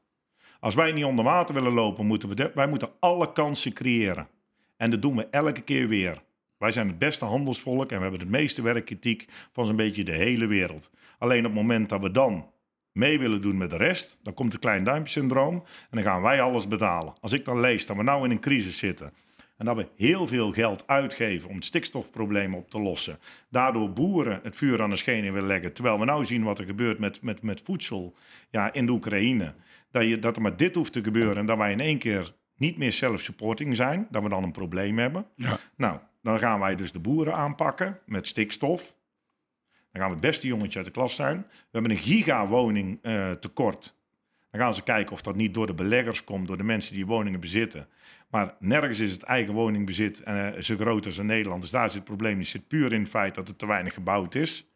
Als 0.60 0.74
wij 0.74 0.92
niet 0.92 1.04
onder 1.04 1.24
water 1.24 1.54
willen 1.54 1.72
lopen, 1.72 2.06
moeten 2.06 2.28
we 2.28 2.50
wij 2.54 2.66
moeten 2.66 2.90
alle 3.00 3.32
kansen 3.32 3.72
creëren. 3.72 4.28
En 4.76 4.90
dat 4.90 5.02
doen 5.02 5.16
we 5.16 5.26
elke 5.30 5.60
keer 5.60 5.88
weer. 5.88 6.22
Wij 6.58 6.70
zijn 6.70 6.88
het 6.88 6.98
beste 6.98 7.24
handelsvolk 7.24 7.90
en 7.90 7.96
we 7.96 8.02
hebben 8.02 8.20
het 8.20 8.28
meeste 8.28 8.62
werkkritiek 8.62 9.28
van 9.52 9.66
zo'n 9.66 9.76
beetje 9.76 10.04
de 10.04 10.14
hele 10.14 10.46
wereld. 10.46 10.90
Alleen 11.18 11.38
op 11.38 11.52
het 11.52 11.60
moment 11.60 11.88
dat 11.88 12.00
we 12.00 12.10
dan 12.10 12.50
mee 12.92 13.18
willen 13.18 13.42
doen 13.42 13.56
met 13.56 13.70
de 13.70 13.76
rest, 13.76 14.18
dan 14.22 14.34
komt 14.34 14.52
het 14.52 14.60
klein 14.60 14.84
duimpje 14.84 15.12
syndroom 15.12 15.54
en 15.54 15.64
dan 15.90 16.02
gaan 16.02 16.22
wij 16.22 16.40
alles 16.40 16.68
betalen. 16.68 17.12
Als 17.20 17.32
ik 17.32 17.44
dan 17.44 17.60
lees 17.60 17.86
dat 17.86 17.96
we 17.96 18.02
nou 18.02 18.24
in 18.24 18.30
een 18.30 18.40
crisis 18.40 18.78
zitten 18.78 19.12
en 19.58 19.64
dat 19.64 19.76
we 19.76 19.88
heel 19.96 20.26
veel 20.26 20.52
geld 20.52 20.86
uitgeven 20.86 21.48
om 21.48 21.54
het 21.54 21.64
stikstofprobleem 21.64 22.54
op 22.54 22.70
te 22.70 22.80
lossen, 22.80 23.18
daardoor 23.50 23.92
boeren 23.92 24.40
het 24.42 24.56
vuur 24.56 24.82
aan 24.82 24.90
de 24.90 24.96
schenen 24.96 25.32
willen 25.32 25.48
leggen, 25.48 25.72
terwijl 25.72 25.98
we 25.98 26.04
nou 26.04 26.24
zien 26.24 26.42
wat 26.42 26.58
er 26.58 26.64
gebeurt 26.64 26.98
met, 26.98 27.22
met, 27.22 27.42
met 27.42 27.60
voedsel 27.60 28.16
ja, 28.50 28.72
in 28.72 28.86
de 28.86 28.92
Oekraïne, 28.92 29.54
dat, 29.90 30.02
je, 30.02 30.18
dat 30.18 30.36
er 30.36 30.42
maar 30.42 30.56
dit 30.56 30.74
hoeft 30.74 30.92
te 30.92 31.02
gebeuren 31.02 31.36
en 31.36 31.46
dat 31.46 31.58
wij 31.58 31.72
in 31.72 31.80
één 31.80 31.98
keer 31.98 32.34
niet 32.56 32.78
meer 32.78 32.92
self-supporting 32.92 33.76
zijn, 33.76 34.06
dat 34.10 34.22
we 34.22 34.28
dan 34.28 34.42
een 34.42 34.52
probleem 34.52 34.98
hebben. 34.98 35.26
Ja. 35.34 35.56
Nou, 35.76 35.98
dan 36.22 36.38
gaan 36.38 36.60
wij 36.60 36.76
dus 36.76 36.92
de 36.92 36.98
boeren 36.98 37.34
aanpakken 37.34 37.98
met 38.06 38.26
stikstof. 38.26 38.96
Dan 39.92 40.00
gaan 40.02 40.10
we 40.10 40.16
het 40.16 40.26
beste 40.26 40.46
jongetje 40.46 40.76
uit 40.76 40.86
de 40.86 40.92
klas 40.92 41.14
zijn. 41.14 41.36
We 41.48 41.68
hebben 41.70 41.90
een 41.90 41.98
gigawoning 41.98 42.98
uh, 43.02 43.30
tekort. 43.30 43.97
Dan 44.50 44.60
gaan 44.60 44.74
ze 44.74 44.82
kijken 44.82 45.12
of 45.12 45.22
dat 45.22 45.36
niet 45.36 45.54
door 45.54 45.66
de 45.66 45.74
beleggers 45.74 46.24
komt, 46.24 46.46
door 46.46 46.56
de 46.56 46.62
mensen 46.62 46.94
die 46.94 47.06
woningen 47.06 47.40
bezitten. 47.40 47.88
Maar 48.30 48.54
nergens 48.58 48.98
is 48.98 49.12
het 49.12 49.22
eigen 49.22 49.54
woningbezit 49.54 50.22
uh, 50.28 50.48
zo 50.58 50.76
groot 50.76 51.06
als 51.06 51.18
in 51.18 51.26
Nederland. 51.26 51.62
Dus 51.62 51.70
daar 51.70 51.88
zit 51.88 51.94
het 51.94 52.04
probleem. 52.04 52.38
Het 52.38 52.46
zit 52.46 52.68
puur 52.68 52.92
in 52.92 53.00
het 53.00 53.08
feit 53.08 53.34
dat 53.34 53.48
er 53.48 53.56
te 53.56 53.66
weinig 53.66 53.94
gebouwd 53.94 54.34
is. 54.34 54.66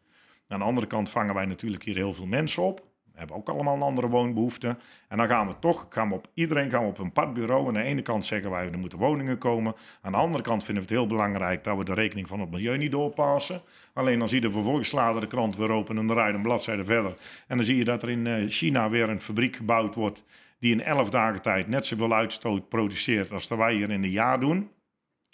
Aan 0.47 0.59
de 0.59 0.65
andere 0.65 0.87
kant 0.87 1.09
vangen 1.09 1.33
wij 1.33 1.45
natuurlijk 1.45 1.83
hier 1.83 1.95
heel 1.95 2.13
veel 2.13 2.25
mensen 2.25 2.63
op 2.63 2.92
hebben 3.13 3.35
ook 3.35 3.49
allemaal 3.49 3.75
een 3.75 3.81
andere 3.81 4.07
woonbehoefte. 4.07 4.77
En 5.07 5.17
dan 5.17 5.27
gaan 5.27 5.47
we 5.47 5.59
toch, 5.59 5.85
gaan 5.89 6.09
we 6.09 6.15
op, 6.15 6.27
iedereen 6.33 6.69
gaan 6.69 6.81
we 6.81 6.89
op 6.89 6.97
een 6.97 7.11
padbureau. 7.11 7.67
Aan 7.67 7.73
de 7.73 7.81
ene 7.81 8.01
kant 8.01 8.25
zeggen 8.25 8.49
wij, 8.51 8.71
er 8.71 8.77
moeten 8.77 8.99
woningen 8.99 9.37
komen. 9.37 9.75
Aan 10.01 10.11
de 10.11 10.17
andere 10.17 10.43
kant 10.43 10.63
vinden 10.63 10.83
we 10.83 10.89
het 10.89 10.99
heel 10.99 11.07
belangrijk 11.07 11.63
dat 11.63 11.77
we 11.77 11.83
de 11.83 11.93
rekening 11.93 12.27
van 12.27 12.39
het 12.39 12.51
milieu 12.51 12.77
niet 12.77 12.91
doorpassen. 12.91 13.61
Alleen 13.93 14.19
dan 14.19 14.29
zie 14.29 14.41
je 14.41 14.51
vervolgens 14.51 14.89
slaan 14.89 15.19
de 15.19 15.27
krant 15.27 15.55
weer 15.55 15.69
open 15.69 15.97
en 15.97 16.07
dan 16.07 16.15
rijden 16.15 16.35
een 16.35 16.41
bladzijde 16.41 16.85
verder. 16.85 17.13
En 17.47 17.57
dan 17.57 17.65
zie 17.65 17.77
je 17.77 17.83
dat 17.83 18.03
er 18.03 18.09
in 18.09 18.27
eh, 18.27 18.47
China 18.47 18.89
weer 18.89 19.09
een 19.09 19.21
fabriek 19.21 19.55
gebouwd 19.55 19.95
wordt 19.95 20.23
die 20.59 20.71
in 20.71 20.81
elf 20.81 21.09
dagen 21.09 21.41
tijd 21.41 21.67
net 21.67 21.85
zoveel 21.85 22.13
uitstoot 22.13 22.69
produceert 22.69 23.31
als 23.31 23.47
dat 23.47 23.57
wij 23.57 23.73
hier 23.73 23.91
in 23.91 24.03
een 24.03 24.09
jaar 24.09 24.39
doen. 24.39 24.71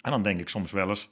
En 0.00 0.10
dan 0.10 0.22
denk 0.22 0.40
ik 0.40 0.48
soms 0.48 0.72
wel 0.72 0.88
eens, 0.88 1.10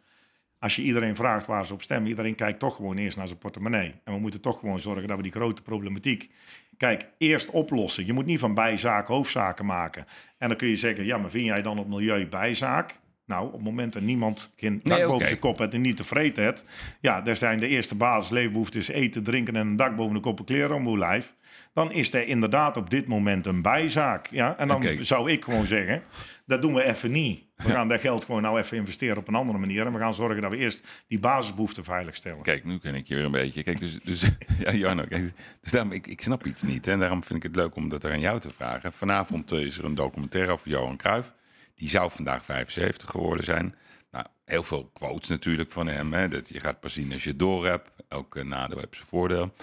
als 0.58 0.76
je 0.76 0.82
iedereen 0.82 1.16
vraagt 1.16 1.46
waar 1.46 1.66
ze 1.66 1.72
op 1.72 1.82
stemmen, 1.82 2.08
iedereen 2.08 2.34
kijkt 2.34 2.58
toch 2.58 2.76
gewoon 2.76 2.96
eerst 2.96 3.16
naar 3.16 3.26
zijn 3.26 3.38
portemonnee. 3.38 3.94
En 4.04 4.12
we 4.12 4.18
moeten 4.20 4.40
toch 4.40 4.58
gewoon 4.58 4.80
zorgen 4.80 5.08
dat 5.08 5.16
we 5.16 5.22
die 5.22 5.32
grote 5.32 5.62
problematiek, 5.62 6.30
kijk, 6.76 7.06
eerst 7.18 7.50
oplossen. 7.50 8.06
Je 8.06 8.12
moet 8.12 8.26
niet 8.26 8.38
van 8.38 8.54
bijzaken 8.54 9.14
hoofdzaken 9.14 9.66
maken. 9.66 10.06
En 10.38 10.48
dan 10.48 10.56
kun 10.56 10.68
je 10.68 10.76
zeggen, 10.76 11.04
ja, 11.04 11.18
maar 11.18 11.30
vind 11.30 11.44
jij 11.44 11.62
dan 11.62 11.78
het 11.78 11.88
milieu 11.88 12.26
bijzaak? 12.26 12.98
Nou, 13.28 13.46
op 13.46 13.52
het 13.52 13.62
moment 13.62 13.92
dat 13.92 14.02
niemand 14.02 14.52
geen 14.56 14.80
dak 14.82 14.98
boven 14.98 15.14
okay. 15.14 15.28
de 15.28 15.38
kop 15.38 15.58
heeft 15.58 15.74
en 15.74 15.80
niet 15.80 15.96
tevreden 15.96 16.44
heeft, 16.44 16.64
ja, 17.00 17.20
daar 17.20 17.36
zijn 17.36 17.60
de 17.60 17.66
eerste 17.66 17.94
basisleefbehoeftes 17.94 18.88
eten, 18.88 19.22
drinken 19.22 19.56
en 19.56 19.66
een 19.66 19.76
dak 19.76 19.96
boven 19.96 20.14
de 20.14 20.20
kop 20.20 20.46
kleren 20.46 20.76
om 20.76 20.86
uw 20.86 20.98
lijf. 20.98 21.34
Dan 21.72 21.92
is 21.92 22.14
er 22.14 22.26
inderdaad 22.26 22.76
op 22.76 22.90
dit 22.90 23.08
moment 23.08 23.46
een 23.46 23.62
bijzaak. 23.62 24.26
Ja? 24.26 24.56
En 24.56 24.68
dan 24.68 24.84
zou 25.00 25.30
ik 25.30 25.44
gewoon 25.44 25.66
zeggen, 25.66 26.02
dat 26.46 26.62
doen 26.62 26.74
we 26.74 26.84
even 26.84 27.10
niet. 27.10 27.44
We 27.56 27.70
gaan 27.70 27.88
dat 27.88 28.00
geld 28.00 28.24
gewoon 28.24 28.42
nou 28.42 28.58
even 28.58 28.76
investeren 28.76 29.16
op 29.16 29.28
een 29.28 29.34
andere 29.34 29.58
manier. 29.58 29.86
En 29.86 29.92
we 29.92 29.98
gaan 29.98 30.14
zorgen 30.14 30.42
dat 30.42 30.50
we 30.50 30.56
eerst 30.56 30.86
die 31.08 31.20
basisbehoeften 31.20 31.84
veilig 31.84 32.16
stellen. 32.16 32.42
Kijk, 32.42 32.64
nu 32.64 32.78
ken 32.78 32.94
ik 32.94 33.06
je 33.06 33.14
weer 33.14 33.24
een 33.24 33.30
beetje. 33.30 33.62
Kijk, 33.62 33.80
dus, 33.80 33.98
dus 34.02 34.22
ja, 34.64 34.72
Jarno, 34.72 35.04
kijk, 35.08 35.32
dus 35.60 35.70
daarom, 35.70 35.92
ik, 35.92 36.06
ik 36.06 36.22
snap 36.22 36.46
iets 36.46 36.62
niet. 36.62 36.86
En 36.86 36.98
daarom 36.98 37.24
vind 37.24 37.38
ik 37.38 37.42
het 37.42 37.56
leuk 37.56 37.76
om 37.76 37.88
dat 37.88 38.04
aan 38.04 38.20
jou 38.20 38.40
te 38.40 38.50
vragen. 38.50 38.92
Vanavond 38.92 39.52
eh, 39.52 39.60
is 39.60 39.78
er 39.78 39.84
een 39.84 39.94
documentaire 39.94 40.52
over 40.52 40.68
Johan 40.68 40.96
Cruijff. 40.96 41.32
Die 41.78 41.88
zou 41.88 42.10
vandaag 42.10 42.44
75 42.44 43.10
geworden 43.10 43.44
zijn. 43.44 43.74
Nou, 44.10 44.26
heel 44.44 44.62
veel 44.62 44.90
quotes 44.92 45.28
natuurlijk 45.28 45.72
van 45.72 45.86
hem. 45.86 46.12
Hè, 46.12 46.28
dat 46.28 46.48
je 46.48 46.60
gaat 46.60 46.80
pas 46.80 46.92
zien 46.92 47.12
als 47.12 47.24
je 47.24 47.36
door 47.36 47.66
hebt. 47.66 47.90
Elke 48.08 48.44
nadeel 48.44 48.78
heeft 48.78 48.94
zijn 48.94 49.08
voordeel. 49.08 49.54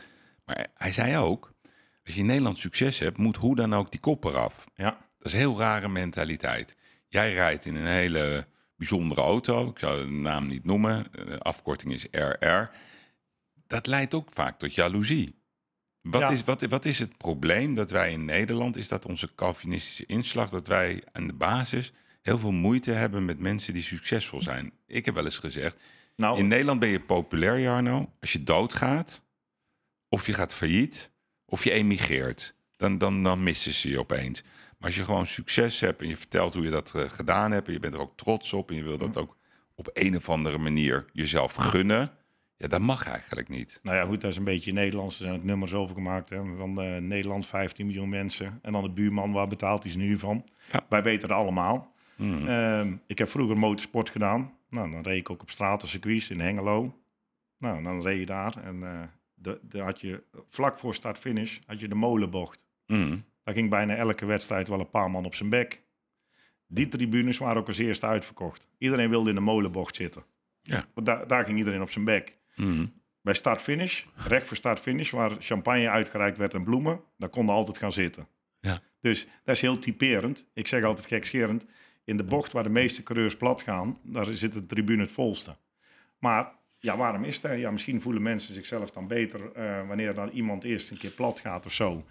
Maar 0.45 0.67
hij 0.73 0.91
zei 0.91 1.17
ook, 1.17 1.53
als 2.05 2.13
je 2.13 2.19
in 2.19 2.25
Nederland 2.25 2.57
succes 2.57 2.99
hebt, 2.99 3.17
moet 3.17 3.35
hoe 3.35 3.55
dan 3.55 3.73
ook 3.73 3.91
die 3.91 3.99
kop 3.99 4.23
eraf. 4.23 4.67
Ja. 4.75 4.89
Dat 5.17 5.27
is 5.27 5.33
een 5.33 5.39
heel 5.39 5.57
rare 5.57 5.89
mentaliteit. 5.89 6.75
Jij 7.07 7.31
rijdt 7.31 7.65
in 7.65 7.75
een 7.75 7.85
hele 7.85 8.47
bijzondere 8.75 9.21
auto. 9.21 9.69
Ik 9.69 9.79
zou 9.79 10.05
de 10.05 10.11
naam 10.11 10.47
niet 10.47 10.65
noemen. 10.65 11.07
De 11.11 11.39
afkorting 11.39 11.93
is 11.93 12.07
RR. 12.11 12.69
Dat 13.67 13.87
leidt 13.87 14.13
ook 14.13 14.29
vaak 14.33 14.59
tot 14.59 14.75
jaloezie. 14.75 15.43
Wat, 16.01 16.31
is, 16.31 16.43
wat, 16.43 16.61
wat 16.61 16.85
is 16.85 16.99
het 16.99 17.17
probleem 17.17 17.75
dat 17.75 17.91
wij 17.91 18.11
in 18.11 18.25
Nederland, 18.25 18.75
is 18.75 18.87
dat 18.87 19.05
onze 19.05 19.35
Calvinistische 19.35 20.05
inslag, 20.05 20.49
dat 20.49 20.67
wij 20.67 21.03
aan 21.11 21.27
de 21.27 21.33
basis 21.33 21.93
heel 22.25 22.37
veel 22.37 22.51
moeite 22.51 22.91
hebben 22.91 23.25
met 23.25 23.39
mensen 23.39 23.73
die 23.73 23.83
succesvol 23.83 24.41
zijn. 24.41 24.71
Ik 24.87 25.05
heb 25.05 25.13
wel 25.13 25.23
eens 25.23 25.37
gezegd, 25.37 25.77
nou, 26.15 26.37
in 26.37 26.47
Nederland 26.47 26.79
ben 26.79 26.89
je 26.89 26.99
populair, 26.99 27.59
Jarno, 27.59 28.11
als 28.19 28.33
je 28.33 28.43
doodgaat, 28.43 29.23
of 30.09 30.25
je 30.25 30.33
gaat 30.33 30.53
failliet, 30.53 31.11
of 31.45 31.63
je 31.63 31.71
emigreert. 31.71 32.55
Dan, 32.77 32.97
dan, 32.97 33.23
dan 33.23 33.43
missen 33.43 33.73
ze 33.73 33.89
je 33.89 33.99
opeens. 33.99 34.41
Maar 34.43 34.89
als 34.89 34.95
je 34.95 35.03
gewoon 35.03 35.25
succes 35.25 35.79
hebt 35.79 36.01
en 36.01 36.07
je 36.07 36.17
vertelt 36.17 36.53
hoe 36.53 36.63
je 36.63 36.69
dat 36.69 36.93
uh, 36.95 37.09
gedaan 37.09 37.51
hebt... 37.51 37.67
en 37.67 37.73
je 37.73 37.79
bent 37.79 37.93
er 37.93 37.99
ook 37.99 38.17
trots 38.17 38.53
op 38.53 38.69
en 38.69 38.75
je 38.75 38.83
wil 38.83 38.97
dat 38.97 39.17
ook 39.17 39.37
op 39.75 39.89
een 39.93 40.15
of 40.15 40.29
andere 40.29 40.57
manier 40.57 41.05
jezelf 41.11 41.53
gunnen... 41.53 42.11
Ja, 42.57 42.67
dat 42.67 42.81
mag 42.81 43.07
eigenlijk 43.07 43.49
niet. 43.49 43.79
Nou 43.83 43.97
ja, 43.97 44.05
goed, 44.05 44.21
dat 44.21 44.31
is 44.31 44.37
een 44.37 44.43
beetje 44.43 44.73
Nederlands. 44.73 45.15
Er 45.15 45.21
zijn 45.21 45.35
het 45.35 45.43
nummers 45.43 45.73
over 45.73 45.95
gemaakt. 45.95 46.29
Hè, 46.29 46.55
van 46.57 46.83
uh, 46.83 46.97
Nederland 46.97 47.47
15 47.47 47.85
miljoen 47.85 48.09
mensen. 48.09 48.59
En 48.61 48.71
dan 48.71 48.83
de 48.83 48.89
buurman, 48.89 49.31
waar 49.31 49.47
betaalt 49.47 49.83
hij 49.83 49.91
ze 49.91 49.97
nu 49.97 50.19
van? 50.19 50.45
Ja. 50.71 50.85
Wij 50.89 51.03
weten 51.03 51.29
het 51.29 51.37
allemaal. 51.37 51.94
Mm. 52.17 52.47
Uh, 52.47 52.85
ik 53.07 53.17
heb 53.17 53.29
vroeger 53.29 53.57
motorsport 53.57 54.09
gedaan. 54.09 54.53
Nou, 54.69 54.91
dan 54.91 55.03
reed 55.03 55.17
ik 55.17 55.29
ook 55.29 55.41
op 55.41 55.49
stratencircuits 55.49 56.29
in 56.29 56.39
Hengelo. 56.39 56.99
Nou, 57.57 57.83
dan 57.83 58.01
reed 58.01 58.19
je 58.19 58.25
daar. 58.25 58.63
En 58.63 58.75
uh, 58.75 59.01
de, 59.33 59.59
de 59.61 59.79
had 59.79 60.01
je, 60.01 60.23
vlak 60.47 60.77
voor 60.77 60.95
start-finish 60.95 61.59
had 61.65 61.79
je 61.79 61.87
de 61.87 61.95
molenbocht. 61.95 62.63
Mm. 62.87 63.23
Daar 63.43 63.53
ging 63.53 63.69
bijna 63.69 63.95
elke 63.95 64.25
wedstrijd 64.25 64.67
wel 64.67 64.79
een 64.79 64.89
paar 64.89 65.11
man 65.11 65.25
op 65.25 65.35
zijn 65.35 65.49
bek. 65.49 65.81
Die 66.67 66.87
tribunes 66.87 67.37
waren 67.37 67.57
ook 67.57 67.67
als 67.67 67.77
eerste 67.77 68.05
uitverkocht. 68.05 68.67
Iedereen 68.77 69.09
wilde 69.09 69.29
in 69.29 69.35
de 69.35 69.41
molenbocht 69.41 69.95
zitten. 69.95 70.23
Ja. 70.61 70.85
Want 70.93 71.05
daar, 71.07 71.27
daar 71.27 71.45
ging 71.45 71.57
iedereen 71.57 71.81
op 71.81 71.89
zijn 71.89 72.05
bek. 72.05 72.37
Mm. 72.55 72.93
Bij 73.21 73.33
start-finish, 73.33 74.03
recht 74.15 74.47
voor 74.47 74.57
start-finish, 74.57 75.11
waar 75.11 75.35
champagne 75.39 75.89
uitgereikt 75.89 76.37
werd 76.37 76.53
en 76.53 76.63
bloemen, 76.63 77.01
daar 77.17 77.29
konden 77.29 77.55
altijd 77.55 77.77
gaan 77.77 77.91
zitten. 77.91 78.27
Ja. 78.59 78.79
Dus 79.01 79.27
dat 79.43 79.55
is 79.55 79.61
heel 79.61 79.79
typerend. 79.79 80.47
Ik 80.53 80.67
zeg 80.67 80.83
altijd 80.83 81.05
gekscherend, 81.05 81.65
in 82.05 82.17
de 82.17 82.23
bocht 82.23 82.51
waar 82.51 82.63
de 82.63 82.69
meeste 82.69 83.03
coureurs 83.03 83.37
plat 83.37 83.61
gaan, 83.61 83.97
daar 84.01 84.25
zit 84.33 84.53
de 84.53 84.65
tribune 84.65 85.01
het 85.01 85.11
volste. 85.11 85.55
Maar 86.19 86.51
ja, 86.79 86.97
waarom 86.97 87.23
is 87.23 87.41
dat? 87.41 87.57
Ja, 87.57 87.71
misschien 87.71 88.01
voelen 88.01 88.21
mensen 88.21 88.53
zichzelf 88.53 88.91
dan 88.91 89.07
beter 89.07 89.39
uh, 89.57 89.87
wanneer 89.87 90.13
dan 90.13 90.29
iemand 90.29 90.63
eerst 90.63 90.91
een 90.91 90.97
keer 90.97 91.11
plat 91.11 91.39
gaat 91.39 91.65
of 91.65 91.73
zo. 91.73 92.05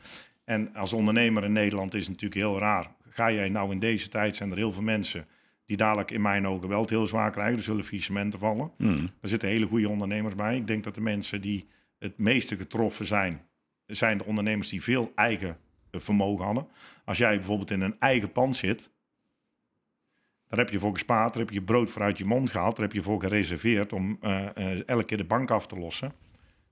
En 0.45 0.75
als 0.75 0.93
ondernemer 0.93 1.45
in 1.45 1.53
Nederland 1.53 1.95
is 1.95 2.07
het 2.07 2.09
natuurlijk 2.09 2.41
heel 2.41 2.59
raar. 2.59 2.91
Ga 3.09 3.33
jij 3.33 3.49
nou 3.49 3.73
in 3.73 3.79
deze 3.79 4.09
tijd, 4.09 4.37
zijn 4.37 4.51
er 4.51 4.57
heel 4.57 4.73
veel 4.73 4.83
mensen 4.83 5.27
die 5.67 5.77
dadelijk 5.77 6.11
in 6.11 6.23
mijn 6.23 6.47
ogen 6.47 6.69
wel 6.69 6.81
het 6.81 6.91
heel 6.91 7.07
zwaar 7.07 7.31
krijgen. 7.31 7.57
Er 7.57 7.63
zullen 7.63 7.85
faillissementen 7.85 8.39
vallen. 8.39 8.71
Mm. 8.79 9.11
Er 9.21 9.29
zitten 9.29 9.49
hele 9.49 9.67
goede 9.67 9.89
ondernemers 9.89 10.35
bij. 10.35 10.57
Ik 10.57 10.67
denk 10.67 10.85
dat 10.85 10.95
de 10.95 11.01
mensen 11.01 11.41
die 11.41 11.67
het 11.99 12.19
meeste 12.19 12.57
getroffen 12.57 13.07
zijn 13.07 13.41
zijn 13.87 14.19
de 14.19 14.25
ondernemers 14.25 14.69
die 14.69 14.83
veel 14.83 15.13
eigen 15.15 15.59
eh, 15.91 16.01
vermogen 16.01 16.45
hadden. 16.45 16.69
Als 17.05 17.19
jij 17.19 17.37
bijvoorbeeld 17.37 17.71
in 17.71 17.81
een 17.81 17.97
eigen 17.99 18.33
pand 18.33 18.57
zit, 18.57 18.91
daar 20.49 20.59
heb 20.59 20.71
je 20.71 20.79
voor 20.79 20.93
gespaard, 20.93 21.33
daar 21.33 21.43
heb 21.43 21.53
je 21.53 21.63
brood 21.63 21.91
voor 21.91 22.03
uit 22.03 22.19
je 22.19 22.25
mond 22.25 22.51
gehaald, 22.51 22.77
daar 22.77 22.85
heb 22.85 22.95
je 22.95 23.03
voor 23.03 23.21
gereserveerd 23.21 23.93
om 23.93 24.19
eh, 24.21 24.57
eh, 24.57 24.89
elke 24.89 25.05
keer 25.05 25.17
de 25.17 25.25
bank 25.25 25.51
af 25.51 25.67
te 25.67 25.79
lossen. 25.79 26.13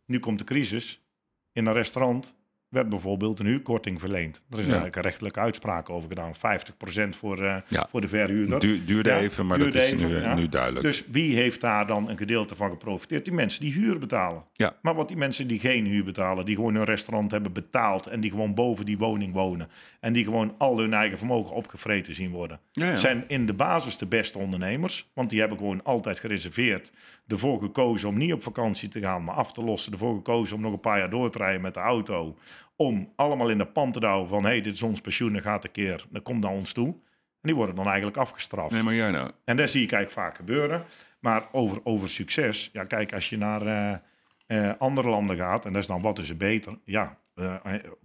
Nu 0.06 0.18
komt 0.18 0.38
de 0.38 0.44
crisis. 0.44 1.06
In 1.52 1.66
een 1.66 1.72
restaurant 1.72 2.36
werd 2.72 2.88
bijvoorbeeld 2.88 3.40
een 3.40 3.46
huurkorting 3.46 4.00
verleend. 4.00 4.36
Er 4.36 4.52
is 4.52 4.58
Ja. 4.58 4.64
eigenlijk 4.64 4.96
een 4.96 5.02
rechtelijke 5.02 5.40
uitspraak 5.40 5.90
over 5.90 6.08
gedaan. 6.08 6.34
50% 6.34 7.16
voor, 7.16 7.42
eh, 7.44 7.56
Ja. 7.68 7.86
voor 7.90 8.00
de 8.00 8.08
verhuurder. 8.08 8.60
Du 8.60 8.84
duurde 8.84 9.08
Ja, 9.08 9.16
even, 9.18 9.46
maar 9.46 9.58
duurde 9.58 9.72
dat 9.78 9.82
is 9.82 9.92
even, 9.92 10.08
nu, 10.08 10.16
ja. 10.20 10.34
nu 10.34 10.48
duidelijk. 10.48 10.84
Dus 10.84 11.04
wie 11.10 11.36
heeft 11.36 11.60
daar 11.60 11.86
dan 11.86 12.08
een 12.08 12.16
gedeelte 12.16 12.54
van 12.56 12.70
geprofiteerd? 12.70 13.24
Die 13.24 13.34
mensen 13.34 13.60
die 13.60 13.72
huur 13.72 13.98
betalen. 13.98 14.44
Ja. 14.52 14.76
Maar 14.82 14.94
wat 14.94 15.08
die 15.08 15.16
mensen 15.16 15.46
die 15.46 15.58
geen 15.58 15.86
huur 15.86 16.04
betalen, 16.04 16.44
die 16.44 16.54
gewoon 16.54 16.74
een 16.74 16.84
restaurant 16.84 17.30
hebben 17.30 17.52
betaald 17.52 18.06
en 18.06 18.20
die 18.20 18.30
gewoon 18.30 18.54
boven 18.54 18.84
die 18.86 18.98
woning 18.98 19.32
wonen 19.32 19.68
en 20.00 20.12
die 20.12 20.24
gewoon 20.24 20.54
al 20.58 20.78
hun 20.78 20.92
eigen 20.94 21.18
vermogen 21.18 21.54
opgevreten 21.56 22.14
zien 22.14 22.30
worden, 22.30 22.60
zijn 22.94 23.24
in 23.26 23.46
de 23.46 23.54
basis 23.54 23.98
de 23.98 24.06
beste 24.06 24.38
ondernemers. 24.38 25.10
Want 25.14 25.30
die 25.30 25.40
hebben 25.40 25.58
gewoon 25.58 25.82
altijd 25.82 26.18
gereserveerd, 26.18 26.92
ervoor 27.32 27.60
gekozen 27.60 28.08
om 28.08 28.18
niet 28.18 28.32
op 28.32 28.42
vakantie 28.42 28.88
te 28.88 29.00
gaan, 29.00 29.24
maar 29.24 29.34
af 29.34 29.52
te 29.52 29.64
lossen. 29.64 29.92
Ervoor 29.92 30.14
gekozen 30.14 30.56
om 30.56 30.62
nog 30.62 30.72
een 30.72 30.80
paar 30.80 30.98
jaar 30.98 31.10
door 31.10 31.30
te 31.30 31.38
rijden 31.38 31.60
met 31.60 31.74
de 31.74 31.80
auto. 31.80 32.36
Om 32.76 33.12
allemaal 33.16 33.50
in 33.50 33.58
de 33.58 33.66
pan 33.66 33.92
te 33.92 34.06
houden 34.06 34.28
van, 34.28 34.42
hé, 34.42 34.48
hey, 34.48 34.60
dit 34.60 34.74
is 34.74 34.82
ons 34.82 35.00
pensioen, 35.00 35.32
dat 35.32 35.42
gaat 35.42 35.64
een 35.64 35.70
keer, 35.70 36.06
dat 36.10 36.22
komt 36.22 36.40
naar 36.40 36.50
ons 36.50 36.72
toe. 36.72 36.86
En 36.86 37.48
die 37.48 37.54
worden 37.54 37.74
dan 37.74 37.86
eigenlijk 37.86 38.16
afgestraft. 38.16 38.72
Nee, 38.72 38.82
maar 38.82 38.94
jij 38.94 39.10
nou. 39.10 39.30
En 39.44 39.56
dat 39.56 39.70
zie 39.70 39.82
ik 39.82 39.92
eigenlijk 39.92 40.26
vaak 40.26 40.36
gebeuren. 40.36 40.84
Maar 41.20 41.48
over, 41.52 41.80
over 41.84 42.08
succes, 42.08 42.70
ja, 42.72 42.84
kijk, 42.84 43.12
als 43.14 43.28
je 43.28 43.38
naar 43.38 43.66
eh, 43.66 43.98
eh, 44.46 44.74
andere 44.78 45.08
landen 45.08 45.36
gaat, 45.36 45.64
en 45.64 45.72
dat 45.72 45.82
is 45.82 45.88
dan 45.88 46.02
wat 46.02 46.18
is 46.18 46.30
er 46.30 46.36
beter? 46.36 46.78
Ja, 46.84 47.18
eh, 47.34 47.54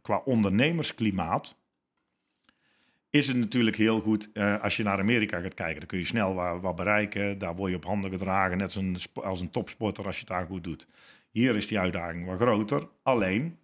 qua 0.01 0.21
ondernemersklimaat 0.25 1.56
is 3.17 3.27
het 3.27 3.37
natuurlijk 3.37 3.75
heel 3.75 3.99
goed. 4.01 4.29
eh, 4.33 4.61
als 4.63 4.77
je 4.77 4.83
naar 4.83 4.99
Amerika 4.99 5.39
gaat 5.39 5.53
kijken, 5.53 5.79
dan 5.79 5.87
kun 5.87 5.97
je 5.99 6.05
snel 6.05 6.33
wat, 6.33 6.61
wat 6.61 6.75
bereiken. 6.75 7.37
Daar 7.37 7.55
word 7.55 7.69
je 7.71 7.77
op 7.77 7.85
handen 7.85 8.11
gedragen, 8.11 8.57
net 8.57 8.65
als 8.65 8.75
een, 8.75 8.95
spo- 8.95 9.21
als 9.21 9.41
een 9.41 9.51
topsporter 9.51 10.05
als 10.05 10.13
je 10.15 10.19
het 10.19 10.29
daar 10.29 10.45
goed 10.45 10.63
doet. 10.63 10.87
Hier 11.31 11.55
is 11.55 11.67
die 11.67 11.79
uitdaging 11.79 12.25
wat 12.25 12.39
groter. 12.39 12.87
Alleen, 13.03 13.57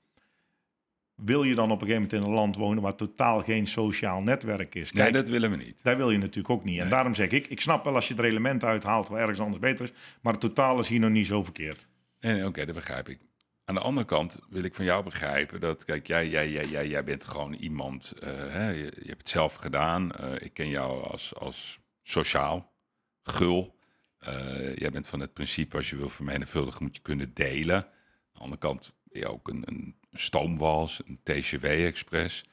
wil 1.16 1.44
je 1.44 1.56
dan 1.56 1.72
op 1.72 1.82
een 1.82 1.88
gegeven 1.88 2.02
moment 2.02 2.22
in 2.22 2.28
een 2.30 2.36
land 2.36 2.56
wonen 2.56 2.84
waar 2.84 2.96
totaal 2.96 3.42
geen 3.44 3.68
sociaal 3.68 4.22
netwerk 4.22 4.76
is? 4.76 4.92
Nee, 4.92 5.12
dat 5.12 5.30
willen 5.30 5.50
we 5.52 5.58
niet. 5.58 5.84
daar 5.84 5.98
wil 5.98 6.12
je 6.12 6.18
natuurlijk 6.18 6.50
ook 6.50 6.64
niet. 6.64 6.76
En 6.76 6.82
Nee. 6.82 6.92
daarom 6.92 7.14
zeg 7.14 7.30
ik, 7.30 7.48
ik 7.48 7.62
snap 7.62 7.84
wel 7.84 7.96
als 7.96 8.08
je 8.08 8.16
er 8.16 8.26
elementen 8.26 8.68
uithaalt 8.68 9.08
waar 9.08 9.22
ergens 9.22 9.40
anders 9.40 9.60
beter 9.60 9.86
is, 9.86 9.92
maar 10.22 10.32
het 10.34 10.42
totaal 10.42 10.80
is 10.80 10.88
hier 10.88 11.00
nog 11.00 11.10
niet 11.12 11.28
zo 11.28 11.44
verkeerd. 11.44 11.88
Nee, 12.20 12.34
nee, 12.34 12.46
oké, 12.48 12.66
dat 12.66 12.76
begrijp 12.76 13.10
ik. 13.10 13.20
Aan 13.66 13.76
de 13.76 13.82
andere 13.82 14.06
kant 14.06 14.40
wil 14.50 14.64
ik 14.64 14.74
van 14.74 14.86
jou 14.86 15.04
begrijpen 15.04 15.60
dat, 15.60 15.86
kijk, 15.86 16.08
jij, 16.08 16.30
jij, 16.30 16.52
jij, 16.52 16.68
jij, 16.68 16.88
jij 16.88 17.04
bent 17.04 17.26
gewoon 17.26 17.54
iemand, 17.54 18.12
eh, 18.12 18.30
hè, 18.30 18.70
je, 18.70 18.84
hebt 18.84 19.18
het 19.18 19.30
zelf 19.30 19.56
gedaan. 19.56 20.12
Eh, 20.12 20.32
ik 20.40 20.54
ken 20.54 20.70
jou 20.70 21.04
als, 21.04 21.36
als 21.36 21.80
sociaal, 22.02 22.74
gul. 23.22 23.80
Eh, 24.18 24.76
jij 24.76 24.92
bent 24.92 25.08
van 25.08 25.20
het 25.20 25.34
principe, 25.34 25.78
als 25.78 25.90
je 25.90 25.96
wil 25.96 26.10
vermenigvuldigen, 26.10 26.84
moet 26.84 26.96
je 26.96 27.02
kunnen 27.02 27.34
delen. 27.34 27.76
Aan 27.76 28.34
de 28.34 28.40
andere 28.40 28.62
kant 28.62 28.94
ben 29.04 29.22
je 29.22 29.28
ook 29.28 29.48
een, 29.48 29.64
een 29.66 29.96
stoomwals, 30.12 31.02
een 31.06 31.20
TCW-express. 31.24 32.44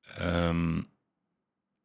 Ehm, 0.00 0.76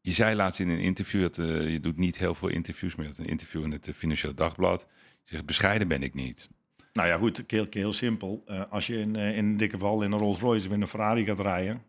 je 0.01 0.13
zei 0.13 0.35
laatst 0.35 0.59
in 0.59 0.69
een 0.69 0.79
interview, 0.79 1.21
dat, 1.21 1.35
je 1.71 1.79
doet 1.81 1.97
niet 1.97 2.17
heel 2.17 2.35
veel 2.35 2.49
interviews, 2.49 2.95
maar 2.95 3.05
je 3.05 3.11
had 3.11 3.19
een 3.19 3.31
interview 3.31 3.63
in 3.63 3.71
het 3.71 3.89
Financieel 3.95 4.33
Dagblad. 4.33 4.87
Je 5.23 5.31
zegt, 5.31 5.45
bescheiden 5.45 5.87
ben 5.87 6.03
ik 6.03 6.13
niet. 6.13 6.49
Nou 6.95 7.07
ja, 7.07 7.17
goed, 7.17 7.43
heel, 7.47 7.67
heel 7.69 7.93
simpel. 7.93 8.43
Eh, 8.45 8.61
als 8.69 8.87
je 8.87 8.97
in, 8.97 9.15
eh, 9.15 9.37
in 9.37 9.45
een 9.45 9.57
dikke 9.57 9.75
geval 9.75 10.01
in 10.01 10.11
een 10.11 10.19
Rolls 10.19 10.39
Royce 10.39 10.67
of 10.67 10.73
in 10.73 10.81
een 10.81 10.87
Ferrari 10.87 11.25
gaat 11.25 11.39
rijden, 11.39 11.81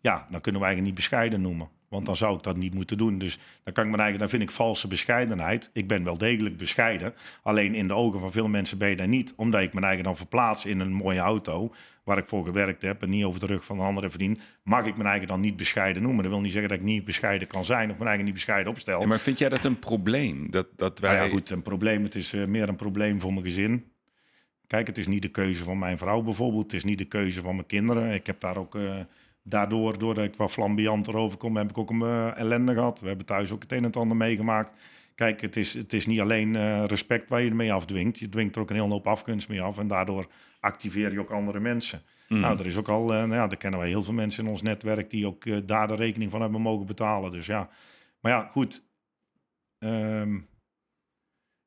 ja. 0.00 0.26
dan 0.30 0.40
kunnen 0.40 0.60
we 0.60 0.66
eigenlijk 0.66 0.80
niet 0.80 0.94
bescheiden 0.94 1.40
noemen. 1.40 1.68
Want 1.88 2.06
dan 2.06 2.16
zou 2.16 2.36
ik 2.36 2.42
dat 2.42 2.56
niet 2.56 2.74
moeten 2.74 2.98
doen. 2.98 3.18
Dus 3.18 3.38
dan 3.64 3.72
kan 3.72 3.84
ik 3.84 3.90
me 3.90 3.96
eigenlijk, 3.96 4.18
dan 4.18 4.28
vind 4.28 4.42
ik 4.42 4.56
valse 4.56 4.88
bescheidenheid. 4.88 5.70
Ik 5.72 5.88
ben 5.88 6.04
wel 6.04 6.18
degelijk 6.18 6.56
bescheiden. 6.56 7.14
Alleen 7.42 7.74
in 7.74 7.88
de 7.88 7.94
ogen 7.94 8.20
van 8.20 8.32
veel 8.32 8.48
mensen 8.48 8.78
ben 8.78 8.88
je 8.88 8.96
dat 8.96 9.06
niet. 9.06 9.32
Omdat 9.36 9.60
ik 9.60 9.72
mijn 9.72 9.84
eigen 9.84 10.04
dan 10.04 10.16
verplaats 10.16 10.66
in 10.66 10.80
een 10.80 10.92
mooie 10.92 11.20
auto. 11.20 11.74
Waar 12.04 12.18
ik 12.18 12.26
voor 12.26 12.44
gewerkt 12.44 12.82
heb 12.82 13.02
en 13.02 13.10
niet 13.10 13.24
over 13.24 13.40
de 13.40 13.46
rug 13.46 13.64
van 13.64 13.78
een 13.78 13.86
andere 13.86 14.10
verdien. 14.10 14.40
Mag 14.62 14.86
ik 14.86 14.96
mijn 14.96 15.08
eigen 15.08 15.28
dan 15.28 15.40
niet 15.40 15.56
bescheiden 15.56 16.02
noemen. 16.02 16.22
Dat 16.22 16.32
wil 16.32 16.40
niet 16.40 16.52
zeggen 16.52 16.70
dat 16.70 16.78
ik 16.78 16.84
niet 16.84 17.04
bescheiden 17.04 17.48
kan 17.48 17.64
zijn. 17.64 17.90
Of 17.90 17.96
mijn 17.96 18.08
eigen 18.08 18.24
niet 18.24 18.34
bescheiden 18.34 18.72
opstel. 18.72 19.00
Ja, 19.00 19.06
maar 19.06 19.18
vind 19.18 19.38
jij 19.38 19.48
dat 19.48 19.64
een 19.64 19.78
probleem? 19.78 20.50
Dat, 20.50 20.66
dat 20.76 20.98
wij... 20.98 21.14
Nou 21.14 21.24
ja, 21.24 21.30
goed, 21.30 21.50
een 21.50 21.62
probleem. 21.62 22.02
Het 22.02 22.14
is 22.14 22.32
eh, 22.32 22.44
meer 22.44 22.68
een 22.68 22.76
probleem 22.76 23.20
voor 23.20 23.32
mijn 23.32 23.44
gezin. 23.44 23.84
Kijk, 24.66 24.86
het 24.86 24.98
is 24.98 25.06
niet 25.06 25.22
de 25.22 25.28
keuze 25.28 25.64
van 25.64 25.78
mijn 25.78 25.98
vrouw 25.98 26.22
bijvoorbeeld. 26.22 26.62
Het 26.62 26.72
is 26.72 26.84
niet 26.84 26.98
de 26.98 27.04
keuze 27.04 27.40
van 27.40 27.54
mijn 27.54 27.66
kinderen. 27.66 28.12
Ik 28.12 28.26
heb 28.26 28.40
daar 28.40 28.56
ook, 28.56 28.74
eh, 28.74 29.00
daardoor, 29.42 29.98
doordat 29.98 30.24
ik 30.24 30.36
wat 30.36 30.50
flambianter 30.50 31.16
overkom, 31.16 31.56
heb 31.56 31.70
ik 31.70 31.78
ook 31.78 31.90
een 31.90 32.02
eh, 32.02 32.36
ellende 32.36 32.74
gehad. 32.74 33.00
We 33.00 33.08
hebben 33.08 33.26
thuis 33.26 33.50
ook 33.50 33.62
het 33.62 33.72
een 33.72 33.78
en 33.78 33.84
het 33.84 33.96
ander 33.96 34.16
meegemaakt. 34.16 34.70
Kijk, 35.14 35.40
het 35.40 35.56
is, 35.56 35.74
het 35.74 35.92
is 35.92 36.06
niet 36.06 36.20
alleen 36.20 36.56
eh, 36.56 36.84
respect 36.84 37.28
waar 37.28 37.42
je 37.42 37.50
ermee 37.50 37.72
afdwingt. 37.72 38.18
Je 38.18 38.28
dwingt 38.28 38.54
er 38.54 38.60
ook 38.60 38.70
een 38.70 38.76
hele 38.76 38.88
hoop 38.88 39.06
afgunst 39.06 39.48
mee 39.48 39.62
af. 39.62 39.78
En 39.78 39.86
daardoor 39.86 40.26
activeer 40.60 41.12
je 41.12 41.20
ook 41.20 41.30
andere 41.30 41.60
mensen. 41.60 42.02
Mm. 42.28 42.40
Nou, 42.40 42.58
er 42.58 42.66
is 42.66 42.76
ook 42.76 42.88
al, 42.88 43.04
nou 43.04 43.32
ja, 43.32 43.46
daar 43.46 43.58
kennen 43.58 43.80
wij 43.80 43.88
heel 43.88 44.02
veel 44.02 44.14
mensen 44.14 44.44
in 44.44 44.50
ons 44.50 44.62
netwerk 44.62 45.10
die 45.10 45.26
ook 45.26 45.66
daar 45.66 45.88
de 45.88 45.94
rekening 45.94 46.30
van 46.30 46.40
hebben 46.40 46.60
mogen 46.60 46.86
betalen. 46.86 47.30
Dus 47.30 47.46
ja, 47.46 47.68
maar 48.20 48.32
ja, 48.32 48.48
goed. 48.50 48.82
Ehm 49.78 50.38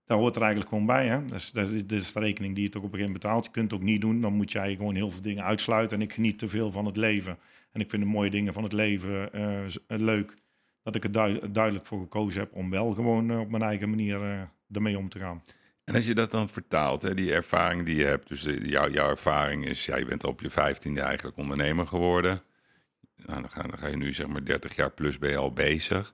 daar 0.10 0.18
hoort 0.18 0.36
er 0.36 0.42
eigenlijk 0.42 0.70
gewoon 0.70 0.86
bij. 0.86 1.08
Hè? 1.08 1.36
Is, 1.36 1.52
dat, 1.52 1.70
is, 1.70 1.86
dat 1.86 2.00
is 2.00 2.14
de 2.14 2.20
rekening 2.20 2.56
die 2.56 2.64
je 2.64 2.70
toch 2.70 2.84
op 2.84 2.94
een 2.94 3.00
gegeven 3.00 3.14
moment 3.14 3.24
betaalt. 3.24 3.46
Je 3.46 3.52
kunt 3.52 3.72
het 3.72 3.80
ook 3.80 3.86
niet 3.86 4.02
doen, 4.02 4.22
dan 4.22 4.34
moet 4.34 4.52
jij 4.52 4.76
gewoon 4.76 4.96
heel 4.96 5.12
veel 5.12 5.22
dingen 5.22 5.44
uitsluiten. 5.44 5.98
En 5.98 6.04
ik 6.04 6.14
geniet 6.14 6.40
te 6.40 6.50
veel 6.50 6.72
van 6.72 6.86
het 6.86 6.98
leven. 6.98 7.38
En 7.72 7.82
ik 7.82 7.90
vind 7.90 8.02
de 8.02 8.08
mooie 8.10 8.30
dingen 8.30 8.54
van 8.54 8.64
het 8.64 8.72
leven 8.72 9.34
eh, 9.34 9.66
eh, 9.66 9.72
leuk. 9.88 10.34
Dat 10.84 10.96
ik 10.96 11.04
er 11.04 11.12
dui- 11.12 11.52
duidelijk 11.52 11.86
voor 11.86 12.00
gekozen 12.00 12.40
heb 12.40 12.54
om 12.54 12.70
wel 12.70 12.94
gewoon 12.94 13.32
eh, 13.32 13.40
op 13.40 13.50
mijn 13.50 13.64
eigen 13.64 13.90
manier 13.90 14.50
ermee 14.72 14.98
om 14.98 15.10
te 15.10 15.20
gaan. 15.20 15.44
En 15.84 15.96
als 15.96 16.06
je 16.06 16.16
dat 16.16 16.32
dan 16.32 16.50
vertaalt, 16.50 17.02
hè, 17.02 17.14
die 17.14 17.34
ervaring 17.34 17.86
die 17.86 17.96
je 17.96 18.06
hebt, 18.06 18.28
dus 18.28 18.42
de, 18.42 18.70
jouw, 18.70 19.10
ervaring 19.10 19.66
is, 19.66 19.86
ja, 19.86 19.98
je 19.98 20.06
bent 20.06 20.24
op 20.24 20.42
je 20.42 20.50
vijftiende 20.50 21.02
eigenlijk 21.02 21.38
ondernemer 21.38 21.88
geworden. 21.88 22.42
Nou, 23.16 23.42
dan, 23.42 23.52
ga, 23.52 23.62
dan 23.62 23.78
ga 23.78 23.88
je 23.88 23.98
nu 23.98 24.14
zeg 24.14 24.28
maar 24.28 24.46
30 24.46 24.76
jaar 24.76 24.92
plus 24.92 25.18
ben 25.18 25.30
je 25.30 25.38
al 25.38 25.54
bezig. 25.54 26.14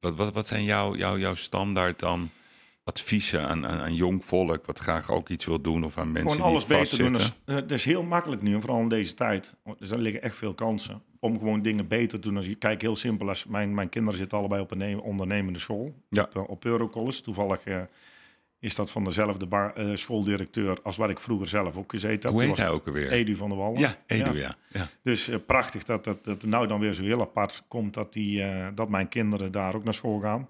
Wat, 0.00 0.14
wat, 0.14 0.32
wat 0.32 0.46
zijn 0.46 0.64
jouw, 0.64 0.94
jouw, 0.94 1.18
jouw 1.18 1.34
standaard 1.34 1.98
dan 1.98 2.30
adviezen 2.86 3.48
aan, 3.48 3.66
aan, 3.66 3.80
aan 3.80 3.94
jong 3.94 4.24
volk, 4.24 4.66
wat 4.66 4.78
graag 4.78 5.10
ook 5.10 5.28
iets 5.28 5.44
wil 5.44 5.60
doen 5.60 5.84
of 5.84 5.98
aan 5.98 6.12
mensen 6.12 6.30
Gewoon 6.30 6.46
alles 6.46 6.66
die 6.66 6.76
beter 6.76 6.98
doen. 6.98 7.12
Dat 7.12 7.20
is, 7.20 7.32
eh, 7.44 7.54
dat 7.54 7.70
is 7.70 7.84
heel 7.84 8.02
makkelijk 8.02 8.42
nu, 8.42 8.54
en 8.54 8.60
vooral 8.60 8.80
in 8.80 8.88
deze 8.88 9.14
tijd. 9.14 9.54
Dus 9.78 9.90
er 9.90 9.98
liggen 9.98 10.22
echt 10.22 10.36
veel 10.36 10.54
kansen 10.54 11.02
om 11.20 11.38
gewoon 11.38 11.62
dingen 11.62 11.88
beter 11.88 12.20
te 12.20 12.28
doen. 12.28 12.36
Als 12.36 12.46
je 12.46 12.54
kijkt, 12.54 12.82
heel 12.82 12.96
simpel. 12.96 13.28
Als 13.28 13.44
mijn, 13.44 13.74
mijn 13.74 13.88
kinderen 13.88 14.18
zitten 14.18 14.38
allebei 14.38 14.62
op 14.62 14.70
een 14.70 14.78
ne- 14.78 15.00
ondernemende 15.00 15.58
school. 15.58 15.94
Ja. 16.08 16.22
Op, 16.22 16.36
eh, 16.36 16.48
op 16.48 16.64
Eurocollege. 16.64 17.22
Toevallig 17.22 17.64
eh, 17.64 17.80
is 18.58 18.74
dat 18.74 18.90
van 18.90 19.04
dezelfde 19.04 19.46
bar, 19.46 19.72
schooldirecteur 19.94 20.78
als 20.82 20.96
waar 20.96 21.10
ik 21.10 21.20
vroeger 21.20 21.46
zelf 21.46 21.76
ook 21.76 21.90
gezeten 21.90 22.20
heb. 22.22 22.30
Hoe 22.30 22.42
heet 22.42 22.56
hij 22.56 22.70
ook 22.70 22.86
alweer? 22.86 23.12
Edu 23.12 23.36
van 23.36 23.48
der 23.48 23.58
Wallen. 23.58 23.80
Ja, 23.80 23.96
Edu, 24.06 24.38
ja. 24.38 24.54
ja. 24.68 24.88
Dus 25.02 25.30
prachtig 25.46 25.84
dat, 25.84 26.04
dat, 26.04 26.24
dat 26.24 26.40
het 26.40 26.50
nou 26.50 26.66
dan 26.66 26.80
weer 26.80 26.92
zo 26.92 27.02
heel 27.02 27.20
apart 27.20 27.62
komt 27.68 27.94
dat, 27.94 28.12
die, 28.12 28.44
dat 28.74 28.88
mijn 28.88 29.08
kinderen 29.08 29.52
daar 29.52 29.74
ook 29.74 29.84
naar 29.84 29.94
school 29.94 30.20
gaan. 30.20 30.48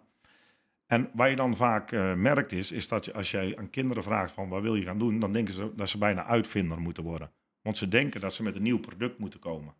En 0.86 1.10
wat 1.12 1.28
je 1.28 1.36
dan 1.36 1.56
vaak 1.56 1.92
eh, 1.92 2.14
merkt 2.14 2.52
is, 2.52 2.72
is 2.72 2.88
dat 2.88 3.04
je, 3.04 3.12
als 3.12 3.30
jij 3.30 3.56
aan 3.56 3.70
kinderen 3.70 4.02
vraagt 4.02 4.32
van 4.32 4.48
wat 4.48 4.62
wil 4.62 4.74
je 4.74 4.84
gaan 4.84 4.98
doen, 4.98 5.18
dan 5.18 5.32
denken 5.32 5.54
ze 5.54 5.72
dat 5.74 5.88
ze 5.88 5.98
bijna 5.98 6.24
uitvinder 6.24 6.80
moeten 6.80 7.02
worden. 7.02 7.30
Want 7.62 7.76
ze 7.76 7.88
denken 7.88 8.20
dat 8.20 8.34
ze 8.34 8.42
met 8.42 8.56
een 8.56 8.62
nieuw 8.62 8.80
product 8.80 9.18
moeten 9.18 9.40
komen. 9.40 9.74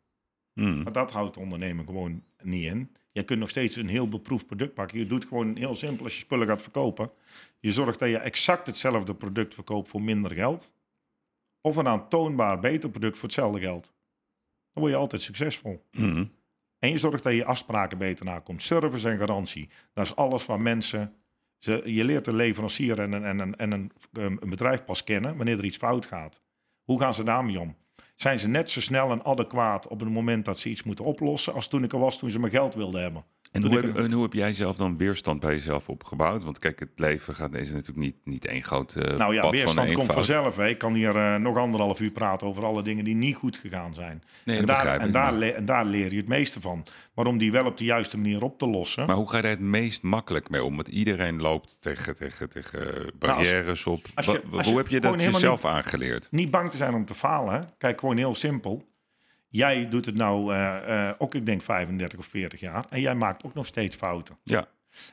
Hmm. 0.52 0.82
Maar 0.82 0.92
dat 0.92 1.10
houdt 1.10 1.34
de 1.34 1.40
ondernemer 1.40 1.84
gewoon 1.84 2.24
niet 2.42 2.64
in. 2.64 2.96
Je 3.12 3.22
kunt 3.22 3.40
nog 3.40 3.50
steeds 3.50 3.76
een 3.76 3.88
heel 3.88 4.08
beproefd 4.08 4.46
product 4.46 4.74
pakken. 4.74 4.98
Je 4.98 5.06
doet 5.06 5.24
gewoon 5.24 5.56
heel 5.56 5.74
simpel 5.74 6.04
als 6.04 6.14
je 6.14 6.20
spullen 6.20 6.46
gaat 6.46 6.62
verkopen. 6.62 7.10
Je 7.60 7.72
zorgt 7.72 7.98
dat 7.98 8.08
je 8.08 8.18
exact 8.18 8.66
hetzelfde 8.66 9.14
product 9.14 9.54
verkoopt 9.54 9.88
voor 9.88 10.02
minder 10.02 10.32
geld. 10.32 10.72
Of 11.60 11.76
een 11.76 11.88
aantoonbaar 11.88 12.60
beter 12.60 12.90
product 12.90 13.14
voor 13.14 13.24
hetzelfde 13.24 13.60
geld. 13.60 13.84
Dan 14.72 14.82
word 14.82 14.90
je 14.90 14.98
altijd 14.98 15.22
succesvol. 15.22 15.84
Hmm. 15.90 16.30
En 16.86 16.92
je 16.92 16.98
zorgt 16.98 17.22
dat 17.22 17.34
je 17.34 17.44
afspraken 17.44 17.98
beter 17.98 18.24
nakomt. 18.24 18.62
Service 18.62 19.08
en 19.08 19.18
garantie. 19.18 19.68
Dat 19.92 20.04
is 20.04 20.16
alles 20.16 20.46
waar 20.46 20.60
mensen... 20.60 21.14
Ze, 21.58 21.82
je 21.84 22.04
leert 22.04 22.24
de 22.24 22.32
leverancier 22.32 23.00
en, 23.00 23.12
een, 23.12 23.24
en, 23.24 23.38
een, 23.38 23.56
en 23.56 23.70
een, 23.72 23.92
een 24.12 24.50
bedrijf 24.50 24.84
pas 24.84 25.04
kennen 25.04 25.36
wanneer 25.36 25.58
er 25.58 25.64
iets 25.64 25.76
fout 25.76 26.06
gaat. 26.06 26.42
Hoe 26.82 27.00
gaan 27.00 27.14
ze 27.14 27.24
daarmee 27.24 27.60
om? 27.60 27.76
Zijn 28.16 28.38
ze 28.38 28.48
net 28.48 28.70
zo 28.70 28.80
snel 28.80 29.10
en 29.10 29.24
adequaat 29.24 29.88
op 29.88 30.00
het 30.00 30.08
moment 30.08 30.44
dat 30.44 30.58
ze 30.58 30.68
iets 30.68 30.82
moeten 30.82 31.04
oplossen... 31.04 31.54
als 31.54 31.68
toen 31.68 31.84
ik 31.84 31.92
er 31.92 31.98
was 31.98 32.18
toen 32.18 32.30
ze 32.30 32.38
mijn 32.38 32.52
geld 32.52 32.74
wilden 32.74 33.02
hebben? 33.02 33.24
En 33.52 33.62
hoe 33.62 33.76
heb, 33.76 33.96
en 33.96 34.12
hoe 34.12 34.22
heb 34.22 34.32
jij 34.32 34.52
zelf 34.52 34.76
dan 34.76 34.96
weerstand 34.96 35.40
bij 35.40 35.54
jezelf 35.54 35.88
opgebouwd? 35.88 36.44
Want 36.44 36.58
kijk, 36.58 36.80
het 36.80 36.90
leven 36.96 37.34
gaat 37.34 37.52
deze 37.52 37.72
natuurlijk 37.72 38.06
niet, 38.06 38.16
niet 38.24 38.46
één 38.46 38.62
groot 38.62 38.94
eh, 38.94 39.16
Nou 39.16 39.34
ja, 39.34 39.40
pad 39.40 39.50
weerstand 39.50 39.86
van 39.86 39.96
komt 39.96 40.12
vanzelf. 40.12 40.56
Hè. 40.56 40.68
Ik 40.68 40.78
kan 40.78 40.94
hier 40.94 41.16
eh, 41.16 41.34
nog 41.34 41.56
anderhalf 41.56 42.00
uur 42.00 42.10
praten 42.10 42.46
over 42.46 42.64
alle 42.64 42.82
dingen 42.82 43.04
die 43.04 43.14
niet 43.14 43.34
goed 43.34 43.56
gegaan 43.56 43.94
zijn. 43.94 44.22
Nee, 44.44 44.58
en, 44.58 44.66
daar, 44.66 44.76
begrijp 44.76 45.00
en, 45.00 45.10
daar 45.10 45.40
en 45.40 45.64
daar 45.64 45.84
leer 45.84 46.10
je 46.10 46.16
het 46.16 46.28
meeste 46.28 46.60
van. 46.60 46.86
Maar 47.16 47.26
om 47.26 47.38
die 47.38 47.52
wel 47.52 47.64
op 47.66 47.76
de 47.76 47.84
juiste 47.84 48.16
manier 48.18 48.42
op 48.42 48.58
te 48.58 48.66
lossen... 48.66 49.06
Maar 49.06 49.16
hoe 49.16 49.30
ga 49.30 49.36
je 49.36 49.42
daar 49.42 49.50
het 49.50 49.60
meest 49.60 50.02
makkelijk 50.02 50.50
mee 50.50 50.64
om? 50.64 50.74
Want 50.76 50.88
iedereen 50.88 51.40
loopt 51.40 51.80
tegen, 51.80 52.14
tegen, 52.16 52.50
tegen 52.50 53.10
barrières 53.18 53.86
op. 53.86 54.00
Nou, 54.02 54.12
als 54.14 54.26
je- 54.26 54.42
hoe 54.50 54.62
je 54.64 54.76
heb 54.76 54.88
je 54.88 55.00
dat 55.00 55.20
jezelf 55.20 55.64
aangeleerd? 55.64 56.28
niet 56.30 56.50
bang 56.50 56.70
te 56.70 56.76
zijn 56.76 56.94
om 56.94 57.04
te 57.04 57.14
falen. 57.14 57.54
Hè? 57.54 57.60
Kijk, 57.78 58.00
gewoon 58.00 58.16
heel 58.16 58.34
simpel. 58.34 58.88
Jij 59.48 59.88
doet 59.88 60.06
het 60.06 60.14
nou 60.14 60.54
eh, 60.54 61.08
eh, 61.08 61.14
ook, 61.18 61.34
ik 61.34 61.46
denk 61.46 61.62
35 61.62 62.18
of 62.18 62.26
40 62.26 62.60
jaar. 62.60 62.84
En 62.88 63.00
jij 63.00 63.14
maakt 63.14 63.44
ook 63.44 63.54
nog 63.54 63.66
steeds 63.66 63.96
fouten. 63.96 64.38
Ja, 64.42 64.68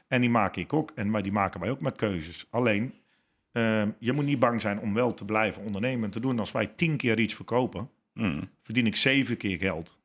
En 0.07 0.21
die 0.21 0.29
maak 0.29 0.55
ik 0.55 0.73
ook. 0.73 0.91
En, 0.95 1.09
maar 1.09 1.23
die 1.23 1.31
maken 1.31 1.59
wij 1.59 1.69
ook 1.69 1.81
met 1.81 1.95
keuzes. 1.95 2.45
Alleen, 2.49 2.93
ehm, 3.51 3.89
je 3.99 4.11
moet 4.13 4.25
niet 4.25 4.39
bang 4.39 4.61
zijn 4.61 4.79
om 4.79 4.93
wel 4.93 5.13
te 5.13 5.25
blijven 5.25 5.63
ondernemen 5.63 6.03
en 6.03 6.11
te 6.11 6.19
doen. 6.19 6.39
Als 6.39 6.51
wij 6.51 6.67
tien 6.67 6.97
keer 6.97 7.19
iets 7.19 7.33
verkopen, 7.33 7.89
Mm. 8.13 8.49
verdien 8.63 8.85
ik 8.85 8.95
zeven 8.95 9.37
keer 9.37 9.57
geld. 9.57 9.99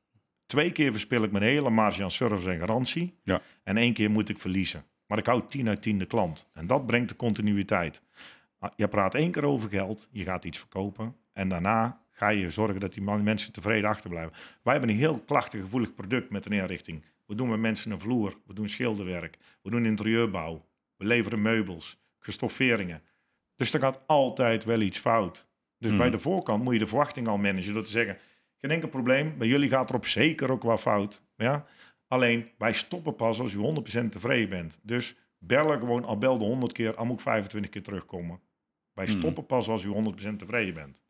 Twee 0.49 0.73
keer 0.73 0.91
verspil 0.93 1.23
ik 1.23 1.31
mijn 1.33 1.45
hele 1.45 1.71
marge 1.71 2.03
aan 2.03 2.11
service 2.11 2.51
en 2.51 2.59
garantie. 2.59 3.15
Ja. 3.23 3.41
En 3.63 3.77
één 3.77 3.93
keer 3.93 4.11
moet 4.11 4.29
ik 4.29 4.39
verliezen. 4.39 4.85
Maar 5.07 5.19
ik 5.19 5.27
hou 5.27 5.43
10 5.49 5.69
uit 5.69 5.83
10 5.83 5.99
de 5.99 6.07
klant. 6.07 6.51
En 6.55 6.67
dat 6.67 6.87
brengt 6.87 7.09
de 7.09 7.17
continuïteit. 7.17 8.03
Ah, 8.59 8.71
Je 8.77 8.89
praat 8.89 9.15
één 9.15 9.31
keer 9.31 9.45
over 9.45 9.69
geld, 9.69 10.09
je 10.11 10.25
gaat 10.25 10.45
iets 10.45 10.59
verkopen. 10.59 11.17
En 11.33 11.49
daarna 11.49 12.01
ga 12.11 12.29
je 12.29 12.51
zorgen 12.51 12.81
dat 12.81 12.93
die 12.95 13.03
mensen 13.03 13.53
tevreden 13.53 13.91
achterblijven. 13.91 14.33
Wij 14.63 14.73
hebben 14.73 14.91
een 14.91 14.97
heel 14.97 15.19
klachtig 15.27 15.61
gevoelig 15.61 15.95
product 15.95 16.31
met 16.31 16.47
een 16.47 16.53
inrichting. 16.53 17.03
We 17.27 17.35
doen 17.35 17.49
met 17.49 17.61
mensen 17.61 17.91
een 17.91 18.01
vloer, 18.01 18.37
we 18.47 18.55
doen 18.55 18.69
schilderwerk, 18.69 19.37
we 19.63 19.71
doen 19.71 19.87
interieurbouw. 19.87 20.67
We 20.97 21.05
leveren 21.05 21.43
meubels, 21.43 21.99
gestofferingen. 22.19 23.03
Dus 23.57 23.73
er 23.73 23.81
gaat 23.81 24.01
altijd 24.07 24.65
wel 24.65 24.81
iets 24.81 24.99
fout. 24.99 25.47
Dus 25.79 25.91
Hmm. 25.91 25.99
bij 25.99 26.11
de 26.11 26.19
voorkant 26.19 26.65
moet 26.65 26.73
je 26.73 26.79
de 26.79 26.87
verwachting 26.87 27.29
al 27.29 27.39
managen 27.39 27.75
door 27.75 27.85
te 27.85 27.91
zeggen... 27.91 28.19
geen 28.61 28.71
enkel 28.71 28.89
probleem, 28.89 29.39
bij 29.39 29.49
jullie 29.49 29.69
gaat 29.69 29.89
er 29.89 29.95
op 29.97 30.07
zeker 30.07 30.51
ook 30.51 30.63
wat 30.63 30.81
fout. 30.81 31.23
Ja? 31.37 31.67
Alleen, 32.09 32.51
wij 32.59 32.73
stoppen 32.73 33.17
pas 33.17 33.41
als 33.41 33.53
u 33.53 33.59
100% 33.59 34.09
tevreden 34.09 34.49
bent. 34.49 34.81
Dus 34.83 35.17
bellen 35.39 35.79
gewoon, 35.79 36.05
al 36.05 36.19
belde 36.19 36.45
100 36.45 36.73
keer, 36.73 36.95
al 36.95 37.05
moet 37.05 37.17
ik 37.17 37.21
25 37.23 37.71
keer 37.71 37.83
terugkomen. 37.83 38.41
Wij 38.93 39.07
Hmm. 39.07 39.19
stoppen 39.19 39.47
pas 39.47 39.69
als 39.69 39.85
u 39.85 39.89
100% 39.89 40.39
tevreden 40.39 40.75
bent. 40.75 41.03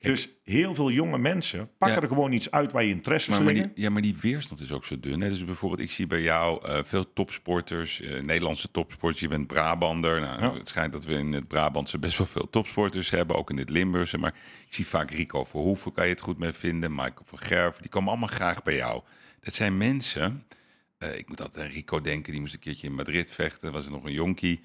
Kijk. 0.00 0.14
Dus 0.14 0.28
heel 0.44 0.74
veel 0.74 0.90
jonge 0.90 1.18
mensen 1.18 1.70
pakken 1.78 1.96
Ja. 1.96 2.02
er 2.02 2.08
gewoon 2.08 2.32
iets 2.32 2.50
uit 2.50 2.72
waar 2.72 2.84
je 2.84 2.90
interesses 2.90 3.28
Maar, 3.34 3.42
maar 3.42 3.52
liggen. 3.52 3.72
die, 3.74 3.84
ja, 3.84 3.90
maar 3.90 4.02
die 4.02 4.16
weerstand 4.20 4.60
is 4.60 4.72
ook 4.72 4.84
zo 4.84 5.00
dun. 5.00 5.20
Hè? 5.20 5.28
Dus 5.28 5.44
bijvoorbeeld, 5.44 5.80
ik 5.82 5.90
zie 5.90 6.06
bij 6.06 6.22
jou 6.22 6.66
eh, 6.66 6.78
veel 6.84 7.12
topsporters, 7.12 8.00
eh, 8.00 8.22
Nederlandse 8.22 8.70
topsporters. 8.70 9.20
Je 9.20 9.28
bent 9.28 9.46
Brabander. 9.46 10.20
Nou, 10.20 10.42
Ja. 10.42 10.54
Het 10.54 10.68
schijnt 10.68 10.92
dat 10.92 11.04
we 11.04 11.12
in 11.14 11.32
het 11.32 11.48
Brabantse 11.48 11.98
best 11.98 12.18
wel 12.18 12.26
veel 12.26 12.50
topsporters 12.50 13.10
hebben, 13.10 13.36
ook 13.36 13.50
in 13.50 13.56
het 13.58 13.70
Limburgse. 13.70 14.18
Maar 14.18 14.34
ik 14.66 14.74
zie 14.74 14.86
vaak 14.86 15.10
Rico 15.10 15.44
Verhoeven, 15.44 15.92
kan 15.92 16.04
je 16.04 16.10
het 16.10 16.20
goed 16.20 16.38
mee 16.38 16.52
vinden. 16.52 16.90
Michael 16.94 17.24
van 17.24 17.38
Gerven, 17.38 17.80
die 17.82 17.90
komen 17.90 18.08
allemaal 18.10 18.28
graag 18.28 18.62
bij 18.62 18.76
jou. 18.76 19.02
Dat 19.40 19.54
zijn 19.54 19.76
mensen, 19.76 20.46
eh, 20.98 21.18
ik 21.18 21.28
moet 21.28 21.40
altijd 21.40 21.64
aan 21.66 21.72
Rico 21.72 22.00
denken, 22.00 22.32
die 22.32 22.40
moest 22.40 22.54
een 22.54 22.60
keertje 22.60 22.86
in 22.86 22.94
Madrid 22.94 23.30
vechten, 23.30 23.72
was 23.72 23.84
er 23.86 23.92
nog 23.92 24.04
een 24.04 24.12
jonkie. 24.12 24.60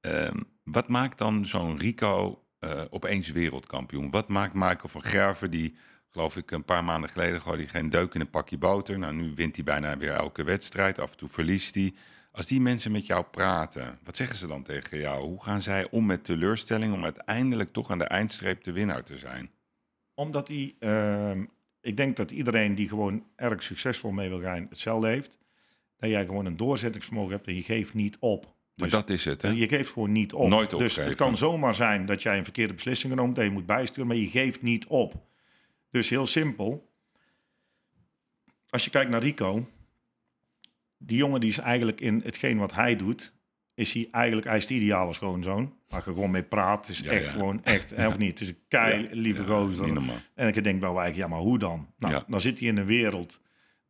Ehm, 0.00 0.36
wat 0.64 0.88
maakt 0.88 1.18
dan 1.18 1.46
zo'n 1.46 1.78
Rico 1.78 2.42
eh, 2.62 2.80
opeens 2.90 3.30
wereldkampioen? 3.30 4.10
Wat 4.10 4.28
maakt 4.28 4.54
Michael 4.54 4.88
van 4.88 5.02
Gerven, 5.02 5.50
die 5.50 5.74
geloof 6.10 6.36
ik 6.36 6.50
een 6.50 6.64
paar 6.64 6.84
maanden 6.84 7.10
geleden 7.10 7.40
gooide 7.40 7.68
geen 7.68 7.90
deuk 7.90 8.14
in 8.14 8.20
een 8.20 8.30
pakje 8.30 8.58
boter. 8.58 8.98
Nou, 8.98 9.14
nu 9.14 9.32
wint 9.34 9.56
hij 9.56 9.64
bijna 9.64 9.96
weer 9.96 10.12
elke 10.12 10.44
wedstrijd, 10.44 10.98
af 10.98 11.10
en 11.10 11.16
toe 11.16 11.28
verliest 11.28 11.74
hij. 11.74 11.94
Als 12.32 12.46
die 12.46 12.60
mensen 12.60 12.92
met 12.92 13.06
jou 13.06 13.24
praten, 13.24 13.98
wat 14.04 14.16
zeggen 14.16 14.36
ze 14.36 14.46
dan 14.46 14.62
tegen 14.62 14.98
jou? 14.98 15.22
Hoe 15.22 15.42
gaan 15.42 15.62
zij 15.62 15.90
om 15.90 16.06
met 16.06 16.24
teleurstelling 16.24 16.94
om 16.94 17.04
uiteindelijk 17.04 17.72
toch 17.72 17.90
aan 17.90 17.98
de 17.98 18.04
eindstreep 18.04 18.64
de 18.64 18.72
winnaar 18.72 19.04
te 19.04 19.18
zijn? 19.18 19.50
Omdat 20.14 20.46
die, 20.46 20.76
ehm, 20.78 21.44
ik 21.80 21.96
denk 21.96 22.16
dat 22.16 22.30
iedereen 22.30 22.74
die 22.74 22.88
gewoon 22.88 23.24
erg 23.36 23.62
succesvol 23.62 24.10
mee 24.10 24.28
wil 24.28 24.40
gaan, 24.40 24.66
hetzelfde 24.68 25.08
heeft. 25.08 25.38
Dat 25.96 26.10
jij 26.10 26.24
gewoon 26.24 26.46
een 26.46 26.56
doorzettingsvermogen 26.56 27.32
hebt 27.32 27.46
en 27.46 27.54
je 27.54 27.62
geeft 27.62 27.94
niet 27.94 28.16
op. 28.20 28.54
Maar 28.74 28.88
Dus 28.88 28.98
dat 28.98 29.10
is 29.10 29.24
het, 29.24 29.42
hè? 29.42 29.48
je 29.50 29.68
geeft 29.68 29.92
gewoon 29.92 30.12
niet 30.12 30.32
op. 30.32 30.48
Nooit 30.48 30.70
Dus 30.70 30.96
het 30.96 31.14
kan 31.14 31.36
zomaar 31.36 31.74
zijn 31.74 32.06
dat 32.06 32.22
jij 32.22 32.36
een 32.38 32.44
verkeerde 32.44 32.74
beslissing 32.74 33.12
genomen, 33.12 33.34
dat 33.34 33.44
je 33.44 33.50
moet 33.50 33.66
bijsturen, 33.66 34.06
maar 34.06 34.16
je 34.16 34.28
geeft 34.28 34.62
niet 34.62 34.86
op. 34.86 35.14
Dus 35.90 36.10
heel 36.10 36.26
simpel. 36.26 36.90
Als 38.68 38.84
je 38.84 38.90
kijkt 38.90 39.10
naar 39.10 39.22
Rico, 39.22 39.66
die 40.98 41.16
jongen 41.16 41.40
die 41.40 41.50
is 41.50 41.58
eigenlijk 41.58 42.00
in 42.00 42.20
hetgeen 42.24 42.58
wat 42.58 42.74
hij 42.74 42.96
doet, 42.96 43.34
is 43.74 43.92
hij 43.92 44.08
eigenlijk, 44.10 44.46
hij 44.46 44.56
is 44.56 44.66
de 44.66 44.74
ideale 44.74 45.12
schoonzoon. 45.12 45.74
Waar 45.88 46.02
je 46.04 46.12
gewoon 46.12 46.30
mee 46.30 46.42
praat, 46.42 46.88
is 46.88 46.98
Ja, 46.98 47.10
echt 47.10 47.24
ja. 47.24 47.30
gewoon 47.32 47.64
echt, 47.64 47.90
hè, 47.90 48.06
of 48.08 48.18
niet? 48.18 48.30
Het 48.30 48.40
is 48.40 48.48
een 48.48 48.58
kei 48.68 49.08
lieve 49.10 49.42
Ja, 49.42 49.48
gozer. 49.48 50.02
En 50.34 50.48
ik 50.48 50.64
denk 50.64 50.80
bij 50.80 50.92
wijken, 50.92 51.18
ja, 51.18 51.26
maar 51.28 51.38
hoe 51.38 51.58
dan? 51.58 51.88
Nou, 51.98 52.12
Ja. 52.14 52.24
dan 52.28 52.40
zit 52.40 52.58
hij 52.58 52.68
in 52.68 52.76
een 52.76 52.86
wereld. 52.86 53.40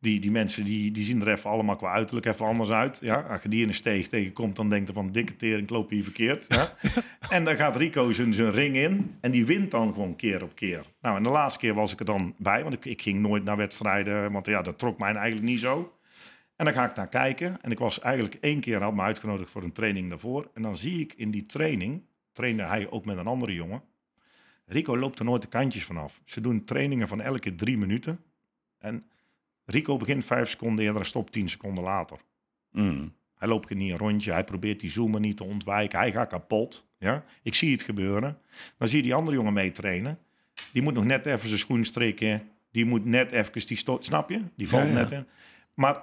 Die, 0.03 0.19
die 0.19 0.31
mensen 0.31 0.63
die, 0.63 0.91
die 0.91 1.03
zien 1.03 1.21
er 1.21 1.27
even 1.27 1.49
allemaal 1.49 1.75
qua 1.75 1.91
uiterlijk 1.91 2.25
even 2.25 2.45
anders 2.45 2.69
uit. 2.69 2.99
Ja? 3.01 3.21
Als 3.21 3.41
je 3.41 3.49
die 3.49 3.61
in 3.61 3.67
een 3.67 3.73
steeg 3.73 4.07
tegenkomt, 4.07 4.55
dan 4.55 4.69
denkt 4.69 4.87
er 4.87 4.93
van 4.93 5.11
dikke 5.11 5.35
tering, 5.35 5.63
ik 5.63 5.69
loop 5.69 5.89
hier 5.89 6.03
verkeerd. 6.03 6.45
Ja? 6.47 6.73
en 7.29 7.43
dan 7.43 7.55
gaat 7.55 7.75
Rico 7.75 8.11
zijn, 8.11 8.33
zijn 8.33 8.51
ring 8.51 8.75
in 8.75 9.15
en 9.21 9.31
die 9.31 9.45
wint 9.45 9.71
dan 9.71 9.93
gewoon 9.93 10.15
keer 10.15 10.43
op 10.43 10.55
keer. 10.55 10.85
Nou, 11.01 11.17
en 11.17 11.23
de 11.23 11.29
laatste 11.29 11.59
keer 11.59 11.73
was 11.73 11.91
ik 11.93 11.99
er 11.99 12.05
dan 12.05 12.33
bij, 12.37 12.63
want 12.63 12.73
ik, 12.73 12.85
ik 12.85 13.01
ging 13.01 13.19
nooit 13.19 13.43
naar 13.43 13.57
wedstrijden, 13.57 14.31
want 14.31 14.45
ja, 14.45 14.61
dat 14.61 14.79
trok 14.79 14.97
mij 14.97 15.13
eigenlijk 15.13 15.45
niet 15.45 15.59
zo. 15.59 15.93
En 16.55 16.65
dan 16.65 16.73
ga 16.73 16.89
ik 16.89 16.95
naar 16.95 17.09
kijken. 17.09 17.61
En 17.61 17.71
ik 17.71 17.79
was 17.79 17.99
eigenlijk 17.99 18.35
één 18.41 18.59
keer 18.59 18.81
had 18.81 18.93
me 18.93 19.01
uitgenodigd 19.01 19.51
voor 19.51 19.63
een 19.63 19.71
training 19.71 20.09
daarvoor. 20.09 20.49
En 20.53 20.61
dan 20.61 20.77
zie 20.77 20.99
ik 20.99 21.13
in 21.13 21.31
die 21.31 21.45
training, 21.45 22.01
trainde 22.31 22.63
hij 22.63 22.89
ook 22.89 23.05
met 23.05 23.17
een 23.17 23.27
andere 23.27 23.53
jongen. 23.53 23.81
Rico 24.65 24.97
loopt 24.97 25.19
er 25.19 25.25
nooit 25.25 25.41
de 25.41 25.47
kantjes 25.47 25.83
vanaf. 25.83 26.21
Ze 26.25 26.41
doen 26.41 26.63
trainingen 26.63 27.07
van 27.07 27.21
elke 27.21 27.55
drie 27.55 27.77
minuten. 27.77 28.19
En 28.79 29.05
Rico 29.73 29.97
begint 29.97 30.25
vijf 30.25 30.49
seconden 30.49 30.85
eerder 30.85 31.01
en 31.01 31.07
stopt 31.07 31.31
tien 31.31 31.49
seconden 31.49 31.83
later. 31.83 32.17
Mm. 32.71 33.13
Hij 33.37 33.47
loopt 33.47 33.73
niet 33.73 33.91
een 33.91 33.97
rondje, 33.97 34.31
hij 34.31 34.43
probeert 34.43 34.79
die 34.79 34.89
zoomer 34.89 35.19
niet 35.19 35.37
te 35.37 35.43
ontwijken. 35.43 35.99
Hij 35.99 36.11
gaat 36.11 36.29
kapot. 36.29 36.87
Ja? 36.97 37.23
Ik 37.41 37.55
zie 37.55 37.71
het 37.71 37.81
gebeuren. 37.81 38.37
Dan 38.77 38.87
zie 38.87 38.97
je 38.97 39.03
die 39.03 39.13
andere 39.13 39.37
jongen 39.37 39.53
meetrainen. 39.53 40.19
Die 40.71 40.81
moet 40.81 40.93
nog 40.93 41.05
net 41.05 41.25
even 41.25 41.47
zijn 41.47 41.59
schoen 41.59 41.85
strikken. 41.85 42.49
Die 42.71 42.85
moet 42.85 43.05
net 43.05 43.31
even 43.31 43.67
die 43.67 43.97
Snap 43.99 44.29
je? 44.29 44.41
Die 44.55 44.69
valt 44.69 44.83
Ja, 44.83 44.89
ja. 44.89 44.95
net 44.95 45.11
in. 45.11 45.25
Maar 45.73 46.01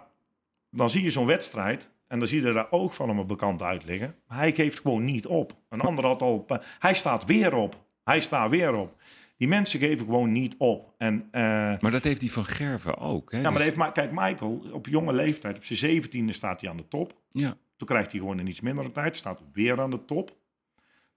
dan 0.71 0.91
zie 0.91 1.03
je 1.03 1.11
zo'n 1.11 1.27
wedstrijd. 1.27 1.91
En 2.07 2.19
dan 2.19 2.29
zie 2.29 2.43
je 2.43 2.53
daar 2.53 2.71
oog 2.71 2.95
van 2.95 3.09
hem 3.09 3.27
bekant 3.27 3.63
uit 3.63 3.85
liggen. 3.85 4.15
Maar 4.29 4.39
hij 4.39 4.53
geeft 4.53 4.81
gewoon 4.81 5.05
niet 5.05 5.27
op. 5.27 5.57
Een 5.69 5.81
ander 5.81 6.05
had 6.05 6.23
al... 6.23 6.47
Hij 6.79 6.95
staat 6.95 7.25
weer 7.25 7.55
op. 7.55 7.85
Hij 8.05 8.21
staat 8.21 8.51
weer 8.51 8.75
op. 8.75 8.95
Die 9.41 9.49
mensen 9.49 9.81
geven 9.81 10.05
gewoon 10.07 10.33
niet 10.33 10.55
op. 10.59 10.95
En, 10.99 11.29
eh, 11.31 11.43
Maar 11.81 11.91
dat 11.91 12.05
heeft 12.05 12.21
die 12.21 12.33
van 12.33 12.45
Gerven 12.45 12.99
ook, 12.99 13.33
hè? 13.33 13.37
ja, 13.37 13.43
maar 13.43 13.53
Dus- 13.53 13.63
heeft, 13.63 13.77
Ma- 13.77 13.91
kijk, 13.91 14.11
Michael, 14.13 14.63
op 14.73 14.87
jonge 14.87 15.13
leeftijd, 15.13 15.57
op 15.57 15.65
zijn 15.65 15.79
zeventiende 15.79 16.33
staat 16.33 16.61
hij 16.61 16.71
aan 16.71 16.77
de 16.77 16.89
top. 16.89 17.15
ja. 17.31 17.57
Toen 17.77 17.89
krijgt 17.89 18.11
hij 18.11 18.21
gewoon 18.21 18.39
in 18.41 18.47
iets 18.47 18.61
mindere 18.61 18.93
tijd, 18.93 19.17
staat 19.17 19.41
weer 19.53 19.81
aan 19.81 19.91
de 19.91 20.05
top. 20.05 20.37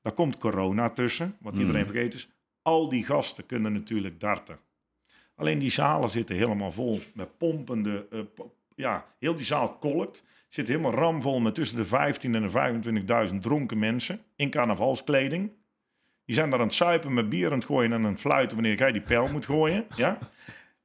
Daar 0.02 0.14
komt 0.14 0.38
corona 0.38 0.90
tussen, 0.90 1.36
wat 1.40 1.58
iedereen 1.60 1.86
vergeten 1.86 2.20
is. 2.20 2.30
Al 2.62 2.90
die 2.90 3.06
gasten 3.06 3.46
kunnen 3.46 3.74
natuurlijk 3.74 4.20
darten. 4.20 4.58
Alleen 5.36 5.60
die 5.60 5.72
zalen 5.72 6.10
zitten 6.10 6.36
helemaal 6.36 6.72
vol 6.72 7.00
met 7.14 7.38
pompende, 7.38 8.08
eh, 8.12 8.20
ja, 8.76 9.06
heel 9.20 9.36
die 9.36 9.46
zaal 9.46 9.70
kolkt. 9.74 10.24
Zit 10.50 10.68
helemaal 10.68 10.92
ramvol 10.94 11.40
met 11.40 11.56
tussen 11.56 11.78
de 11.78 11.86
15 11.86 12.36
en 12.36 12.42
de 12.42 12.50
25.000 13.30 13.42
dronken 13.42 13.80
mensen 13.80 14.20
in 14.36 14.50
carnavalskleding. 14.50 15.52
Die 16.26 16.36
zijn 16.36 16.50
daar 16.50 16.60
aan 16.60 16.66
het 16.66 16.76
suipen 16.76 17.14
met 17.14 17.30
bier 17.30 17.48
aan 17.52 17.58
het 17.58 17.66
gooien 17.66 17.94
en 17.94 18.06
aan 18.06 18.12
het 18.12 18.20
fluiten 18.20 18.56
wanneer 18.58 18.78
jij 18.78 18.92
die 18.92 19.02
pijl 19.02 19.28
moet 19.32 19.46
gooien. 19.46 19.86
Ja? 19.96 20.18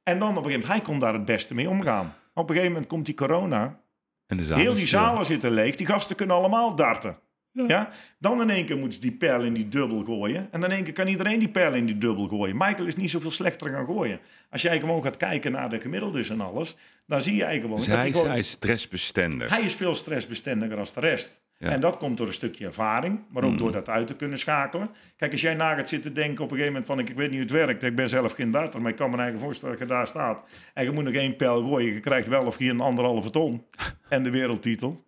En 0.03 0.19
dan 0.19 0.29
op 0.29 0.35
een 0.35 0.43
gegeven 0.43 0.59
moment, 0.59 0.67
hij 0.67 0.81
kon 0.81 0.99
daar 0.99 1.13
het 1.13 1.25
beste 1.25 1.53
mee 1.55 1.69
omgaan. 1.69 2.13
Op 2.33 2.43
een 2.49 2.55
gegeven 2.55 2.71
moment 2.71 2.87
komt 2.87 3.05
die 3.05 3.15
corona 3.15 3.79
En 4.27 4.37
de 4.37 4.43
zaal 4.43 4.57
Heel 4.57 4.73
die 4.73 4.85
stil. 4.85 4.99
zalen 4.99 5.25
zitten 5.25 5.51
leeg. 5.51 5.75
Die 5.75 5.85
gasten 5.85 6.15
kunnen 6.15 6.35
allemaal 6.35 6.75
darten. 6.75 7.17
Ja. 7.51 7.89
Dan 8.19 8.41
in 8.41 8.49
één 8.49 8.65
keer 8.65 8.75
moeten 8.75 8.93
ze 8.93 9.01
die 9.01 9.17
pijl 9.17 9.43
in 9.43 9.53
die 9.53 9.67
dubbel 9.67 10.03
gooien. 10.03 10.47
En 10.51 10.59
dan 10.59 10.69
in 10.69 10.75
één 10.75 10.83
keer 10.83 10.93
kan 10.93 11.07
iedereen 11.07 11.39
die 11.39 11.49
pijl 11.49 11.73
in 11.73 11.85
die 11.85 11.97
dubbel 11.97 12.27
gooien. 12.27 12.57
Michael 12.57 12.87
is 12.87 12.95
niet 12.95 13.09
zoveel 13.09 13.31
slechter 13.31 13.69
gaan 13.69 13.85
gooien. 13.85 14.19
Als 14.49 14.61
jij 14.61 14.79
gewoon 14.79 15.03
gaat 15.03 15.17
kijken 15.17 15.51
naar 15.51 15.69
de 15.69 15.79
gemiddeldes 15.79 16.29
en 16.29 16.41
alles, 16.41 16.75
dan 17.07 17.21
zie 17.21 17.35
jij 17.35 17.59
gewoon 17.59 17.75
Dus 17.75 17.85
dat 17.85 17.93
hij, 17.93 17.97
hij 17.99 18.09
is, 18.09 18.15
gewoon... 18.15 18.29
hij 18.29 18.39
is 18.39 18.49
stressbestendig. 18.49 19.49
Hij 19.49 19.61
is 19.61 19.73
veel 19.73 19.95
stressbestendiger 19.95 20.77
als 20.77 20.93
de 20.93 20.99
rest. 20.99 21.41
Ja. 21.59 21.67
Mm. 21.67 21.73
En 21.73 21.79
dat 21.79 21.97
komt 21.97 22.17
door 22.17 22.27
een 22.27 22.33
stukje 22.33 22.65
ervaring, 22.65 23.19
maar 23.29 23.43
ook 23.43 23.57
door 23.57 23.71
dat 23.71 23.89
uit 23.89 24.07
te 24.07 24.15
kunnen 24.15 24.39
schakelen. 24.39 24.89
Kijk, 25.17 25.31
als 25.31 25.41
jij 25.41 25.53
na 25.53 25.75
gaat 25.75 25.89
zitten 25.89 26.13
denken 26.13 26.43
op 26.43 26.51
een 26.51 26.57
gegeven 26.57 26.73
moment 26.73 26.85
van... 26.85 26.99
ik 26.99 27.07
weet 27.07 27.31
niet 27.31 27.49
hoe 27.49 27.57
het 27.57 27.67
werkt, 27.67 27.83
ik 27.83 27.95
ben 27.95 28.09
zelf 28.09 28.31
geen 28.31 28.51
darter... 28.51 28.81
maar 28.81 28.91
ik 28.91 28.97
kan 28.97 29.09
me 29.09 29.17
eigen 29.17 29.39
voorstellen 29.39 29.77
dat 29.77 29.87
je 29.87 29.93
daar 29.93 30.07
staat... 30.07 30.43
en 30.73 30.83
je 30.83 30.91
moet 30.91 31.03
nog 31.03 31.13
één 31.13 31.35
pijl 31.35 31.63
gooien, 31.63 31.93
je 31.93 31.99
krijgt 31.99 32.27
wel 32.27 32.45
of 32.45 32.55
geen 32.55 32.79
anderhalve 32.79 33.29
ton... 33.29 33.63
en 34.09 34.23
de 34.23 34.29
wereldtitel. 34.29 35.03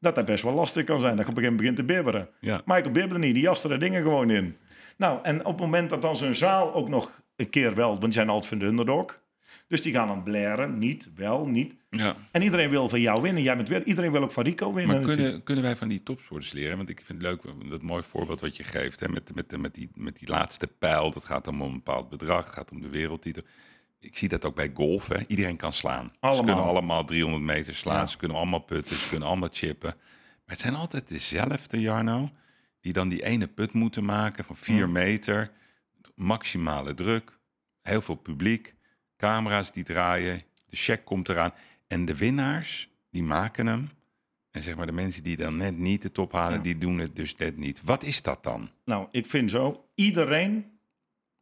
Dat 0.00 0.14
dat 0.14 0.24
best 0.24 0.42
wel 0.42 0.52
lastig 0.52 0.84
kan 0.84 1.00
zijn, 1.00 1.16
dat 1.16 1.24
je 1.24 1.30
op 1.30 1.36
een 1.36 1.42
gegeven 1.42 1.64
moment 1.64 1.76
begint 1.76 1.88
te 1.88 1.94
bibberen. 1.94 2.28
Ja. 2.40 2.62
Michael 2.64 2.90
bibberde 2.90 3.18
niet, 3.18 3.34
die 3.34 3.42
jaste 3.42 3.68
er 3.68 3.80
dingen 3.80 4.02
gewoon 4.02 4.30
in. 4.30 4.56
Nou, 4.96 5.18
en 5.22 5.40
op 5.40 5.52
het 5.52 5.60
moment 5.60 5.90
dat 5.90 6.02
dan 6.02 6.16
zo'n 6.16 6.34
zaal 6.34 6.74
ook 6.74 6.88
nog 6.88 7.22
een 7.36 7.48
keer 7.48 7.74
wel... 7.74 7.88
want 7.88 8.02
die 8.02 8.12
zijn 8.12 8.28
altijd 8.28 8.46
van 8.46 8.58
de 8.58 8.64
underdog... 8.64 9.22
Dus 9.74 9.82
die 9.82 9.92
gaan 9.92 10.08
aan 10.08 10.14
het 10.14 10.24
blaren, 10.24 10.78
niet, 10.78 11.10
wel, 11.14 11.46
niet. 11.46 11.74
Ja. 11.90 12.16
En 12.30 12.42
iedereen 12.42 12.70
wil 12.70 12.88
van 12.88 13.00
jou 13.00 13.22
winnen. 13.22 13.42
Jij 13.42 13.56
bent 13.56 13.68
weer, 13.68 13.84
iedereen 13.84 14.12
wil 14.12 14.22
ook 14.22 14.32
van 14.32 14.44
Rico 14.44 14.72
winnen. 14.72 14.96
Maar 14.96 15.04
kunnen, 15.04 15.42
kunnen 15.42 15.64
wij 15.64 15.76
van 15.76 15.88
die 15.88 16.02
topsporters 16.02 16.52
leren? 16.52 16.76
Want 16.76 16.88
ik 16.88 17.02
vind 17.04 17.22
het 17.22 17.30
leuk, 17.30 17.70
dat 17.70 17.82
mooi 17.82 18.02
voorbeeld 18.02 18.40
wat 18.40 18.56
je 18.56 18.64
geeft. 18.64 19.00
Hè, 19.00 19.08
met, 19.08 19.34
met, 19.34 19.56
met, 19.56 19.74
die, 19.74 19.90
met 19.94 20.18
die 20.18 20.28
laatste 20.28 20.66
pijl. 20.66 21.10
Dat 21.10 21.24
gaat 21.24 21.46
om 21.46 21.60
een 21.60 21.72
bepaald 21.72 22.08
bedrag. 22.08 22.44
Het 22.44 22.54
gaat 22.54 22.70
om 22.70 22.80
de 22.80 22.88
wereldtitel. 22.88 23.42
Ik 24.00 24.16
zie 24.16 24.28
dat 24.28 24.44
ook 24.44 24.54
bij 24.54 24.70
golf. 24.74 25.08
Hè. 25.08 25.16
Iedereen 25.26 25.56
kan 25.56 25.72
slaan. 25.72 26.12
Ze 26.20 26.42
kunnen 26.44 26.64
allemaal 26.64 27.04
300 27.04 27.42
meter 27.42 27.74
slaan. 27.74 28.00
Ja. 28.00 28.06
Ze 28.06 28.16
kunnen 28.16 28.36
allemaal 28.36 28.60
putten. 28.60 28.96
Ze 28.96 29.08
kunnen 29.08 29.28
allemaal 29.28 29.48
chippen. 29.52 29.94
Maar 29.96 30.54
het 30.54 30.60
zijn 30.60 30.74
altijd 30.74 31.08
dezelfde, 31.08 31.80
Jarno. 31.80 32.30
Die 32.80 32.92
dan 32.92 33.08
die 33.08 33.24
ene 33.24 33.46
put 33.46 33.72
moeten 33.72 34.04
maken 34.04 34.44
van 34.44 34.56
4 34.56 34.88
meter. 34.88 35.50
Maximale 36.14 36.94
druk. 36.94 37.38
Heel 37.82 38.02
veel 38.02 38.14
publiek. 38.14 38.73
Camera's 39.24 39.72
die 39.72 39.84
draaien, 39.84 40.42
de 40.68 40.76
check 40.76 41.04
komt 41.04 41.28
eraan. 41.28 41.52
En 41.86 42.04
de 42.04 42.16
winnaars, 42.16 42.90
die 43.10 43.22
maken 43.22 43.66
hem. 43.66 43.88
En 44.50 44.62
zeg 44.62 44.76
maar 44.76 44.86
de 44.86 44.92
mensen 44.92 45.22
die 45.22 45.36
dan 45.36 45.56
net 45.56 45.78
niet 45.78 46.02
de 46.02 46.12
top 46.12 46.32
halen, 46.32 46.56
Ja. 46.56 46.62
die 46.62 46.78
doen 46.78 46.98
het 46.98 47.16
dus 47.16 47.36
net 47.36 47.56
niet. 47.56 47.82
Wat 47.84 48.02
is 48.02 48.22
dat 48.22 48.42
dan? 48.42 48.70
Nou, 48.84 49.08
ik 49.10 49.26
vind 49.26 49.50
zo, 49.50 49.88
iedereen 49.94 50.72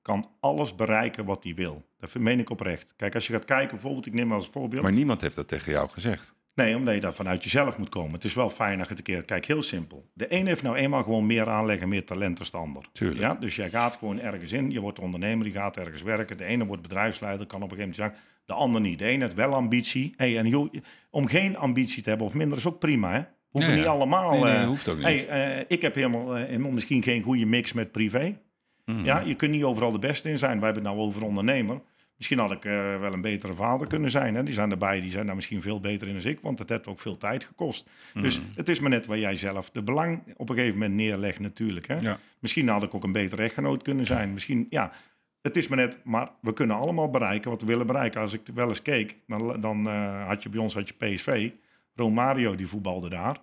kan 0.02 0.30
alles 0.40 0.74
bereiken 0.74 1.24
wat 1.24 1.44
hij 1.44 1.54
wil. 1.54 1.84
Dat 1.98 2.14
meen 2.14 2.38
ik 2.38 2.50
oprecht. 2.50 2.92
Kijk, 2.96 3.14
als 3.14 3.26
je 3.26 3.32
gaat 3.32 3.44
kijken, 3.44 3.70
bijvoorbeeld, 3.70 4.06
ik 4.06 4.12
neem 4.12 4.32
als 4.32 4.48
voorbeeld. 4.48 4.82
Maar 4.82 4.92
niemand 4.92 5.20
heeft 5.20 5.34
dat 5.36 5.48
tegen 5.48 5.72
jou 5.72 5.90
gezegd. 5.90 6.34
Nee, 6.54 6.76
omdat 6.76 6.94
je 6.94 7.00
dat 7.00 7.14
vanuit 7.14 7.42
jezelf 7.42 7.78
moet 7.78 7.88
komen. 7.88 8.12
Het 8.12 8.24
is 8.24 8.34
wel 8.34 8.50
fijn 8.50 8.78
als 8.78 8.88
je 8.88 8.94
het 8.94 9.08
een 9.08 9.14
keer... 9.14 9.22
Kijk, 9.22 9.46
heel 9.46 9.62
simpel. 9.62 10.10
De 10.14 10.32
een 10.32 10.46
heeft 10.46 10.62
nou 10.62 10.76
eenmaal 10.76 11.02
gewoon 11.02 11.26
meer 11.26 11.48
aanleg 11.48 11.80
en 11.80 11.88
meer 11.88 12.04
talent 12.04 12.38
dan 12.38 12.46
de 12.50 12.56
ander. 12.56 12.88
Tuurlijk. 12.92 13.20
Ja? 13.20 13.34
Dus 13.34 13.56
jij 13.56 13.70
gaat 13.70 13.96
gewoon 13.96 14.20
ergens 14.20 14.52
in. 14.52 14.70
Je 14.70 14.80
wordt 14.80 14.98
ondernemer, 14.98 15.44
die 15.44 15.52
gaat 15.52 15.76
ergens 15.76 16.02
werken. 16.02 16.36
De 16.36 16.44
ene 16.44 16.66
wordt 16.66 16.82
bedrijfsleider, 16.82 17.46
kan 17.46 17.62
op 17.62 17.70
een 17.70 17.76
gegeven 17.76 17.96
moment 18.02 18.16
zeggen... 18.16 18.30
De 18.44 18.52
ander 18.52 18.80
niet. 18.80 18.98
De 18.98 19.04
ene 19.04 19.22
heeft 19.22 19.34
wel 19.34 19.54
ambitie. 19.54 20.14
Hey, 20.16 20.38
en 20.38 20.46
joh, 20.46 20.72
om 21.10 21.26
geen 21.26 21.56
ambitie 21.56 22.02
te 22.02 22.08
hebben 22.08 22.26
of 22.26 22.34
minder 22.34 22.58
is 22.58 22.66
ook 22.66 22.78
prima, 22.78 23.12
hè? 23.12 23.22
Hoeven 23.50 23.72
Ja, 23.72 23.78
niet 23.78 23.86
allemaal... 23.86 24.30
Nee, 24.30 24.40
nee, 24.40 24.52
eh, 24.52 24.58
dat 24.58 24.66
hoeft 24.66 24.88
ook 24.88 24.96
niet. 24.96 25.04
Hey, 25.04 25.28
eh, 25.28 25.64
ik 25.68 25.82
heb 25.82 25.94
helemaal, 25.94 26.36
eh, 26.36 26.44
helemaal 26.44 26.70
misschien 26.70 27.02
geen 27.02 27.22
goede 27.22 27.46
mix 27.46 27.72
met 27.72 27.92
privé. 27.92 28.38
Hmm. 28.84 29.04
Ja, 29.04 29.20
je 29.20 29.34
kunt 29.34 29.50
niet 29.50 29.62
overal 29.62 29.92
de 29.92 29.98
beste 29.98 30.30
in 30.30 30.38
zijn. 30.38 30.56
Wij 30.56 30.64
hebben 30.64 30.84
het 30.84 30.94
nou 30.94 31.06
over 31.06 31.24
ondernemer. 31.24 31.80
Misschien 32.22 32.42
had 32.42 32.50
ik 32.52 32.64
eh, 32.64 33.00
wel 33.00 33.12
een 33.12 33.20
betere 33.20 33.54
vader 33.54 33.86
kunnen 33.86 34.10
zijn. 34.10 34.34
Hè? 34.34 34.42
Die 34.42 34.54
zijn 34.54 34.70
erbij, 34.70 35.00
die 35.00 35.10
zijn 35.10 35.26
daar 35.26 35.34
misschien 35.34 35.62
veel 35.62 35.80
beter 35.80 36.08
in 36.08 36.18
dan 36.18 36.30
ik, 36.30 36.40
want 36.40 36.58
het 36.58 36.68
heeft 36.68 36.86
ook 36.88 36.98
veel 36.98 37.16
tijd 37.16 37.44
gekost. 37.44 37.90
Dus 38.14 38.36
Hmm. 38.36 38.46
het 38.54 38.68
is 38.68 38.80
maar 38.80 38.90
net 38.90 39.06
waar 39.06 39.18
jij 39.18 39.36
zelf 39.36 39.70
de 39.70 39.82
belang 39.82 40.22
op 40.36 40.48
een 40.48 40.54
gegeven 40.54 40.78
moment 40.78 40.94
neerlegt 40.94 41.40
natuurlijk. 41.40 41.86
Hè? 41.86 41.98
Ja. 42.00 42.18
Misschien 42.38 42.68
had 42.68 42.82
ik 42.82 42.94
ook 42.94 43.04
een 43.04 43.12
betere 43.12 43.42
echtgenoot 43.42 43.82
kunnen 43.82 44.06
zijn. 44.06 44.32
Misschien, 44.32 44.66
ja, 44.70 44.92
het 45.40 45.56
is 45.56 45.68
maar 45.68 45.78
net, 45.78 45.98
maar 46.04 46.30
we 46.40 46.52
kunnen 46.52 46.76
allemaal 46.76 47.10
bereiken 47.10 47.50
wat 47.50 47.60
we 47.60 47.66
willen 47.66 47.86
bereiken. 47.86 48.20
Als 48.20 48.32
ik 48.32 48.40
wel 48.54 48.68
eens 48.68 48.82
keek, 48.82 49.16
dan, 49.26 49.60
dan 49.60 49.88
eh, 49.88 50.26
had 50.26 50.42
je 50.42 50.48
bij 50.48 50.60
ons 50.60 50.74
had 50.74 50.88
je 50.88 50.94
PSV. 50.94 51.50
Romario, 51.94 52.54
die 52.54 52.66
voetbalde 52.66 53.08
daar. 53.08 53.36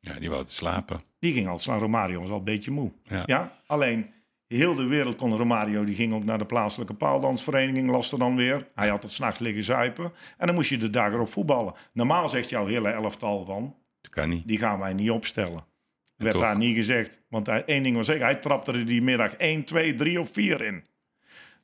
Ja, 0.00 0.14
die 0.18 0.30
wou 0.30 0.44
te 0.44 0.52
slapen. 0.52 1.00
Die 1.18 1.32
ging 1.32 1.48
al 1.48 1.58
slaan. 1.58 1.78
Romario 1.78 2.20
was 2.20 2.30
al 2.30 2.38
een 2.38 2.44
beetje 2.44 2.70
moe. 2.70 2.92
Ja. 3.02 3.22
Ja, 3.26 3.52
alleen 3.66 4.06
heel 4.48 4.74
de 4.74 4.84
wereld 4.86 5.16
kon 5.16 5.36
Romario. 5.36 5.84
Die 5.84 5.94
ging 5.94 6.14
ook 6.14 6.24
naar 6.24 6.38
de 6.38 6.46
plaatselijke 6.46 6.94
paaldansvereniging, 6.94 7.90
las 7.90 8.12
er 8.12 8.18
dan 8.18 8.36
weer. 8.36 8.68
Hij 8.74 8.88
had 8.88 9.00
tot 9.00 9.12
s'nachts 9.12 9.38
liggen 9.40 9.62
zuipen. 9.62 10.12
En 10.38 10.46
dan 10.46 10.54
moest 10.54 10.70
je 10.70 10.76
de 10.76 10.90
dag 10.90 11.12
erop 11.12 11.28
voetballen. 11.28 11.74
Normaal 11.92 12.28
zegt 12.28 12.48
jouw 12.48 12.66
hele 12.66 12.88
elftal 12.88 13.44
van, 13.44 13.76
Dat 14.00 14.10
kan 14.10 14.28
niet. 14.28 14.46
die 14.46 14.58
gaan 14.58 14.78
wij 14.78 14.92
niet 14.92 15.10
opstellen. 15.10 15.64
Werd 16.16 16.32
toch? 16.32 16.42
daar 16.42 16.58
niet 16.58 16.76
gezegd. 16.76 17.22
Want 17.28 17.46
hij, 17.46 17.64
één 17.64 17.82
ding 17.82 17.96
was 17.96 18.06
zeker, 18.06 18.24
hij 18.24 18.34
trapte 18.36 18.72
er 18.72 18.86
die 18.86 19.02
middag 19.02 19.34
1, 19.34 19.64
2, 19.64 19.94
3 19.94 20.20
of 20.20 20.32
4 20.32 20.60
in. 20.60 20.84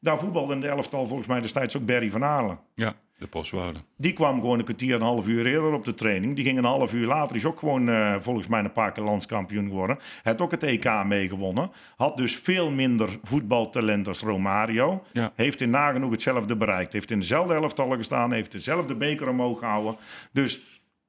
Daar 0.03 0.19
voetbalde 0.19 0.55
in 0.55 0.61
de 0.61 0.69
elftal 0.69 1.07
volgens 1.07 1.29
mij 1.29 1.41
destijds 1.41 1.77
ook 1.77 1.87
Barry 1.87 2.11
van 2.11 2.23
Halen. 2.23 2.59
Ja, 2.75 2.95
de 3.19 3.27
postbode. 3.27 3.79
Die 3.97 4.13
kwam 4.13 4.41
gewoon 4.41 4.59
een 4.59 4.65
kwartier, 4.65 4.95
een 4.95 5.03
half 5.03 5.27
uur 5.29 5.47
eerder 5.47 5.73
op 5.73 5.85
de 5.85 5.95
training. 5.95 6.37
Die 6.37 6.45
ging 6.45 6.59
een 6.59 6.65
half 6.65 6.95
uur 6.95 7.07
later. 7.07 7.37
Is 7.37 7.45
ook 7.45 7.59
gewoon 7.59 7.89
eh, 7.89 8.17
volgens 8.19 8.47
mij 8.47 8.61
een 8.61 8.73
paar 8.73 8.93
keer 8.93 9.05
landskampioen 9.05 9.67
geworden. 9.67 9.99
Had 10.23 10.41
ook 10.41 10.51
het 10.51 10.63
EK 10.63 11.05
meegewonnen. 11.05 11.71
Had 11.97 12.17
dus 12.17 12.37
veel 12.37 12.71
minder 12.71 13.19
voetbaltalent 13.23 14.09
als 14.09 14.21
Romario. 14.21 15.05
Ja. 15.13 15.33
Heeft 15.35 15.61
in 15.61 15.71
nagenoeg 15.71 16.11
hetzelfde 16.11 16.57
bereikt. 16.57 16.93
Heeft 16.93 17.11
in 17.11 17.19
dezelfde 17.19 17.55
elftallen 17.55 17.97
gestaan. 17.97 18.33
Heeft 18.33 18.53
dezelfde 18.53 18.95
beker 18.95 19.29
omhoog 19.29 19.59
gehouden. 19.59 19.97
Dus 20.33 20.61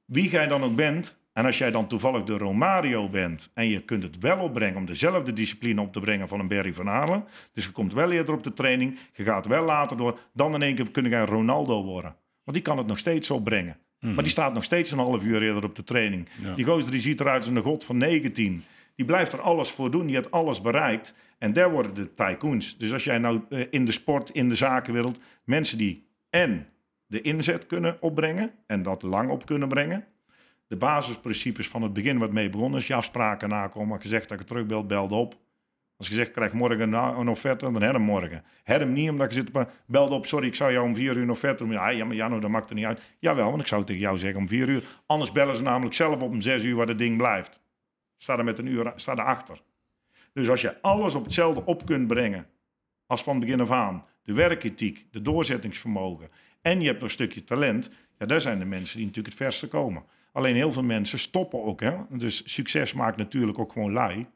wie 0.04 0.30
jij 0.30 0.46
dan 0.46 0.62
ook 0.62 0.76
bent. 0.76 1.22
En 1.34 1.44
als 1.44 1.58
jij 1.58 1.70
dan 1.70 1.86
toevallig 1.86 2.24
de 2.24 2.38
Romario 2.38 3.08
bent. 3.08 3.50
En 3.54 3.68
je 3.68 3.80
kunt 3.80 4.02
het 4.02 4.18
wel 4.18 4.38
opbrengen 4.38 4.76
om 4.76 4.86
dezelfde 4.86 5.32
discipline 5.32 5.80
op 5.80 5.92
te 5.92 6.00
brengen 6.00 6.28
van 6.28 6.40
een 6.40 6.48
Barry 6.48 6.74
van 6.74 6.86
Halen. 6.86 7.24
Dus 7.52 7.64
je 7.64 7.70
komt 7.70 7.92
wel 7.92 8.12
eerder 8.12 8.34
op 8.34 8.44
de 8.44 8.52
training. 8.52 8.98
Je 9.12 9.24
gaat 9.24 9.46
wel 9.46 9.64
later 9.64 9.96
door. 9.96 10.18
Dan 10.32 10.54
in 10.54 10.62
één 10.62 10.74
keer 10.74 10.90
kun 10.90 11.08
jij 11.08 11.24
Ronaldo 11.24 11.84
worden. 11.84 12.16
Want 12.44 12.56
die 12.56 12.66
kan 12.66 12.78
het 12.78 12.86
nog 12.86 12.98
steeds 12.98 13.30
opbrengen. 13.30 13.76
Maar 14.00 14.22
die 14.22 14.32
staat 14.32 14.54
nog 14.54 14.64
steeds 14.64 14.90
een 14.90 14.98
half 14.98 15.24
uur 15.24 15.42
eerder 15.42 15.64
op 15.64 15.76
de 15.76 15.84
training. 15.84 16.28
Ja. 16.42 16.54
Die 16.54 16.64
gozer 16.64 16.90
die 16.90 17.00
ziet 17.00 17.20
eruit 17.20 17.46
als 17.46 17.56
een 17.56 17.62
god 17.62 17.84
van 17.84 17.96
19. 17.96 18.64
Die 18.96 19.06
blijft 19.06 19.32
er 19.32 19.40
alles 19.40 19.70
voor 19.70 19.90
doen. 19.90 20.06
Die 20.06 20.14
heeft 20.14 20.30
alles 20.30 20.60
bereikt. 20.60 21.14
En 21.38 21.52
daar 21.52 21.70
worden 21.70 21.94
de 21.94 22.14
tycoons. 22.14 22.78
Dus 22.78 22.92
als 22.92 23.04
jij 23.04 23.18
nou 23.18 23.40
eh, 23.48 23.66
in 23.70 23.84
de 23.84 23.92
sport, 23.92 24.30
in 24.30 24.48
de 24.48 24.54
zakenwereld... 24.54 25.18
mensen 25.44 25.78
die 25.78 26.06
en 26.30 26.66
de 27.06 27.20
inzet 27.20 27.66
kunnen 27.66 27.96
opbrengen... 28.00 28.50
en 28.66 28.82
dat 28.82 29.02
lang 29.02 29.30
op 29.30 29.46
kunnen 29.46 29.68
brengen... 29.68 30.04
de 30.74 30.80
basisprincipes 30.80 31.68
van 31.68 31.82
het 31.82 31.92
begin 31.92 32.18
wat 32.18 32.32
mee 32.32 32.48
begonnen 32.48 32.80
is... 32.80 32.86
je 32.86 32.94
afspraken 32.94 33.48
nakomen. 33.48 34.00
Gezegd 34.00 34.28
dat 34.28 34.40
ik 34.40 34.46
terugbeld, 34.46 34.88
belde 34.88 35.14
op. 35.14 35.34
Als 35.96 36.08
je 36.08 36.14
zegt, 36.14 36.30
krijg 36.30 36.52
morgen 36.52 36.92
een, 36.92 37.28
offerte, 37.28 37.72
dan 37.72 37.82
heb 37.82 37.92
hem 37.92 38.02
morgen. 38.02 38.44
Heb 38.62 38.80
hem 38.80 38.92
niet, 38.92 39.10
omdat 39.10 39.34
je 39.34 39.40
zit 39.40 39.50
op, 39.52 39.70
belde 39.86 40.14
op, 40.14 40.26
sorry, 40.26 40.46
ik 40.46 40.54
zou 40.54 40.72
jou 40.72 40.86
om 40.86 40.94
vier 40.94 41.16
uur 41.16 41.22
een 41.22 41.30
offerte 41.30 41.64
doen. 41.64 41.72
Ja, 41.72 41.88
ja, 41.88 42.04
maar 42.04 42.16
Jano, 42.16 42.38
dat 42.38 42.50
maakt 42.50 42.68
er 42.68 42.74
niet 42.74 42.84
uit. 42.84 43.00
Jawel, 43.18 43.48
want 43.48 43.60
ik 43.60 43.66
zou 43.66 43.84
tegen 43.84 44.00
jou 44.00 44.18
zeggen 44.18 44.40
om 44.40 44.48
vier 44.48 44.68
uur. 44.68 44.84
Anders 45.06 45.32
bellen 45.32 45.56
ze 45.56 45.62
namelijk 45.62 45.94
zelf 45.94 46.14
op 46.14 46.22
om 46.22 46.40
zes 46.40 46.64
uur 46.64 46.76
waar 46.76 46.88
het 46.88 46.98
ding 46.98 47.16
blijft. 47.16 47.60
Sta 48.16 48.38
er 48.38 48.44
met 48.44 48.58
een 48.58 48.66
uur, 48.66 48.92
sta 48.96 49.12
erachter. 49.12 49.60
Dus 50.32 50.48
als 50.48 50.60
je 50.60 50.80
alles 50.82 51.14
op 51.14 51.24
hetzelfde 51.24 51.64
op 51.64 51.86
kunt 51.86 52.06
brengen, 52.06 52.46
als 53.06 53.22
van 53.22 53.40
begin 53.40 53.60
af 53.60 53.70
aan, 53.70 54.04
de 54.22 54.32
werkethiek, 54.32 55.06
de 55.10 55.20
doorzettingsvermogen, 55.20 56.30
en 56.62 56.80
je 56.80 56.86
hebt 56.86 57.00
nog 57.00 57.08
een 57.08 57.14
stukje 57.14 57.44
talent, 57.44 57.90
ja, 58.18 58.26
daar 58.26 58.40
zijn 58.40 58.58
de 58.58 58.64
mensen 58.64 58.96
die 58.96 59.06
natuurlijk 59.06 59.34
het 59.34 59.44
verste 59.44 59.68
komen. 59.68 60.04
Alleen 60.34 60.54
heel 60.54 60.72
veel 60.72 60.82
mensen 60.82 61.18
stoppen 61.18 61.62
ook. 61.62 61.80
Hè? 61.80 61.96
Dus 62.10 62.52
succes 62.52 62.92
maakt 62.92 63.16
natuurlijk 63.16 63.58
ook 63.58 63.72
gewoon 63.72 63.92
lui. 63.92 64.26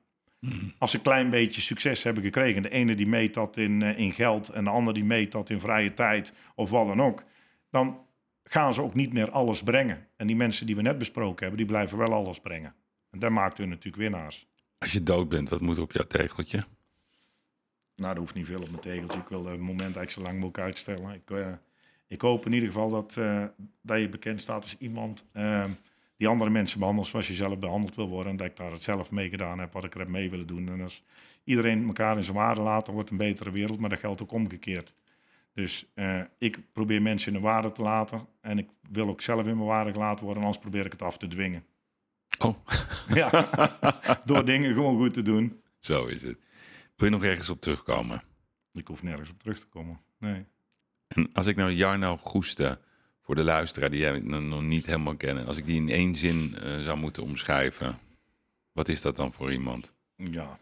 Als 0.78 0.90
ze 0.90 0.96
een 0.96 1.03
klein 1.03 1.30
beetje 1.30 1.61
succes 1.61 2.03
hebben 2.03 2.22
gekregen, 2.22 2.62
de 2.62 2.70
ene 2.70 2.94
die 2.94 3.07
meet 3.07 3.34
dat 3.34 3.57
in, 3.57 3.82
eh, 3.82 3.99
in 3.99 4.12
geld 4.12 4.49
en 4.49 4.64
de 4.64 4.70
ander 4.70 4.94
die 4.94 5.05
meet 5.05 5.32
dat 5.32 5.51
in 5.51 5.61
vrije 5.61 5.94
tijd 5.94 6.32
of 6.55 6.70
wat 6.70 6.86
dan 6.86 7.03
ook, 7.03 7.24
dan 7.70 7.99
gaan 8.44 8.74
ze 8.74 8.82
ook 8.82 8.94
niet 8.94 9.12
meer 9.12 9.30
alles 9.30 9.62
brengen. 9.62 10.07
En 10.16 10.26
die 10.26 10.36
mensen 10.36 10.66
die 10.66 10.76
we 10.76 10.82
net 10.82 10.99
besproken 10.99 11.40
hebben, 11.40 11.57
die 11.57 11.66
blijven 11.66 11.99
wel 11.99 12.12
alles 12.12 12.40
brengen. 12.40 12.74
En 13.11 13.18
daar 13.18 13.32
maakt 13.32 13.59
hun 13.59 13.68
natuurlijk 13.68 14.03
winnaars. 14.03 14.46
Als 14.78 14.92
je 14.92 15.03
dood 15.03 15.28
bent, 15.28 15.49
wat 15.49 15.61
moet 15.61 15.76
er 15.76 15.82
op 15.82 15.92
jouw 15.92 16.07
tegeltje? 16.07 16.64
Nou, 17.96 18.12
er 18.12 18.18
hoeft 18.18 18.34
niet 18.34 18.46
veel 18.46 18.61
op 18.61 18.70
mijn 18.70 18.82
tegeltje. 18.82 19.20
Ik 19.20 19.28
wil 19.28 19.46
het 19.46 19.61
moment 19.61 19.80
eigenlijk 19.80 20.11
zo 20.11 20.20
lang 20.20 20.34
mogelijk 20.34 20.59
uitstellen. 20.59 21.14
Ik, 21.14 21.30
eh, 21.30 21.53
ik 22.07 22.20
hoop 22.20 22.46
in 22.46 22.53
ieder 22.53 22.68
geval 22.68 22.90
dat, 22.90 23.16
eh, 23.16 23.44
dat 23.82 24.01
je 24.01 24.09
bekend 24.09 24.40
staat 24.40 24.62
als 24.62 24.76
iemand 24.78 25.24
eh, 25.32 25.64
die 26.18 26.28
andere 26.28 26.50
mensen 26.50 26.78
behandelt 26.78 27.06
zoals 27.06 27.28
je 27.28 27.34
zelf 27.34 27.58
behandeld 27.58 27.94
wil 27.94 28.08
worden. 28.08 28.32
En 28.32 28.38
dat 28.38 28.46
ik 28.46 28.56
daar 28.56 28.72
het 28.72 28.82
zelf 28.82 29.10
mee 29.10 29.28
gedaan 29.30 29.58
heb, 29.58 29.72
wat 29.72 29.84
ik 29.84 29.94
er 29.94 30.00
heb 30.00 30.08
mee 30.08 30.30
willen 30.30 30.46
doen. 30.46 30.68
En 30.68 30.80
als 30.80 31.02
iedereen 31.44 31.86
elkaar 31.86 32.16
in 32.16 32.24
zijn 32.24 32.36
waarde 32.36 32.60
laat, 32.60 32.84
dan 32.84 32.94
wordt 32.94 33.10
het 33.10 33.20
een 33.20 33.26
betere 33.26 33.50
wereld. 33.50 33.78
Maar 33.78 33.90
dat 33.90 33.98
geldt 33.98 34.22
ook 34.22 34.32
omgekeerd. 34.32 34.92
Dus 35.54 35.86
eh, 35.94 36.20
ik 36.38 36.58
probeer 36.72 37.02
mensen 37.02 37.32
in 37.32 37.38
de 37.38 37.44
waarde 37.46 37.72
te 37.72 37.82
laten. 37.82 38.20
En 38.40 38.58
ik 38.58 38.68
wil 38.90 39.08
ook 39.08 39.20
zelf 39.20 39.46
in 39.46 39.56
mijn 39.56 39.68
waarde 39.68 39.93
gelaten 39.93 40.24
worden. 40.24 40.43
Anders 40.43 40.62
probeer 40.62 40.84
ik 40.84 40.93
het 40.93 41.02
af 41.02 41.18
te 41.18 41.28
dwingen. 41.28 41.64
Oh, 42.38 42.56
Ja, 43.14 43.30
door 44.24 44.44
dingen 44.44 44.74
gewoon 44.74 44.97
goed 44.97 45.14
te 45.14 45.22
doen. 45.22 45.60
zo 45.78 46.06
is 46.06 46.22
het. 46.22 46.38
Wil 46.97 47.09
je 47.09 47.14
nog 47.14 47.24
ergens 47.24 47.48
op 47.48 47.60
terugkomen? 47.60 48.22
Ik 48.72 48.86
hoef 48.86 49.02
nergens 49.02 49.30
op 49.30 49.38
terug 49.38 49.59
te 49.59 49.66
komen. 49.66 50.01
Nee. 50.18 50.44
En 51.09 51.32
als 51.32 51.47
ik 51.47 51.56
nou 51.56 51.70
Jarno 51.70 52.16
Goeste, 52.16 52.80
voor 53.28 53.36
de 53.36 53.44
luisteraar 53.44 53.90
die 53.90 54.00
jij 54.00 54.20
nog 54.20 54.62
niet 54.62 54.86
helemaal 54.86 55.16
kennen, 55.16 55.46
als 55.46 55.56
ik 55.56 55.66
die 55.66 55.76
in 55.76 55.88
één 55.88 56.16
zin 56.16 56.55
eh, 56.55 56.82
zou 56.82 56.98
moeten 56.98 57.22
omschrijven, 57.22 57.98
wat 58.72 58.88
is 58.88 59.00
dat 59.00 59.16
dan 59.16 59.32
voor 59.32 59.52
iemand? 59.52 59.94
Ja, 60.16 60.59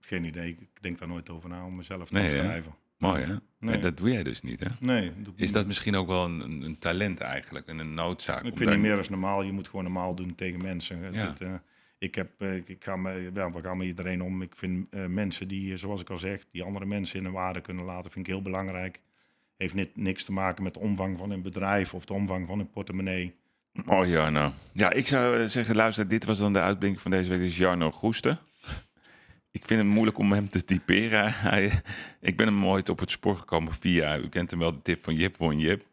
geen 0.00 0.24
idee. 0.24 0.48
Ik 0.48 0.82
denk 0.82 0.98
daar 0.98 1.08
nooit 1.08 1.30
over 1.30 1.48
na 1.48 1.64
om 1.64 1.76
mezelf 1.76 2.08
te 2.08 2.14
Nee, 2.14 2.28
hè? 2.28 2.36
omschrijven. 2.38 2.74
Mooi 2.98 3.20
hè? 3.22 3.26
Nee. 3.28 3.38
Nee, 3.58 3.78
dat 3.78 3.96
doe 3.96 4.10
jij 4.12 4.22
dus 4.22 4.42
niet 4.42 4.60
hè? 4.60 4.66
Nee, 4.80 5.06
dat 5.14 5.24
doe 5.24 5.34
ik 5.34 5.40
Is 5.40 5.52
dat 5.52 5.66
misschien 5.66 5.96
ook 5.96 6.06
wel 6.06 6.24
een, 6.24 6.62
een, 6.62 6.78
talent 6.78 7.20
eigenlijk 7.20 7.66
en 7.66 7.78
een 7.78 7.94
noodzaak? 7.94 8.44
Ik 8.44 8.56
vind 8.56 8.70
niet 8.70 8.78
meer 8.78 8.96
als 8.96 9.08
normaal. 9.08 9.42
Je 9.42 9.52
moet 9.52 9.68
gewoon 9.68 9.84
normaal 9.84 10.14
doen 10.14 10.34
tegen 10.34 10.62
mensen. 10.62 10.98
Het- 10.98 11.14
Ja. 11.14 11.26
het, 11.28 11.40
eh, 11.40 11.54
ik, 11.98 12.14
heb, 12.14 12.40
eh, 12.40 12.56
ik, 12.56 12.68
ik 12.68 12.84
ga 12.84 12.96
me, 12.96 13.30
ja, 13.34 13.52
we 13.52 13.60
gaan 13.62 13.76
met 13.76 13.86
iedereen 13.86 14.22
om. 14.22 14.42
Ik 14.42 14.56
vind 14.56 14.86
mensen 15.08 15.48
die, 15.48 15.76
zoals 15.76 16.00
ik 16.00 16.10
al 16.10 16.18
zeg, 16.18 16.44
die 16.50 16.62
andere 16.62 16.86
mensen 16.86 17.18
in 17.18 17.24
hun 17.24 17.32
waarde 17.34 17.60
kunnen 17.60 17.84
laten, 17.84 18.10
vind 18.10 18.26
ik 18.26 18.32
heel 18.32 18.42
belangrijk. 18.42 19.00
Heeft 19.56 19.74
niet, 19.74 19.96
niks 19.96 20.24
te 20.24 20.32
maken 20.32 20.62
met 20.62 20.74
de 20.74 20.80
omvang 20.80 21.18
van 21.18 21.30
een 21.30 21.42
bedrijf 21.42 21.94
of 21.94 22.04
de 22.04 22.12
omvang 22.12 22.46
van 22.46 22.58
een 22.58 22.70
portemonnee. 22.70 23.34
Mooi 23.72 24.10
Jarno. 24.10 24.52
Ja, 24.72 24.92
ik 24.92 25.06
zou 25.06 25.40
eh, 25.40 25.48
zeggen, 25.48 25.76
luister, 25.76 26.08
dit 26.08 26.24
was 26.24 26.38
dan 26.38 26.52
de 26.52 26.60
uitblinker 26.60 27.02
van 27.02 27.10
deze 27.10 27.30
week. 27.30 27.40
Is 27.40 27.56
Jarno 27.56 27.90
Goeste. 27.90 28.38
Ik 29.50 29.66
vind 29.66 29.80
het 29.80 29.88
moeilijk 29.88 30.18
om 30.18 30.32
hem 30.32 30.48
te 30.48 30.64
typeren. 30.64 31.34
Ik 32.20 32.36
ben 32.36 32.46
hem 32.46 32.66
ooit 32.66 32.88
op 32.88 32.98
het 32.98 33.10
spoor 33.10 33.36
gekomen 33.36 33.72
via, 33.72 34.18
u 34.18 34.28
kent 34.28 34.50
hem 34.50 34.58
wel, 34.58 34.72
de 34.72 34.82
tip 34.82 35.04
van 35.04 35.14
Jip 35.14 35.36
won 35.36 35.58
Jip. 35.58 35.84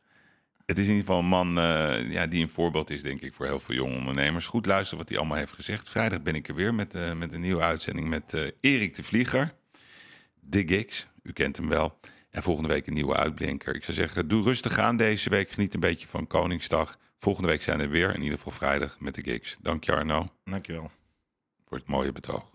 Het 0.65 0.77
is 0.77 0.85
in 0.85 0.95
ieder 0.95 1.05
geval 1.05 1.19
een 1.19 1.29
man 1.29 1.57
eh, 1.59 2.11
ja, 2.11 2.27
die 2.27 2.43
een 2.43 2.49
voorbeeld 2.49 2.89
is, 2.89 3.01
denk 3.01 3.21
ik, 3.21 3.33
voor 3.33 3.45
heel 3.45 3.59
veel 3.59 3.75
jonge 3.75 3.95
ondernemers. 3.95 4.47
Goed 4.47 4.65
luisteren 4.65 4.97
wat 4.97 5.09
hij 5.09 5.17
allemaal 5.17 5.37
heeft 5.37 5.53
gezegd. 5.53 5.89
Vrijdag 5.89 6.21
ben 6.21 6.35
ik 6.35 6.47
er 6.47 6.55
weer 6.55 6.73
met, 6.73 6.93
eh, 6.93 7.13
met 7.13 7.33
een 7.33 7.41
nieuwe 7.41 7.61
uitzending 7.61 8.07
met 8.09 8.33
eh, 8.33 8.45
Erik 8.61 8.95
de 8.95 9.03
Vlieger. 9.03 9.53
De 10.39 10.67
Gigs, 10.67 11.07
u 11.23 11.31
kent 11.31 11.57
hem 11.57 11.69
wel. 11.69 11.99
En 12.31 12.43
volgende 12.43 12.69
week 12.69 12.87
een 12.87 12.93
nieuwe 12.93 13.15
uitblinker. 13.15 13.75
Ik 13.75 13.83
zou 13.83 13.97
zeggen, 13.97 14.27
doe 14.27 14.43
rustig 14.43 14.77
aan 14.77 14.97
deze 14.97 15.29
week. 15.29 15.49
Geniet 15.51 15.73
een 15.73 15.79
beetje 15.79 16.07
van 16.07 16.27
Koningsdag. 16.27 16.97
Volgende 17.17 17.49
week 17.49 17.61
zijn 17.61 17.79
er 17.79 17.89
weer, 17.89 18.15
in 18.15 18.21
ieder 18.21 18.37
geval 18.37 18.51
vrijdag, 18.51 18.99
met 18.99 19.15
de 19.15 19.23
Gigs. 19.23 19.57
Dank 19.61 19.83
je 19.83 19.91
Arno 19.95 20.29
Dankjewel. 20.43 20.91
voor 21.67 21.77
het 21.77 21.87
mooie 21.87 22.11
betoog. 22.11 22.49